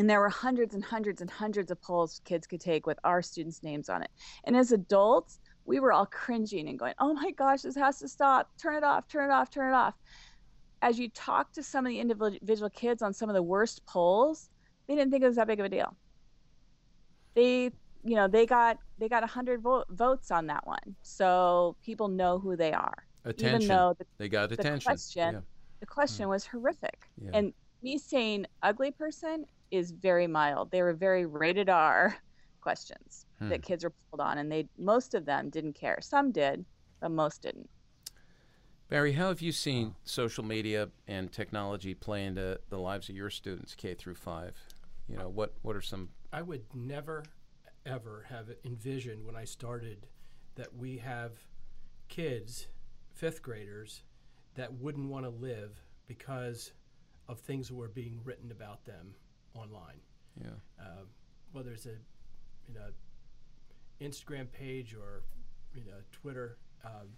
And 0.00 0.08
there 0.08 0.20
were 0.20 0.30
hundreds 0.30 0.74
and 0.74 0.82
hundreds 0.82 1.20
and 1.20 1.30
hundreds 1.30 1.70
of 1.70 1.78
polls 1.82 2.22
kids 2.24 2.46
could 2.46 2.62
take 2.62 2.86
with 2.86 2.98
our 3.04 3.20
students' 3.20 3.62
names 3.62 3.90
on 3.90 4.02
it. 4.02 4.08
And 4.44 4.56
as 4.56 4.72
adults, 4.72 5.40
we 5.66 5.78
were 5.78 5.92
all 5.92 6.06
cringing 6.06 6.70
and 6.70 6.78
going, 6.78 6.94
"Oh 6.98 7.12
my 7.12 7.32
gosh, 7.32 7.60
this 7.60 7.76
has 7.76 7.98
to 7.98 8.08
stop! 8.08 8.48
Turn 8.56 8.76
it 8.76 8.82
off! 8.82 9.08
Turn 9.08 9.28
it 9.28 9.32
off! 9.34 9.50
Turn 9.50 9.70
it 9.70 9.76
off!" 9.76 9.92
As 10.80 10.98
you 10.98 11.10
talk 11.10 11.52
to 11.52 11.62
some 11.62 11.84
of 11.84 11.90
the 11.90 12.00
individual 12.00 12.70
kids 12.70 13.02
on 13.02 13.12
some 13.12 13.28
of 13.28 13.34
the 13.34 13.42
worst 13.42 13.84
polls, 13.84 14.48
they 14.86 14.94
didn't 14.94 15.10
think 15.10 15.22
it 15.22 15.26
was 15.26 15.36
that 15.36 15.46
big 15.46 15.60
of 15.60 15.66
a 15.66 15.68
deal. 15.68 15.94
They 17.34 17.70
you 18.02 18.16
know 18.16 18.26
they 18.26 18.46
got 18.46 18.78
they 18.96 19.06
got 19.10 19.22
100 19.22 19.60
vo- 19.60 19.84
votes 19.90 20.30
on 20.30 20.46
that 20.46 20.66
one 20.66 20.96
so 21.02 21.76
people 21.84 22.08
know 22.08 22.38
who 22.38 22.56
they 22.56 22.72
are 22.72 23.04
Attention. 23.26 23.56
even 23.64 23.68
though 23.68 23.94
the, 23.98 24.06
they 24.16 24.30
got 24.30 24.48
the 24.48 24.54
attention. 24.54 24.86
question 24.86 25.34
Yeah. 25.34 25.40
the 25.80 25.86
question 25.86 26.24
mm. 26.24 26.30
was 26.30 26.46
horrific 26.46 27.06
Yeah. 27.22 27.32
and 27.34 27.52
me 27.82 27.98
saying 27.98 28.46
ugly 28.62 28.92
person 28.92 29.44
is 29.70 29.90
very 29.92 30.26
mild 30.26 30.70
they 30.70 30.82
were 30.82 30.94
very 30.94 31.26
rated 31.26 31.68
r 31.68 32.16
questions 32.60 33.26
Hmm. 33.38 33.48
that 33.48 33.62
kids 33.62 33.84
were 33.84 33.92
pulled 34.10 34.20
on 34.20 34.36
and 34.38 34.52
they 34.52 34.68
most 34.76 35.14
of 35.14 35.24
them 35.24 35.48
didn't 35.48 35.72
care 35.74 35.98
some 36.02 36.30
did 36.30 36.64
but 37.00 37.10
most 37.10 37.42
didn't 37.42 37.70
Barry, 38.88 39.12
how 39.12 39.28
have 39.28 39.40
you 39.40 39.52
seen 39.52 39.94
social 40.04 40.44
media 40.44 40.88
and 41.06 41.30
technology 41.30 41.94
play 41.94 42.24
into 42.24 42.58
the 42.70 42.78
lives 42.78 43.08
of 43.08 43.14
your 43.14 43.30
students, 43.30 43.74
K 43.76 43.94
through 43.94 44.16
five? 44.16 44.56
You 45.08 45.16
know, 45.16 45.28
what 45.28 45.54
what 45.62 45.76
are 45.76 45.80
some? 45.80 46.08
I 46.32 46.42
would 46.42 46.64
never, 46.74 47.24
ever 47.86 48.26
have 48.28 48.50
envisioned 48.64 49.24
when 49.24 49.36
I 49.36 49.44
started 49.44 50.08
that 50.56 50.74
we 50.76 50.98
have 50.98 51.32
kids, 52.08 52.66
fifth 53.14 53.42
graders, 53.42 54.02
that 54.56 54.72
wouldn't 54.74 55.08
want 55.08 55.24
to 55.24 55.30
live 55.30 55.80
because 56.08 56.72
of 57.28 57.38
things 57.38 57.68
that 57.68 57.76
were 57.76 57.88
being 57.88 58.20
written 58.24 58.50
about 58.50 58.84
them 58.84 59.14
online. 59.54 60.00
Yeah. 60.40 60.50
Uh, 60.80 61.04
whether 61.52 61.72
it's 61.72 61.86
a 61.86 61.96
you 62.68 62.74
know 62.74 62.88
Instagram 64.00 64.50
page 64.50 64.94
or 64.94 65.22
you 65.74 65.84
know 65.90 65.98
Twitter. 66.12 66.56
Um, 66.84 67.08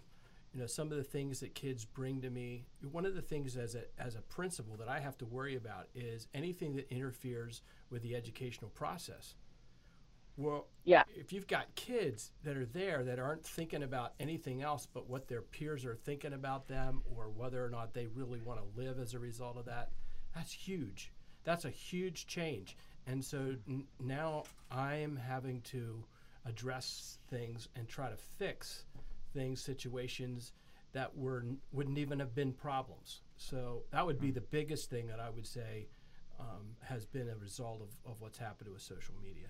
you 0.53 0.59
know 0.59 0.67
some 0.67 0.91
of 0.91 0.97
the 0.97 1.03
things 1.03 1.39
that 1.39 1.55
kids 1.55 1.83
bring 1.85 2.21
to 2.21 2.29
me. 2.29 2.65
One 2.91 3.05
of 3.05 3.15
the 3.15 3.21
things 3.21 3.57
as 3.57 3.75
a 3.75 3.83
as 3.99 4.15
a 4.15 4.21
principal 4.21 4.75
that 4.77 4.87
I 4.87 4.99
have 4.99 5.17
to 5.19 5.25
worry 5.25 5.55
about 5.55 5.87
is 5.95 6.27
anything 6.33 6.75
that 6.75 6.91
interferes 6.91 7.61
with 7.89 8.03
the 8.03 8.15
educational 8.15 8.69
process. 8.71 9.33
Well, 10.35 10.67
Yeah. 10.83 11.03
if 11.15 11.31
you've 11.31 11.45
got 11.47 11.73
kids 11.75 12.31
that 12.43 12.57
are 12.57 12.65
there 12.65 13.03
that 13.03 13.19
aren't 13.19 13.45
thinking 13.45 13.83
about 13.83 14.13
anything 14.19 14.63
else 14.63 14.87
but 14.91 15.07
what 15.07 15.27
their 15.27 15.43
peers 15.43 15.85
are 15.85 15.95
thinking 15.95 16.33
about 16.33 16.67
them 16.67 17.03
or 17.15 17.29
whether 17.29 17.63
or 17.63 17.69
not 17.69 17.93
they 17.93 18.07
really 18.07 18.41
want 18.41 18.59
to 18.59 18.79
live 18.79 18.99
as 18.99 19.13
a 19.13 19.19
result 19.19 19.57
of 19.57 19.65
that, 19.65 19.91
that's 20.33 20.51
huge. 20.51 21.12
That's 21.43 21.65
a 21.65 21.69
huge 21.69 22.27
change. 22.27 22.77
And 23.07 23.23
so 23.23 23.55
n- 23.67 23.85
now 23.99 24.43
I'm 24.71 25.15
having 25.15 25.61
to 25.61 26.03
address 26.45 27.17
things 27.29 27.67
and 27.75 27.87
try 27.87 28.09
to 28.09 28.17
fix 28.17 28.85
things, 29.33 29.61
situations 29.61 30.53
that 30.93 31.15
were 31.17 31.39
n- 31.39 31.57
wouldn't 31.71 31.97
even 31.97 32.19
have 32.19 32.35
been 32.35 32.53
problems. 32.53 33.21
So 33.37 33.83
that 33.91 34.05
would 34.05 34.19
be 34.19 34.31
the 34.31 34.41
biggest 34.41 34.89
thing 34.89 35.07
that 35.07 35.19
I 35.19 35.29
would 35.29 35.47
say 35.47 35.87
um, 36.39 36.75
has 36.81 37.05
been 37.05 37.29
a 37.29 37.35
result 37.37 37.81
of, 37.81 38.11
of 38.11 38.21
what's 38.21 38.37
happened 38.37 38.71
with 38.71 38.81
social 38.81 39.15
media. 39.21 39.47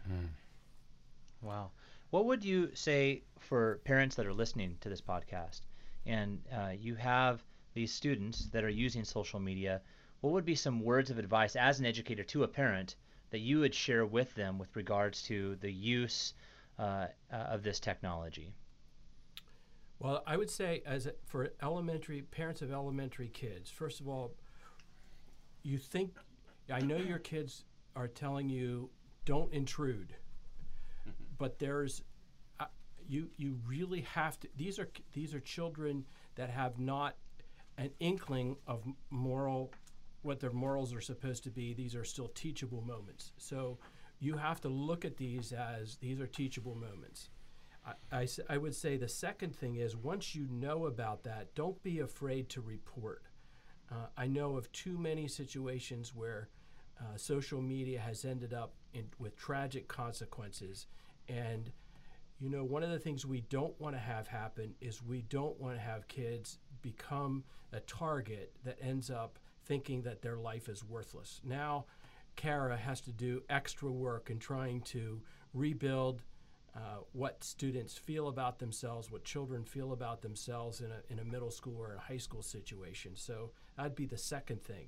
Wow. 1.41 1.71
What 2.11 2.25
would 2.25 2.43
you 2.43 2.69
say 2.73 3.23
for 3.39 3.79
parents 3.83 4.15
that 4.15 4.25
are 4.25 4.33
listening 4.33 4.77
to 4.81 4.89
this 4.89 5.01
podcast 5.01 5.61
and 6.05 6.39
uh, 6.55 6.71
you 6.79 6.95
have 6.95 7.43
these 7.73 7.91
students 7.91 8.45
that 8.51 8.63
are 8.63 8.69
using 8.69 9.03
social 9.03 9.39
media? 9.39 9.81
What 10.23 10.31
would 10.31 10.45
be 10.45 10.55
some 10.55 10.79
words 10.79 11.09
of 11.09 11.17
advice 11.17 11.57
as 11.57 11.81
an 11.81 11.85
educator 11.85 12.23
to 12.23 12.43
a 12.43 12.47
parent 12.47 12.95
that 13.31 13.39
you 13.39 13.59
would 13.59 13.75
share 13.75 14.05
with 14.05 14.33
them 14.35 14.57
with 14.57 14.73
regards 14.73 15.21
to 15.23 15.57
the 15.57 15.69
use 15.69 16.33
uh, 16.79 17.07
uh, 17.29 17.35
of 17.35 17.61
this 17.61 17.77
technology? 17.77 18.53
Well, 19.99 20.23
I 20.25 20.37
would 20.37 20.49
say 20.49 20.81
as 20.85 21.07
a, 21.07 21.13
for 21.25 21.51
elementary 21.61 22.21
parents 22.21 22.61
of 22.61 22.71
elementary 22.71 23.27
kids, 23.27 23.69
first 23.69 23.99
of 23.99 24.07
all, 24.07 24.33
you 25.61 25.77
think 25.77 26.15
I 26.71 26.79
know 26.79 26.95
your 26.95 27.19
kids 27.19 27.65
are 27.97 28.07
telling 28.07 28.47
you 28.47 28.89
don't 29.25 29.51
intrude, 29.53 30.15
but 31.37 31.59
there's 31.59 32.01
uh, 32.61 32.67
you 33.09 33.29
you 33.35 33.59
really 33.67 34.01
have 34.13 34.39
to. 34.39 34.47
These 34.55 34.79
are 34.79 34.87
these 35.11 35.33
are 35.35 35.41
children 35.41 36.05
that 36.35 36.49
have 36.49 36.79
not 36.79 37.17
an 37.77 37.89
inkling 37.99 38.55
of 38.67 38.83
moral 39.09 39.73
what 40.23 40.39
their 40.39 40.51
morals 40.51 40.93
are 40.93 41.01
supposed 41.01 41.43
to 41.43 41.49
be. 41.49 41.73
These 41.73 41.95
are 41.95 42.03
still 42.03 42.29
teachable 42.29 42.81
moments. 42.81 43.31
So 43.37 43.77
you 44.19 44.37
have 44.37 44.61
to 44.61 44.69
look 44.69 45.05
at 45.05 45.17
these 45.17 45.51
as 45.51 45.97
these 45.97 46.19
are 46.19 46.27
teachable 46.27 46.75
moments. 46.75 47.29
I 48.11 48.27
I 48.49 48.57
would 48.57 48.73
say 48.73 48.95
the 48.95 49.09
second 49.09 49.55
thing 49.55 49.75
is 49.75 49.95
once 49.95 50.33
you 50.33 50.47
know 50.49 50.85
about 50.85 51.23
that, 51.23 51.53
don't 51.53 51.81
be 51.83 51.99
afraid 51.99 52.49
to 52.49 52.61
report. 52.61 53.23
Uh, 53.91 54.07
I 54.17 54.27
know 54.27 54.55
of 54.55 54.71
too 54.71 54.97
many 54.97 55.27
situations 55.27 56.15
where 56.15 56.49
uh, 56.99 57.17
social 57.17 57.61
media 57.61 57.99
has 57.99 58.23
ended 58.25 58.53
up 58.53 58.73
in, 58.93 59.05
with 59.19 59.35
tragic 59.35 59.87
consequences. 59.87 60.87
And, 61.27 61.71
you 62.39 62.49
know, 62.49 62.63
one 62.63 62.83
of 62.83 62.89
the 62.89 62.99
things 62.99 63.25
we 63.25 63.41
don't 63.41 63.79
want 63.79 63.95
to 63.95 63.99
have 63.99 64.27
happen 64.27 64.75
is 64.79 65.03
we 65.03 65.23
don't 65.23 65.59
want 65.59 65.75
to 65.75 65.81
have 65.81 66.07
kids 66.07 66.59
become 66.81 67.43
a 67.71 67.79
target 67.81 68.51
that 68.63 68.77
ends 68.81 69.09
up 69.09 69.39
thinking 69.65 70.01
that 70.03 70.21
their 70.21 70.37
life 70.37 70.69
is 70.69 70.83
worthless. 70.83 71.41
Now, 71.43 71.85
Kara 72.35 72.77
has 72.77 73.01
to 73.01 73.11
do 73.11 73.43
extra 73.49 73.91
work 73.91 74.29
in 74.29 74.39
trying 74.39 74.81
to 74.81 75.21
rebuild 75.53 76.21
uh, 76.75 77.01
what 77.11 77.43
students 77.43 77.95
feel 77.95 78.27
about 78.27 78.57
themselves, 78.57 79.11
what 79.11 79.23
children 79.23 79.63
feel 79.63 79.93
about 79.93 80.21
themselves 80.21 80.81
in 80.81 80.91
a, 80.91 81.13
in 81.13 81.19
a 81.19 81.23
middle 81.23 81.51
school 81.51 81.77
or 81.77 81.93
a 81.93 81.99
high 81.99 82.17
school 82.17 82.41
situation. 82.41 83.11
So 83.15 83.51
that'd 83.77 83.95
be 83.95 84.07
the 84.07 84.17
second 84.17 84.63
thing. 84.63 84.87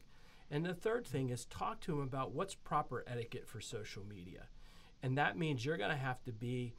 And 0.49 0.65
the 0.65 0.73
third 0.73 1.05
thing 1.05 1.29
is 1.29 1.45
talk 1.45 1.81
to 1.81 1.91
them 1.91 2.01
about 2.01 2.31
what's 2.31 2.55
proper 2.55 3.03
etiquette 3.07 3.47
for 3.47 3.61
social 3.61 4.03
media. 4.03 4.47
And 5.03 5.17
that 5.17 5.37
means 5.37 5.63
you're 5.63 5.77
going 5.77 5.91
to 5.91 5.95
have 5.95 6.23
to 6.23 6.31
be 6.31 6.73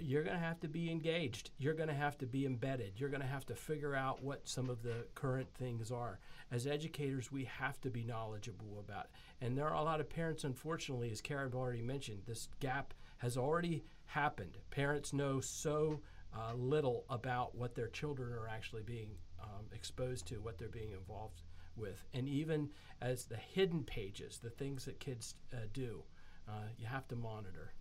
you're 0.00 0.22
going 0.22 0.36
to 0.36 0.42
have 0.42 0.60
to 0.60 0.68
be 0.68 0.90
engaged. 0.90 1.50
You're 1.58 1.74
going 1.74 1.88
to 1.88 1.94
have 1.94 2.18
to 2.18 2.26
be 2.26 2.46
embedded. 2.46 2.92
You're 2.96 3.08
going 3.08 3.22
to 3.22 3.26
have 3.26 3.46
to 3.46 3.54
figure 3.54 3.94
out 3.94 4.22
what 4.22 4.48
some 4.48 4.70
of 4.70 4.82
the 4.82 5.06
current 5.14 5.48
things 5.54 5.90
are. 5.90 6.18
As 6.50 6.66
educators, 6.66 7.32
we 7.32 7.44
have 7.44 7.80
to 7.82 7.90
be 7.90 8.04
knowledgeable 8.04 8.78
about 8.78 9.06
it. 9.06 9.44
And 9.44 9.56
there 9.56 9.68
are 9.68 9.74
a 9.74 9.82
lot 9.82 10.00
of 10.00 10.08
parents, 10.08 10.44
unfortunately, 10.44 11.10
as 11.10 11.20
Karen 11.20 11.52
already 11.54 11.82
mentioned, 11.82 12.22
this 12.26 12.48
gap 12.60 12.94
has 13.18 13.36
already 13.36 13.84
happened. 14.06 14.58
Parents 14.70 15.12
know 15.12 15.40
so 15.40 16.00
uh, 16.36 16.54
little 16.54 17.04
about 17.08 17.54
what 17.54 17.74
their 17.74 17.88
children 17.88 18.32
are 18.32 18.48
actually 18.48 18.82
being 18.82 19.10
um, 19.42 19.66
exposed 19.72 20.26
to, 20.26 20.36
what 20.36 20.58
they're 20.58 20.68
being 20.68 20.92
involved 20.92 21.42
with. 21.76 22.04
And 22.12 22.28
even 22.28 22.70
as 23.00 23.24
the 23.24 23.36
hidden 23.36 23.82
pages, 23.84 24.38
the 24.42 24.50
things 24.50 24.84
that 24.84 25.00
kids 25.00 25.34
uh, 25.52 25.56
do, 25.72 26.02
uh, 26.48 26.68
you 26.78 26.86
have 26.86 27.08
to 27.08 27.16
monitor. 27.16 27.72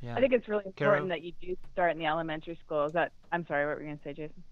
Yeah. 0.00 0.16
I 0.16 0.20
think 0.20 0.32
it's 0.32 0.48
really 0.48 0.64
Kara? 0.76 1.06
important 1.06 1.10
that 1.10 1.22
you 1.22 1.32
do 1.40 1.56
start 1.72 1.92
in 1.92 1.98
the 1.98 2.06
elementary 2.06 2.56
school. 2.56 2.86
Is 2.86 2.92
That 2.92 3.12
I'm 3.32 3.46
sorry, 3.46 3.66
what 3.66 3.76
were 3.76 3.82
you 3.82 3.88
going 3.88 3.98
to 3.98 4.02
say, 4.04 4.12
Jason? 4.14 4.44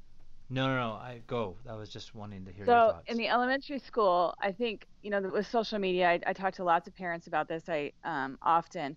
no, 0.48 0.68
no, 0.68 0.77
no. 0.77 0.93
I 0.94 1.23
go. 1.27 1.59
I 1.68 1.74
was 1.74 1.89
just 1.90 2.14
wanting 2.14 2.44
to 2.47 2.52
hear 2.52 2.66
your 2.66 2.77
So 2.77 2.93
in 3.06 3.16
the 3.16 3.28
elementary 3.28 3.78
school, 3.78 4.35
I 4.43 4.52
think 4.52 4.86
you 5.02 5.10
know 5.10 5.20
with 5.32 5.47
social 5.47 5.78
media, 5.78 6.10
I, 6.10 6.20
I 6.28 6.32
talk 6.32 6.55
to 6.55 6.64
lots 6.64 6.89
of 6.89 6.94
parents 6.94 7.27
about 7.27 7.48
this. 7.48 7.68
I 7.68 7.93
um, 8.05 8.36
often, 8.43 8.97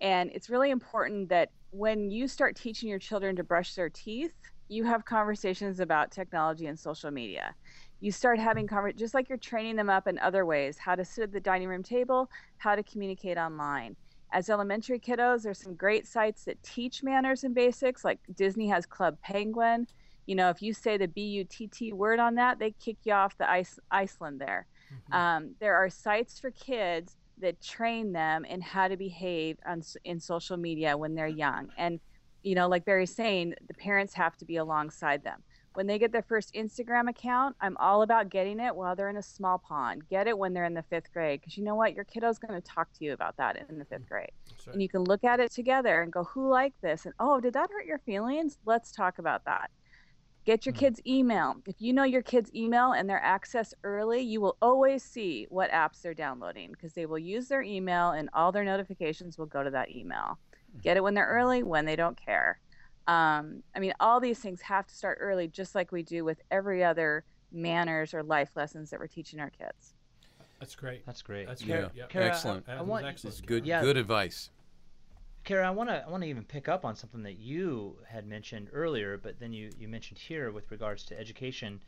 and 0.00 0.30
it's 0.34 0.50
really 0.50 0.70
important 0.70 1.30
that 1.30 1.50
when 1.70 2.10
you 2.10 2.28
start 2.28 2.56
teaching 2.56 2.88
your 2.88 2.98
children 2.98 3.36
to 3.36 3.44
brush 3.44 3.74
their 3.74 3.90
teeth, 3.90 4.32
you 4.68 4.84
have 4.84 5.04
conversations 5.04 5.80
about 5.80 6.10
technology 6.12 6.66
and 6.66 6.78
social 6.78 7.10
media. 7.10 7.54
You 8.00 8.12
start 8.12 8.38
having 8.38 8.66
conver- 8.66 8.96
just 8.96 9.14
like 9.14 9.28
you're 9.28 9.38
training 9.38 9.76
them 9.76 9.90
up 9.90 10.06
in 10.06 10.18
other 10.18 10.44
ways, 10.46 10.78
how 10.78 10.94
to 10.94 11.04
sit 11.04 11.24
at 11.24 11.32
the 11.32 11.40
dining 11.40 11.68
room 11.68 11.82
table, 11.82 12.28
how 12.58 12.76
to 12.76 12.82
communicate 12.82 13.38
online. 13.38 13.96
As 14.32 14.50
elementary 14.50 14.98
kiddos, 14.98 15.42
there's 15.42 15.60
some 15.60 15.74
great 15.74 16.06
sites 16.06 16.44
that 16.44 16.62
teach 16.62 17.02
manners 17.02 17.44
and 17.44 17.54
basics, 17.54 18.04
like 18.04 18.18
Disney 18.34 18.68
has 18.68 18.86
Club 18.86 19.16
Penguin 19.22 19.86
you 20.26 20.34
know, 20.34 20.50
if 20.50 20.60
you 20.60 20.74
say 20.74 20.96
the 20.96 21.08
B-U-T-T 21.08 21.92
word 21.92 22.18
on 22.18 22.34
that, 22.34 22.58
they 22.58 22.72
kick 22.72 22.98
you 23.04 23.12
off 23.12 23.38
the 23.38 23.48
ice, 23.48 23.78
Iceland 23.90 24.40
there. 24.40 24.66
Um, 25.12 25.54
there 25.60 25.76
are 25.76 25.88
sites 25.88 26.38
for 26.38 26.50
kids 26.50 27.16
that 27.38 27.60
train 27.62 28.12
them 28.12 28.44
in 28.44 28.60
how 28.60 28.88
to 28.88 28.96
behave 28.96 29.56
on, 29.66 29.82
in 30.04 30.18
social 30.20 30.56
media 30.56 30.96
when 30.96 31.14
they're 31.14 31.26
young. 31.26 31.70
And, 31.78 32.00
you 32.42 32.54
know, 32.54 32.68
like 32.68 32.84
Barry's 32.84 33.14
saying, 33.14 33.54
the 33.66 33.74
parents 33.74 34.14
have 34.14 34.36
to 34.38 34.44
be 34.44 34.56
alongside 34.56 35.22
them. 35.22 35.42
When 35.76 35.86
they 35.86 35.98
get 35.98 36.10
their 36.10 36.22
first 36.22 36.54
Instagram 36.54 37.10
account, 37.10 37.54
I'm 37.60 37.76
all 37.76 38.00
about 38.00 38.30
getting 38.30 38.60
it 38.60 38.74
while 38.74 38.96
they're 38.96 39.10
in 39.10 39.18
a 39.18 39.22
small 39.22 39.58
pond. 39.58 40.08
Get 40.08 40.26
it 40.26 40.38
when 40.38 40.54
they're 40.54 40.64
in 40.64 40.72
the 40.72 40.82
fifth 40.82 41.12
grade, 41.12 41.40
because 41.40 41.58
you 41.58 41.64
know 41.64 41.74
what? 41.74 41.92
Your 41.92 42.04
kiddo's 42.04 42.38
going 42.38 42.58
to 42.58 42.66
talk 42.66 42.90
to 42.94 43.04
you 43.04 43.12
about 43.12 43.36
that 43.36 43.62
in 43.68 43.78
the 43.78 43.84
fifth 43.84 44.06
mm, 44.06 44.08
grade. 44.08 44.30
Right. 44.66 44.72
And 44.72 44.80
you 44.80 44.88
can 44.88 45.04
look 45.04 45.22
at 45.22 45.38
it 45.38 45.50
together 45.50 46.00
and 46.00 46.10
go, 46.10 46.24
who 46.24 46.48
liked 46.48 46.80
this? 46.80 47.04
And 47.04 47.12
oh, 47.20 47.40
did 47.40 47.52
that 47.52 47.68
hurt 47.70 47.84
your 47.84 47.98
feelings? 47.98 48.56
Let's 48.64 48.90
talk 48.90 49.18
about 49.18 49.44
that. 49.44 49.70
Get 50.46 50.64
your 50.64 50.72
mm. 50.72 50.78
kids' 50.78 51.02
email. 51.06 51.56
If 51.66 51.76
you 51.78 51.92
know 51.92 52.04
your 52.04 52.22
kids' 52.22 52.50
email 52.54 52.92
and 52.92 53.06
their 53.06 53.22
access 53.22 53.74
early, 53.84 54.22
you 54.22 54.40
will 54.40 54.56
always 54.62 55.02
see 55.02 55.46
what 55.50 55.70
apps 55.72 56.00
they're 56.00 56.14
downloading 56.14 56.70
because 56.72 56.94
they 56.94 57.04
will 57.04 57.18
use 57.18 57.48
their 57.48 57.60
email 57.60 58.12
and 58.12 58.30
all 58.32 58.50
their 58.50 58.64
notifications 58.64 59.36
will 59.36 59.44
go 59.44 59.62
to 59.62 59.70
that 59.72 59.94
email. 59.94 60.38
Mm. 60.74 60.82
Get 60.82 60.96
it 60.96 61.02
when 61.02 61.12
they're 61.12 61.28
early, 61.28 61.62
when 61.62 61.84
they 61.84 61.96
don't 61.96 62.18
care. 62.18 62.60
Um, 63.06 63.62
I 63.74 63.78
mean, 63.78 63.92
all 64.00 64.20
these 64.20 64.38
things 64.40 64.60
have 64.62 64.86
to 64.86 64.94
start 64.94 65.18
early, 65.20 65.48
just 65.48 65.74
like 65.74 65.92
we 65.92 66.02
do 66.02 66.24
with 66.24 66.40
every 66.50 66.82
other 66.82 67.24
manners 67.52 68.12
or 68.12 68.22
life 68.22 68.50
lessons 68.56 68.90
that 68.90 68.98
we're 68.98 69.06
teaching 69.06 69.38
our 69.40 69.50
kids. 69.50 69.94
That's 70.58 70.74
great. 70.74 71.04
That's 71.06 71.22
great. 71.22 71.46
That's 71.46 71.62
Yeah. 71.62 71.82
great. 71.82 71.90
Yep. 71.94 72.08
Kara, 72.08 72.26
Excellent. 72.26 72.66
That 72.66 72.78
I 72.78 72.82
want- 72.82 73.06
excellent. 73.06 73.36
It's 73.38 73.46
good, 73.46 73.64
Yeah. 73.66 73.82
good 73.82 73.96
advice. 73.96 74.50
Kara, 75.44 75.66
I 75.68 75.70
want 75.70 75.88
to 75.90 76.04
I 76.04 76.08
want 76.10 76.24
to 76.24 76.28
even 76.28 76.42
pick 76.44 76.66
up 76.68 76.84
on 76.84 76.96
something 76.96 77.22
that 77.22 77.38
you 77.38 77.98
had 78.08 78.26
mentioned 78.26 78.68
earlier, 78.72 79.16
but 79.16 79.38
then 79.38 79.52
you, 79.52 79.70
you 79.78 79.86
mentioned 79.86 80.18
here 80.18 80.50
with 80.50 80.68
regards 80.72 81.04
to 81.04 81.18
education. 81.20 81.80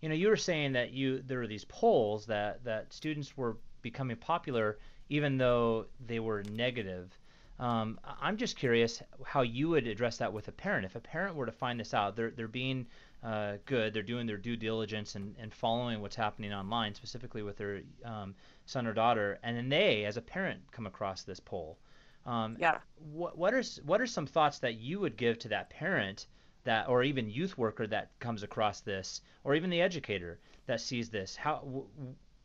You 0.00 0.08
know, 0.08 0.14
you 0.14 0.28
were 0.28 0.36
saying 0.36 0.72
that 0.74 0.92
you 0.92 1.20
there 1.22 1.38
were 1.38 1.48
these 1.48 1.64
polls 1.64 2.26
that 2.26 2.62
that 2.62 2.92
students 2.92 3.36
were 3.36 3.56
becoming 3.82 4.16
popular 4.16 4.78
even 5.08 5.36
though 5.36 5.86
they 6.06 6.20
were 6.20 6.42
negative. 6.44 7.18
Um, 7.58 8.00
I'm 8.20 8.36
just 8.36 8.56
curious 8.56 9.02
how 9.24 9.42
you 9.42 9.68
would 9.70 9.86
address 9.86 10.18
that 10.18 10.32
with 10.32 10.48
a 10.48 10.52
parent. 10.52 10.84
If 10.84 10.96
a 10.96 11.00
parent 11.00 11.36
were 11.36 11.46
to 11.46 11.52
find 11.52 11.78
this 11.78 11.94
out, 11.94 12.16
they're 12.16 12.30
they're 12.30 12.48
being 12.48 12.86
uh, 13.22 13.54
good, 13.64 13.94
they're 13.94 14.02
doing 14.02 14.26
their 14.26 14.36
due 14.36 14.56
diligence 14.56 15.14
and, 15.14 15.34
and 15.38 15.52
following 15.54 16.00
what's 16.00 16.16
happening 16.16 16.52
online, 16.52 16.94
specifically 16.94 17.42
with 17.42 17.56
their 17.56 17.82
um, 18.04 18.34
son 18.66 18.86
or 18.86 18.92
daughter, 18.92 19.38
and 19.42 19.56
then 19.56 19.68
they, 19.68 20.04
as 20.04 20.16
a 20.16 20.22
parent, 20.22 20.60
come 20.72 20.86
across 20.86 21.22
this 21.22 21.40
poll. 21.40 21.78
Um, 22.26 22.58
Yeah. 22.58 22.78
what 22.96 23.36
what 23.38 23.54
are 23.54 23.62
what 23.84 24.00
are 24.00 24.06
some 24.06 24.26
thoughts 24.26 24.58
that 24.60 24.74
you 24.74 24.98
would 25.00 25.16
give 25.16 25.38
to 25.40 25.48
that 25.48 25.70
parent 25.70 26.26
that 26.64 26.88
or 26.88 27.02
even 27.04 27.28
youth 27.30 27.56
worker 27.58 27.86
that 27.86 28.18
comes 28.18 28.42
across 28.42 28.80
this 28.80 29.20
or 29.44 29.54
even 29.54 29.70
the 29.70 29.80
educator 29.82 30.38
that 30.66 30.80
sees 30.80 31.10
this 31.10 31.36
how 31.36 31.56
w- 31.56 31.86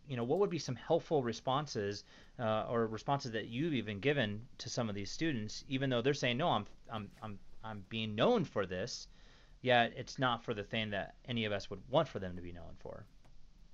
you 0.10 0.18
know 0.18 0.24
what 0.24 0.40
would 0.40 0.50
be 0.50 0.60
some 0.60 0.76
helpful 0.76 1.24
responses 1.24 2.04
uh, 2.40 2.66
or 2.70 2.88
responses 2.88 3.32
that 3.32 3.48
you've 3.48 3.74
even 3.74 4.00
given 4.00 4.42
to 4.58 4.70
some 4.70 4.90
of 4.90 4.96
these 4.96 5.12
students 5.12 5.64
even 5.70 5.90
though 5.90 6.02
they're 6.02 6.14
saying 6.14 6.38
no 6.38 6.50
I'm 6.50 6.66
I'm 6.92 7.10
I'm 7.22 7.40
I'm 7.64 7.86
being 7.90 8.16
known 8.16 8.44
for 8.44 8.66
this 8.66 9.08
yet 9.62 9.94
it's 9.96 10.20
not 10.20 10.44
for 10.44 10.54
the 10.54 10.64
thing 10.64 10.90
that 10.92 11.16
any 11.28 11.46
of 11.46 11.54
us 11.54 11.70
would 11.70 11.82
want 11.90 12.08
for 12.08 12.20
them 12.20 12.36
to 12.36 12.42
be 12.42 12.52
known 12.52 12.76
for 12.80 13.06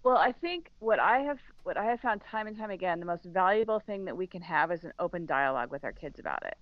Well, 0.03 0.17
I 0.17 0.31
think 0.33 0.71
what 0.79 0.99
I 0.99 1.19
have 1.19 1.39
what 1.63 1.77
I 1.77 1.85
have 1.85 1.99
found 1.99 2.21
time 2.21 2.47
and 2.47 2.57
time 2.57 2.69
again, 2.69 2.99
the 2.99 3.05
most 3.05 3.25
valuable 3.25 3.79
thing 3.79 4.05
that 4.05 4.15
we 4.15 4.27
can 4.27 4.41
have 4.41 4.71
is 4.71 4.83
an 4.83 4.93
open 4.99 5.25
dialogue 5.25 5.71
with 5.71 5.83
our 5.83 5.91
kids 5.93 6.19
about 6.19 6.45
it. 6.45 6.57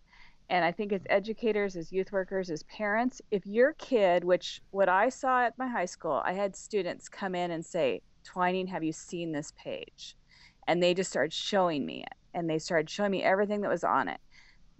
And 0.50 0.64
I 0.64 0.72
think 0.72 0.92
as 0.92 1.02
educators, 1.10 1.76
as 1.76 1.92
youth 1.92 2.12
workers, 2.12 2.50
as 2.50 2.64
parents, 2.64 3.22
if 3.32 3.46
your 3.46 3.74
kid, 3.74 4.24
which 4.24 4.62
what 4.72 4.90
I 4.90 5.10
saw 5.10 5.44
at 5.44 5.58
my 5.58 5.68
high 5.68 5.86
school, 5.86 6.22
I 6.26 6.34
had 6.34 6.56
students 6.56 7.10
come 7.10 7.34
in 7.34 7.52
and 7.52 7.66
say, 7.66 8.02
Twining, 8.24 8.68
have 8.68 8.84
you 8.84 8.92
seen 8.92 9.32
this 9.32 9.54
page? 9.58 10.16
And 10.68 10.82
they 10.82 10.94
just 10.94 11.10
started 11.10 11.34
showing 11.34 11.86
me 11.86 12.04
it. 12.04 12.18
And 12.34 12.50
they 12.50 12.60
started 12.60 12.90
showing 12.90 13.12
me 13.12 13.24
everything 13.24 13.62
that 13.62 13.70
was 13.70 13.84
on 13.84 14.08
it. 14.08 14.20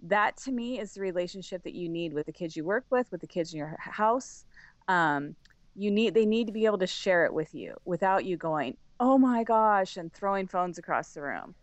That 0.02 0.36
to 0.38 0.52
me 0.52 0.80
is 0.80 0.94
the 0.94 1.00
relationship 1.00 1.62
that 1.64 1.74
you 1.74 1.88
need 1.88 2.12
with 2.12 2.26
the 2.26 2.32
kids 2.32 2.56
you 2.56 2.64
work 2.64 2.84
with, 2.90 3.10
with 3.10 3.20
the 3.20 3.26
kids 3.26 3.52
in 3.52 3.58
your 3.58 3.76
house. 3.78 4.44
Um, 4.86 5.34
you 5.74 5.90
need 5.90 6.14
they 6.14 6.26
need 6.26 6.46
to 6.46 6.52
be 6.52 6.66
able 6.66 6.78
to 6.78 6.86
share 6.86 7.24
it 7.24 7.34
with 7.34 7.54
you 7.54 7.74
without 7.84 8.24
you 8.24 8.36
going 8.36 8.76
oh 9.00 9.18
my 9.18 9.42
gosh 9.42 9.96
and 9.96 10.12
throwing 10.12 10.46
phones 10.46 10.78
across 10.78 11.12
the 11.12 11.22
room 11.22 11.54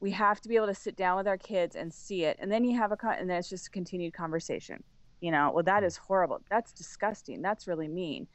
we 0.00 0.10
have 0.12 0.40
to 0.40 0.48
be 0.48 0.56
able 0.56 0.66
to 0.66 0.74
sit 0.74 0.96
down 0.96 1.16
with 1.16 1.26
our 1.26 1.38
kids 1.38 1.76
and 1.76 1.92
see 1.92 2.24
it 2.24 2.36
and 2.40 2.50
then 2.50 2.64
you 2.64 2.76
have 2.76 2.92
a 2.92 2.96
con- 2.96 3.16
and 3.18 3.28
then 3.28 3.38
it's 3.38 3.48
just 3.48 3.68
a 3.68 3.70
continued 3.70 4.12
conversation 4.12 4.82
you 5.20 5.30
know? 5.30 5.50
Well 5.52 5.64
that 5.64 5.82
mm. 5.82 5.86
is 5.86 5.96
horrible. 5.96 6.40
That's 6.50 6.72
disgusting. 6.72 7.42
That's 7.42 7.66
really 7.66 7.88
mean. 7.88 8.26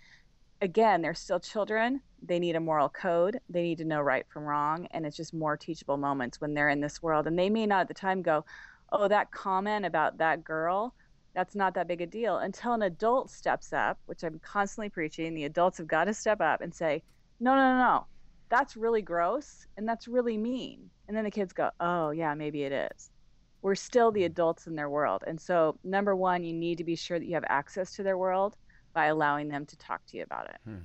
Again 0.62 1.02
they're 1.02 1.14
still 1.14 1.40
children. 1.40 2.02
They 2.22 2.40
need 2.40 2.56
a 2.56 2.60
moral 2.60 2.90
code. 2.90 3.40
They 3.50 3.64
need 3.64 3.78
to 3.80 3.86
know 3.86 4.02
right 4.02 4.26
from 4.28 4.44
wrong 4.44 4.88
and 4.92 5.06
it's 5.06 5.18
just 5.18 5.34
more 5.34 5.58
teachable 5.58 5.98
moments 5.98 6.42
when 6.42 6.54
they're 6.54 6.70
in 6.70 6.82
this 6.82 7.02
world. 7.02 7.28
And 7.28 7.38
they 7.38 7.50
may 7.50 7.66
not 7.66 7.82
at 7.82 7.88
the 7.88 7.94
time 7.94 8.22
go 8.22 8.46
oh 8.92 9.08
that 9.08 9.32
comment 9.32 9.86
about 9.86 10.18
that 10.18 10.44
girl 10.44 10.94
that's 11.34 11.56
not 11.56 11.74
that 11.74 11.88
big 11.88 12.02
a 12.02 12.06
deal 12.06 12.38
until 12.38 12.74
an 12.74 12.84
adult 12.84 13.30
steps 13.30 13.74
up, 13.74 13.98
which 14.06 14.24
I'm 14.24 14.40
constantly 14.40 14.90
preaching. 14.90 15.34
The 15.34 15.46
adults 15.46 15.80
have 15.80 15.88
got 15.88 16.06
to 16.06 16.14
step 16.14 16.42
up 16.42 16.62
and 16.62 16.74
say, 16.74 17.02
no, 17.40 17.56
no, 17.56 17.74
no, 17.74 17.78
no, 17.78 18.06
that's 18.54 18.78
really 18.78 19.02
gross 19.02 19.66
and 19.78 19.90
that's 19.90 20.08
really 20.08 20.38
mean. 20.38 20.88
And 21.08 21.18
then 21.18 21.24
the 21.24 21.32
kids 21.32 21.54
go, 21.54 21.72
oh, 21.80 22.12
yeah, 22.12 22.36
maybe 22.36 22.64
it 22.64 22.72
is. 22.72 23.10
We're 23.64 23.74
still 23.74 24.12
the 24.12 24.26
adults 24.26 24.68
in 24.68 24.76
their 24.76 24.92
world. 24.92 25.24
And 25.26 25.42
so, 25.42 25.80
number 25.84 26.16
one, 26.16 26.44
you 26.44 26.54
need 26.54 26.78
to 26.78 26.84
be 26.84 26.96
sure 26.96 27.18
that 27.18 27.26
you 27.26 27.34
have 27.34 27.46
access 27.50 27.96
to 27.96 28.04
their 28.04 28.18
world 28.18 28.56
by 28.94 29.08
allowing 29.08 29.48
them 29.50 29.66
to 29.66 29.78
talk 29.78 30.06
to 30.08 30.18
you 30.18 30.24
about 30.24 30.50
it. 30.50 30.58
Hmm. 30.66 30.76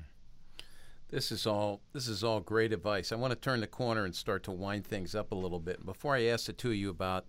This 1.10 1.30
is 1.30 1.46
all 1.46 1.80
this 1.92 2.06
is 2.08 2.24
all 2.24 2.40
great 2.40 2.72
advice. 2.72 3.12
I 3.12 3.16
want 3.16 3.32
to 3.32 3.38
turn 3.38 3.60
the 3.60 3.66
corner 3.66 4.04
and 4.04 4.14
start 4.14 4.44
to 4.44 4.50
wind 4.50 4.86
things 4.86 5.14
up 5.14 5.32
a 5.32 5.34
little 5.34 5.58
bit. 5.58 5.84
Before 5.84 6.14
I 6.14 6.24
ask 6.24 6.46
the 6.46 6.52
two 6.52 6.70
of 6.70 6.76
you 6.76 6.90
about 6.90 7.26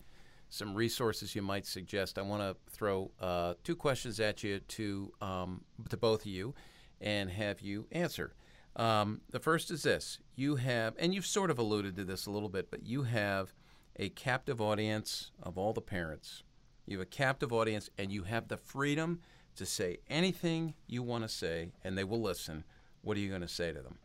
some 0.50 0.74
resources 0.74 1.36
you 1.36 1.42
might 1.42 1.66
suggest. 1.66 2.18
I 2.18 2.22
want 2.22 2.42
to 2.42 2.56
throw 2.72 3.12
uh, 3.20 3.54
two 3.64 3.76
questions 3.76 4.20
at 4.20 4.44
you 4.44 4.60
to 4.60 5.14
um, 5.22 5.62
to 5.90 5.98
both 5.98 6.22
of 6.22 6.28
you, 6.28 6.54
and 7.02 7.30
have 7.30 7.60
you 7.62 7.88
answer. 7.92 8.34
Um, 8.76 9.22
the 9.30 9.40
first 9.40 9.72
is 9.72 9.84
this: 9.84 10.20
you 10.36 10.56
have, 10.58 10.96
and 11.00 11.14
you've 11.14 11.26
sort 11.26 11.52
of 11.52 11.60
alluded 11.60 11.96
to 11.98 12.06
this 12.06 12.26
a 12.26 12.32
little 12.32 12.50
bit, 12.50 12.72
but 12.72 12.86
you 12.86 13.04
have 13.04 13.54
a 13.96 14.10
captive 14.10 14.62
audience 14.62 15.32
of 15.42 15.58
all 15.58 15.74
the 15.74 15.82
parents. 15.82 16.44
You 16.86 17.00
have 17.00 17.08
a 17.08 17.10
captive 17.10 17.52
audience, 17.52 17.90
and 17.98 18.12
you 18.12 18.24
have 18.24 18.48
the 18.48 18.58
freedom 18.58 19.20
to 19.56 19.66
say 19.66 19.98
anything 20.10 20.74
you 20.88 21.04
want 21.04 21.24
to 21.24 21.30
say, 21.30 21.74
and 21.84 21.98
they 21.98 22.04
will 22.04 22.22
listen. 22.22 22.64
What 23.02 23.18
are 23.18 23.20
you 23.20 23.30
going 23.30 23.42
to 23.42 23.48
say 23.48 23.72
to 23.72 23.82
them, 23.82 24.00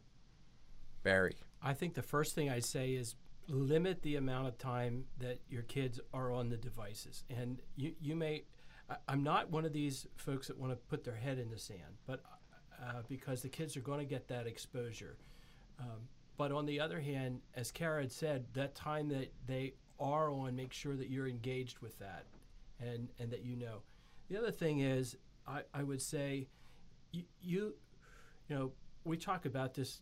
Barry? 1.03 1.37
I 1.63 1.73
think 1.73 1.95
the 1.95 2.03
first 2.03 2.35
thing 2.35 2.51
I'd 2.51 2.65
say 2.65 2.93
is 2.93 3.15
limit 3.49 4.03
the 4.03 4.17
amount 4.17 4.49
of 4.49 4.59
time 4.59 5.05
that 5.19 5.41
your 5.49 5.63
kids 5.63 6.01
are 6.13 6.33
on 6.33 6.49
the 6.49 6.57
devices. 6.57 7.25
And 7.31 7.61
you, 7.77 7.95
you 8.01 8.17
may, 8.17 8.45
I, 8.89 9.13
am 9.13 9.23
not 9.23 9.51
one 9.51 9.65
of 9.65 9.73
these 9.73 10.07
folks 10.17 10.49
that 10.49 10.59
want 10.59 10.73
to 10.73 10.77
put 10.77 11.05
their 11.05 11.17
head 11.17 11.39
in 11.39 11.51
the 11.51 11.59
sand, 11.59 11.99
but 12.07 12.23
uh, 12.83 13.03
because 13.09 13.43
the 13.43 13.49
kids 13.49 13.77
are 13.77 13.81
going 13.81 13.99
to 13.99 14.05
get 14.05 14.29
that 14.29 14.47
exposure. 14.47 15.17
Um, 15.81 16.09
but 16.37 16.53
on 16.53 16.67
the 16.67 16.81
other 16.81 17.01
hand, 17.01 17.41
as 17.55 17.71
Kara 17.71 18.03
had 18.03 18.13
said, 18.13 18.47
that 18.55 18.75
time 18.75 19.09
that 19.09 19.33
they 19.47 19.75
are 20.01 20.31
on, 20.31 20.57
make 20.57 20.73
sure 20.73 20.97
that 20.97 21.09
you're 21.09 21.29
engaged 21.29 21.79
with 21.79 21.99
that 21.99 22.27
and, 22.81 23.09
and 23.19 23.31
that 23.31 23.45
you 23.45 23.57
know. 23.57 23.83
The 24.29 24.39
other 24.39 24.51
thing 24.51 24.81
is, 24.81 25.17
I, 25.47 25.63
I 25.73 25.83
would 25.83 26.03
say, 26.03 26.49
you, 27.13 27.23
you, 27.41 27.75
you 28.49 28.57
know, 28.57 28.73
we 29.05 29.17
talk 29.17 29.47
about 29.47 29.75
this 29.75 30.01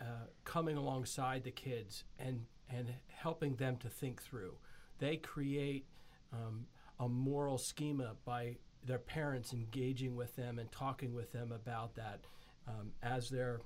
uh, 0.00 0.26
coming 0.44 0.76
alongside 0.76 1.44
the 1.44 1.50
kids 1.50 2.04
and 2.18 2.44
and 2.70 2.92
helping 3.08 3.54
them 3.56 3.76
to 3.76 3.88
think 3.88 4.22
through. 4.22 4.54
They 4.98 5.16
create 5.16 5.86
um, 6.32 6.66
a 6.98 7.08
moral 7.08 7.58
schema 7.58 8.16
by 8.24 8.56
their 8.84 8.98
parents 8.98 9.52
engaging 9.52 10.16
with 10.16 10.36
them 10.36 10.58
and 10.58 10.70
talking 10.70 11.14
with 11.14 11.32
them 11.32 11.52
about 11.52 11.94
that 11.94 12.20
um, 12.68 12.92
as 13.02 13.30
they're 13.30 13.60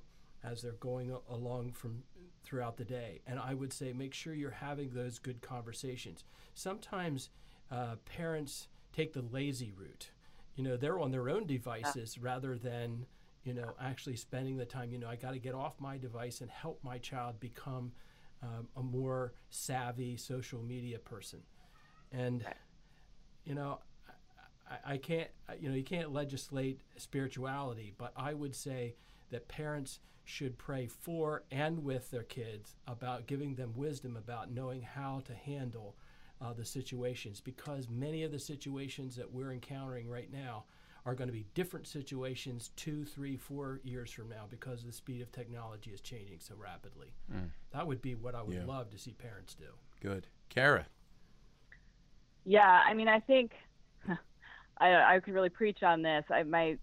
as 0.44 0.62
they're 0.62 0.72
going 0.72 1.12
along 1.28 1.72
from 1.72 2.02
throughout 2.44 2.76
the 2.76 2.84
day. 2.84 3.20
And 3.26 3.40
I 3.40 3.54
would 3.54 3.72
say 3.72 3.92
make 3.92 4.14
sure 4.14 4.32
you're 4.34 4.50
having 4.50 4.90
those 4.90 5.18
good 5.18 5.42
conversations. 5.42 6.22
Sometimes 6.54 7.30
uh, 7.72 7.96
parents 8.04 8.68
take 8.92 9.12
the 9.12 9.24
lazy 9.32 9.72
route. 9.76 10.10
You 10.54 10.62
know, 10.62 10.76
they're 10.76 11.00
on 11.00 11.10
their 11.10 11.28
own 11.28 11.46
devices 11.46 12.16
yeah. 12.16 12.24
rather 12.24 12.56
than 12.56 13.06
you 13.44 13.54
know 13.54 13.74
actually 13.80 14.16
spending 14.16 14.56
the 14.56 14.64
time. 14.64 14.92
You 14.92 14.98
know, 14.98 15.08
I 15.08 15.16
got 15.16 15.32
to 15.32 15.38
get 15.38 15.54
off 15.54 15.74
my 15.80 15.98
device 15.98 16.40
and 16.40 16.50
help 16.50 16.78
my 16.82 16.98
child 16.98 17.40
become 17.40 17.92
um, 18.42 18.68
a 18.76 18.82
more 18.82 19.32
savvy 19.50 20.16
social 20.16 20.62
media 20.62 20.98
person. 20.98 21.40
And, 22.12 22.44
you 23.44 23.54
know, 23.54 23.80
I, 24.70 24.94
I, 24.94 24.96
can't, 24.96 25.28
you 25.60 25.68
know, 25.68 25.74
you 25.74 25.84
can't 25.84 26.12
legislate 26.12 26.80
spirituality, 26.96 27.94
but 27.96 28.12
I 28.16 28.34
would 28.34 28.54
say 28.54 28.94
that 29.30 29.48
parents 29.48 30.00
should 30.24 30.58
pray 30.58 30.86
for 30.86 31.42
and 31.50 31.82
with 31.82 32.10
their 32.10 32.22
kids 32.22 32.76
about 32.86 33.26
giving 33.26 33.54
them 33.54 33.72
wisdom 33.74 34.16
about 34.16 34.50
knowing 34.52 34.82
how 34.82 35.22
to 35.24 35.34
handle 35.34 35.96
uh, 36.40 36.52
the 36.52 36.64
situations 36.64 37.40
because 37.40 37.88
many 37.88 38.22
of 38.22 38.30
the 38.30 38.38
situations 38.38 39.16
that 39.16 39.32
we're 39.32 39.52
encountering 39.52 40.08
right 40.08 40.30
now 40.32 40.64
are 41.06 41.14
going 41.14 41.28
to 41.28 41.32
be 41.32 41.46
different 41.54 41.86
situations 41.86 42.70
two, 42.76 43.04
three, 43.04 43.36
four 43.36 43.80
years 43.82 44.10
from 44.10 44.28
now 44.28 44.44
because 44.50 44.84
the 44.84 44.92
speed 44.92 45.22
of 45.22 45.32
technology 45.32 45.90
is 45.90 46.02
changing 46.02 46.38
so 46.38 46.54
rapidly. 46.60 47.14
Mm. 47.34 47.48
That 47.72 47.86
would 47.86 48.02
be 48.02 48.14
what 48.14 48.34
I 48.34 48.42
would 48.42 48.54
yeah. 48.54 48.66
love 48.66 48.90
to 48.90 48.98
see 48.98 49.12
parents 49.12 49.54
do. 49.54 49.64
Good. 50.02 50.26
Kara. 50.50 50.86
Yeah, 52.44 52.82
I 52.86 52.92
mean, 52.92 53.08
I 53.08 53.20
think 53.20 53.52
I, 54.80 55.16
I 55.16 55.20
could 55.20 55.34
really 55.34 55.48
preach 55.48 55.82
on 55.82 56.02
this. 56.02 56.24
I, 56.30 56.42
my 56.42 56.78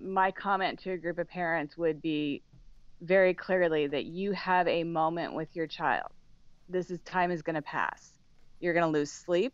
my 0.00 0.30
comment 0.30 0.80
to 0.80 0.92
a 0.92 0.96
group 0.96 1.18
of 1.18 1.28
parents 1.28 1.76
would 1.76 2.00
be 2.00 2.42
very 3.00 3.34
clearly 3.34 3.86
that 3.86 4.04
you 4.04 4.32
have 4.32 4.66
a 4.68 4.84
moment 4.84 5.34
with 5.34 5.54
your 5.54 5.66
child. 5.66 6.08
This 6.68 6.90
is 6.90 7.00
time 7.00 7.30
is 7.30 7.42
going 7.42 7.56
to 7.56 7.62
pass. 7.62 8.12
You're 8.60 8.72
going 8.72 8.90
to 8.90 8.98
lose 8.98 9.10
sleep. 9.10 9.52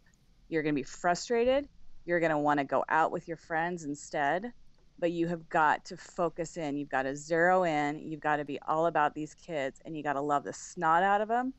You're 0.49 0.63
going 0.63 0.75
to 0.75 0.79
be 0.79 0.85
frustrated 0.85 1.69
you're 2.09 2.21
going 2.21 2.33
to 2.33 2.39
want 2.39 2.59
to 2.59 2.65
go 2.65 2.83
out 2.89 3.13
with 3.13 3.29
your 3.29 3.37
friends 3.37 3.85
instead 3.85 4.51
but 4.99 5.13
you 5.13 5.29
have 5.29 5.47
got 5.51 5.85
to 5.85 5.97
focus 5.97 6.57
in 6.57 6.75
you've 6.75 6.89
got 6.89 7.03
to 7.03 7.15
zero 7.15 7.65
in 7.65 7.99
you've 8.11 8.21
got 8.21 8.37
to 8.37 8.47
be 8.47 8.59
all 8.67 8.87
about 8.87 9.15
these 9.15 9.35
kids 9.35 9.79
and 9.85 9.95
you 9.95 10.03
got 10.03 10.15
to 10.15 10.21
love 10.21 10.43
the 10.43 10.53
snot 10.53 11.03
out 11.03 11.21
of 11.21 11.29
them 11.29 11.53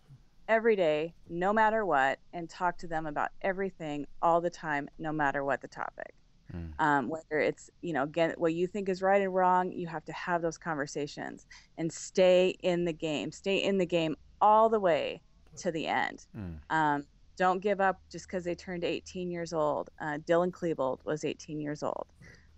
every 0.50 0.76
day 0.76 1.14
no 1.30 1.54
matter 1.54 1.86
what 1.86 2.20
and 2.34 2.50
talk 2.50 2.78
to 2.78 2.88
them 2.88 3.06
about 3.06 3.30
everything 3.42 4.06
all 4.22 4.42
the 4.42 4.50
time 4.50 4.90
no 5.00 5.14
matter 5.14 5.46
what 5.46 5.62
the 5.62 5.68
topic 5.68 6.14
mm. 6.54 6.70
um, 6.80 7.08
whether 7.08 7.40
it's 7.40 7.70
you 7.82 7.94
know 7.94 8.04
again 8.04 8.34
what 8.38 8.54
you 8.54 8.68
think 8.68 8.90
is 8.90 9.02
right 9.02 9.22
and 9.22 9.34
wrong 9.34 9.72
you 9.72 9.88
have 9.88 10.04
to 10.04 10.12
have 10.12 10.42
those 10.42 10.58
conversations 10.58 11.46
and 11.78 11.94
stay 11.94 12.56
in 12.64 12.84
the 12.84 12.92
game 12.92 13.32
stay 13.32 13.64
in 13.64 13.78
the 13.78 13.86
game 13.86 14.16
all 14.42 14.68
the 14.68 14.80
way 14.80 15.22
to 15.56 15.72
the 15.72 15.88
end 15.88 16.26
mm. 16.36 16.56
um, 16.70 17.06
don't 17.40 17.62
give 17.62 17.80
up 17.80 18.02
just 18.12 18.28
because 18.28 18.44
they 18.44 18.54
turned 18.54 18.84
18 18.84 19.32
years 19.32 19.54
old. 19.54 19.90
Uh, 20.02 20.18
Dylan 20.28 20.52
Klebold 20.52 21.00
was 21.06 21.24
18 21.24 21.62
years 21.62 21.82
old, 21.84 22.08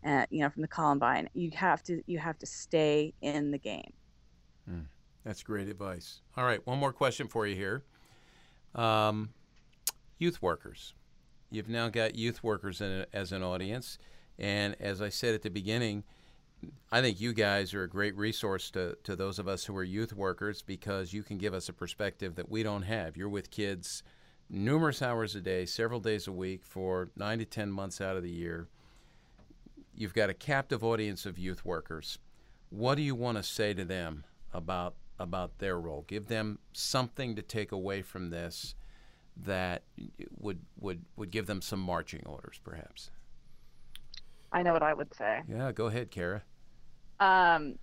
uh, 0.04 0.26
you 0.32 0.40
know, 0.40 0.50
from 0.50 0.64
the 0.64 0.68
Columbine. 0.68 1.30
You 1.36 1.52
have 1.54 1.84
to 1.84 2.02
you 2.08 2.18
have 2.18 2.40
to 2.40 2.48
stay 2.48 3.14
in 3.22 3.52
the 3.52 3.60
game. 3.60 3.94
That's 5.24 5.44
great 5.44 5.68
advice. 5.68 6.22
All 6.36 6.44
right, 6.44 6.66
one 6.66 6.80
more 6.80 6.94
question 6.94 7.28
for 7.28 7.46
you 7.46 7.56
here. 7.56 7.84
Um, 8.74 9.30
youth 10.18 10.42
workers. 10.42 10.94
You've 11.52 11.70
now 11.70 11.90
got 11.90 12.16
youth 12.16 12.44
workers 12.44 12.82
a, 12.82 13.06
as 13.14 13.32
an 13.32 13.44
audience, 13.44 13.98
and 14.40 14.76
as 14.80 15.02
I 15.02 15.10
said 15.10 15.36
at 15.36 15.42
the 15.42 15.50
beginning. 15.50 16.04
I 16.92 17.02
think 17.02 17.20
you 17.20 17.34
guys 17.34 17.74
are 17.74 17.82
a 17.82 17.90
great 17.90 18.16
resource 18.16 18.70
to, 18.72 18.96
to 19.04 19.16
those 19.16 19.40
of 19.40 19.48
us 19.48 19.66
who 19.66 19.76
are 19.76 19.84
youth 19.84 20.14
workers 20.14 20.62
because 20.62 21.12
you 21.12 21.24
can 21.24 21.40
give 21.40 21.56
us 21.56 21.70
a 21.70 21.74
perspective 21.74 22.36
that 22.36 22.52
we 22.52 22.62
don't 22.62 22.84
have. 22.84 23.18
You're 23.18 23.30
with 23.30 23.50
kids 23.50 24.04
numerous 24.52 25.02
hours 25.02 25.36
a 25.36 25.42
day, 25.42 25.66
several 25.66 26.00
days 26.00 26.28
a 26.28 26.32
week 26.32 26.64
for 26.64 27.10
nine 27.16 27.40
to 27.40 27.46
10 27.46 27.72
months 27.72 28.02
out 28.02 28.18
of 28.18 28.24
the 28.24 28.30
year. 28.30 28.68
You've 29.96 30.14
got 30.14 30.30
a 30.30 30.34
captive 30.34 30.84
audience 30.84 31.26
of 31.26 31.40
youth 31.40 31.66
workers. 31.66 32.20
What 32.70 32.96
do 32.96 33.02
you 33.02 33.16
want 33.16 33.38
to 33.38 33.44
say 33.44 33.74
to 33.74 33.86
them 33.86 34.24
about, 34.54 34.96
about 35.22 35.60
their 35.60 35.80
role? 35.80 36.04
Give 36.08 36.28
them 36.28 36.60
something 36.74 37.36
to 37.36 37.42
take 37.42 37.72
away 37.72 38.02
from 38.02 38.30
this 38.30 38.76
that 39.38 39.84
would, 40.38 40.60
would, 40.80 41.04
would 41.16 41.32
give 41.32 41.48
them 41.48 41.62
some 41.62 41.80
marching 41.80 42.24
orders, 42.26 42.60
perhaps. 42.64 43.12
I 44.52 44.64
know 44.64 44.74
what 44.74 44.84
I 44.84 44.94
would 44.94 45.14
say. 45.14 45.42
Yeah, 45.48 45.72
go 45.72 45.88
ahead, 45.88 46.12
Kara. 46.12 46.44
Um, 47.20 47.76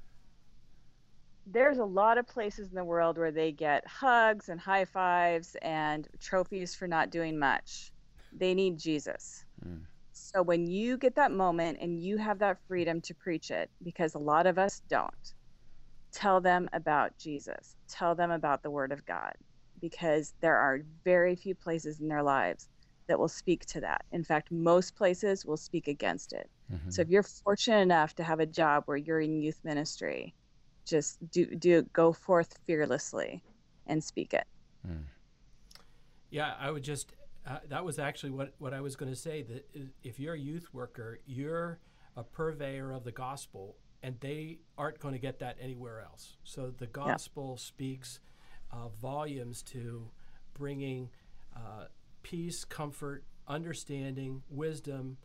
there's 1.47 1.79
a 1.79 1.85
lot 1.85 2.19
of 2.19 2.27
places 2.27 2.69
in 2.69 2.75
the 2.75 2.85
world 2.85 3.17
where 3.17 3.31
they 3.31 3.53
get 3.53 3.87
hugs 3.87 4.49
and 4.51 4.61
high 4.61 4.85
fives 4.85 5.57
and 5.63 6.07
trophies 6.21 6.75
for 6.75 6.87
not 6.87 7.11
doing 7.11 7.39
much. 7.39 7.93
They 8.37 8.53
need 8.55 8.79
Jesus. 8.79 9.45
Mm. 9.67 9.81
So 10.13 10.43
when 10.43 10.67
you 10.67 10.99
get 10.99 11.15
that 11.15 11.33
moment 11.33 11.79
and 11.81 11.99
you 11.99 12.19
have 12.19 12.39
that 12.41 12.59
freedom 12.67 13.01
to 13.03 13.15
preach 13.15 13.51
it, 13.51 13.71
because 13.83 14.15
a 14.15 14.19
lot 14.19 14.47
of 14.47 14.59
us 14.59 14.83
don't, 14.91 15.35
tell 16.19 16.41
them 16.41 16.69
about 16.73 17.17
Jesus. 17.17 17.77
Tell 17.87 18.17
them 18.17 18.33
about 18.33 18.65
the 18.65 18.71
Word 18.71 18.91
of 18.91 19.07
God, 19.07 19.35
because 19.81 20.35
there 20.41 20.57
are 20.57 20.81
very 21.05 21.37
few 21.37 21.55
places 21.55 22.01
in 22.01 22.09
their 22.09 22.25
lives 22.25 22.69
that 23.07 23.17
will 23.17 23.29
speak 23.29 23.65
to 23.67 23.81
that. 23.81 24.05
In 24.11 24.25
fact, 24.25 24.51
most 24.51 24.97
places 24.97 25.47
will 25.47 25.57
speak 25.57 25.87
against 25.87 26.33
it. 26.33 26.51
Mm-hmm. 26.73 26.91
So 26.91 27.03
if 27.03 27.09
you're 27.09 27.23
fortunate 27.23 27.83
enough 27.83 28.17
to 28.17 28.25
have 28.25 28.41
a 28.41 28.47
job 28.47 28.83
where 28.87 28.97
you're 28.97 29.21
in 29.21 29.41
youth 29.41 29.61
ministry, 29.63 30.35
just 30.85 31.19
do 31.31 31.47
do 31.55 31.83
go 31.93 32.13
forth 32.13 32.59
fearlessly 32.67 33.41
and 33.87 34.03
speak 34.03 34.35
it. 34.35 34.47
Mm. 34.85 35.05
Yeah, 36.31 36.55
I 36.59 36.73
would 36.73 36.83
just 36.83 37.13
uh, 37.47 37.59
that 37.69 37.85
was 37.85 38.01
actually 38.01 38.31
what 38.31 38.55
what 38.59 38.75
I 38.75 38.81
was 38.81 38.97
going 38.97 39.13
to 39.13 39.21
say 39.29 39.43
that 39.43 39.71
if 40.03 40.19
you're 40.19 40.35
a 40.35 40.39
youth 40.39 40.67
worker, 40.73 41.21
you're 41.27 41.79
a 42.17 42.25
purveyor 42.25 42.91
of 42.91 43.05
the 43.05 43.13
gospel 43.13 43.77
and 44.03 44.17
they 44.21 44.59
aren't 44.77 45.01
going 45.01 45.15
to 45.15 45.21
get 45.21 45.39
that 45.41 45.57
anywhere 45.61 46.01
else. 46.01 46.37
So 46.45 46.73
the 46.77 46.87
gospel 46.87 47.57
yeah. 47.57 47.63
speaks 47.63 48.21
uh, 48.73 48.89
volumes 49.01 49.63
to 49.63 50.09
bringing 50.55 51.11
uh, 51.57 51.87
peace, 52.23 52.65
comfort, 52.65 53.25
understanding, 53.47 54.43
wisdom, 54.51 55.17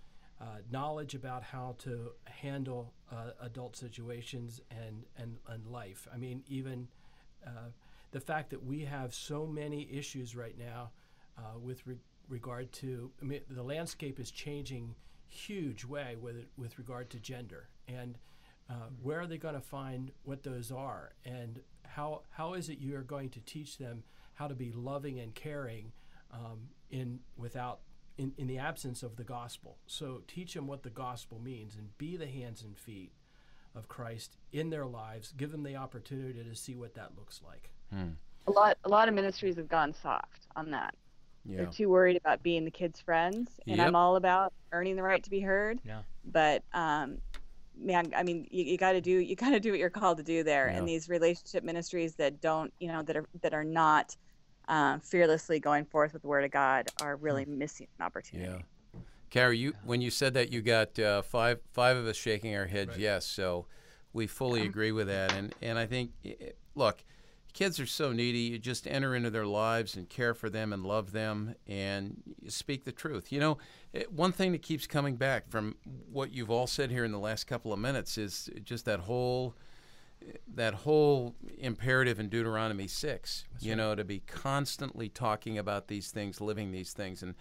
uh, 0.41 0.45
knowledge 0.71 1.15
about 1.15 1.43
how 1.43 1.75
to 1.79 2.11
handle 2.25 2.93
uh, 3.11 3.31
adult 3.41 3.75
situations 3.75 4.61
and, 4.71 5.03
and, 5.17 5.37
and 5.47 5.65
life. 5.67 6.07
I 6.13 6.17
mean, 6.17 6.43
even 6.47 6.87
uh, 7.45 7.69
the 8.11 8.19
fact 8.19 8.49
that 8.49 8.63
we 8.63 8.85
have 8.85 9.13
so 9.13 9.45
many 9.45 9.87
issues 9.91 10.35
right 10.35 10.57
now 10.57 10.91
uh, 11.37 11.59
with 11.59 11.85
re- 11.85 11.95
regard 12.29 12.71
to, 12.73 13.11
I 13.21 13.25
mean, 13.25 13.41
the 13.49 13.63
landscape 13.63 14.19
is 14.19 14.31
changing 14.31 14.95
huge 15.27 15.85
way 15.85 16.15
with, 16.19 16.45
with 16.57 16.77
regard 16.77 17.09
to 17.11 17.19
gender. 17.19 17.69
And 17.87 18.17
uh, 18.69 18.89
where 19.01 19.19
are 19.21 19.27
they 19.27 19.37
going 19.37 19.55
to 19.55 19.61
find 19.61 20.11
what 20.23 20.43
those 20.43 20.71
are? 20.71 21.13
And 21.25 21.59
how, 21.83 22.21
how 22.31 22.53
is 22.53 22.69
it 22.69 22.79
you're 22.79 23.01
going 23.01 23.29
to 23.31 23.39
teach 23.41 23.77
them 23.77 24.03
how 24.35 24.47
to 24.47 24.55
be 24.55 24.71
loving 24.71 25.19
and 25.19 25.35
caring 25.35 25.91
um, 26.31 26.69
in 26.89 27.19
without 27.37 27.79
in, 28.17 28.33
in 28.37 28.47
the 28.47 28.57
absence 28.57 29.03
of 29.03 29.15
the 29.15 29.23
gospel. 29.23 29.77
So 29.87 30.21
teach 30.27 30.53
them 30.53 30.67
what 30.67 30.83
the 30.83 30.89
gospel 30.89 31.39
means 31.39 31.75
and 31.75 31.97
be 31.97 32.17
the 32.17 32.27
hands 32.27 32.63
and 32.63 32.77
feet 32.77 33.11
of 33.75 33.87
Christ 33.87 34.37
in 34.51 34.69
their 34.69 34.85
lives. 34.85 35.33
Give 35.35 35.51
them 35.51 35.63
the 35.63 35.75
opportunity 35.75 36.43
to 36.43 36.55
see 36.55 36.75
what 36.75 36.93
that 36.95 37.11
looks 37.17 37.41
like. 37.45 37.71
Hmm. 37.91 38.11
A 38.45 38.51
lot 38.51 38.77
a 38.83 38.89
lot 38.89 39.07
of 39.07 39.13
ministries 39.13 39.55
have 39.55 39.69
gone 39.69 39.93
soft 39.93 40.47
on 40.55 40.71
that. 40.71 40.95
Yeah. 41.45 41.57
They're 41.57 41.65
too 41.67 41.89
worried 41.89 42.17
about 42.17 42.43
being 42.43 42.65
the 42.65 42.71
kids' 42.71 43.01
friends, 43.01 43.51
and 43.67 43.77
yep. 43.77 43.87
I'm 43.87 43.95
all 43.95 44.15
about 44.15 44.53
earning 44.71 44.95
the 44.95 45.03
right 45.03 45.23
to 45.23 45.29
be 45.29 45.39
heard. 45.39 45.79
Yeah. 45.85 46.01
But 46.25 46.63
um, 46.73 47.17
man, 47.77 48.13
I 48.15 48.23
mean, 48.23 48.47
you, 48.49 48.63
you 48.63 48.77
got 48.77 48.93
to 48.93 49.01
do 49.01 49.11
you 49.11 49.35
got 49.35 49.51
to 49.51 49.59
do 49.59 49.71
what 49.71 49.79
you're 49.79 49.89
called 49.89 50.17
to 50.17 50.23
do 50.23 50.43
there. 50.43 50.69
Yeah. 50.69 50.77
And 50.77 50.87
these 50.87 51.09
relationship 51.09 51.63
ministries 51.63 52.15
that 52.15 52.41
don't, 52.41 52.73
you 52.79 52.87
know, 52.87 53.01
that 53.03 53.17
are 53.17 53.25
that 53.41 53.53
are 53.53 53.63
not 53.63 54.15
uh, 54.67 54.99
fearlessly 54.99 55.59
going 55.59 55.85
forth 55.85 56.13
with 56.13 56.21
the 56.21 56.27
word 56.27 56.43
of 56.43 56.51
God 56.51 56.87
are 57.01 57.15
really 57.15 57.43
hmm. 57.43 57.57
missing 57.57 57.87
an 57.99 58.05
opportunity. 58.05 58.51
Yeah. 58.51 58.61
Carrie, 59.29 59.57
you 59.57 59.73
when 59.83 60.01
you 60.01 60.11
said 60.11 60.35
that, 60.35 60.51
you 60.51 60.61
got 60.61 60.97
uh, 60.99 61.21
five 61.23 61.59
five 61.73 61.97
of 61.97 62.05
us 62.05 62.15
shaking 62.15 62.55
our 62.55 62.67
heads 62.67 62.91
right. 62.91 62.99
yes. 62.99 63.25
So 63.25 63.65
we 64.13 64.27
fully 64.27 64.61
yeah. 64.61 64.67
agree 64.67 64.91
with 64.91 65.07
that, 65.07 65.33
and 65.33 65.55
and 65.61 65.79
I 65.79 65.87
think, 65.87 66.11
look, 66.75 67.03
kids 67.53 67.79
are 67.79 67.85
so 67.85 68.11
needy. 68.11 68.39
You 68.39 68.59
just 68.59 68.87
enter 68.87 69.15
into 69.15 69.29
their 69.29 69.45
lives 69.45 69.95
and 69.95 70.09
care 70.09 70.33
for 70.33 70.49
them 70.49 70.73
and 70.73 70.83
love 70.83 71.11
them 71.11 71.55
and 71.67 72.21
speak 72.47 72.83
the 72.83 72.91
truth. 72.91 73.31
You 73.31 73.39
know, 73.39 73.57
eh, 73.93 74.03
one 74.09 74.31
thing 74.31 74.51
that 74.51 74.61
keeps 74.61 74.87
coming 74.87 75.15
back 75.15 75.49
from 75.49 75.75
what 76.11 76.33
you've 76.33 76.51
all 76.51 76.67
said 76.67 76.91
here 76.91 77.05
in 77.05 77.11
the 77.11 77.19
last 77.19 77.45
couple 77.45 77.71
of 77.71 77.79
minutes 77.79 78.17
is 78.17 78.49
just 78.63 78.85
that 78.85 79.01
whole 79.01 79.55
that 80.55 80.73
whole 80.73 81.35
imperative 81.57 82.19
in 82.19 82.29
Deuteronomy 82.29 82.87
6, 82.87 83.45
That's 83.51 83.63
you 83.63 83.71
right. 83.71 83.77
know, 83.77 83.95
to 83.95 84.05
be 84.05 84.19
constantly 84.19 85.09
talking 85.09 85.57
about 85.57 85.89
these 85.89 86.11
things, 86.11 86.39
living 86.39 86.71
these 86.71 86.93
things. 86.93 87.21
And 87.21 87.35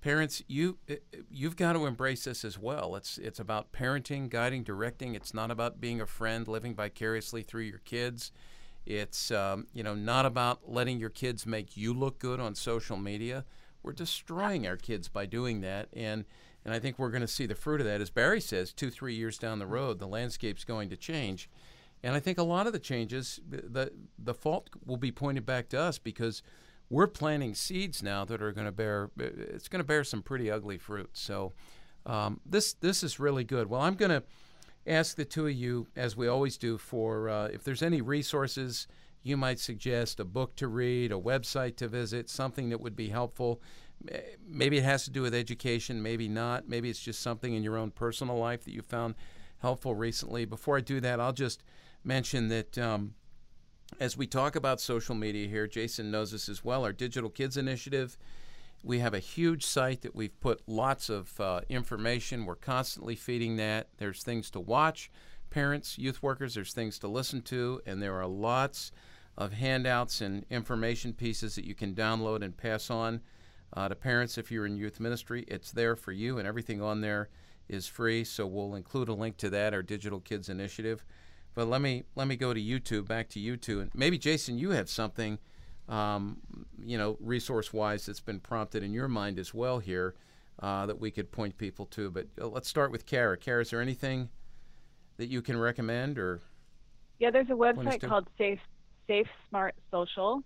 parents, 0.00 0.42
you 0.48 0.78
eh, 0.88 0.96
you've 1.30 1.56
got 1.56 1.74
to 1.74 1.86
embrace 1.86 2.24
this 2.24 2.44
as 2.44 2.58
well. 2.58 2.96
It's 2.96 3.18
it's 3.18 3.40
about 3.40 3.72
parenting, 3.72 4.28
guiding, 4.28 4.62
directing. 4.62 5.14
It's 5.14 5.32
not 5.32 5.50
about 5.50 5.80
being 5.80 6.00
a 6.00 6.06
friend, 6.06 6.46
living 6.48 6.74
vicariously 6.74 7.42
through 7.42 7.62
your 7.62 7.78
kids. 7.78 8.32
It's 8.86 9.30
um, 9.30 9.66
you 9.72 9.82
know 9.82 9.94
not 9.94 10.26
about 10.26 10.70
letting 10.70 10.98
your 10.98 11.10
kids 11.10 11.46
make 11.46 11.76
you 11.76 11.94
look 11.94 12.18
good 12.18 12.40
on 12.40 12.54
social 12.54 12.96
media. 12.96 13.44
We're 13.82 13.92
destroying 13.92 14.66
our 14.66 14.76
kids 14.76 15.08
by 15.08 15.26
doing 15.26 15.60
that, 15.62 15.88
and 15.92 16.24
and 16.64 16.72
I 16.72 16.78
think 16.78 16.98
we're 16.98 17.10
going 17.10 17.20
to 17.20 17.28
see 17.28 17.46
the 17.46 17.54
fruit 17.54 17.80
of 17.80 17.86
that. 17.86 18.00
As 18.00 18.10
Barry 18.10 18.40
says, 18.40 18.72
two 18.72 18.90
three 18.90 19.14
years 19.14 19.38
down 19.38 19.58
the 19.58 19.66
road, 19.66 19.98
the 19.98 20.08
landscape's 20.08 20.64
going 20.64 20.90
to 20.90 20.96
change 20.96 21.48
and 22.04 22.14
I 22.14 22.20
think 22.20 22.36
a 22.36 22.42
lot 22.42 22.66
of 22.66 22.74
the 22.74 22.78
changes, 22.78 23.40
the 23.48 23.90
the 24.18 24.34
fault 24.34 24.68
will 24.84 24.98
be 24.98 25.10
pointed 25.10 25.46
back 25.46 25.70
to 25.70 25.80
us 25.80 25.98
because 25.98 26.42
we're 26.90 27.06
planting 27.06 27.54
seeds 27.54 28.02
now 28.02 28.26
that 28.26 28.42
are 28.42 28.52
going 28.52 28.66
to 28.66 28.72
bear. 28.72 29.10
It's 29.18 29.68
going 29.68 29.80
to 29.80 29.86
bear 29.86 30.04
some 30.04 30.22
pretty 30.22 30.50
ugly 30.50 30.76
fruit. 30.76 31.08
So 31.14 31.54
um, 32.04 32.40
this 32.44 32.74
this 32.74 33.02
is 33.02 33.18
really 33.18 33.42
good. 33.42 33.70
Well, 33.70 33.80
I'm 33.80 33.94
going 33.94 34.10
to 34.10 34.22
ask 34.86 35.16
the 35.16 35.24
two 35.24 35.46
of 35.46 35.52
you, 35.52 35.86
as 35.96 36.16
we 36.16 36.28
always 36.28 36.56
do, 36.56 36.78
for 36.78 37.28
uh, 37.28 37.46
if 37.46 37.64
there's 37.64 37.82
any 37.82 38.00
resources 38.00 38.86
you 39.22 39.36
might 39.36 39.58
suggest, 39.58 40.20
a 40.20 40.24
book 40.24 40.54
to 40.56 40.68
read, 40.68 41.10
a 41.10 41.18
website 41.18 41.76
to 41.76 41.88
visit, 41.88 42.28
something 42.28 42.68
that 42.68 42.80
would 42.80 42.94
be 42.94 43.08
helpful. 43.08 43.62
Maybe 44.46 44.76
it 44.76 44.84
has 44.84 45.04
to 45.04 45.10
do 45.10 45.22
with 45.22 45.34
education, 45.34 46.02
maybe 46.02 46.28
not. 46.28 46.68
Maybe 46.68 46.90
it's 46.90 47.00
just 47.00 47.22
something 47.22 47.54
in 47.54 47.62
your 47.62 47.78
own 47.78 47.90
personal 47.90 48.36
life 48.36 48.64
that 48.64 48.74
you 48.74 48.82
found 48.82 49.14
helpful 49.60 49.94
recently. 49.94 50.44
Before 50.44 50.76
I 50.76 50.80
do 50.80 51.00
that, 51.00 51.20
I'll 51.20 51.32
just 51.32 51.62
mention 52.04 52.48
that 52.48 52.76
um, 52.76 53.14
as 53.98 54.16
we 54.16 54.26
talk 54.26 54.56
about 54.56 54.80
social 54.80 55.14
media 55.14 55.48
here, 55.48 55.66
Jason 55.66 56.10
knows 56.10 56.32
this 56.32 56.50
as 56.50 56.62
well. 56.62 56.84
Our 56.84 56.92
Digital 56.92 57.30
Kids 57.30 57.56
Initiative, 57.56 58.18
we 58.84 58.98
have 58.98 59.14
a 59.14 59.18
huge 59.18 59.64
site 59.64 60.02
that 60.02 60.14
we've 60.14 60.38
put 60.40 60.60
lots 60.66 61.08
of 61.08 61.40
uh, 61.40 61.62
information. 61.68 62.44
We're 62.44 62.54
constantly 62.56 63.16
feeding 63.16 63.56
that. 63.56 63.88
There's 63.96 64.22
things 64.22 64.50
to 64.50 64.60
watch, 64.60 65.10
parents, 65.50 65.98
youth 65.98 66.22
workers, 66.22 66.54
there's 66.54 66.74
things 66.74 66.98
to 66.98 67.08
listen 67.08 67.40
to, 67.42 67.80
and 67.86 68.02
there 68.02 68.14
are 68.20 68.26
lots 68.26 68.92
of 69.38 69.54
handouts 69.54 70.20
and 70.20 70.44
information 70.50 71.12
pieces 71.12 71.54
that 71.54 71.64
you 71.64 71.74
can 71.74 71.94
download 71.94 72.42
and 72.42 72.56
pass 72.56 72.90
on 72.90 73.20
uh, 73.72 73.88
to 73.88 73.94
parents 73.94 74.38
if 74.38 74.52
you're 74.52 74.66
in 74.66 74.76
youth 74.76 75.00
ministry. 75.00 75.44
It's 75.48 75.72
there 75.72 75.96
for 75.96 76.12
you, 76.12 76.38
and 76.38 76.46
everything 76.46 76.82
on 76.82 77.00
there 77.00 77.30
is 77.68 77.86
free. 77.86 78.22
So 78.22 78.46
we'll 78.46 78.74
include 78.74 79.08
a 79.08 79.14
link 79.14 79.36
to 79.38 79.50
that, 79.50 79.74
our 79.74 79.82
Digital 79.82 80.20
Kids 80.20 80.48
Initiative. 80.48 81.04
But 81.54 81.68
let 81.68 81.80
me 81.80 82.04
let 82.16 82.26
me 82.26 82.36
go 82.36 82.52
to 82.52 82.60
you 82.60 82.80
two, 82.80 83.02
back 83.02 83.28
to 83.30 83.40
you 83.40 83.56
two, 83.56 83.80
and 83.80 83.90
maybe 83.94 84.18
Jason, 84.18 84.58
you 84.58 84.70
have 84.70 84.90
something, 84.90 85.38
um, 85.88 86.38
you 86.82 86.98
know, 86.98 87.16
resource-wise 87.20 88.06
that's 88.06 88.20
been 88.20 88.40
prompted 88.40 88.82
in 88.82 88.92
your 88.92 89.08
mind 89.08 89.38
as 89.38 89.52
well 89.52 89.78
here 89.78 90.14
uh, 90.60 90.86
that 90.86 90.98
we 90.98 91.10
could 91.10 91.30
point 91.30 91.56
people 91.58 91.86
to. 91.86 92.10
But 92.10 92.28
uh, 92.40 92.48
let's 92.48 92.68
start 92.68 92.90
with 92.90 93.06
Kara. 93.06 93.36
Kara, 93.36 93.62
is 93.62 93.70
there 93.70 93.80
anything 93.80 94.30
that 95.16 95.26
you 95.26 95.42
can 95.42 95.58
recommend 95.58 96.18
or? 96.18 96.40
Yeah, 97.18 97.30
there's 97.30 97.50
a 97.50 97.54
website 97.54 98.06
called 98.06 98.28
Safe 98.38 98.60
Safe 99.06 99.28
Smart 99.48 99.74
Social. 99.90 100.42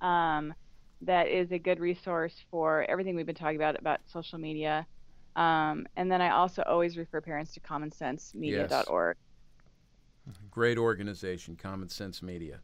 Um, 0.00 0.54
that 1.02 1.28
is 1.28 1.50
a 1.50 1.58
good 1.58 1.80
resource 1.80 2.34
for 2.50 2.84
everything 2.88 3.16
we've 3.16 3.26
been 3.26 3.34
talking 3.34 3.56
about 3.56 3.78
about 3.78 4.00
social 4.06 4.38
media. 4.38 4.86
Um, 5.36 5.86
and 5.96 6.10
then 6.10 6.20
I 6.20 6.30
also 6.30 6.62
always 6.62 6.96
refer 6.96 7.20
parents 7.20 7.52
to 7.54 7.60
commonsensemedia.org. 7.60 9.16
Yes. 10.26 10.36
Great 10.50 10.78
organization, 10.78 11.56
Common 11.56 11.88
Sense 11.88 12.22
Media. 12.22 12.60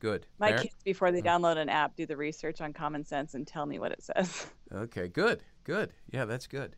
Good. 0.00 0.26
My 0.38 0.52
kids, 0.52 0.74
before 0.82 1.12
they 1.12 1.20
download 1.20 1.58
an 1.58 1.68
app, 1.68 1.94
do 1.94 2.06
the 2.06 2.16
research 2.16 2.60
on 2.60 2.72
Common 2.72 3.04
Sense 3.04 3.34
and 3.34 3.46
tell 3.46 3.66
me 3.66 3.78
what 3.78 3.92
it 3.92 4.02
says. 4.02 4.46
Okay, 4.72 5.08
good, 5.08 5.42
good. 5.64 5.92
Yeah, 6.12 6.26
that's 6.26 6.46
good. 6.46 6.76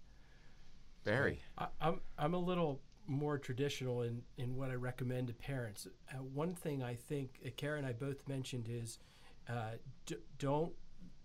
Barry, 1.05 1.43
I, 1.59 1.67
I'm 1.79 2.01
I'm 2.17 2.33
a 2.33 2.39
little 2.39 2.81
more 3.07 3.37
traditional 3.37 4.01
in 4.01 4.23
in 4.39 4.57
what 4.57 4.71
I 4.71 4.77
recommend 4.77 5.27
to 5.27 5.35
parents. 5.35 5.87
Uh, 6.11 6.23
one 6.23 6.55
thing 6.55 6.83
I 6.83 6.95
think 6.95 7.39
uh, 7.45 7.51
Karen 7.59 7.81
and 7.81 7.87
I 7.87 7.93
both 7.93 8.27
mentioned 8.27 8.67
is 8.71 8.99
uh, 9.47 9.73
d- 10.07 10.17
don't 10.39 10.73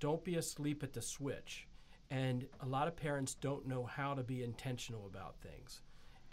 don't 0.02 0.24
be 0.26 0.36
asleep 0.36 0.84
at 0.84 0.92
the 0.92 1.02
switch. 1.02 1.70
And 2.10 2.46
a 2.62 2.66
lot 2.66 2.90
of 2.90 2.98
parents 2.98 3.34
don't 3.36 3.66
know 3.66 3.86
how 3.86 4.14
to 4.14 4.24
be 4.24 4.44
intentional 4.44 5.08
about 5.08 5.36
things. 5.40 5.82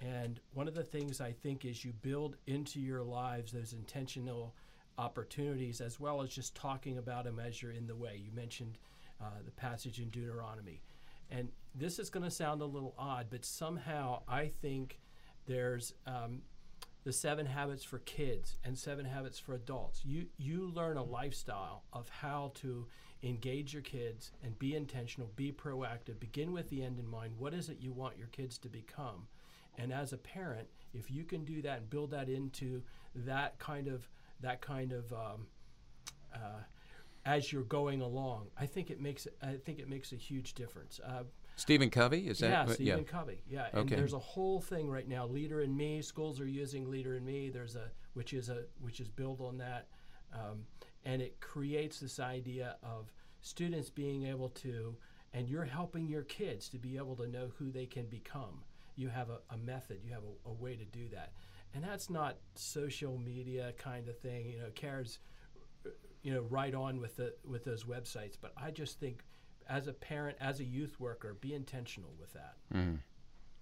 And 0.00 0.40
one 0.52 0.68
of 0.68 0.74
the 0.74 0.84
things 0.84 1.20
I 1.20 1.32
think 1.32 1.64
is 1.64 1.84
you 1.84 1.92
build 1.92 2.36
into 2.46 2.80
your 2.80 3.02
lives 3.02 3.52
those 3.52 3.72
intentional 3.72 4.54
opportunities 4.98 5.80
as 5.80 5.98
well 5.98 6.22
as 6.22 6.30
just 6.30 6.54
talking 6.54 6.98
about 6.98 7.24
them 7.24 7.38
as 7.38 7.62
you're 7.62 7.72
in 7.72 7.86
the 7.86 7.96
way. 7.96 8.20
You 8.24 8.32
mentioned 8.32 8.78
uh, 9.20 9.42
the 9.44 9.50
passage 9.52 9.98
in 9.98 10.08
Deuteronomy. 10.10 10.82
And 11.30 11.48
this 11.74 11.98
is 11.98 12.10
going 12.10 12.24
to 12.24 12.30
sound 12.30 12.60
a 12.60 12.66
little 12.66 12.94
odd, 12.98 13.26
but 13.30 13.44
somehow 13.44 14.22
I 14.28 14.48
think 14.60 15.00
there's 15.46 15.94
um, 16.06 16.42
the 17.04 17.12
seven 17.12 17.46
habits 17.46 17.84
for 17.84 17.98
kids 18.00 18.58
and 18.64 18.76
seven 18.78 19.04
habits 19.04 19.38
for 19.38 19.54
adults. 19.54 20.04
You 20.04 20.26
you 20.36 20.70
learn 20.74 20.96
a 20.96 21.02
lifestyle 21.02 21.84
of 21.92 22.08
how 22.08 22.52
to 22.56 22.86
engage 23.22 23.72
your 23.72 23.82
kids 23.82 24.32
and 24.42 24.58
be 24.58 24.74
intentional, 24.74 25.30
be 25.36 25.52
proactive, 25.52 26.20
begin 26.20 26.52
with 26.52 26.68
the 26.68 26.82
end 26.82 26.98
in 26.98 27.08
mind. 27.08 27.34
What 27.38 27.54
is 27.54 27.68
it 27.68 27.78
you 27.80 27.92
want 27.92 28.18
your 28.18 28.28
kids 28.28 28.58
to 28.58 28.68
become? 28.68 29.26
And 29.76 29.92
as 29.92 30.12
a 30.12 30.18
parent, 30.18 30.68
if 30.92 31.10
you 31.10 31.24
can 31.24 31.44
do 31.44 31.60
that 31.62 31.78
and 31.78 31.90
build 31.90 32.10
that 32.12 32.28
into 32.28 32.82
that 33.14 33.58
kind 33.58 33.88
of 33.88 34.08
that 34.44 34.60
kind 34.60 34.92
of 34.92 35.12
um, 35.12 35.46
uh, 36.34 36.62
as 37.26 37.52
you're 37.52 37.62
going 37.62 38.00
along, 38.02 38.48
I 38.58 38.66
think 38.66 38.90
it 38.90 39.00
makes 39.00 39.26
I 39.42 39.54
think 39.64 39.78
it 39.78 39.88
makes 39.88 40.12
a 40.12 40.16
huge 40.16 40.54
difference. 40.54 41.00
Uh, 41.04 41.24
Stephen 41.56 41.88
Covey 41.88 42.28
is 42.28 42.38
that? 42.40 42.50
yeah, 42.50 42.74
Stephen 42.74 43.04
Covey. 43.04 43.40
Yeah, 43.48 43.66
and 43.72 43.80
Okay. 43.86 43.94
there's 43.96 44.12
a 44.12 44.18
whole 44.18 44.60
thing 44.60 44.88
right 44.88 45.08
now. 45.08 45.26
Leader 45.26 45.60
in 45.60 45.76
Me. 45.76 46.02
Schools 46.02 46.40
are 46.40 46.46
using 46.48 46.90
Leader 46.90 47.14
in 47.16 47.24
Me. 47.24 47.48
There's 47.48 47.76
a 47.76 47.90
which 48.14 48.32
is 48.32 48.48
a 48.48 48.64
which 48.80 49.00
is 49.00 49.08
built 49.08 49.40
on 49.40 49.56
that, 49.58 49.88
um, 50.32 50.66
and 51.04 51.22
it 51.22 51.40
creates 51.40 52.00
this 52.00 52.20
idea 52.20 52.76
of 52.82 53.12
students 53.40 53.88
being 53.90 54.26
able 54.26 54.48
to, 54.48 54.96
and 55.32 55.48
you're 55.48 55.64
helping 55.64 56.06
your 56.08 56.22
kids 56.22 56.68
to 56.70 56.78
be 56.78 56.96
able 56.96 57.16
to 57.16 57.26
know 57.26 57.50
who 57.58 57.70
they 57.70 57.86
can 57.86 58.06
become. 58.06 58.62
You 58.96 59.08
have 59.08 59.30
a, 59.30 59.38
a 59.50 59.56
method. 59.56 60.00
You 60.04 60.12
have 60.12 60.22
a, 60.24 60.50
a 60.50 60.52
way 60.52 60.76
to 60.76 60.84
do 60.84 61.08
that, 61.12 61.32
and 61.74 61.82
that's 61.84 62.08
not 62.08 62.36
social 62.54 63.18
media 63.18 63.72
kind 63.78 64.08
of 64.08 64.18
thing. 64.18 64.50
You 64.50 64.58
know, 64.58 64.70
Kara's 64.74 65.18
you 66.22 66.32
know 66.32 66.42
right 66.42 66.74
on 66.74 67.00
with 67.00 67.16
the 67.16 67.34
with 67.46 67.64
those 67.64 67.84
websites 67.84 68.38
but 68.40 68.50
i 68.56 68.70
just 68.70 68.98
think 68.98 69.22
as 69.68 69.88
a 69.88 69.92
parent 69.92 70.34
as 70.40 70.58
a 70.58 70.64
youth 70.64 70.98
worker 70.98 71.36
be 71.42 71.52
intentional 71.52 72.14
with 72.18 72.32
that 72.32 72.54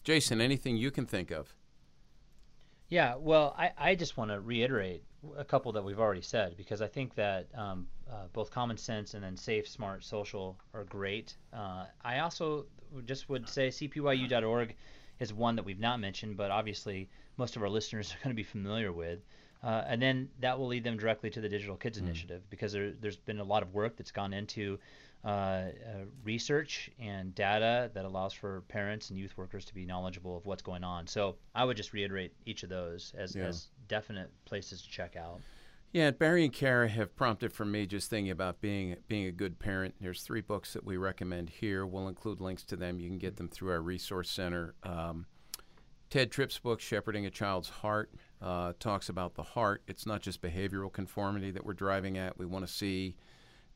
Jason, 0.05 0.41
anything 0.41 0.77
you 0.77 0.91
can 0.91 1.07
think 1.07 1.31
of? 1.31 1.55
Yeah, 2.89 3.15
well, 3.17 3.55
I, 3.57 3.71
I 3.79 3.95
just 3.95 4.17
want 4.17 4.31
to 4.31 4.41
reiterate 4.41 5.05
a 5.37 5.45
couple 5.45 5.73
that 5.73 5.85
we've 5.85 6.01
already 6.01 6.21
said 6.21 6.57
because 6.57 6.83
I 6.83 6.89
think 6.89 7.15
that 7.15 7.47
um, 7.55 7.87
uh, 8.11 8.27
both 8.33 8.51
common 8.51 8.77
sense 8.77 9.15
and 9.15 9.23
then 9.23 9.37
safe, 9.37 9.67
smart, 9.69 10.05
social 10.05 10.59
are 10.75 10.85
great. 10.85 11.37
Uh, 11.53 11.85
I 12.05 12.19
also 12.19 12.67
just 13.07 13.29
would 13.29 13.49
say 13.49 13.69
cpyu.org 13.69 14.75
is 15.21 15.33
one 15.33 15.57
that 15.57 15.65
we've 15.65 15.79
not 15.79 16.01
mentioned, 16.01 16.37
but 16.37 16.51
obviously 16.51 17.09
most 17.37 17.57
of 17.57 17.63
our 17.63 17.69
listeners 17.69 18.13
are 18.13 18.25
going 18.25 18.35
to 18.35 18.37
be 18.37 18.43
familiar 18.43 18.93
with. 18.93 19.21
Uh, 19.63 19.85
and 19.87 20.03
then 20.03 20.29
that 20.41 20.59
will 20.59 20.67
lead 20.67 20.83
them 20.83 20.97
directly 20.97 21.31
to 21.31 21.41
the 21.41 21.49
Digital 21.49 21.77
Kids 21.77 21.97
Initiative 21.97 22.43
because 22.51 22.73
there, 22.73 22.91
there's 23.01 23.17
been 23.17 23.39
a 23.39 23.45
lot 23.45 23.63
of 23.63 23.73
work 23.73 23.97
that's 23.97 24.11
gone 24.11 24.33
into 24.33 24.77
uh, 25.25 25.29
uh, 25.29 25.71
research 26.25 26.91
and 26.99 27.33
data 27.33 27.89
that 27.95 28.05
allows 28.05 28.33
for 28.33 28.63
parents 28.63 29.11
and 29.11 29.19
youth 29.21 29.37
workers 29.37 29.65
to 29.67 29.73
be 29.75 29.87
knowledgeable 29.87 30.37
of 30.37 30.47
what's 30.47 30.63
going 30.63 30.83
on. 30.83 31.07
So 31.07 31.37
I 31.55 31.65
would 31.65 31.77
just 31.77 31.93
reiterate 31.93 32.33
each 32.45 32.65
of 32.65 32.71
those 32.71 33.13
as, 33.17 33.37
Yeah. 33.37 33.45
as 33.45 33.69
definite 33.87 34.31
places 34.47 34.83
to 34.83 34.91
check 34.91 35.15
out. 35.15 35.41
Yeah, 35.93 36.11
Barry 36.11 36.45
and 36.45 36.53
Kara 36.53 36.89
have 36.89 37.15
prompted 37.15 37.53
for 37.53 37.65
me 37.67 37.87
just 37.87 38.09
thinking 38.11 38.31
about 38.33 38.61
being 38.63 38.97
being 39.09 39.27
a 39.27 39.31
good 39.33 39.59
parent. 39.59 39.95
There's 40.01 40.23
three 40.23 40.41
books 40.41 40.73
that 40.73 40.85
we 40.85 40.97
recommend 40.97 41.51
here. 41.51 41.87
We'll 41.87 42.09
include 42.09 42.41
links 42.41 42.65
to 42.65 42.77
them. 42.77 42.99
You 42.99 43.11
can 43.11 43.19
get 43.19 43.37
them 43.37 43.49
through 43.49 43.71
our 43.73 43.83
resource 43.83 44.31
center. 44.31 44.75
Um, 44.83 45.27
Tedd 46.13 46.31
Tripp's 46.31 46.59
book, 46.59 46.79
Shepherding 46.79 47.25
a 47.25 47.31
Child's 47.31 47.71
Heart, 47.71 48.11
uh, 48.43 48.75
talks 48.79 49.09
about 49.09 49.35
the 49.35 49.43
heart. 49.43 49.81
It's 49.87 50.05
not 50.05 50.21
just 50.21 50.43
behavioral 50.43 50.93
conformity 50.93 51.51
that 51.51 51.65
we're 51.65 51.73
driving 51.73 52.19
at. 52.19 52.37
We 52.37 52.45
want 52.45 52.67
to 52.67 52.71
see 52.71 53.17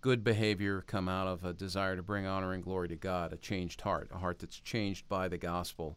good 0.02 0.22
behavior 0.22 0.84
come 0.86 1.08
out 1.08 1.26
of 1.26 1.46
a 1.46 1.54
desire 1.54 1.96
to 1.96 2.02
bring 2.02 2.26
honor 2.26 2.52
and 2.52 2.62
glory 2.62 2.88
to 2.88 2.94
God, 2.94 3.32
a 3.32 3.38
changed 3.38 3.80
heart, 3.80 4.10
a 4.12 4.18
heart 4.18 4.38
that's 4.38 4.60
changed 4.60 5.08
by 5.08 5.28
the 5.28 5.38
gospel. 5.38 5.96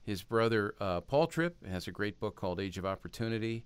His 0.00 0.22
brother, 0.22 0.74
uh, 0.80 1.02
Paul 1.02 1.26
Tripp, 1.26 1.66
has 1.66 1.86
a 1.86 1.92
great 1.92 2.18
book 2.18 2.34
called 2.34 2.60
Age 2.60 2.78
of 2.78 2.86
Opportunity, 2.86 3.62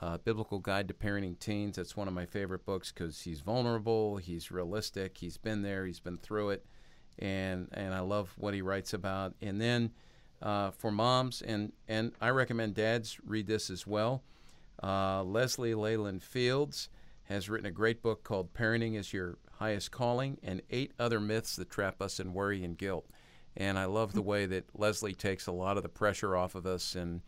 uh, 0.00 0.18
Biblical 0.18 0.58
Guide 0.58 0.88
to 0.88 0.94
Parenting 0.94 1.38
Teens. 1.38 1.76
That's 1.76 1.96
one 1.96 2.08
of 2.08 2.14
my 2.14 2.26
favorite 2.26 2.66
books 2.66 2.90
because 2.90 3.20
he's 3.20 3.42
vulnerable, 3.42 4.16
he's 4.16 4.50
realistic, 4.50 5.18
he's 5.18 5.36
been 5.36 5.62
there, 5.62 5.86
he's 5.86 6.00
been 6.00 6.18
through 6.18 6.50
it, 6.50 6.66
and 7.20 7.68
and 7.70 7.94
I 7.94 8.00
love 8.00 8.34
what 8.38 8.54
he 8.54 8.60
writes 8.60 8.92
about. 8.92 9.34
And 9.40 9.60
then 9.60 9.92
uh, 10.42 10.70
for 10.70 10.90
moms, 10.90 11.42
and 11.42 11.72
and 11.88 12.12
I 12.20 12.30
recommend 12.30 12.74
dads 12.74 13.18
read 13.24 13.46
this 13.46 13.70
as 13.70 13.86
well. 13.86 14.22
Uh, 14.82 15.22
Leslie 15.22 15.74
Leyland 15.74 16.22
Fields 16.22 16.88
has 17.24 17.48
written 17.48 17.66
a 17.66 17.70
great 17.70 18.02
book 18.02 18.24
called 18.24 18.52
Parenting 18.54 18.96
is 18.96 19.12
Your 19.12 19.38
Highest 19.52 19.90
Calling 19.90 20.38
and 20.42 20.62
Eight 20.70 20.92
Other 20.98 21.20
Myths 21.20 21.54
That 21.56 21.70
Trap 21.70 22.02
Us 22.02 22.18
in 22.18 22.32
Worry 22.32 22.64
and 22.64 22.76
Guilt. 22.76 23.06
And 23.56 23.78
I 23.78 23.84
love 23.84 24.14
the 24.14 24.22
way 24.22 24.46
that 24.46 24.64
Leslie 24.74 25.14
takes 25.14 25.46
a 25.46 25.52
lot 25.52 25.76
of 25.76 25.82
the 25.82 25.88
pressure 25.88 26.34
off 26.34 26.54
of 26.54 26.66
us 26.66 26.94
and 26.94 27.20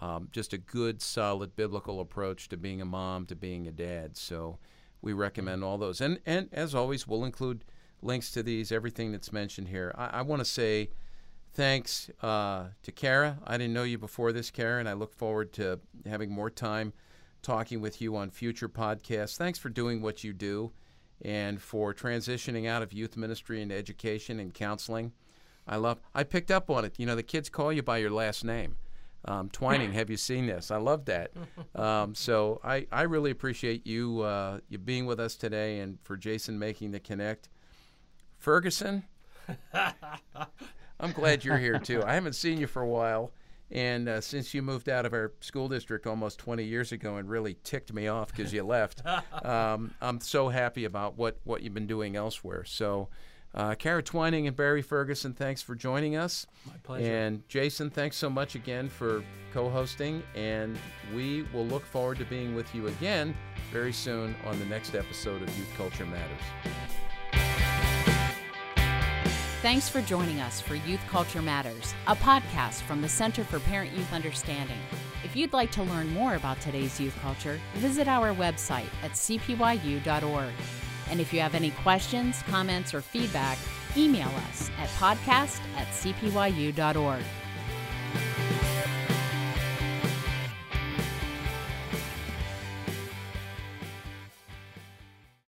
um, 0.00 0.28
just 0.32 0.52
a 0.52 0.58
good, 0.58 1.00
solid 1.00 1.56
biblical 1.56 2.00
approach 2.00 2.48
to 2.48 2.56
being 2.56 2.80
a 2.80 2.84
mom, 2.84 3.24
to 3.26 3.36
being 3.36 3.66
a 3.66 3.72
dad. 3.72 4.16
So 4.16 4.58
we 5.00 5.12
recommend 5.12 5.64
all 5.64 5.78
those. 5.78 6.00
And, 6.00 6.18
and 6.26 6.48
as 6.52 6.74
always, 6.74 7.06
we'll 7.06 7.24
include 7.24 7.64
links 8.02 8.30
to 8.32 8.42
these, 8.42 8.72
everything 8.72 9.12
that's 9.12 9.32
mentioned 9.32 9.68
here. 9.68 9.94
I, 9.96 10.06
I 10.18 10.22
want 10.22 10.40
to 10.40 10.44
say 10.44 10.90
thanks 11.56 12.10
uh, 12.22 12.66
to 12.82 12.92
Kara. 12.92 13.38
I 13.46 13.56
didn't 13.56 13.72
know 13.72 13.82
you 13.82 13.96
before 13.96 14.30
this, 14.30 14.50
Kara, 14.50 14.78
and 14.78 14.88
I 14.88 14.92
look 14.92 15.14
forward 15.14 15.54
to 15.54 15.80
having 16.04 16.30
more 16.30 16.50
time 16.50 16.92
talking 17.40 17.80
with 17.80 18.02
you 18.02 18.14
on 18.14 18.30
future 18.30 18.68
podcasts. 18.68 19.36
Thanks 19.38 19.58
for 19.58 19.70
doing 19.70 20.02
what 20.02 20.22
you 20.22 20.34
do 20.34 20.72
and 21.22 21.60
for 21.60 21.94
transitioning 21.94 22.68
out 22.68 22.82
of 22.82 22.92
youth 22.92 23.16
ministry 23.16 23.62
into 23.62 23.74
education 23.74 24.38
and 24.38 24.52
counseling. 24.52 25.12
I 25.66 25.76
love. 25.76 25.98
I 26.14 26.24
picked 26.24 26.50
up 26.50 26.70
on 26.70 26.84
it. 26.84 26.94
You 26.98 27.06
know, 27.06 27.16
the 27.16 27.22
kids 27.22 27.48
call 27.48 27.72
you 27.72 27.82
by 27.82 27.98
your 27.98 28.10
last 28.10 28.44
name. 28.44 28.76
Um, 29.24 29.48
Twining, 29.48 29.92
have 29.92 30.10
you 30.10 30.18
seen 30.18 30.46
this? 30.46 30.70
I 30.70 30.76
love 30.76 31.06
that. 31.06 31.32
Um, 31.74 32.14
so 32.14 32.58
I, 32.64 32.86
I 32.90 33.02
really 33.02 33.30
appreciate 33.30 33.86
you 33.86 34.22
uh, 34.22 34.60
you 34.70 34.78
being 34.78 35.04
with 35.04 35.20
us 35.20 35.36
today 35.36 35.80
and 35.80 35.98
for 36.04 36.16
Jason 36.16 36.58
making 36.58 36.92
the 36.92 37.00
connect. 37.00 37.50
Ferguson, 38.38 39.04
I'm 40.98 41.12
glad 41.12 41.44
you're 41.44 41.58
here 41.58 41.78
too. 41.78 42.02
I 42.04 42.14
haven't 42.14 42.34
seen 42.34 42.58
you 42.58 42.66
for 42.66 42.82
a 42.82 42.88
while, 42.88 43.32
and 43.70 44.08
uh, 44.08 44.20
since 44.20 44.54
you 44.54 44.62
moved 44.62 44.88
out 44.88 45.04
of 45.04 45.12
our 45.12 45.32
school 45.40 45.68
district 45.68 46.06
almost 46.06 46.38
20 46.38 46.64
years 46.64 46.92
ago 46.92 47.16
and 47.16 47.28
really 47.28 47.56
ticked 47.64 47.92
me 47.92 48.08
off 48.08 48.28
because 48.28 48.52
you 48.52 48.62
left, 48.62 49.02
um, 49.44 49.92
I'm 50.00 50.20
so 50.20 50.48
happy 50.48 50.84
about 50.84 51.16
what 51.16 51.38
what 51.44 51.62
you've 51.62 51.74
been 51.74 51.86
doing 51.86 52.16
elsewhere. 52.16 52.64
So. 52.64 53.08
Uh, 53.54 53.74
Kara 53.74 54.02
Twining 54.02 54.46
and 54.46 54.54
Barry 54.54 54.82
Ferguson, 54.82 55.32
thanks 55.32 55.62
for 55.62 55.74
joining 55.74 56.14
us. 56.14 56.46
My 56.66 56.74
pleasure. 56.82 57.10
And 57.10 57.48
Jason, 57.48 57.88
thanks 57.88 58.18
so 58.18 58.28
much 58.28 58.54
again 58.54 58.90
for 58.90 59.24
co 59.50 59.70
hosting. 59.70 60.22
And 60.34 60.78
we 61.14 61.46
will 61.54 61.64
look 61.64 61.86
forward 61.86 62.18
to 62.18 62.26
being 62.26 62.54
with 62.54 62.74
you 62.74 62.88
again 62.88 63.34
very 63.72 63.94
soon 63.94 64.36
on 64.44 64.58
the 64.58 64.66
next 64.66 64.94
episode 64.94 65.40
of 65.40 65.48
Youth 65.56 65.70
Culture 65.74 66.04
Matters. 66.04 66.42
Thanks 69.62 69.88
for 69.88 70.02
joining 70.02 70.40
us 70.40 70.60
for 70.60 70.74
Youth 70.74 71.00
Culture 71.08 71.40
Matters, 71.40 71.94
a 72.06 72.14
podcast 72.14 72.82
from 72.82 73.00
the 73.00 73.08
Center 73.08 73.42
for 73.42 73.58
Parent 73.60 73.90
Youth 73.92 74.12
Understanding. 74.12 74.76
If 75.24 75.34
you'd 75.34 75.52
like 75.54 75.70
to 75.72 75.82
learn 75.82 76.12
more 76.12 76.34
about 76.34 76.60
today's 76.60 77.00
youth 77.00 77.18
culture, 77.22 77.58
visit 77.74 78.06
our 78.06 78.34
website 78.34 78.86
at 79.02 79.12
cpyu.org. 79.12 80.52
And 81.10 81.20
if 81.20 81.32
you 81.32 81.40
have 81.40 81.54
any 81.54 81.70
questions, 81.70 82.42
comments, 82.48 82.92
or 82.92 83.00
feedback, 83.00 83.58
email 83.96 84.28
us 84.50 84.70
at 84.78 84.88
podcast 84.90 85.60
at 85.76 85.86
cpyu.org. 85.88 87.22